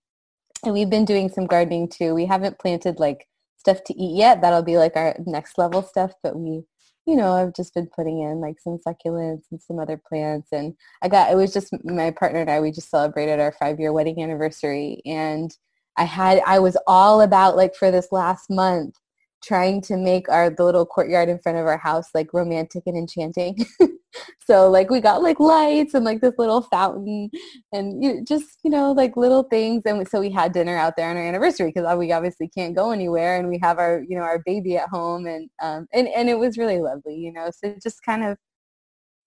And 0.64 0.74
we've 0.74 0.90
been 0.90 1.06
doing 1.06 1.30
some 1.30 1.46
gardening 1.46 1.90
too. 1.90 2.16
We 2.16 2.26
haven't 2.26 2.60
planted 2.60 3.00
like 3.00 3.28
stuff 3.58 3.84
to 3.86 3.94
eat 3.94 4.18
yet. 4.18 4.42
That'll 4.42 4.64
be 4.64 4.78
like 4.78 4.96
our 4.96 5.16
next 5.26 5.58
level 5.58 5.84
stuff. 5.84 6.14
But 6.24 6.38
we, 6.38 6.64
you 7.06 7.16
know, 7.16 7.34
I've 7.34 7.54
just 7.54 7.74
been 7.74 7.88
putting 7.88 8.22
in 8.22 8.40
like 8.40 8.60
some 8.60 8.80
succulents 8.88 9.44
and 9.52 9.62
some 9.62 9.80
other 9.80 10.02
plants. 10.08 10.50
And 10.52 10.76
I 11.02 11.10
got 11.10 11.32
it 11.32 11.36
was 11.36 11.54
just 11.54 11.74
my 11.84 12.12
partner 12.12 12.42
and 12.42 12.50
I. 12.50 12.60
We 12.62 12.72
just 12.72 12.90
celebrated 12.90 13.40
our 13.40 13.54
five 13.60 13.80
year 13.80 13.94
wedding 13.94 14.24
anniversary, 14.24 15.02
and 15.06 15.56
I 15.98 16.06
had 16.06 16.42
I 16.48 16.60
was 16.60 16.78
all 16.88 17.22
about 17.22 17.58
like 17.58 17.76
for 17.76 17.92
this 17.92 18.08
last 18.12 18.50
month 18.50 18.96
trying 19.44 19.82
to 19.82 19.98
make 19.98 20.30
our 20.30 20.50
the 20.50 20.64
little 20.64 20.86
courtyard 20.86 21.30
in 21.30 21.40
front 21.40 21.58
of 21.58 21.66
our 21.66 21.78
house 21.78 22.10
like 22.14 22.34
romantic 22.34 22.84
and 22.86 22.98
enchanting. 22.98 23.66
so 24.46 24.70
like 24.70 24.90
we 24.90 25.02
got 25.02 25.24
like 25.24 25.40
lights 25.40 25.94
and 25.94 26.06
like 26.06 26.22
this 26.22 26.34
little 26.38 26.62
fountain 26.64 27.30
and 27.72 28.04
you, 28.04 28.24
just 28.24 28.60
you 28.64 28.70
know 28.70 28.92
like 28.92 29.18
little 29.18 29.44
things. 29.44 29.82
And 29.86 30.08
so 30.08 30.20
we 30.20 30.32
had 30.32 30.54
dinner 30.54 30.78
out 30.78 30.96
there 30.98 31.10
on 31.10 31.18
our 31.18 31.24
anniversary 31.24 31.72
because 31.74 31.98
we 31.98 32.12
obviously 32.12 32.48
can't 32.50 32.76
go 32.76 32.92
anywhere 32.92 33.40
and 33.40 33.50
we 33.50 33.60
have 33.62 33.80
our 33.80 34.04
you 34.08 34.16
know 34.16 34.24
our 34.24 34.40
baby 34.46 34.78
at 34.78 34.90
home 34.90 35.26
and 35.26 35.50
um 35.62 35.88
and 35.94 36.08
and 36.08 36.30
it 36.30 36.38
was 36.38 36.58
really 36.58 36.80
lovely 36.80 37.16
you 37.16 37.32
know? 37.34 37.50
So 37.52 37.76
just 37.82 38.04
kind 38.04 38.24
of 38.24 38.38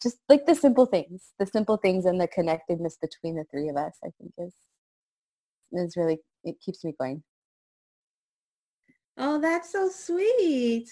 just 0.02 0.18
like 0.28 0.46
the 0.46 0.54
simple 0.54 0.86
things 0.86 1.32
the 1.38 1.46
simple 1.46 1.78
things 1.78 2.04
and 2.04 2.20
the 2.20 2.28
connectedness 2.28 2.98
between 3.00 3.36
the 3.36 3.44
three 3.50 3.68
of 3.68 3.76
us 3.76 3.94
i 4.04 4.08
think 4.18 4.32
is 4.38 4.52
is 5.72 5.96
really 5.96 6.18
it 6.44 6.56
keeps 6.64 6.84
me 6.84 6.92
going 7.00 7.22
Oh, 9.16 9.40
that's 9.40 9.70
so 9.70 9.88
sweet. 9.88 10.88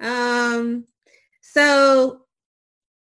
Um, 0.00 0.84
so, 1.42 2.22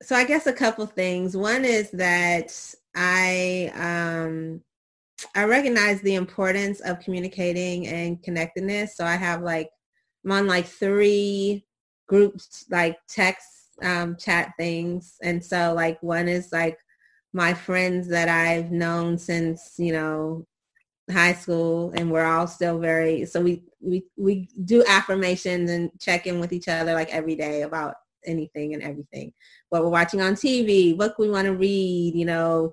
so 0.03 0.17
I 0.17 0.25
guess 0.25 0.47
a 0.47 0.53
couple 0.53 0.87
things. 0.87 1.37
One 1.37 1.65
is 1.65 1.91
that 1.93 2.53
I, 2.95 3.71
um, 3.75 4.63
I 5.35 5.45
recognize 5.45 6.01
the 6.01 6.15
importance 6.15 6.81
of 6.81 7.01
communicating 7.01 7.87
and 7.87 8.23
connectedness. 8.23 8.97
So 8.97 9.05
I 9.05 9.17
have 9.17 9.43
like, 9.43 9.69
I'm 10.25 10.33
on 10.33 10.47
like 10.47 10.67
three 10.67 11.67
groups, 12.09 12.65
like 12.71 12.97
text, 13.09 13.47
um, 13.83 14.17
chat 14.17 14.53
things. 14.59 15.17
And 15.23 15.45
so 15.45 15.75
like 15.75 16.03
one 16.03 16.29
is 16.29 16.51
like 16.53 16.79
my 17.33 17.53
friends 17.53 18.09
that 18.09 18.29
I've 18.29 18.71
known 18.71 19.19
since, 19.19 19.75
you 19.79 19.93
know, 19.93 20.47
high 21.11 21.35
school 21.35 21.93
and 21.95 22.11
we're 22.11 22.25
all 22.25 22.49
still 22.49 22.79
very 22.79 23.25
so 23.27 23.41
we 23.41 23.63
we 23.87 24.05
we 24.17 24.49
do 24.65 24.85
affirmations 24.89 25.71
and 25.71 25.91
check 26.01 26.27
in 26.27 26.41
with 26.41 26.53
each 26.53 26.69
other 26.69 26.93
like 26.95 27.13
every 27.13 27.37
day 27.37 27.63
about 27.63 27.95
anything 28.27 28.75
and 28.75 28.83
everything 28.83 29.33
what 29.69 29.83
we're 29.83 29.89
watching 29.89 30.21
on 30.21 30.35
tv 30.35 30.97
what 30.97 31.15
we 31.19 31.31
want 31.31 31.47
to 31.47 31.55
read 31.55 32.15
you 32.15 32.25
know 32.25 32.73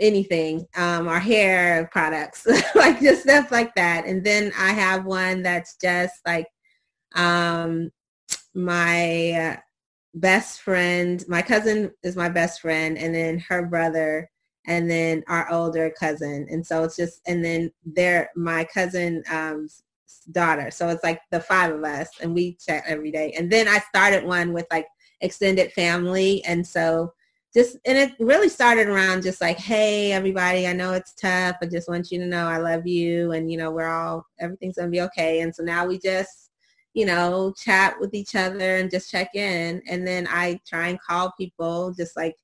anything 0.00 0.66
um 0.76 1.06
our 1.06 1.20
hair 1.20 1.88
products 1.92 2.46
like 2.74 2.98
just 3.00 3.22
stuff 3.22 3.50
like 3.50 3.74
that 3.74 4.06
and 4.06 4.24
then 4.24 4.50
i 4.58 4.72
have 4.72 5.04
one 5.04 5.42
that's 5.42 5.76
just 5.76 6.14
like 6.26 6.46
um 7.16 7.90
my 8.54 9.32
uh, 9.32 9.56
best 10.14 10.62
friend 10.62 11.24
my 11.28 11.42
cousin 11.42 11.90
is 12.02 12.16
my 12.16 12.28
best 12.28 12.62
friend 12.62 12.96
and 12.96 13.14
then 13.14 13.38
her 13.38 13.66
brother 13.66 14.28
and 14.66 14.90
then 14.90 15.22
our 15.28 15.50
older 15.50 15.92
cousin. 15.98 16.46
And 16.50 16.64
so 16.64 16.84
it's 16.84 16.96
just, 16.96 17.20
and 17.26 17.44
then 17.44 17.70
they're 17.84 18.30
my 18.36 18.64
cousin 18.72 19.22
um, 19.30 19.68
daughter. 20.32 20.70
So 20.70 20.88
it's 20.88 21.04
like 21.04 21.20
the 21.30 21.40
five 21.40 21.74
of 21.74 21.82
us 21.84 22.08
and 22.20 22.34
we 22.34 22.54
chat 22.54 22.84
every 22.86 23.10
day. 23.10 23.32
And 23.36 23.50
then 23.50 23.68
I 23.68 23.78
started 23.78 24.24
one 24.24 24.52
with 24.52 24.66
like 24.70 24.86
extended 25.20 25.72
family. 25.72 26.44
And 26.44 26.66
so 26.66 27.12
just 27.52 27.76
and 27.84 27.98
it 27.98 28.12
really 28.20 28.48
started 28.48 28.86
around 28.86 29.22
just 29.22 29.40
like 29.40 29.58
hey 29.58 30.12
everybody 30.12 30.66
i 30.66 30.72
know 30.72 30.92
it's 30.92 31.14
tough 31.14 31.56
i 31.60 31.66
just 31.66 31.88
want 31.88 32.10
you 32.10 32.18
to 32.18 32.26
know 32.26 32.46
i 32.46 32.58
love 32.58 32.86
you 32.86 33.32
and 33.32 33.50
you 33.50 33.58
know 33.58 33.70
we're 33.70 33.88
all 33.88 34.24
everything's 34.38 34.76
gonna 34.76 34.88
be 34.88 35.00
okay 35.00 35.40
and 35.40 35.54
so 35.54 35.62
now 35.62 35.86
we 35.86 35.98
just 35.98 36.50
you 36.94 37.04
know 37.04 37.52
chat 37.56 37.94
with 37.98 38.14
each 38.14 38.34
other 38.34 38.76
and 38.76 38.90
just 38.90 39.10
check 39.10 39.34
in 39.34 39.82
and 39.88 40.06
then 40.06 40.28
i 40.30 40.58
try 40.66 40.88
and 40.88 41.00
call 41.00 41.32
people 41.36 41.92
just 41.92 42.16
like 42.16 42.36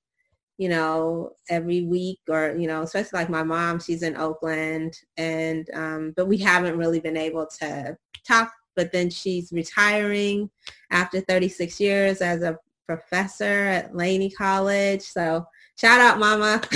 you 0.58 0.68
know 0.68 1.32
every 1.50 1.82
week 1.82 2.18
or 2.28 2.56
you 2.56 2.66
know 2.66 2.82
especially 2.82 3.18
like 3.18 3.28
my 3.28 3.42
mom 3.42 3.78
she's 3.78 4.02
in 4.02 4.16
oakland 4.16 4.94
and 5.18 5.68
um 5.74 6.14
but 6.16 6.26
we 6.26 6.38
haven't 6.38 6.78
really 6.78 7.00
been 7.00 7.16
able 7.16 7.46
to 7.46 7.96
talk 8.26 8.50
but 8.74 8.92
then 8.92 9.10
she's 9.10 9.52
retiring 9.52 10.48
after 10.90 11.20
36 11.20 11.80
years 11.80 12.20
as 12.20 12.42
a 12.42 12.58
professor 12.86 13.44
at 13.44 13.94
Laney 13.94 14.30
College. 14.30 15.02
So 15.02 15.44
shout 15.76 16.00
out 16.00 16.18
mama. 16.18 16.62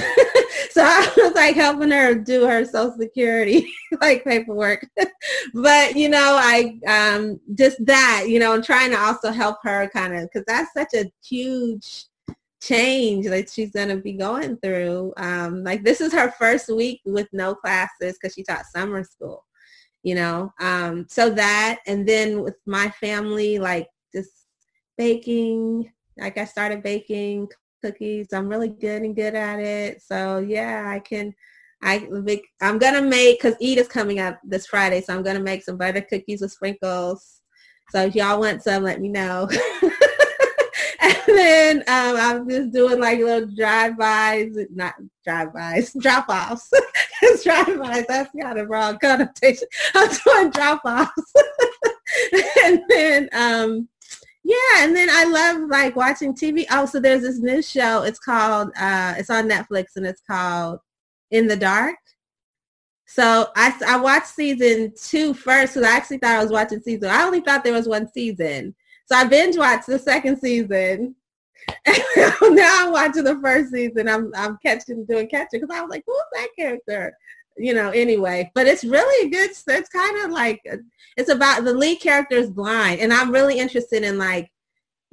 so 0.70 0.82
I 0.82 1.10
was 1.16 1.34
like 1.34 1.54
helping 1.54 1.90
her 1.90 2.14
do 2.14 2.46
her 2.46 2.64
social 2.64 2.96
security 2.98 3.72
like 4.00 4.24
paperwork. 4.24 4.86
but 5.54 5.96
you 5.96 6.08
know, 6.08 6.36
I 6.40 6.78
um 6.86 7.40
just 7.54 7.84
that, 7.86 8.26
you 8.28 8.38
know, 8.38 8.54
and 8.54 8.64
trying 8.64 8.90
to 8.90 8.98
also 8.98 9.30
help 9.30 9.58
her 9.62 9.88
kind 9.92 10.14
of 10.14 10.22
because 10.22 10.44
that's 10.46 10.72
such 10.72 10.94
a 10.94 11.10
huge 11.24 12.06
change 12.60 13.26
that 13.26 13.50
she's 13.50 13.70
going 13.70 13.88
to 13.88 13.96
be 13.96 14.12
going 14.12 14.56
through. 14.58 15.12
Um, 15.16 15.64
like 15.64 15.82
this 15.82 16.00
is 16.00 16.12
her 16.12 16.30
first 16.32 16.68
week 16.68 17.00
with 17.04 17.28
no 17.32 17.54
classes 17.54 18.18
because 18.20 18.34
she 18.34 18.42
taught 18.42 18.66
summer 18.66 19.02
school, 19.04 19.44
you 20.02 20.14
know. 20.14 20.52
Um, 20.60 21.06
so 21.08 21.30
that, 21.30 21.80
and 21.86 22.06
then 22.06 22.42
with 22.42 22.56
my 22.66 22.90
family, 22.90 23.58
like 23.58 23.88
just 24.14 24.30
baking, 24.98 25.90
like 26.18 26.38
I 26.38 26.44
started 26.44 26.82
baking 26.82 27.48
cookies. 27.82 28.32
I'm 28.32 28.48
really 28.48 28.68
good 28.68 29.02
and 29.02 29.16
good 29.16 29.34
at 29.34 29.58
it. 29.58 30.02
So 30.02 30.38
yeah, 30.38 30.84
I 30.86 31.00
can. 31.00 31.34
I 31.82 32.00
make, 32.10 32.46
I'm 32.60 32.78
gonna 32.78 33.00
make 33.00 33.40
because 33.40 33.54
Eid 33.54 33.78
is 33.78 33.88
coming 33.88 34.20
up 34.20 34.38
this 34.44 34.66
Friday, 34.66 35.00
so 35.00 35.14
I'm 35.14 35.22
gonna 35.22 35.40
make 35.40 35.64
some 35.64 35.78
butter 35.78 36.02
cookies 36.02 36.42
with 36.42 36.52
sprinkles. 36.52 37.40
So 37.88 38.04
if 38.04 38.14
y'all 38.14 38.38
want 38.38 38.62
some, 38.62 38.82
let 38.82 39.00
me 39.00 39.08
know. 39.08 39.48
and 41.10 41.22
then 41.36 41.78
um, 41.88 42.16
I'm 42.16 42.48
just 42.48 42.72
doing 42.72 43.00
like 43.00 43.18
little 43.18 43.48
drive-bys, 43.54 44.56
not 44.70 44.94
drive-bys, 45.24 45.94
drop-offs. 46.00 46.70
drive-bys, 47.42 48.04
that's 48.08 48.30
got 48.34 48.58
a 48.58 48.66
wrong 48.66 48.98
connotation. 48.98 49.68
I'm 49.94 50.10
doing 50.24 50.50
drop-offs. 50.50 51.32
and 52.64 52.82
then 52.88 53.28
um, 53.32 53.88
yeah, 54.42 54.78
and 54.78 54.96
then 54.96 55.08
I 55.10 55.24
love 55.24 55.68
like 55.68 55.96
watching 55.96 56.34
TV. 56.34 56.64
Oh, 56.70 56.86
so 56.86 56.98
there's 56.98 57.22
this 57.22 57.38
new 57.38 57.62
show. 57.62 58.02
It's 58.02 58.18
called 58.18 58.70
uh 58.78 59.14
it's 59.16 59.30
on 59.30 59.48
Netflix 59.48 59.96
and 59.96 60.06
it's 60.06 60.22
called 60.22 60.80
In 61.30 61.46
the 61.46 61.56
Dark. 61.56 61.96
So 63.06 63.48
I, 63.56 63.74
I 63.86 63.96
watched 63.96 64.28
season 64.28 64.92
two 64.96 65.34
first 65.34 65.74
because 65.74 65.88
I 65.88 65.96
actually 65.96 66.18
thought 66.18 66.38
I 66.38 66.42
was 66.42 66.52
watching 66.52 66.80
season. 66.80 67.10
I 67.10 67.24
only 67.24 67.40
thought 67.40 67.64
there 67.64 67.72
was 67.72 67.88
one 67.88 68.10
season. 68.12 68.74
So 69.10 69.18
I 69.18 69.24
binge 69.24 69.56
watched 69.56 69.86
the 69.86 69.98
second 69.98 70.38
season. 70.38 71.16
And 71.86 72.56
now 72.56 72.86
I'm 72.86 72.92
watching 72.92 73.24
the 73.24 73.38
first 73.40 73.70
season. 73.70 74.08
I'm 74.08 74.32
I'm 74.34 74.58
catching 74.64 75.04
doing 75.04 75.28
catching 75.28 75.60
because 75.60 75.74
I 75.74 75.80
was 75.82 75.90
like, 75.90 76.02
who's 76.06 76.22
that 76.32 76.48
character? 76.58 77.14
you 77.60 77.74
know, 77.74 77.90
anyway, 77.90 78.50
but 78.54 78.66
it's 78.66 78.84
really 78.84 79.30
good. 79.30 79.50
It's 79.50 79.88
kind 79.88 80.24
of 80.24 80.30
like, 80.30 80.60
it's 81.16 81.28
about 81.28 81.64
the 81.64 81.74
lead 81.74 82.00
character 82.00 82.36
is 82.36 82.50
blind 82.50 83.00
and 83.00 83.12
I'm 83.12 83.30
really 83.30 83.58
interested 83.58 84.02
in 84.02 84.18
like, 84.18 84.50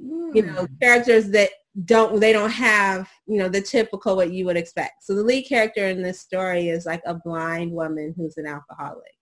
mm. 0.02 0.34
you 0.34 0.42
know, 0.42 0.64
hmm. 0.64 0.74
characters 0.80 1.30
that 1.30 1.50
don't, 1.84 2.20
they 2.20 2.32
don't 2.32 2.50
have, 2.50 3.08
you 3.26 3.38
know, 3.38 3.48
the 3.48 3.60
typical 3.60 4.16
what 4.16 4.32
you 4.32 4.46
would 4.46 4.56
expect. 4.56 5.04
So 5.04 5.14
the 5.14 5.22
lead 5.22 5.42
character 5.42 5.88
in 5.88 6.02
this 6.02 6.20
story 6.20 6.68
is 6.68 6.86
like 6.86 7.02
a 7.04 7.14
blind 7.14 7.70
woman 7.72 8.14
who's 8.16 8.36
an 8.38 8.46
alcoholic. 8.46 9.12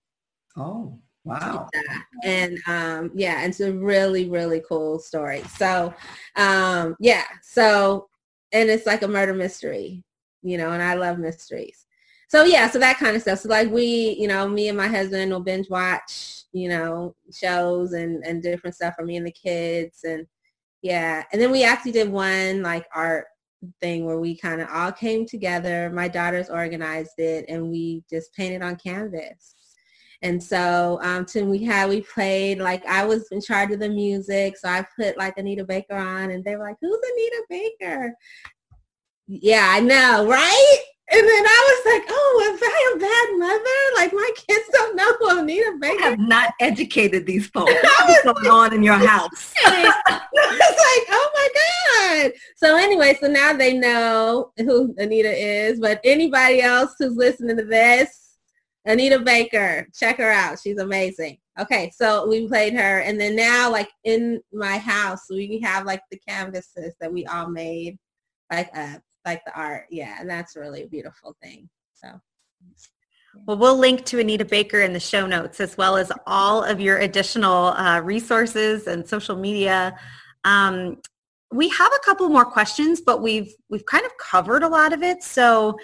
Oh, 0.56 1.00
wow. 1.26 1.68
And 2.24 2.58
um, 2.66 3.10
yeah, 3.14 3.44
it's 3.44 3.60
a 3.60 3.72
really, 3.72 4.28
really 4.28 4.62
cool 4.68 4.98
story. 4.98 5.42
So 5.56 5.92
um, 6.36 6.96
yeah, 7.00 7.24
so, 7.42 8.08
and 8.52 8.70
it's 8.70 8.86
like 8.86 9.02
a 9.02 9.08
murder 9.08 9.34
mystery, 9.34 10.04
you 10.42 10.56
know, 10.56 10.70
and 10.70 10.82
I 10.82 10.94
love 10.94 11.18
mysteries 11.18 11.86
so 12.28 12.44
yeah, 12.44 12.68
so 12.68 12.78
that 12.80 12.98
kind 12.98 13.14
of 13.14 13.22
stuff. 13.22 13.40
So 13.40 13.48
like 13.48 13.70
we, 13.70 14.16
you 14.18 14.26
know, 14.26 14.48
me 14.48 14.68
and 14.68 14.76
my 14.76 14.88
husband 14.88 15.30
will 15.30 15.40
binge 15.40 15.70
watch, 15.70 16.44
you 16.52 16.68
know, 16.68 17.14
shows 17.32 17.92
and, 17.92 18.24
and 18.26 18.42
different 18.42 18.74
stuff 18.74 18.94
for 18.96 19.04
me 19.04 19.16
and 19.16 19.26
the 19.26 19.32
kids. 19.32 20.00
And 20.02 20.26
yeah. 20.82 21.22
And 21.32 21.40
then 21.40 21.52
we 21.52 21.62
actually 21.62 21.92
did 21.92 22.10
one 22.10 22.62
like 22.62 22.86
art 22.94 23.26
thing 23.80 24.04
where 24.04 24.18
we 24.18 24.36
kind 24.36 24.60
of 24.60 24.68
all 24.72 24.90
came 24.90 25.24
together. 25.24 25.90
My 25.90 26.08
daughters 26.08 26.50
organized 26.50 27.18
it 27.18 27.44
and 27.48 27.70
we 27.70 28.02
just 28.10 28.34
painted 28.34 28.62
on 28.62 28.76
canvas. 28.76 29.54
And 30.22 30.42
so 30.42 30.98
um, 31.02 31.24
to 31.26 31.42
we 31.42 31.64
had, 31.64 31.88
we 31.88 32.00
played, 32.02 32.58
like 32.58 32.84
I 32.86 33.04
was 33.04 33.28
in 33.30 33.40
charge 33.40 33.72
of 33.72 33.80
the 33.80 33.88
music. 33.88 34.56
So 34.56 34.68
I 34.68 34.84
put 34.98 35.16
like 35.16 35.38
Anita 35.38 35.64
Baker 35.64 35.96
on 35.96 36.30
and 36.30 36.44
they 36.44 36.56
were 36.56 36.64
like, 36.64 36.76
who's 36.80 36.98
Anita 37.12 37.44
Baker? 37.48 38.14
Yeah, 39.28 39.66
I 39.70 39.80
know, 39.80 40.26
right? 40.26 40.78
And 41.08 41.20
then 41.20 41.44
I 41.46 41.82
was 41.84 41.94
like, 41.94 42.04
oh, 42.10 42.50
was 42.50 42.60
I 42.64 42.94
a 42.94 42.98
bad 42.98 43.38
mother? 43.38 43.94
Like 43.96 44.12
my 44.12 44.30
kids 44.34 44.68
don't 44.72 44.96
know 44.96 45.12
who 45.20 45.38
Anita 45.38 45.78
Baker. 45.80 46.02
I 46.02 46.10
have 46.10 46.18
not 46.18 46.54
educated 46.58 47.26
these 47.26 47.46
folks. 47.46 47.72
What's 48.06 48.22
going 48.24 48.46
on 48.48 48.72
in 48.74 48.82
your 48.82 48.94
house? 48.94 49.54
I 49.64 49.84
was 50.32 50.58
like, 50.58 51.06
oh 51.10 51.30
my 51.34 52.22
God. 52.24 52.32
So 52.56 52.76
anyway, 52.76 53.16
so 53.20 53.28
now 53.28 53.52
they 53.52 53.74
know 53.74 54.52
who 54.58 54.94
Anita 54.98 55.30
is. 55.30 55.78
But 55.78 56.00
anybody 56.02 56.60
else 56.60 56.94
who's 56.98 57.14
listening 57.14 57.56
to 57.56 57.64
this, 57.64 58.25
Anita 58.86 59.18
Baker, 59.18 59.86
check 59.94 60.18
her 60.18 60.30
out. 60.30 60.58
She's 60.62 60.78
amazing. 60.78 61.38
Okay, 61.58 61.90
so 61.94 62.28
we 62.28 62.46
played 62.46 62.74
her. 62.74 63.00
And 63.00 63.20
then 63.20 63.34
now 63.34 63.70
like 63.70 63.90
in 64.04 64.40
my 64.52 64.78
house, 64.78 65.22
we 65.28 65.60
have 65.62 65.84
like 65.84 66.02
the 66.10 66.18
canvases 66.26 66.94
that 67.00 67.12
we 67.12 67.26
all 67.26 67.48
made 67.48 67.98
like 68.50 68.70
like 69.24 69.44
the 69.44 69.58
art. 69.58 69.86
Yeah, 69.90 70.16
and 70.20 70.30
that's 70.30 70.56
really 70.56 70.84
a 70.84 70.88
beautiful 70.88 71.36
thing. 71.42 71.68
So. 71.92 72.08
Well, 73.44 73.58
we'll 73.58 73.76
link 73.76 74.04
to 74.06 74.18
Anita 74.18 74.44
Baker 74.46 74.80
in 74.80 74.92
the 74.94 75.00
show 75.00 75.26
notes 75.26 75.60
as 75.60 75.76
well 75.76 75.96
as 75.96 76.10
all 76.26 76.64
of 76.64 76.80
your 76.80 76.98
additional 76.98 77.66
uh, 77.68 78.00
resources 78.00 78.86
and 78.86 79.06
social 79.06 79.36
media. 79.36 79.98
Um, 80.44 81.02
we 81.52 81.68
have 81.68 81.92
a 81.92 82.04
couple 82.04 82.28
more 82.28 82.44
questions, 82.44 83.00
but 83.00 83.20
we've 83.22 83.52
we've 83.68 83.84
kind 83.84 84.06
of 84.06 84.12
covered 84.16 84.62
a 84.62 84.68
lot 84.68 84.92
of 84.92 85.02
it. 85.02 85.22
So, 85.22 85.76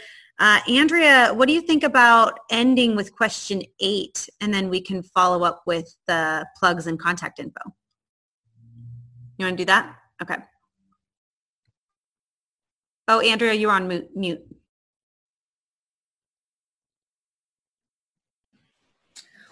uh, 0.43 0.59
Andrea, 0.69 1.33
what 1.33 1.47
do 1.47 1.55
you 1.55 1.61
think 1.61 1.85
about 1.85 2.41
ending 2.51 2.97
with 2.97 3.15
question 3.15 3.63
eight, 3.79 4.29
and 4.41 4.53
then 4.53 4.69
we 4.69 4.81
can 4.81 5.01
follow 5.01 5.45
up 5.45 5.63
with 5.67 5.95
the 6.09 6.45
plugs 6.59 6.89
and 6.89 6.99
contact 6.99 7.39
info? 7.39 7.61
You 9.39 9.47
want 9.47 9.57
to 9.57 9.63
do 9.63 9.67
that? 9.67 9.95
Okay. 10.21 10.39
Oh, 13.07 13.21
Andrea, 13.21 13.53
you're 13.53 13.71
on 13.71 13.87
mute. 14.17 14.43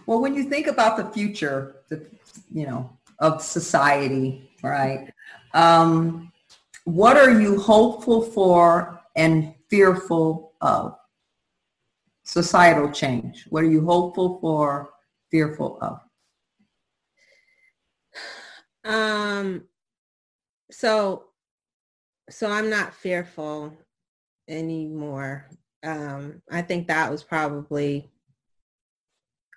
Well, 0.06 0.20
when 0.20 0.34
you 0.34 0.42
think 0.42 0.66
about 0.66 0.96
the 0.96 1.04
future, 1.12 1.76
the, 1.88 2.04
you 2.52 2.66
know, 2.66 2.90
of 3.20 3.42
society, 3.42 4.50
right? 4.60 5.12
Um, 5.54 6.32
what 6.82 7.16
are 7.16 7.40
you 7.40 7.60
hopeful 7.60 8.22
for 8.22 9.00
and 9.14 9.54
fearful 9.68 10.49
of? 10.60 10.96
Societal 12.24 12.90
change. 12.90 13.46
What 13.50 13.64
are 13.64 13.70
you 13.70 13.84
hopeful 13.84 14.38
for, 14.40 14.90
fearful 15.30 15.78
of? 15.80 16.00
Um, 18.84 19.64
so 20.70 21.30
so 22.30 22.50
I'm 22.50 22.70
not 22.70 22.94
fearful 22.94 23.76
anymore. 24.48 25.50
Um, 25.82 26.42
I 26.50 26.62
think 26.62 26.88
that 26.88 27.10
was 27.10 27.22
probably, 27.22 28.08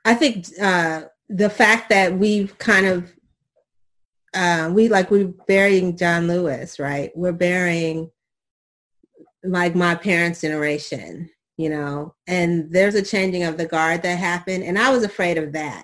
I 0.06 0.16
think 0.16 0.48
uh, 0.62 1.04
the 1.30 1.50
fact 1.50 1.90
that 1.90 2.18
we've 2.18 2.58
kind 2.58 2.86
of, 2.88 3.12
uh, 4.34 4.72
we 4.74 4.88
like 4.88 5.12
we're 5.12 5.34
burying 5.48 5.96
John 5.96 6.28
Lewis, 6.28 6.80
right? 6.80 7.12
We're 7.16 7.32
burying 7.32 8.10
like 9.44 9.76
my 9.76 9.96
parents' 9.96 10.42
generation, 10.42 11.30
you 11.58 11.70
know, 11.70 12.16
and 12.28 12.72
there's 12.72 12.96
a 12.96 13.04
changing 13.04 13.44
of 13.44 13.58
the 13.58 13.66
guard 13.66 14.02
that 14.04 14.18
happened, 14.18 14.64
and 14.64 14.78
I 14.78 14.92
was 14.92 15.04
afraid 15.04 15.38
of 15.38 15.54
that. 15.54 15.84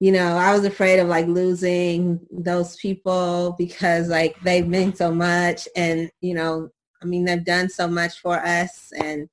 You 0.00 0.12
know, 0.12 0.36
I 0.36 0.54
was 0.54 0.64
afraid 0.64 0.98
of 0.98 1.08
like 1.08 1.26
losing 1.26 2.26
those 2.30 2.76
people 2.76 3.54
because 3.58 4.08
like 4.08 4.40
they've 4.40 4.66
meant 4.66 4.96
so 4.96 5.12
much 5.12 5.68
and, 5.76 6.10
you 6.22 6.32
know, 6.32 6.70
I 7.02 7.04
mean, 7.04 7.26
they've 7.26 7.44
done 7.44 7.68
so 7.68 7.86
much 7.86 8.18
for 8.18 8.38
us 8.38 8.90
and 8.98 9.28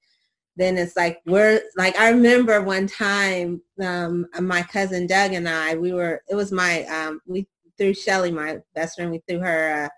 then 0.58 0.78
it's 0.78 0.98
like 0.98 1.22
we're 1.26 1.62
like 1.78 1.98
I 1.98 2.10
remember 2.10 2.62
one 2.62 2.88
time 2.88 3.62
um, 3.82 4.26
my 4.42 4.64
cousin 4.64 5.08
Doug 5.08 5.34
and 5.34 5.48
I 5.48 5.76
we 5.76 5.94
were 5.94 6.22
it 6.28 6.36
was 6.36 6.52
my 6.52 6.84
um, 6.86 7.22
we 7.28 7.48
threw 7.78 7.94
Shelly 7.94 8.32
my 8.32 8.58
best 8.74 8.96
friend 8.96 9.12
we 9.12 9.22
threw 9.30 9.40
her 9.40 9.90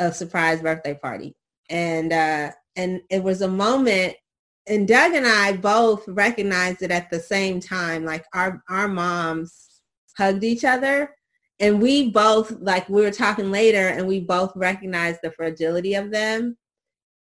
a, 0.00 0.04
a 0.04 0.12
surprise 0.12 0.60
birthday 0.60 0.94
party 0.94 1.36
And, 1.70 2.12
uh, 2.12 2.52
and 2.76 3.00
it 3.10 3.22
was 3.22 3.42
a 3.42 3.48
moment 3.48 4.16
and 4.66 4.88
Doug 4.88 5.12
and 5.12 5.26
I 5.26 5.56
both 5.56 6.04
recognized 6.08 6.82
it 6.82 6.90
at 6.90 7.10
the 7.10 7.20
same 7.20 7.60
time. 7.60 8.04
Like 8.04 8.24
our, 8.32 8.62
our 8.68 8.88
moms 8.88 9.82
hugged 10.16 10.44
each 10.44 10.64
other 10.64 11.14
and 11.60 11.82
we 11.82 12.10
both, 12.10 12.50
like 12.60 12.88
we 12.88 13.02
were 13.02 13.10
talking 13.10 13.50
later 13.50 13.88
and 13.88 14.06
we 14.06 14.20
both 14.20 14.52
recognized 14.56 15.20
the 15.22 15.32
fragility 15.32 15.94
of 15.94 16.10
them, 16.10 16.56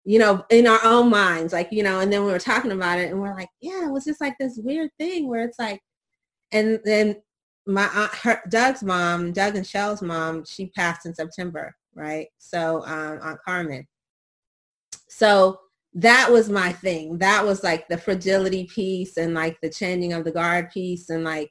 you 0.05 0.19
know, 0.19 0.45
in 0.51 0.67
our 0.67 0.81
own 0.85 1.11
minds, 1.11 1.53
like, 1.53 1.69
you 1.71 1.83
know, 1.83 2.01
and 2.01 2.13
then 2.13 2.25
we 2.25 2.33
were 2.33 2.39
talking 2.39 2.73
about 2.73 2.99
it 2.99 3.11
and 3.11 3.21
we're 3.21 3.35
like, 3.35 3.51
yeah, 3.61 3.87
it 3.87 3.93
was 3.93 4.05
just 4.05 4.21
like 4.21 4.35
this 4.41 4.59
weird 4.63 4.91
thing 4.99 5.29
where 5.29 5.45
it's 5.45 5.59
like, 5.59 5.81
and 6.51 6.81
then 6.85 7.17
my 7.67 7.89
aunt, 7.95 8.15
her, 8.15 8.43
Doug's 8.49 8.83
mom, 8.83 9.33
Doug 9.33 9.55
and 9.55 9.67
Shell's 9.67 10.03
mom, 10.03 10.45
she 10.45 10.71
passed 10.71 11.07
in 11.07 11.15
September, 11.15 11.75
right? 11.95 12.27
So 12.39 12.85
um, 12.85 13.21
Aunt 13.23 13.39
Carmen. 13.45 13.87
So 15.09 15.59
that 15.95 16.31
was 16.31 16.49
my 16.49 16.73
thing. 16.73 17.19
That 17.19 17.45
was 17.45 17.65
like 17.65 17.89
the 17.89 17.99
fragility 17.99 18.65
piece 18.67 19.17
and 19.17 19.35
like 19.35 19.61
the 19.61 19.71
changing 19.71 20.13
of 20.13 20.25
the 20.25 20.31
guard 20.31 20.71
piece. 20.71 21.11
And 21.11 21.25
like, 21.25 21.51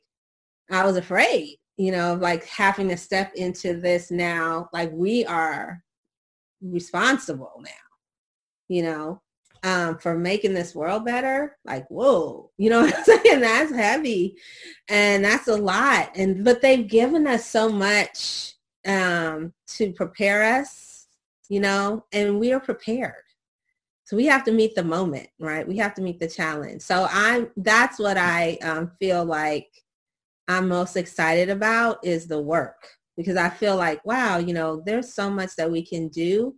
I 0.71 0.85
was 0.85 0.95
afraid, 0.95 1.57
you 1.75 1.91
know, 1.91 2.13
like 2.15 2.45
having 2.45 2.87
to 2.89 2.97
step 2.97 3.33
into 3.35 3.79
this 3.79 4.11
now, 4.11 4.69
like 4.71 4.91
we 4.93 5.25
are 5.25 5.81
responsible 6.61 7.61
now, 7.61 7.71
you 8.69 8.83
know, 8.83 9.21
um, 9.63 9.97
for 9.97 10.17
making 10.17 10.53
this 10.53 10.75
world 10.75 11.03
better. 11.03 11.57
Like, 11.65 11.87
whoa, 11.89 12.51
you 12.57 12.69
know 12.69 12.81
what 12.83 12.95
I'm 12.95 13.03
saying? 13.03 13.41
That's 13.41 13.73
heavy 13.73 14.37
and 14.87 15.25
that's 15.25 15.47
a 15.49 15.57
lot. 15.57 16.11
And, 16.15 16.45
but 16.45 16.61
they've 16.61 16.87
given 16.87 17.27
us 17.27 17.45
so 17.45 17.69
much 17.69 18.53
um, 18.85 19.51
to 19.71 19.91
prepare 19.91 20.59
us, 20.59 21.07
you 21.49 21.59
know, 21.59 22.05
and 22.13 22.39
we 22.39 22.53
are 22.53 22.61
prepared 22.61 23.23
so 24.07 24.15
we 24.15 24.25
have 24.27 24.45
to 24.45 24.53
meet 24.53 24.73
the 24.73 24.85
moment, 24.85 25.27
right? 25.37 25.67
We 25.67 25.75
have 25.79 25.93
to 25.95 26.01
meet 26.01 26.17
the 26.17 26.29
challenge. 26.29 26.81
So 26.81 27.09
I'm 27.11 27.51
that's 27.57 27.99
what 27.99 28.15
I 28.15 28.57
um, 28.63 28.89
feel 29.01 29.25
like 29.25 29.67
I'm 30.47 30.69
most 30.69 30.95
excited 30.95 31.49
about 31.49 31.97
is 32.05 32.25
the 32.25 32.41
work 32.41 32.87
because 33.17 33.35
I 33.35 33.49
feel 33.49 33.75
like 33.75 34.03
wow, 34.05 34.37
you 34.37 34.53
know, 34.53 34.81
there's 34.85 35.13
so 35.13 35.29
much 35.29 35.57
that 35.57 35.69
we 35.69 35.85
can 35.85 36.07
do. 36.07 36.55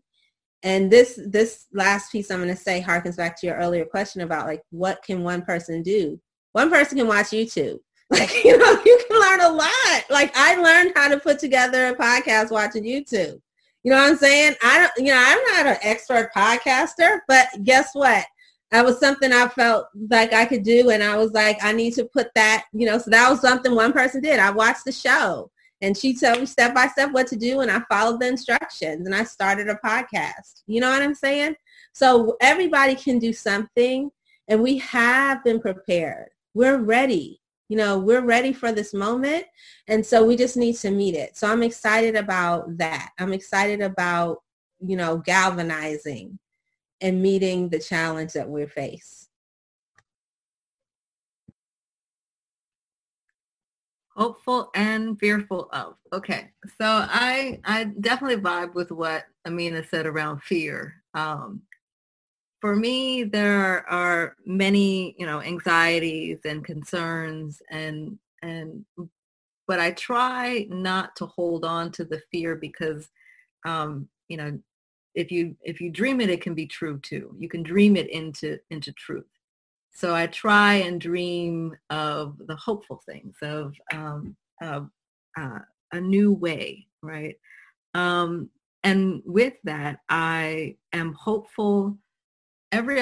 And 0.61 0.91
this 0.91 1.19
this 1.25 1.65
last 1.73 2.11
piece 2.11 2.29
I'm 2.29 2.37
going 2.37 2.55
to 2.55 2.55
say 2.55 2.85
harkens 2.87 3.17
back 3.17 3.35
to 3.39 3.47
your 3.47 3.55
earlier 3.55 3.83
question 3.83 4.21
about 4.21 4.45
like 4.45 4.61
what 4.69 5.01
can 5.01 5.23
one 5.23 5.41
person 5.41 5.81
do? 5.81 6.21
One 6.51 6.69
person 6.69 6.99
can 6.99 7.07
watch 7.07 7.27
YouTube. 7.27 7.79
Like, 8.11 8.43
you 8.43 8.57
know, 8.57 8.81
you 8.83 8.99
can 9.07 9.19
learn 9.19 9.41
a 9.41 9.49
lot. 9.49 10.03
Like 10.09 10.35
I 10.35 10.55
learned 10.55 10.93
how 10.95 11.09
to 11.09 11.19
put 11.19 11.37
together 11.37 11.89
a 11.89 11.95
podcast 11.95 12.49
watching 12.49 12.83
YouTube. 12.83 13.39
You 13.89 13.95
know 13.95 14.01
what 14.03 14.11
I'm 14.11 14.17
saying? 14.17 14.55
I 14.61 14.77
don't, 14.77 15.07
you 15.07 15.11
know, 15.11 15.19
I'm 15.19 15.43
not 15.55 15.65
an 15.65 15.77
expert 15.81 16.29
podcaster, 16.37 17.21
but 17.27 17.47
guess 17.63 17.89
what? 17.93 18.23
That 18.69 18.85
was 18.85 18.99
something 18.99 19.33
I 19.33 19.47
felt 19.47 19.87
like 20.11 20.31
I 20.31 20.45
could 20.45 20.61
do. 20.61 20.91
And 20.91 21.01
I 21.01 21.17
was 21.17 21.31
like, 21.31 21.57
I 21.63 21.71
need 21.71 21.95
to 21.95 22.05
put 22.05 22.27
that, 22.35 22.65
you 22.71 22.85
know, 22.85 22.99
so 22.99 23.09
that 23.09 23.27
was 23.31 23.41
something 23.41 23.73
one 23.73 23.91
person 23.91 24.21
did. 24.21 24.37
I 24.37 24.51
watched 24.51 24.85
the 24.85 24.91
show 24.91 25.49
and 25.81 25.97
she 25.97 26.15
told 26.15 26.39
me 26.39 26.45
step 26.45 26.75
by 26.75 26.85
step 26.85 27.13
what 27.13 27.25
to 27.29 27.35
do. 27.35 27.61
And 27.61 27.71
I 27.71 27.81
followed 27.89 28.19
the 28.19 28.27
instructions 28.27 29.07
and 29.07 29.15
I 29.15 29.23
started 29.23 29.69
a 29.69 29.79
podcast. 29.83 30.61
You 30.67 30.81
know 30.81 30.91
what 30.91 31.01
I'm 31.01 31.15
saying? 31.15 31.55
So 31.93 32.37
everybody 32.41 32.93
can 32.93 33.17
do 33.17 33.33
something 33.33 34.11
and 34.49 34.61
we 34.61 34.77
have 34.77 35.43
been 35.43 35.59
prepared. 35.59 36.29
We're 36.53 36.77
ready 36.77 37.41
you 37.69 37.77
know, 37.77 37.97
we're 37.99 38.25
ready 38.25 38.51
for 38.51 38.71
this 38.71 38.93
moment. 38.93 39.45
And 39.87 40.03
so 40.05 40.25
we 40.25 40.35
just 40.35 40.57
need 40.57 40.75
to 40.77 40.89
meet 40.89 41.13
it. 41.15 41.37
So 41.37 41.47
I'm 41.47 41.63
excited 41.63 42.15
about 42.15 42.77
that. 42.79 43.11
I'm 43.19 43.31
excited 43.31 43.79
about, 43.79 44.39
you 44.85 44.97
know, 44.97 45.19
galvanizing 45.19 46.39
and 46.99 47.21
meeting 47.21 47.69
the 47.69 47.79
challenge 47.79 48.33
that 48.33 48.49
we 48.49 48.65
face. 48.65 49.29
Hopeful 54.15 54.71
and 54.75 55.17
fearful 55.19 55.69
of. 55.71 55.95
Okay. 56.11 56.49
So 56.65 56.85
I 56.85 57.59
I 57.63 57.85
definitely 57.85 58.41
vibe 58.43 58.73
with 58.73 58.91
what 58.91 59.25
Amina 59.45 59.85
said 59.87 60.07
around 60.07 60.41
fear. 60.41 60.95
Um, 61.13 61.61
for 62.61 62.75
me, 62.75 63.23
there 63.23 63.89
are 63.89 64.35
many, 64.45 65.15
you 65.17 65.25
know, 65.25 65.41
anxieties 65.41 66.39
and 66.45 66.63
concerns 66.63 67.61
and, 67.69 68.17
and, 68.41 68.85
but 69.67 69.79
I 69.79 69.91
try 69.91 70.65
not 70.69 71.15
to 71.17 71.25
hold 71.27 71.63
on 71.63 71.91
to 71.93 72.03
the 72.03 72.21
fear 72.31 72.55
because, 72.55 73.09
um, 73.65 74.09
you 74.27 74.37
know, 74.37 74.59
if 75.15 75.31
you, 75.31 75.55
if 75.61 75.79
you 75.79 75.89
dream 75.89 76.21
it, 76.21 76.29
it 76.29 76.41
can 76.41 76.53
be 76.53 76.65
true 76.65 76.99
too. 76.99 77.35
You 77.37 77.47
can 77.47 77.63
dream 77.63 77.95
it 77.95 78.09
into, 78.09 78.57
into 78.71 78.91
truth. 78.93 79.25
So 79.91 80.15
I 80.15 80.27
try 80.27 80.75
and 80.75 80.99
dream 80.99 81.75
of 81.89 82.37
the 82.47 82.55
hopeful 82.55 83.01
things 83.05 83.35
of, 83.41 83.75
um, 83.93 84.35
of 84.61 84.89
uh, 85.37 85.59
a 85.91 86.01
new 86.01 86.33
way, 86.33 86.87
right? 87.01 87.35
Um, 87.93 88.49
and 88.83 89.21
with 89.25 89.53
that, 89.65 89.99
I 90.09 90.77
am 90.93 91.13
hopeful 91.13 91.97
every 92.71 93.01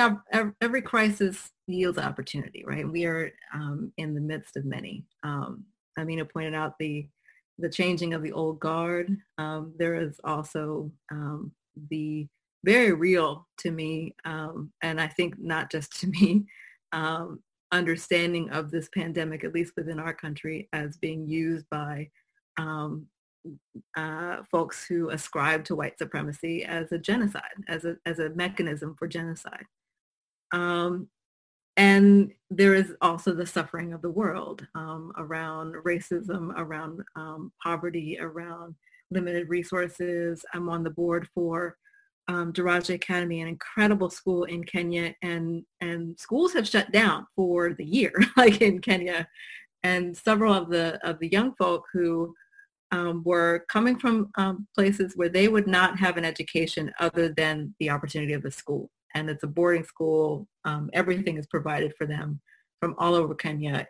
every 0.61 0.81
crisis 0.81 1.51
yields 1.67 1.97
opportunity, 1.97 2.63
right? 2.65 2.89
We 2.89 3.05
are 3.05 3.31
um, 3.53 3.91
in 3.97 4.13
the 4.13 4.21
midst 4.21 4.57
of 4.57 4.65
many. 4.65 5.05
Um, 5.23 5.65
Amina 5.97 6.25
pointed 6.25 6.53
out 6.53 6.77
the 6.79 7.07
the 7.59 7.69
changing 7.69 8.13
of 8.13 8.21
the 8.21 8.31
old 8.31 8.59
guard. 8.59 9.17
Um, 9.37 9.73
there 9.77 9.95
is 9.95 10.19
also 10.23 10.91
um, 11.11 11.51
the 11.89 12.27
very 12.63 12.93
real 12.93 13.47
to 13.59 13.71
me, 13.71 14.15
um, 14.25 14.71
and 14.83 15.01
I 15.01 15.07
think 15.07 15.35
not 15.39 15.71
just 15.71 15.99
to 16.01 16.07
me, 16.07 16.45
um, 16.91 17.39
understanding 17.71 18.49
of 18.51 18.71
this 18.71 18.89
pandemic, 18.93 19.43
at 19.43 19.53
least 19.53 19.73
within 19.75 19.99
our 19.99 20.13
country, 20.13 20.69
as 20.73 20.97
being 20.97 21.27
used 21.27 21.65
by 21.69 22.09
uh, 23.95 24.37
folks 24.51 24.85
who 24.85 25.09
ascribe 25.09 25.63
to 25.65 25.75
white 25.75 25.97
supremacy 25.97 26.63
as 26.63 26.91
a 26.91 26.97
genocide, 26.97 27.43
as 27.67 27.85
a, 27.85 27.95
as 28.05 28.19
a 28.19 28.29
mechanism 28.29 28.95
for 28.97 29.07
genocide. 29.07 29.65
Um, 30.51 31.09
and 31.77 32.31
there 32.49 32.73
is 32.73 32.93
also 33.01 33.33
the 33.33 33.45
suffering 33.45 33.93
of 33.93 34.01
the 34.01 34.09
world 34.09 34.65
um, 34.73 35.11
around 35.17 35.75
racism, 35.85 36.51
around 36.57 37.01
um, 37.15 37.51
poverty, 37.61 38.17
around 38.19 38.75
limited 39.11 39.47
resources. 39.47 40.43
I'm 40.53 40.69
on 40.69 40.83
the 40.83 40.89
board 40.89 41.27
for 41.35 41.77
um, 42.27 42.51
Daraja 42.51 42.95
Academy, 42.95 43.41
an 43.41 43.47
incredible 43.47 44.09
school 44.09 44.45
in 44.45 44.63
Kenya, 44.63 45.15
and 45.21 45.63
and 45.79 46.19
schools 46.19 46.53
have 46.53 46.67
shut 46.67 46.91
down 46.91 47.25
for 47.35 47.73
the 47.73 47.85
year, 47.85 48.11
like 48.37 48.61
in 48.61 48.79
Kenya, 48.79 49.27
and 49.83 50.17
several 50.17 50.53
of 50.53 50.69
the 50.69 50.99
of 51.07 51.19
the 51.19 51.29
young 51.29 51.53
folk 51.55 51.85
who 51.93 52.33
um, 52.91 53.23
were 53.25 53.65
coming 53.69 53.99
from 53.99 54.29
um, 54.37 54.67
places 54.75 55.13
where 55.15 55.29
they 55.29 55.47
would 55.47 55.67
not 55.67 55.99
have 55.99 56.17
an 56.17 56.25
education 56.25 56.91
other 56.99 57.29
than 57.29 57.73
the 57.79 57.89
opportunity 57.89 58.33
of 58.33 58.43
the 58.43 58.51
school. 58.51 58.89
And 59.13 59.29
it's 59.29 59.43
a 59.43 59.47
boarding 59.47 59.83
school. 59.83 60.47
Um, 60.65 60.89
everything 60.93 61.37
is 61.37 61.47
provided 61.47 61.93
for 61.97 62.05
them 62.05 62.39
from 62.79 62.95
all 62.97 63.15
over 63.15 63.35
Kenya. 63.35 63.87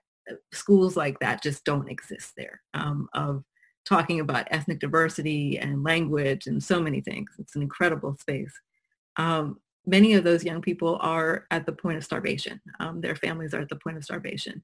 Schools 0.53 0.95
like 0.95 1.19
that 1.19 1.43
just 1.43 1.63
don't 1.63 1.89
exist 1.89 2.33
there 2.37 2.61
um, 2.73 3.07
of 3.13 3.43
talking 3.85 4.19
about 4.19 4.47
ethnic 4.51 4.79
diversity 4.79 5.57
and 5.57 5.83
language 5.83 6.47
and 6.47 6.61
so 6.61 6.81
many 6.81 7.01
things. 7.01 7.29
It's 7.39 7.55
an 7.55 7.61
incredible 7.61 8.17
space. 8.19 8.53
Um, 9.15 9.57
many 9.85 10.13
of 10.13 10.23
those 10.23 10.43
young 10.43 10.61
people 10.61 10.97
are 11.01 11.45
at 11.51 11.65
the 11.65 11.71
point 11.71 11.97
of 11.97 12.03
starvation. 12.03 12.59
Um, 12.79 12.99
their 13.01 13.15
families 13.15 13.53
are 13.53 13.61
at 13.61 13.69
the 13.69 13.77
point 13.77 13.97
of 13.97 14.03
starvation. 14.03 14.63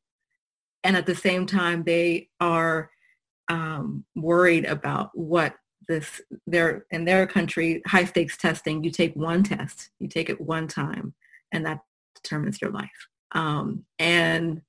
And 0.84 0.98
at 0.98 1.06
the 1.06 1.16
same 1.16 1.46
time, 1.46 1.84
they 1.84 2.30
are 2.42 2.90
um, 3.50 4.06
worried 4.16 4.66
about 4.66 5.12
what 5.14 5.56
this 5.88 6.22
their 6.48 6.86
in 6.92 7.04
their 7.04 7.28
country 7.28 7.82
high 7.86 8.06
stakes 8.06 8.38
testing 8.38 8.82
you 8.86 8.90
take 8.90 9.14
one 9.18 9.44
test 9.44 9.90
you 10.00 10.08
take 10.08 10.30
it 10.30 10.40
one 10.40 10.66
time 10.66 11.14
and 11.52 11.66
that 11.66 11.80
determines 12.16 12.62
your 12.62 12.72
life. 12.72 13.08
Um, 13.34 13.86
and 14.00 14.62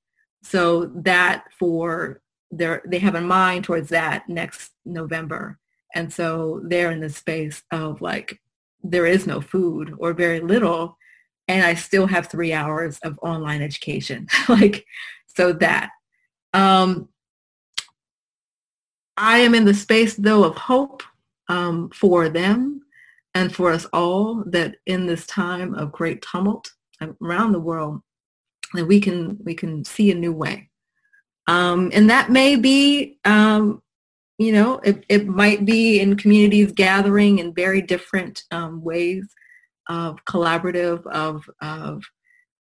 so 0.43 0.87
that 0.97 1.45
for 1.59 2.21
their 2.51 2.83
they 2.87 2.99
have 2.99 3.15
a 3.15 3.21
mind 3.21 3.65
towards 3.65 3.89
that 3.89 4.29
next 4.29 4.73
november. 4.85 5.59
And 5.95 6.13
so 6.13 6.61
they're 6.65 6.91
in 6.91 7.01
the 7.01 7.09
space 7.09 7.63
of 7.71 8.01
like 8.01 8.41
there 8.83 9.07
is 9.07 9.27
no 9.27 9.41
food 9.41 9.95
or 9.99 10.13
very 10.13 10.41
little 10.41 10.99
and 11.49 11.65
i 11.65 11.73
still 11.73 12.07
have 12.07 12.27
three 12.27 12.53
hours 12.53 12.99
of 13.03 13.19
online 13.23 13.63
education 13.63 14.27
like 14.49 14.85
so 15.27 15.53
that 15.53 15.91
um, 16.53 17.09
I 19.17 19.39
am 19.39 19.55
in 19.55 19.65
the 19.65 19.75
space 19.75 20.15
though 20.15 20.45
of 20.45 20.57
hope 20.57 21.03
um, 21.49 21.91
for 21.91 22.29
them 22.29 22.83
and 23.35 23.55
for 23.55 23.71
us 23.71 23.85
all 23.87 24.45
that 24.47 24.77
in 24.87 25.07
this 25.07 25.27
time 25.27 25.75
of 25.75 25.93
great 25.93 26.23
tumult 26.23 26.71
around 27.21 27.53
the 27.53 27.61
world 27.61 28.01
that 28.75 28.87
we 28.87 29.01
can 29.01 29.39
we 29.45 29.55
can 29.55 29.85
see 29.85 30.11
a 30.11 30.15
new 30.15 30.33
way. 30.33 30.71
Um, 31.47 31.91
and 31.93 32.09
that 32.11 32.31
may 32.31 32.57
be 32.57 33.19
um, 33.25 33.83
you 34.39 34.53
know 34.53 34.79
it, 34.79 35.05
it 35.09 35.27
might 35.27 35.65
be 35.65 36.01
in 36.01 36.17
communities 36.17 36.73
gathering 36.73 37.39
in 37.39 37.55
very 37.55 37.83
different 37.83 38.43
um, 38.51 38.83
ways 38.83 39.27
of 39.89 40.25
collaborative 40.25 41.07
of, 41.07 41.49
of 41.61 42.03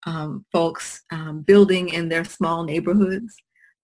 um, 0.06 0.46
folks 0.52 1.04
um, 1.12 1.42
building 1.42 1.90
in 1.90 2.10
their 2.10 2.26
small 2.26 2.64
neighborhoods, 2.64 3.36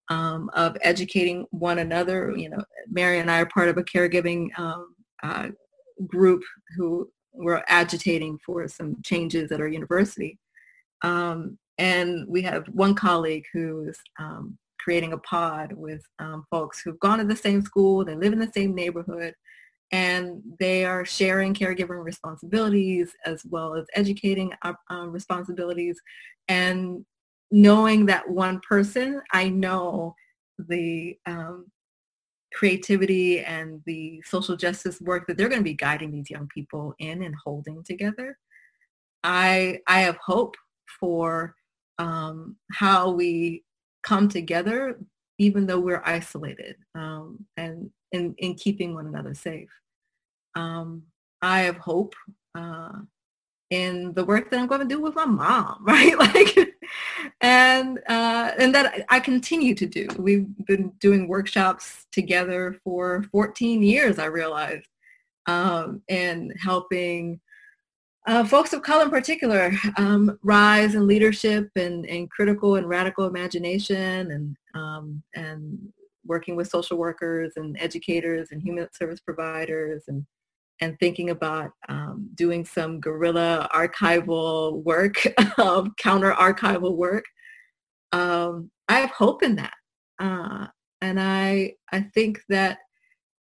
um, 0.09 0.49
of 0.53 0.77
educating 0.81 1.45
one 1.51 1.79
another. 1.79 2.33
You 2.35 2.49
know, 2.49 2.63
Mary 2.89 3.19
and 3.19 3.29
I 3.29 3.39
are 3.39 3.45
part 3.45 3.69
of 3.69 3.77
a 3.77 3.83
caregiving 3.83 4.47
um, 4.57 4.95
uh, 5.23 5.49
group 6.07 6.43
who 6.75 7.09
were 7.33 7.63
agitating 7.67 8.39
for 8.45 8.67
some 8.67 8.97
changes 9.03 9.51
at 9.51 9.61
our 9.61 9.67
university. 9.67 10.37
Um, 11.03 11.57
and 11.77 12.25
we 12.27 12.41
have 12.41 12.67
one 12.67 12.93
colleague 12.93 13.45
who's 13.53 13.97
um, 14.19 14.57
creating 14.79 15.13
a 15.13 15.17
pod 15.19 15.73
with 15.73 16.01
folks 16.51 16.81
who've 16.81 16.99
gone 16.99 17.19
to 17.19 17.25
the 17.25 17.35
same 17.35 17.61
school, 17.61 18.03
they 18.03 18.15
live 18.15 18.33
in 18.33 18.39
the 18.39 18.51
same 18.53 18.73
neighborhood, 18.73 19.33
and 19.91 20.41
they 20.59 20.85
are 20.85 21.05
sharing 21.05 21.53
caregiving 21.53 22.03
responsibilities 22.03 23.11
as 23.25 23.43
well 23.45 23.75
as 23.75 23.85
educating 23.95 24.53
uh, 24.63 24.73
uh, 24.91 25.07
responsibilities 25.07 25.99
and 26.47 27.05
knowing 27.51 28.05
that 28.05 28.29
one 28.29 28.59
person 28.67 29.21
i 29.33 29.49
know 29.49 30.15
the 30.67 31.17
um, 31.25 31.65
creativity 32.53 33.39
and 33.39 33.81
the 33.85 34.21
social 34.25 34.55
justice 34.55 34.99
work 35.01 35.27
that 35.27 35.37
they're 35.37 35.49
going 35.49 35.59
to 35.59 35.63
be 35.63 35.73
guiding 35.73 36.11
these 36.11 36.29
young 36.29 36.47
people 36.47 36.93
in 36.99 37.23
and 37.23 37.35
holding 37.43 37.83
together 37.83 38.37
i 39.23 39.79
i 39.87 40.01
have 40.01 40.17
hope 40.17 40.55
for 40.99 41.55
um, 41.97 42.55
how 42.71 43.09
we 43.09 43.63
come 44.03 44.29
together 44.29 44.97
even 45.37 45.65
though 45.65 45.79
we're 45.79 46.03
isolated 46.05 46.75
um, 46.95 47.45
and 47.57 47.89
in, 48.11 48.35
in 48.37 48.55
keeping 48.55 48.93
one 48.93 49.07
another 49.07 49.33
safe. 49.33 49.69
Um, 50.55 51.03
I 51.41 51.61
have 51.61 51.77
hope 51.77 52.13
uh, 52.55 52.91
in 53.69 54.13
the 54.13 54.25
work 54.25 54.49
that 54.49 54.59
I'm 54.59 54.67
going 54.67 54.81
to 54.81 54.87
do 54.87 55.01
with 55.01 55.15
my 55.15 55.25
mom, 55.25 55.77
right? 55.85 56.17
Like, 56.17 56.57
and 57.41 57.99
uh, 58.07 58.51
and 58.57 58.73
that 58.73 59.05
I 59.09 59.19
continue 59.19 59.75
to 59.75 59.85
do. 59.85 60.07
We've 60.17 60.47
been 60.65 60.89
doing 60.99 61.27
workshops 61.27 62.05
together 62.11 62.79
for 62.83 63.23
14 63.31 63.83
years. 63.83 64.19
I 64.19 64.25
realized, 64.25 64.87
um, 65.45 66.01
and 66.09 66.53
helping 66.59 67.39
uh, 68.27 68.43
folks 68.43 68.73
of 68.73 68.81
color 68.81 69.05
in 69.05 69.09
particular 69.09 69.71
um, 69.97 70.37
rise 70.43 70.95
in 70.95 71.07
leadership 71.07 71.69
and, 71.75 72.05
and 72.05 72.29
critical 72.29 72.75
and 72.75 72.87
radical 72.87 73.25
imagination 73.25 74.31
and 74.31 74.55
um, 74.75 75.23
and 75.35 75.79
working 76.25 76.55
with 76.55 76.69
social 76.69 76.97
workers 76.97 77.53
and 77.55 77.75
educators 77.79 78.49
and 78.51 78.61
human 78.61 78.87
service 78.93 79.19
providers 79.19 80.03
and 80.07 80.25
and 80.81 80.97
thinking 80.99 81.29
about 81.29 81.71
um, 81.89 82.29
doing 82.35 82.65
some 82.65 82.99
guerrilla 82.99 83.69
archival 83.73 84.83
work, 84.83 85.21
um, 85.57 85.93
counter 85.97 86.31
archival 86.31 86.95
work. 86.95 87.25
Um, 88.11 88.71
I 88.87 89.01
have 89.01 89.11
hope 89.11 89.43
in 89.43 89.55
that, 89.57 89.73
uh, 90.19 90.67
and 91.01 91.19
I 91.19 91.73
I 91.91 92.01
think 92.13 92.41
that 92.49 92.79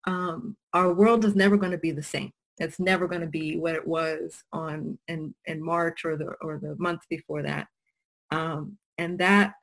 um, 0.06 0.56
our 0.72 0.92
world 0.92 1.24
is 1.24 1.34
never 1.34 1.56
going 1.56 1.72
to 1.72 1.78
be 1.78 1.90
the 1.90 2.02
same. 2.02 2.32
It's 2.58 2.80
never 2.80 3.06
going 3.06 3.20
to 3.20 3.28
be 3.28 3.56
what 3.56 3.74
it 3.74 3.86
was 3.86 4.42
on 4.52 4.98
in, 5.06 5.34
in 5.46 5.62
March 5.62 6.04
or 6.04 6.16
the 6.16 6.34
or 6.40 6.58
the 6.58 6.74
months 6.78 7.06
before 7.08 7.42
that. 7.42 7.68
Um, 8.30 8.76
and 8.98 9.18
that 9.20 9.54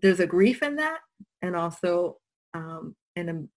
there's 0.00 0.20
a 0.20 0.26
grief 0.26 0.62
in 0.62 0.76
that 0.76 1.00
and 1.42 1.54
also 1.54 2.18
um, 2.54 2.94
and 3.16 3.50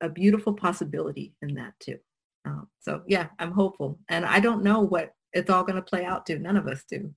a, 0.00 0.06
a, 0.06 0.08
beautiful 0.08 0.54
possibility 0.54 1.34
in 1.42 1.54
that 1.54 1.72
too. 1.80 1.98
Um, 2.46 2.68
so 2.80 3.02
yeah, 3.06 3.26
I'm 3.38 3.52
hopeful. 3.52 3.98
And 4.08 4.24
I 4.24 4.40
don't 4.40 4.62
know 4.62 4.80
what 4.80 5.12
it's 5.32 5.50
all 5.50 5.64
going 5.64 5.76
to 5.76 5.82
play 5.82 6.04
out 6.04 6.24
to. 6.26 6.38
None 6.38 6.56
of 6.56 6.66
us 6.66 6.84
do. 6.88 7.12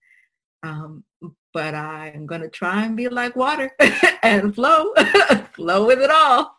Um, 0.64 1.04
but 1.54 1.74
I'm 1.74 2.26
going 2.26 2.42
to 2.42 2.50
try 2.50 2.86
and 2.86 2.98
be 2.98 3.08
like 3.08 3.36
water 3.36 3.72
and 4.24 4.54
flow, 4.54 4.94
flow 5.54 5.86
with 5.86 6.02
it 6.02 6.12
all. 6.12 6.56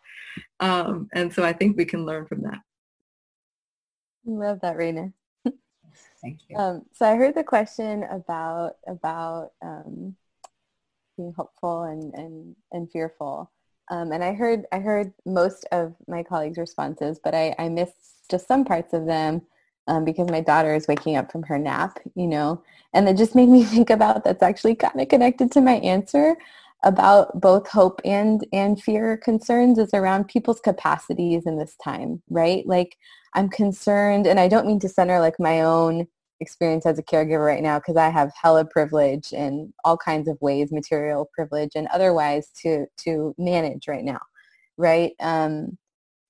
Um, 0.59 1.09
and 1.13 1.31
so 1.31 1.43
I 1.43 1.53
think 1.53 1.77
we 1.77 1.85
can 1.85 2.05
learn 2.05 2.25
from 2.25 2.41
that. 2.43 2.59
Love 4.25 4.59
that, 4.61 4.77
Raina. 4.77 5.13
Thank 6.21 6.39
you. 6.47 6.55
Um, 6.55 6.85
so 6.93 7.05
I 7.05 7.15
heard 7.15 7.35
the 7.35 7.43
question 7.43 8.03
about 8.03 8.73
about 8.87 9.53
um, 9.63 10.15
being 11.17 11.33
hopeful 11.35 11.83
and 11.83 12.13
and 12.13 12.55
and 12.71 12.91
fearful, 12.91 13.51
um, 13.91 14.13
and 14.13 14.23
I 14.23 14.33
heard 14.33 14.65
I 14.71 14.79
heard 14.79 15.13
most 15.25 15.67
of 15.71 15.93
my 16.07 16.23
colleagues' 16.23 16.57
responses, 16.57 17.19
but 17.23 17.35
I, 17.35 17.53
I 17.59 17.69
missed 17.69 18.29
just 18.31 18.47
some 18.47 18.63
parts 18.65 18.93
of 18.93 19.05
them 19.05 19.41
um, 19.87 20.05
because 20.05 20.29
my 20.29 20.39
daughter 20.41 20.73
is 20.73 20.87
waking 20.87 21.17
up 21.17 21.31
from 21.31 21.43
her 21.43 21.59
nap, 21.59 21.99
you 22.15 22.27
know, 22.27 22.63
and 22.93 23.07
it 23.09 23.17
just 23.17 23.35
made 23.35 23.49
me 23.49 23.63
think 23.65 23.89
about 23.89 24.23
that's 24.23 24.41
actually 24.41 24.75
kind 24.75 24.99
of 25.01 25.09
connected 25.09 25.51
to 25.51 25.61
my 25.61 25.73
answer 25.75 26.37
about 26.83 27.39
both 27.39 27.67
hope 27.67 28.01
and 28.05 28.47
and 28.53 28.81
fear 28.81 29.17
concerns 29.17 29.77
is 29.77 29.91
around 29.93 30.27
people's 30.27 30.61
capacities 30.61 31.45
in 31.45 31.57
this 31.57 31.75
time, 31.83 32.21
right? 32.29 32.65
Like 32.65 32.97
I'm 33.35 33.49
concerned, 33.49 34.25
and 34.25 34.39
I 34.39 34.47
don't 34.47 34.67
mean 34.67 34.79
to 34.79 34.89
center 34.89 35.19
like 35.19 35.39
my 35.39 35.61
own 35.61 36.07
experience 36.41 36.85
as 36.85 36.99
a 36.99 37.03
caregiver 37.03 37.45
right 37.45 37.63
now 37.63 37.79
because 37.79 37.95
I 37.97 38.09
have 38.09 38.31
hella 38.41 38.65
privilege 38.65 39.31
in 39.31 39.73
all 39.85 39.97
kinds 39.97 40.27
of 40.27 40.41
ways, 40.41 40.71
material 40.71 41.29
privilege 41.33 41.71
and 41.75 41.87
otherwise 41.93 42.49
to 42.63 42.87
to 43.05 43.33
manage 43.37 43.87
right 43.87 44.03
now, 44.03 44.19
right? 44.77 45.13
Um, 45.21 45.77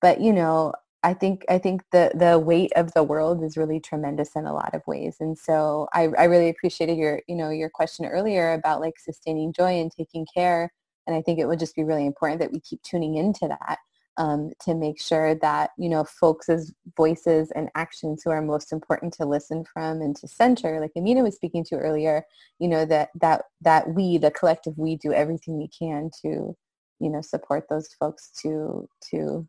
but 0.02 0.20
you 0.20 0.32
know, 0.32 0.72
I 1.02 1.14
think 1.14 1.44
I 1.48 1.58
think 1.58 1.82
the 1.92 2.12
the 2.14 2.38
weight 2.38 2.72
of 2.76 2.92
the 2.94 3.02
world 3.02 3.42
is 3.42 3.56
really 3.56 3.80
tremendous 3.80 4.36
in 4.36 4.46
a 4.46 4.54
lot 4.54 4.74
of 4.74 4.82
ways, 4.86 5.16
and 5.20 5.36
so 5.36 5.88
I, 5.92 6.08
I 6.18 6.24
really 6.24 6.48
appreciated 6.50 6.96
your 6.98 7.22
you 7.28 7.34
know 7.36 7.50
your 7.50 7.70
question 7.70 8.04
earlier 8.06 8.52
about 8.52 8.80
like 8.80 8.98
sustaining 8.98 9.52
joy 9.52 9.80
and 9.80 9.90
taking 9.90 10.26
care, 10.32 10.72
and 11.06 11.16
I 11.16 11.22
think 11.22 11.38
it 11.40 11.46
would 11.46 11.58
just 11.58 11.74
be 11.76 11.84
really 11.84 12.06
important 12.06 12.40
that 12.40 12.52
we 12.52 12.60
keep 12.60 12.82
tuning 12.82 13.16
into 13.16 13.48
that 13.48 13.78
um, 14.18 14.52
to 14.60 14.74
make 14.74 15.00
sure 15.00 15.34
that 15.36 15.70
you 15.78 15.88
know 15.88 16.04
folks' 16.04 16.72
voices 16.96 17.50
and 17.52 17.70
actions 17.74 18.22
who 18.24 18.30
are 18.30 18.42
most 18.42 18.72
important 18.72 19.12
to 19.14 19.24
listen 19.24 19.64
from 19.64 20.00
and 20.00 20.16
to 20.16 20.28
center, 20.28 20.80
like 20.80 20.92
Amina 20.96 21.22
was 21.22 21.36
speaking 21.36 21.64
to 21.64 21.76
earlier, 21.76 22.24
you 22.58 22.68
know 22.68 22.84
that 22.86 23.10
that 23.20 23.44
that 23.62 23.88
we, 23.94 24.18
the 24.18 24.30
collective 24.30 24.76
we, 24.76 24.96
do 24.96 25.12
everything 25.12 25.58
we 25.58 25.68
can 25.68 26.10
to 26.22 26.56
you 27.00 27.10
know 27.10 27.20
support 27.20 27.64
those 27.68 27.88
folks 27.98 28.30
to 28.42 28.88
to 29.10 29.46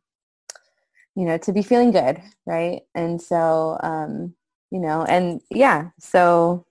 you 1.15 1.25
know 1.25 1.37
to 1.37 1.53
be 1.53 1.61
feeling 1.63 1.91
good, 1.91 2.21
right? 2.45 2.81
And 2.95 3.21
so 3.21 3.77
um, 3.83 4.35
you 4.71 4.79
know, 4.79 5.03
and 5.03 5.41
yeah, 5.51 5.89
so 5.99 6.65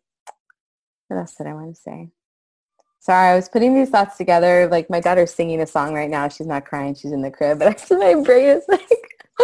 what 1.09 1.19
else 1.19 1.35
did 1.35 1.47
I 1.47 1.55
want 1.55 1.75
to 1.75 1.81
say? 1.81 2.11
Sorry, 3.03 3.33
I 3.33 3.35
was 3.35 3.49
putting 3.49 3.75
these 3.75 3.91
thoughts 3.91 4.17
together. 4.17 4.69
Like 4.69 4.89
my 4.89 5.01
daughter's 5.01 5.35
singing 5.35 5.61
a 5.61 5.67
song 5.67 5.93
right 5.93 6.09
now. 6.09 6.29
She's 6.29 6.47
not 6.47 6.65
crying. 6.65 6.95
She's 6.95 7.11
in 7.11 7.21
the 7.21 7.33
crib. 7.33 7.59
But 7.59 7.67
actually 7.71 8.15
my 8.15 8.23
brain 8.23 8.47
is 8.47 8.65
like, 8.69 8.81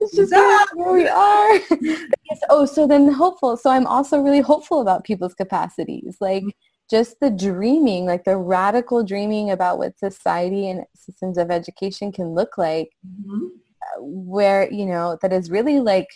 it's 0.00 0.14
just 0.14 0.30
where 0.30 0.92
we 0.92 1.08
are. 1.08 1.54
yes. 1.80 2.40
Oh, 2.50 2.64
so 2.64 2.86
then 2.86 3.10
hopeful. 3.10 3.56
So 3.56 3.68
I'm 3.68 3.88
also 3.88 4.20
really 4.20 4.42
hopeful 4.42 4.80
about 4.80 5.02
people's 5.02 5.34
capacities. 5.34 6.18
Like 6.20 6.44
just 6.88 7.18
the 7.18 7.30
dreaming, 7.30 8.06
like 8.06 8.22
the 8.22 8.36
radical 8.36 9.02
dreaming 9.02 9.50
about 9.50 9.78
what 9.78 9.98
society 9.98 10.70
and 10.70 10.84
systems 10.94 11.36
of 11.36 11.50
education 11.50 12.12
can 12.12 12.28
look 12.28 12.56
like. 12.56 12.90
Mm-hmm. 13.04 13.46
Where, 13.98 14.72
you 14.72 14.86
know, 14.86 15.18
that 15.20 15.32
is 15.32 15.50
really 15.50 15.80
like 15.80 16.06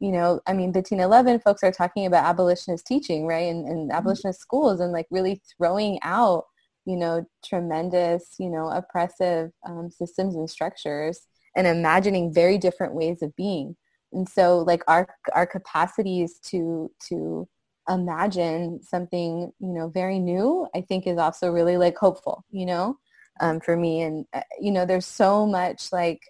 you 0.00 0.12
know, 0.12 0.40
I 0.46 0.52
mean, 0.52 0.72
1511 0.72 1.40
folks 1.40 1.62
are 1.62 1.72
talking 1.72 2.06
about 2.06 2.24
abolitionist 2.24 2.86
teaching, 2.86 3.26
right, 3.26 3.48
and, 3.50 3.66
and 3.66 3.90
mm-hmm. 3.90 3.96
abolitionist 3.96 4.40
schools 4.40 4.80
and 4.80 4.92
like 4.92 5.06
really 5.10 5.40
throwing 5.56 5.98
out, 6.02 6.44
you 6.84 6.96
know, 6.96 7.24
tremendous, 7.44 8.34
you 8.38 8.50
know, 8.50 8.68
oppressive 8.68 9.50
um, 9.66 9.90
systems 9.90 10.36
and 10.36 10.50
structures 10.50 11.26
and 11.56 11.66
imagining 11.66 12.32
very 12.32 12.58
different 12.58 12.94
ways 12.94 13.22
of 13.22 13.34
being. 13.36 13.76
And 14.12 14.28
so 14.28 14.58
like 14.58 14.82
our, 14.86 15.08
our 15.34 15.46
capacities 15.46 16.38
to, 16.50 16.90
to 17.08 17.48
imagine 17.88 18.82
something, 18.82 19.52
you 19.58 19.72
know, 19.72 19.88
very 19.88 20.18
new, 20.18 20.68
I 20.74 20.82
think 20.82 21.06
is 21.06 21.18
also 21.18 21.50
really 21.50 21.78
like 21.78 21.96
hopeful, 21.96 22.44
you 22.50 22.66
know, 22.66 22.98
um, 23.40 23.60
for 23.60 23.76
me. 23.76 24.02
And, 24.02 24.26
uh, 24.34 24.42
you 24.60 24.70
know, 24.70 24.84
there's 24.84 25.06
so 25.06 25.46
much 25.46 25.90
like, 25.92 26.20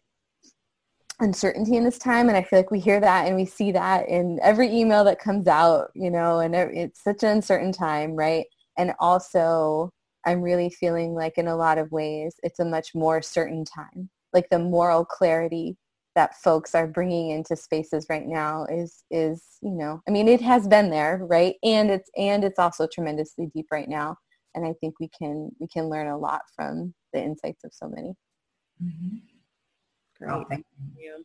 uncertainty 1.21 1.77
in 1.77 1.85
this 1.85 1.99
time 1.99 2.29
and 2.29 2.37
i 2.37 2.43
feel 2.43 2.59
like 2.59 2.71
we 2.71 2.79
hear 2.81 3.01
that 3.01 3.27
and 3.27 3.37
we 3.37 3.47
see 3.47 3.73
that 3.73 4.07
in 4.09 4.39
every 4.43 4.71
email 4.71 5.03
that 5.03 5.19
comes 5.19 5.49
out 5.49 5.91
you 5.95 6.11
know 6.11 6.41
and 6.41 6.55
it's 6.55 7.03
such 7.03 7.23
an 7.23 7.31
uncertain 7.31 7.73
time 7.73 8.15
right? 8.15 8.47
And 8.77 8.93
also 9.01 9.91
i'm 10.27 10.43
really 10.43 10.69
feeling 10.69 11.15
like 11.15 11.39
in 11.39 11.49
a 11.49 11.57
lot 11.57 11.79
of 11.79 11.91
ways 11.91 12.35
it's 12.43 12.59
a 12.61 12.65
much 12.65 12.95
more 12.95 13.23
certain 13.23 13.65
time. 13.65 14.11
Like 14.35 14.51
the 14.51 14.59
moral 14.59 15.05
clarity 15.07 15.77
that 16.17 16.35
folks 16.37 16.75
are 16.75 16.87
bringing 16.87 17.31
into 17.31 17.57
spaces 17.57 18.07
right 18.11 18.27
now 18.27 18.67
is 18.67 19.05
is 19.11 19.43
you 19.63 19.71
know 19.73 20.03
i 20.07 20.11
mean 20.11 20.29
it 20.29 20.43
has 20.43 20.69
been 20.69 20.91
there 20.91 21.21
right? 21.23 21.55
And 21.63 21.91
it's 21.91 22.11
and 22.17 22.45
it's 22.45 22.59
also 22.59 22.87
tremendously 22.87 23.49
deep 23.55 23.69
right 23.73 23.89
now. 23.89 24.17
And 24.55 24.67
i 24.67 24.75
think 24.81 25.01
we 25.01 25.09
can 25.19 25.51
we 25.61 25.67
can 25.69 25.89
learn 25.89 26.09
a 26.09 26.19
lot 26.19 26.43
from 26.55 26.93
the 27.15 27.23
insights 27.23 27.65
of 27.65 27.73
so 27.73 27.89
many. 27.89 28.13
Mm-hmm. 28.85 29.36
Great. 30.19 30.33
Oh, 30.33 30.45
thank 30.49 30.65
you. 30.97 31.25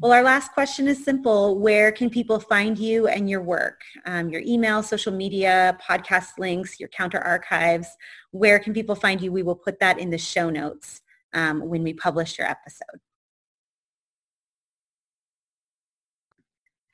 Well, 0.00 0.12
our 0.12 0.22
last 0.22 0.52
question 0.52 0.86
is 0.86 1.04
simple. 1.04 1.58
Where 1.58 1.90
can 1.90 2.08
people 2.08 2.38
find 2.38 2.78
you 2.78 3.08
and 3.08 3.28
your 3.28 3.42
work? 3.42 3.80
Um, 4.06 4.28
your 4.28 4.42
email, 4.46 4.80
social 4.80 5.12
media, 5.12 5.76
podcast 5.82 6.38
links, 6.38 6.78
your 6.78 6.88
counter 6.90 7.18
archives. 7.18 7.88
Where 8.30 8.60
can 8.60 8.72
people 8.72 8.94
find 8.94 9.20
you? 9.20 9.32
We 9.32 9.42
will 9.42 9.56
put 9.56 9.80
that 9.80 9.98
in 9.98 10.10
the 10.10 10.18
show 10.18 10.50
notes 10.50 11.00
um, 11.34 11.68
when 11.68 11.82
we 11.82 11.94
publish 11.94 12.38
your 12.38 12.46
episode. 12.46 13.00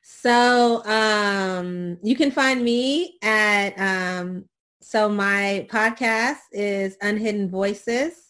So 0.00 0.82
um, 0.86 1.98
you 2.02 2.16
can 2.16 2.30
find 2.30 2.64
me 2.64 3.18
at, 3.22 3.78
um, 3.78 4.46
so 4.80 5.10
my 5.10 5.66
podcast 5.70 6.38
is 6.52 6.96
Unhidden 7.02 7.50
Voices 7.50 8.23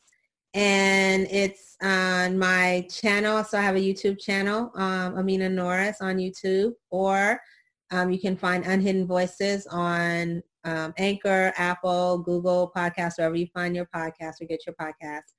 and 0.55 1.27
it's 1.31 1.77
on 1.83 2.39
my 2.39 2.87
channel. 2.91 3.43
So 3.45 3.59
I 3.59 3.63
have 3.63 3.77
a 3.77 3.81
YouTube 3.81 4.21
channel, 4.21 4.71
um, 4.77 5.19
Amina 5.19 5.49
Norris 5.49 5.99
on 6.01 6.17
YouTube, 6.17 6.73
or 6.91 7.41
um, 7.91 8.11
you 8.11 8.21
can 8.21 8.37
find 8.37 8.65
Unhidden 8.65 9.07
Voices 9.07 9.67
on 9.67 10.43
um, 10.65 10.95
Anchor, 10.97 11.53
Apple, 11.57 12.19
Google 12.19 12.73
Podcasts, 12.75 13.19
wherever 13.19 13.37
you 13.37 13.49
find 13.53 13.77
your 13.77 13.89
podcast 13.95 14.41
or 14.41 14.47
get 14.47 14.65
your 14.67 14.75
podcast. 14.81 15.35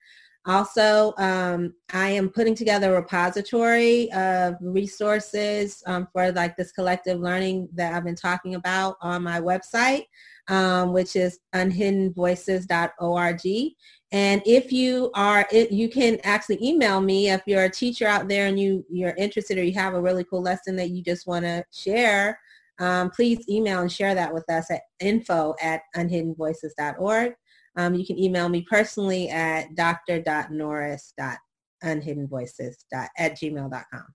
Also, 0.48 1.12
um, 1.18 1.74
I 1.92 2.10
am 2.10 2.30
putting 2.30 2.54
together 2.54 2.94
a 2.94 3.02
repository 3.02 4.12
of 4.12 4.58
resources 4.62 5.82
um, 5.88 6.08
for 6.14 6.32
like 6.34 6.56
this 6.56 6.72
collective 6.72 7.20
learning 7.20 7.68
that 7.74 7.94
I've 7.94 8.04
been 8.04 8.16
talking 8.16 8.54
about 8.54 8.98
on 9.02 9.24
my 9.24 9.42
website, 9.42 10.04
um, 10.48 10.94
which 10.94 11.16
is 11.16 11.40
unhiddenvoices.org. 11.56 13.74
And 14.16 14.42
if 14.46 14.72
you 14.72 15.12
are, 15.14 15.46
it, 15.52 15.74
you 15.74 15.90
can 15.90 16.20
actually 16.24 16.66
email 16.66 17.02
me 17.02 17.32
if 17.32 17.42
you're 17.46 17.66
a 17.66 17.70
teacher 17.70 18.08
out 18.08 18.30
there 18.30 18.48
and 18.48 18.58
you, 18.58 18.86
you're 18.90 19.14
interested 19.18 19.58
or 19.58 19.64
you 19.64 19.74
have 19.74 19.94
a 19.94 20.02
really 20.02 20.24
cool 20.24 20.42
lesson 20.42 20.78
that 20.78 20.92
you 20.92 21.04
just 21.04 21.28
want 21.28 21.44
to 21.44 21.66
share. 21.74 22.40
Um, 22.80 23.10
please 23.10 23.44
email 23.50 23.82
and 23.82 23.92
share 23.92 24.16
that 24.16 24.34
with 24.34 24.50
us 24.50 24.72
at 24.72 24.84
info 25.02 25.54
at 25.62 25.82
unhiddenvoices.org. 25.98 27.34
Um, 27.76 27.94
you 27.94 28.06
can 28.06 28.18
email 28.18 28.48
me 28.48 28.62
personally 28.62 29.28
at 29.28 29.76
dr.norris.unhiddenvoices 29.76 32.76
at 32.94 33.38
gmail.com. 33.38 34.15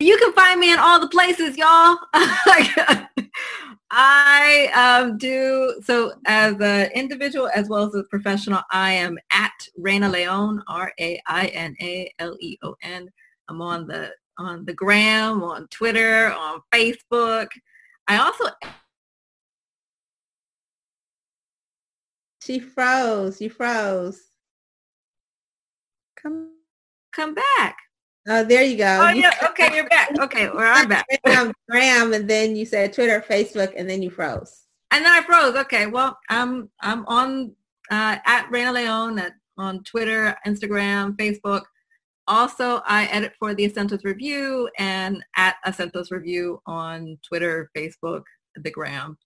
You 0.00 0.16
can 0.16 0.32
find 0.32 0.60
me 0.60 0.72
in 0.72 0.78
all 0.78 1.00
the 1.00 1.08
places, 1.08 1.56
y'all. 1.56 1.98
I 3.90 5.00
um, 5.02 5.18
do 5.18 5.80
so 5.82 6.12
as 6.26 6.54
an 6.60 6.92
individual 6.92 7.50
as 7.52 7.68
well 7.68 7.84
as 7.84 7.94
a 7.96 8.04
professional. 8.04 8.62
I 8.70 8.92
am 8.92 9.18
at 9.32 9.66
Raina 9.76 10.08
Leon, 10.08 10.62
R-A-I-N-A-L-E-O-N. 10.68 11.18
I'm 13.48 13.62
on 13.62 13.88
the 13.88 14.12
on 14.38 14.64
the 14.66 14.74
gram, 14.74 15.42
on 15.42 15.66
Twitter, 15.68 16.32
on 16.32 16.60
Facebook. 16.72 17.48
I 18.06 18.18
also 18.18 18.44
she 22.40 22.60
froze. 22.60 23.40
You 23.40 23.50
froze. 23.50 24.30
Come 26.16 26.52
come 27.12 27.34
back. 27.34 27.87
Oh, 28.30 28.44
there 28.44 28.62
you 28.62 28.76
go. 28.76 28.98
Oh, 29.00 29.10
yeah. 29.10 29.32
Okay, 29.50 29.74
you're 29.74 29.88
back. 29.88 30.10
Okay, 30.18 30.50
well, 30.50 30.72
I'm 30.74 30.88
back. 30.88 31.06
Gram, 31.70 32.12
and 32.12 32.28
then 32.28 32.54
you 32.56 32.66
said 32.66 32.92
Twitter, 32.92 33.24
Facebook, 33.26 33.72
and 33.76 33.88
then 33.88 34.02
you 34.02 34.10
froze. 34.10 34.66
And 34.90 35.04
then 35.04 35.12
I 35.12 35.22
froze. 35.22 35.56
Okay, 35.56 35.86
well, 35.86 36.18
I'm 36.28 36.70
I'm 36.80 37.06
on 37.06 37.52
uh, 37.90 38.18
at 38.26 38.46
Raina 38.50 38.74
Leon 38.74 39.18
at, 39.18 39.32
on 39.56 39.82
Twitter, 39.84 40.36
Instagram, 40.46 41.16
Facebook. 41.16 41.62
Also, 42.26 42.82
I 42.86 43.06
edit 43.06 43.32
for 43.38 43.54
the 43.54 43.68
Acentos 43.68 44.04
Review 44.04 44.68
and 44.78 45.24
at 45.36 45.56
Acentos 45.66 46.10
Review 46.10 46.60
on 46.66 47.18
Twitter, 47.26 47.70
Facebook, 47.74 48.24
the 48.56 48.70
Gram. 48.70 49.16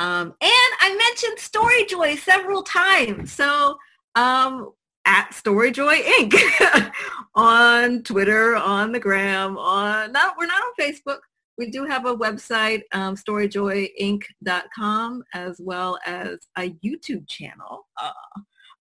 Um, 0.00 0.34
and 0.40 0.72
I 0.80 0.96
mentioned 0.96 1.38
Storyjoy 1.38 2.18
several 2.18 2.62
times. 2.62 3.32
So 3.32 3.76
um, 4.16 4.72
at 5.04 5.30
Storyjoy 5.30 6.02
Inc. 6.02 6.92
on 7.34 8.02
Twitter, 8.02 8.56
on 8.56 8.92
the 8.92 9.00
gram, 9.00 9.56
on 9.56 10.12
no, 10.12 10.32
we're 10.38 10.46
not 10.46 10.62
on 10.62 10.72
Facebook. 10.80 11.20
We 11.58 11.70
do 11.70 11.84
have 11.84 12.06
a 12.06 12.16
website, 12.16 12.82
um, 12.92 13.16
storyjoyinc.com, 13.16 15.24
as 15.34 15.60
well 15.60 15.98
as 16.06 16.38
a 16.56 16.70
YouTube 16.84 17.28
channel. 17.28 17.86
Uh, 18.00 18.12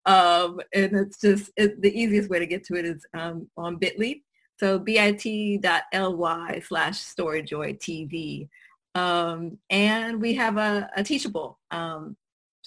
um, 0.06 0.60
and 0.74 0.96
it's 0.96 1.20
just 1.20 1.50
it, 1.58 1.82
the 1.82 2.00
easiest 2.00 2.30
way 2.30 2.38
to 2.40 2.46
get 2.46 2.64
to 2.66 2.76
it 2.76 2.86
is 2.86 3.04
um, 3.14 3.50
on 3.58 3.80
Bitly. 3.80 4.22
So 4.60 4.80
bit.ly 4.80 6.62
slash 6.66 7.04
storyjoytv. 7.04 8.48
Um, 8.96 9.58
and 9.70 10.22
we 10.22 10.34
have 10.36 10.58
a, 10.58 10.90
a 10.96 11.04
Teachable 11.04 11.60
um, 11.72 12.16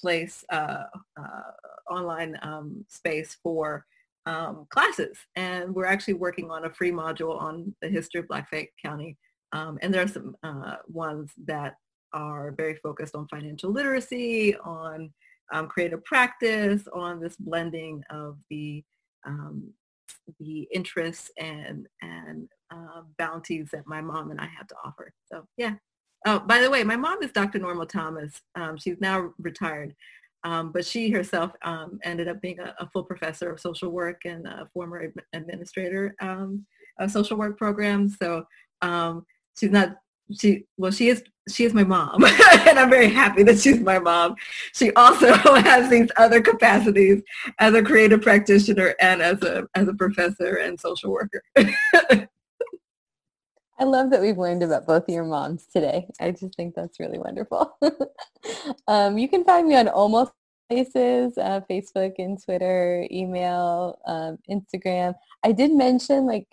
place 0.01 0.44
uh, 0.51 0.85
uh, 1.18 1.90
online 1.90 2.39
um, 2.43 2.85
space 2.89 3.36
for 3.43 3.85
um, 4.27 4.66
classes. 4.70 5.18
And 5.36 5.74
we're 5.74 5.86
actually 5.86 6.14
working 6.14 6.51
on 6.51 6.64
a 6.64 6.72
free 6.72 6.93
module 6.93 7.40
on 7.40 7.74
the 7.81 7.89
history 7.89 8.20
of 8.20 8.28
Black 8.28 8.48
Fayette 8.48 8.68
County. 8.82 9.16
Um, 9.52 9.78
and 9.82 9.93
there 9.93 10.02
are 10.02 10.09
some 10.09 10.36
uh, 10.43 10.77
ones 10.89 11.32
that 11.47 11.74
are 12.12 12.52
very 12.56 12.77
focused 12.77 13.14
on 13.14 13.28
financial 13.28 13.70
literacy, 13.70 14.56
on 14.59 15.12
um, 15.52 15.66
creative 15.68 16.05
practice, 16.05 16.86
on 16.93 17.20
this 17.20 17.36
blending 17.36 18.02
of 18.10 18.36
the 18.51 18.85
um, 19.27 19.72
the 20.39 20.68
interests 20.72 21.31
and 21.39 21.86
and 22.02 22.48
uh, 22.72 23.02
bounties 23.18 23.70
that 23.72 23.86
my 23.86 24.01
mom 24.01 24.31
and 24.31 24.40
I 24.40 24.47
have 24.47 24.68
to 24.68 24.77
offer. 24.85 25.12
So 25.31 25.44
yeah. 25.56 25.74
Oh, 26.26 26.40
by 26.40 26.60
the 26.60 26.70
way, 26.70 26.84
my 26.84 26.97
mom 26.97 27.22
is 27.22 27.32
Dr. 27.32 27.59
Norma 27.59 27.86
Thomas. 27.86 28.42
Um, 28.55 28.76
she's 28.76 29.01
now 29.01 29.32
retired, 29.38 29.94
um, 30.44 30.70
but 30.70 30.84
she 30.84 31.10
herself 31.10 31.52
um, 31.62 31.98
ended 32.02 32.28
up 32.28 32.42
being 32.42 32.59
a, 32.60 32.74
a, 32.78 32.88
full 32.90 33.05
professor 33.05 33.51
of 33.51 33.60
social 33.60 33.90
work 33.90 34.22
and 34.26 34.47
a 34.47 34.68
former 34.74 35.12
administrator 35.32 36.14
um, 36.20 36.66
of 36.98 37.10
social 37.10 37.38
work 37.38 37.56
programs. 37.56 38.16
So 38.18 38.44
um, 38.82 39.24
she's 39.59 39.70
not 39.70 39.97
she 40.38 40.64
well 40.76 40.90
she 40.90 41.09
is 41.09 41.22
she 41.48 41.64
is 41.64 41.74
my 41.74 41.82
mom 41.84 42.24
and 42.68 42.78
i'm 42.78 42.90
very 42.90 43.09
happy 43.09 43.42
that 43.42 43.59
she's 43.59 43.80
my 43.80 43.98
mom 43.98 44.34
she 44.72 44.92
also 44.94 45.32
has 45.34 45.90
these 45.90 46.09
other 46.16 46.40
capacities 46.40 47.22
as 47.59 47.74
a 47.74 47.82
creative 47.82 48.22
practitioner 48.22 48.94
and 49.01 49.20
as 49.20 49.42
a 49.42 49.66
as 49.74 49.88
a 49.88 49.94
professor 49.94 50.56
and 50.56 50.78
social 50.78 51.10
worker 51.10 51.42
I 53.81 53.85
love 53.85 54.11
that 54.11 54.20
we've 54.20 54.36
learned 54.36 54.62
about 54.62 54.86
both 54.86 55.05
of 55.05 55.09
your 55.09 55.24
moms 55.24 55.65
today. 55.65 56.07
I 56.20 56.32
just 56.32 56.55
think 56.55 56.74
that's 56.74 57.01
really 57.01 57.19
wonderful. 57.19 57.78
um, 58.86 59.16
you 59.16 59.27
can 59.27 59.43
find 59.43 59.66
me 59.66 59.74
on 59.74 59.89
almost 59.89 60.32
places, 60.69 61.39
uh, 61.39 61.62
Facebook 61.69 62.12
and 62.19 62.43
Twitter, 62.43 63.09
email, 63.11 63.98
um, 64.07 64.36
Instagram. 64.51 65.15
I 65.43 65.52
did 65.52 65.73
mention 65.73 66.27
like 66.27 66.47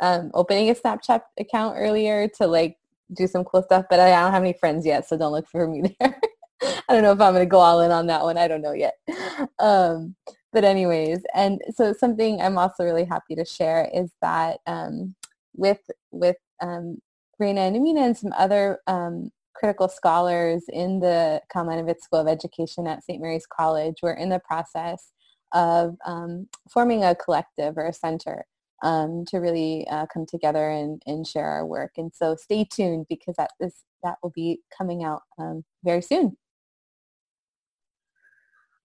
um, 0.00 0.30
opening 0.34 0.70
a 0.70 0.74
Snapchat 0.74 1.22
account 1.40 1.74
earlier 1.76 2.28
to 2.38 2.46
like 2.46 2.76
do 3.12 3.26
some 3.26 3.42
cool 3.42 3.64
stuff, 3.64 3.86
but 3.90 3.98
I 3.98 4.10
don't 4.10 4.32
have 4.32 4.42
any 4.42 4.52
friends 4.52 4.86
yet, 4.86 5.08
so 5.08 5.18
don't 5.18 5.32
look 5.32 5.48
for 5.48 5.66
me 5.66 5.96
there. 6.00 6.20
I 6.62 6.92
don't 6.92 7.02
know 7.02 7.12
if 7.12 7.20
I'm 7.20 7.34
going 7.34 7.44
to 7.44 7.50
go 7.50 7.58
all 7.58 7.80
in 7.80 7.90
on 7.90 8.06
that 8.06 8.22
one. 8.22 8.38
I 8.38 8.46
don't 8.46 8.62
know 8.62 8.72
yet. 8.72 8.94
Um, 9.60 10.14
but 10.52 10.64
anyways, 10.64 11.20
and 11.34 11.60
so 11.74 11.92
something 11.92 12.40
I'm 12.40 12.58
also 12.58 12.84
really 12.84 13.04
happy 13.04 13.34
to 13.36 13.44
share 13.44 13.88
is 13.92 14.10
that 14.20 14.58
um, 14.66 15.14
with 15.54 15.80
with 16.10 16.36
um, 16.60 16.98
Raina 17.40 17.68
and 17.68 17.76
Amina 17.76 18.00
and 18.00 18.16
some 18.16 18.32
other 18.36 18.80
um, 18.86 19.30
critical 19.54 19.88
scholars 19.88 20.64
in 20.68 21.00
the 21.00 21.40
Kalmanovitz 21.54 22.02
School 22.02 22.20
of 22.20 22.28
Education 22.28 22.86
at 22.86 23.04
St. 23.04 23.20
Mary's 23.20 23.46
College, 23.46 23.96
we're 24.02 24.12
in 24.12 24.28
the 24.28 24.40
process 24.40 25.12
of 25.52 25.96
um, 26.04 26.48
forming 26.70 27.04
a 27.04 27.14
collective 27.14 27.76
or 27.76 27.86
a 27.86 27.92
center 27.92 28.44
um, 28.82 29.24
to 29.28 29.38
really 29.38 29.86
uh, 29.88 30.06
come 30.12 30.26
together 30.26 30.70
and, 30.70 31.02
and 31.06 31.26
share 31.26 31.46
our 31.46 31.66
work. 31.66 31.92
And 31.96 32.12
so 32.14 32.36
stay 32.36 32.64
tuned 32.64 33.06
because 33.08 33.34
that 33.36 33.50
is 33.60 33.74
that 34.04 34.16
will 34.22 34.30
be 34.30 34.60
coming 34.76 35.02
out 35.02 35.22
um, 35.38 35.64
very 35.84 36.02
soon. 36.02 36.36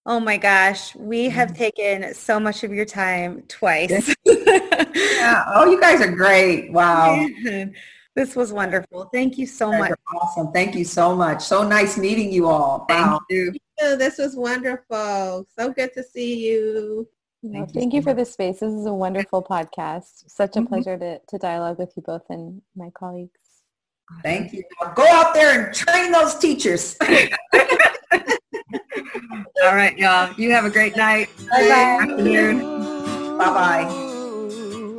Oh 0.06 0.20
my 0.20 0.36
gosh, 0.36 0.94
we 0.96 1.30
have 1.30 1.50
mm-hmm. 1.50 1.56
taken 1.56 2.14
so 2.14 2.38
much 2.38 2.64
of 2.64 2.72
your 2.72 2.84
time 2.84 3.42
twice. 3.48 4.14
yeah. 4.94 5.44
Oh, 5.54 5.70
you 5.70 5.80
guys 5.80 6.00
are 6.00 6.10
great. 6.10 6.72
Wow. 6.72 7.26
This 8.14 8.36
was 8.36 8.52
wonderful. 8.52 9.10
Thank 9.12 9.38
you 9.38 9.46
so 9.46 9.72
much. 9.72 9.90
Awesome. 10.14 10.52
Thank 10.52 10.76
you 10.76 10.84
so 10.84 11.16
much. 11.16 11.42
So 11.42 11.66
nice 11.66 11.98
meeting 11.98 12.32
you 12.32 12.48
all. 12.48 12.84
Thank 12.88 13.20
you. 13.28 13.52
This 13.78 14.18
was 14.18 14.36
wonderful. 14.36 15.46
So 15.58 15.72
good 15.72 15.92
to 15.94 16.04
see 16.04 16.48
you. 16.48 17.08
Well, 17.42 17.66
thank, 17.66 17.92
you, 17.92 17.98
you 17.98 18.02
for 18.02 18.14
the 18.14 18.24
space. 18.24 18.60
This 18.60 18.72
is 18.72 18.86
a 18.86 18.94
wonderful 18.94 19.42
podcast. 19.42 20.30
Such 20.30 20.56
a 20.56 20.60
mm-hmm. 20.60 20.68
pleasure 20.68 20.96
to, 20.96 21.18
to 21.18 21.38
dialogue 21.38 21.78
with 21.78 21.92
you 21.96 22.02
both 22.02 22.22
and 22.30 22.62
my 22.74 22.88
colleagues. 22.90 23.38
Thank 24.22 24.52
you. 24.52 24.62
Go 24.94 25.04
out 25.06 25.34
there 25.34 25.66
and 25.66 25.74
train 25.74 26.12
those 26.12 26.38
teachers. 26.38 26.96
All 27.02 27.08
right, 29.74 29.98
y'all. 29.98 30.32
You 30.38 30.52
have 30.52 30.64
a 30.64 30.70
great 30.70 30.96
night. 30.96 31.28
Bye-bye. 31.50 31.98
Afternoon. 32.00 33.38
Bye-bye. 33.38 34.03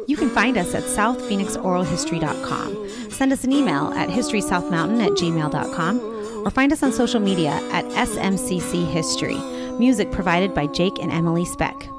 You 0.08 0.18
can 0.18 0.30
find 0.30 0.58
us 0.58 0.76
at 0.76 0.84
southphoenixoralhistory.com. 0.84 3.12
Send 3.12 3.34
us 3.34 3.44
an 3.44 3.52
email 3.52 3.88
at 3.94 4.10
historysouthmountain 4.10 5.06
at 5.06 5.12
gmail.com 5.14 6.00
or 6.46 6.52
find 6.52 6.72
us 6.72 6.84
on 6.84 6.92
social 6.92 7.20
media 7.20 7.54
at 7.72 7.86
SMCC 7.86 8.86
History. 8.92 9.40
Music 9.80 10.12
provided 10.12 10.54
by 10.54 10.68
Jake 10.68 11.00
and 11.00 11.12
Emily 11.12 11.46
Speck. 11.46 11.95